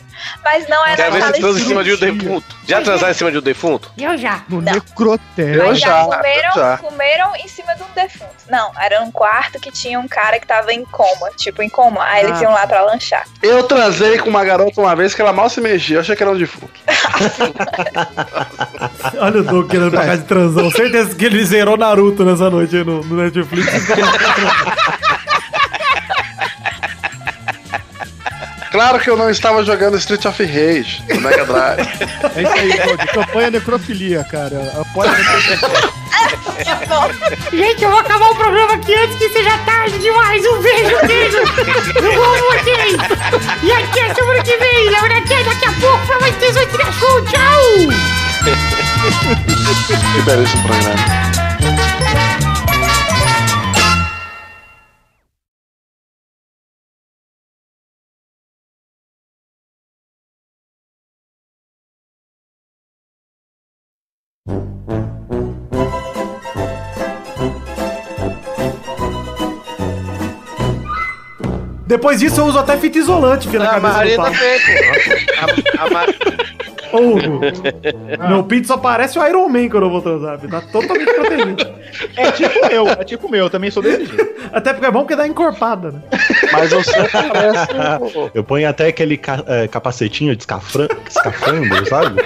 Mas 0.44 0.68
não 0.68 0.86
é 0.86 0.96
Quero 0.96 1.12
ver 1.12 1.22
se 1.22 1.32
transa 1.40 1.60
em 1.60 1.64
cima 1.64 1.84
de 1.84 1.94
um 1.94 1.98
defunto. 1.98 2.56
Já 2.66 2.80
transaram 2.82 3.10
em 3.12 3.14
cima 3.14 3.32
de 3.32 3.38
um 3.38 3.42
defunto? 3.42 3.90
Eu 3.98 4.16
já. 4.18 4.42
No 4.48 4.60
Não. 4.60 4.72
necrotério. 4.72 5.62
Eu 5.62 5.74
já, 5.74 6.04
comeram, 6.04 6.52
já. 6.54 6.76
comeram 6.78 7.36
em 7.36 7.48
cima 7.48 7.74
de 7.74 7.82
um 7.82 7.86
defunto. 7.94 8.30
Não, 8.48 8.70
era 8.80 9.00
um 9.02 9.10
quarto 9.10 9.58
que 9.60 9.70
tinha 9.70 9.98
um 9.98 10.08
cara 10.08 10.38
que 10.38 10.46
tava 10.46 10.72
em 10.72 10.84
coma, 10.84 11.30
tipo 11.36 11.62
em 11.62 11.68
coma. 11.68 12.02
Aí 12.04 12.24
eles 12.24 12.38
Ah. 12.38 12.42
iam 12.44 12.52
lá 12.52 12.66
pra 12.66 12.82
lanchar. 12.82 13.24
Eu 13.42 13.62
transei 13.64 14.18
com 14.18 14.28
uma 14.30 14.44
garota 14.44 14.80
uma 14.80 14.94
vez 14.96 15.14
que 15.14 15.20
ela 15.22 15.32
mal 15.32 15.48
se 15.50 15.60
mexia, 15.60 15.96
eu 15.96 16.00
achei 16.00 16.14
que 16.16 16.22
era 16.22 16.32
um 16.32 16.36
defunto. 16.36 16.72
Olha 19.18 19.40
o 19.40 19.44
Doug 19.44 19.70
querendo 19.70 19.90
pra 19.90 20.06
casa 20.06 20.22
de 20.22 20.28
transão. 20.28 20.70
Certeza 20.70 21.14
que 21.14 21.24
ele 21.24 21.44
zerou 21.44 21.76
Naruto 21.76 22.24
nessa 22.24 22.48
noite 22.50 22.76
aí 22.76 22.84
no, 22.84 23.02
no 23.04 23.22
Netflix. 23.22 23.68
claro 28.80 28.98
que 28.98 29.10
eu 29.10 29.16
não 29.16 29.28
estava 29.28 29.62
jogando 29.62 29.98
Street 29.98 30.24
of 30.24 30.42
Rage 30.42 31.04
no 31.06 31.20
Mega 31.20 31.44
Drive. 31.44 31.86
É 32.34 32.42
isso 32.42 32.52
aí, 32.52 32.80
pô, 32.80 32.96
de 32.96 33.06
campanha 33.08 33.50
necrofilia, 33.50 34.24
cara. 34.24 34.72
Apoia 34.80 35.10
a. 35.10 35.16
Gente, 37.54 37.82
eu 37.82 37.90
vou 37.90 37.98
acabar 37.98 38.30
o 38.30 38.34
programa 38.34 38.74
aqui 38.74 38.94
antes 38.94 39.16
que 39.16 39.28
seja 39.30 39.58
tarde 39.66 39.98
demais. 39.98 40.46
Um 40.46 40.62
beijo, 40.62 40.96
beijo. 41.06 41.38
Eu 41.96 42.24
amo 42.24 42.44
vocês. 42.52 42.96
E 43.62 43.72
até 43.72 44.14
semana 44.14 44.42
que 44.42 44.56
vem. 44.56 44.90
Na 44.90 45.00
verdade, 45.00 45.34
é 45.34 45.44
daqui 45.44 45.66
a 45.66 45.72
pouco 45.72 46.06
pra 46.06 46.20
mais 46.20 46.38
18 46.38 46.78
da 46.78 46.92
show. 46.92 47.24
Tchau. 47.24 47.60
que 50.14 50.22
belíssimo 50.22 50.62
programa. 50.62 51.29
Depois 72.00 72.18
disso 72.18 72.40
eu 72.40 72.46
uso 72.46 72.58
até 72.58 72.78
fita 72.78 72.96
isolante 72.96 73.46
aqui 73.46 73.58
na 73.58 73.66
A 73.66 73.68
cabeça 73.78 73.92
do 73.92 73.94
Marina 73.98 74.22
pô. 74.24 74.32
A, 75.78 75.84
a 75.84 75.90
Ma- 75.90 76.06
Ô, 76.92 76.98
Hugo, 76.98 77.40
meu 78.28 78.42
pinto 78.44 78.66
só 78.66 78.76
parece 78.76 79.18
o 79.18 79.26
Iron 79.26 79.48
Man 79.48 79.68
quando 79.68 79.84
eu 79.84 79.90
vou 79.90 80.02
transar. 80.02 80.38
filho. 80.38 80.50
Tá 80.50 80.60
totalmente 80.72 81.12
protegido. 81.12 81.66
É 82.16 82.30
tipo 82.32 82.66
meu, 82.68 82.88
é 82.88 83.04
tipo 83.04 83.28
meu, 83.28 83.44
eu 83.46 83.50
também 83.50 83.70
sou 83.70 83.82
desse 83.82 84.06
jeito. 84.06 84.30
Até 84.52 84.72
porque 84.72 84.86
é 84.86 84.90
bom 84.90 85.00
porque 85.00 85.16
dá 85.16 85.26
encorpada, 85.26 85.92
né? 85.92 86.00
Mas 86.52 86.70
você 86.70 86.92
parece. 87.08 87.68
Eu 88.34 88.42
ponho 88.44 88.68
até 88.68 88.88
aquele 88.88 89.16
ca- 89.16 89.44
é, 89.46 89.68
capacetinho 89.68 90.34
de 90.34 90.42
escafran- 90.42 90.88
escafandro, 91.08 91.86
sabe? 91.88 92.20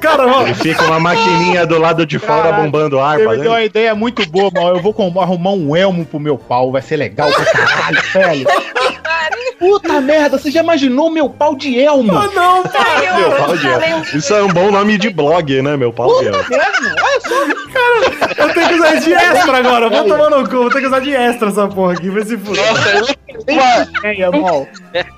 Cara, 0.00 0.26
ó, 0.26 0.42
Ele 0.42 0.54
fica 0.54 0.84
uma 0.84 0.98
maquininha 1.00 1.66
do 1.66 1.78
lado 1.78 2.04
de 2.04 2.18
fora 2.18 2.42
Caralho, 2.42 2.64
bombando 2.64 3.00
ar 3.00 3.18
me 3.18 3.36
deu 3.38 3.50
uma 3.52 3.62
ideia 3.62 3.94
muito 3.94 4.28
boa, 4.28 4.50
mal. 4.52 4.68
Eu 4.76 4.80
vou 4.80 4.94
arrumar 5.20 5.52
um 5.52 5.74
elmo 5.76 6.04
pro 6.04 6.18
meu 6.20 6.36
pau, 6.36 6.70
vai 6.72 6.82
ser 6.82 6.96
legal 6.96 7.30
pra 7.30 7.44
caralho, 7.46 8.02
velho. 8.12 8.46
Puta 9.62 10.00
merda, 10.00 10.36
você 10.38 10.50
já 10.50 10.60
imaginou 10.60 11.08
meu 11.08 11.30
pau 11.30 11.54
de 11.54 11.78
elmo? 11.78 12.12
ah, 12.18 12.28
não, 12.34 12.64
cara. 12.64 13.16
Meu 13.16 13.30
pau 13.30 13.56
de 13.56 13.66
elmo. 13.68 14.04
Isso 14.12 14.34
é 14.34 14.42
um 14.42 14.48
bom 14.48 14.72
nome 14.72 14.98
de 14.98 15.08
blog, 15.08 15.62
né? 15.62 15.76
Meu 15.76 15.92
pau 15.92 16.18
de 16.18 16.26
elmo. 16.26 16.44
Merda, 16.50 16.96
olha 17.00 17.20
só. 17.20 18.42
Eu 18.42 18.54
tenho 18.54 18.68
que 18.68 18.74
usar 18.74 18.94
de 18.96 19.12
extra 19.14 19.58
agora. 19.58 19.88
Vou 19.88 20.04
tomar 20.04 20.30
no 20.30 20.48
cu. 20.48 20.56
Vou 20.56 20.70
ter 20.70 20.80
que 20.80 20.86
usar 20.86 20.98
de 20.98 21.14
extra 21.14 21.48
essa 21.48 21.68
porra 21.68 21.92
aqui. 21.92 22.10
Vai 22.10 22.24
se 22.24 22.36
fuder. 22.36 22.64
Nossa, 22.66 22.88
eu 22.90 23.06
uma, 23.48 23.88
É, 24.02 24.40
mal. 24.40 24.66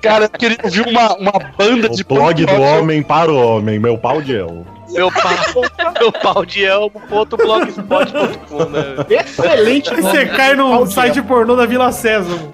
cara, 0.01 0.25
eu 0.25 0.29
queria 0.29 0.57
ouvir 0.63 0.87
uma, 0.87 1.15
uma 1.15 1.31
banda 1.57 1.89
de 1.89 2.03
O 2.03 2.05
blog 2.05 2.45
do 2.45 2.61
homem 2.61 3.01
para 3.01 3.31
o 3.31 3.35
homem. 3.35 3.79
Meu 3.79 3.97
pau 3.97 4.21
de 4.21 4.37
elmo. 4.37 4.74
Meu 4.89 5.11
pau, 5.11 5.93
meu 5.99 6.11
pau 6.11 6.45
de 6.45 6.63
elmo, 6.65 6.91
ponto 7.09 7.35
blogspot.com, 7.37 8.65
né? 8.65 8.83
Excelente. 9.09 9.93
Você 9.95 10.25
cai 10.27 10.55
no 10.55 10.85
site 10.87 11.21
pornô 11.21 11.55
da 11.55 11.65
Vila 11.65 11.91
Sésamo. 11.91 12.53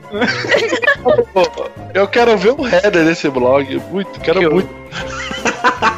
Eu 1.94 2.08
quero 2.08 2.38
ver 2.38 2.52
o 2.58 2.66
header 2.68 3.06
desse 3.06 3.30
blog. 3.30 3.82
Muito, 3.92 4.20
quero 4.22 4.40
Que 4.40 4.46
eu- 4.46 4.52
muito. 4.52 4.70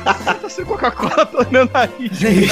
Tá 0.04 0.50
sem 0.50 0.66
Coca-Cola 0.66 1.26
pelo 1.26 1.48
meu 1.52 1.70
nariz. 1.72 2.18
Gente. 2.18 2.50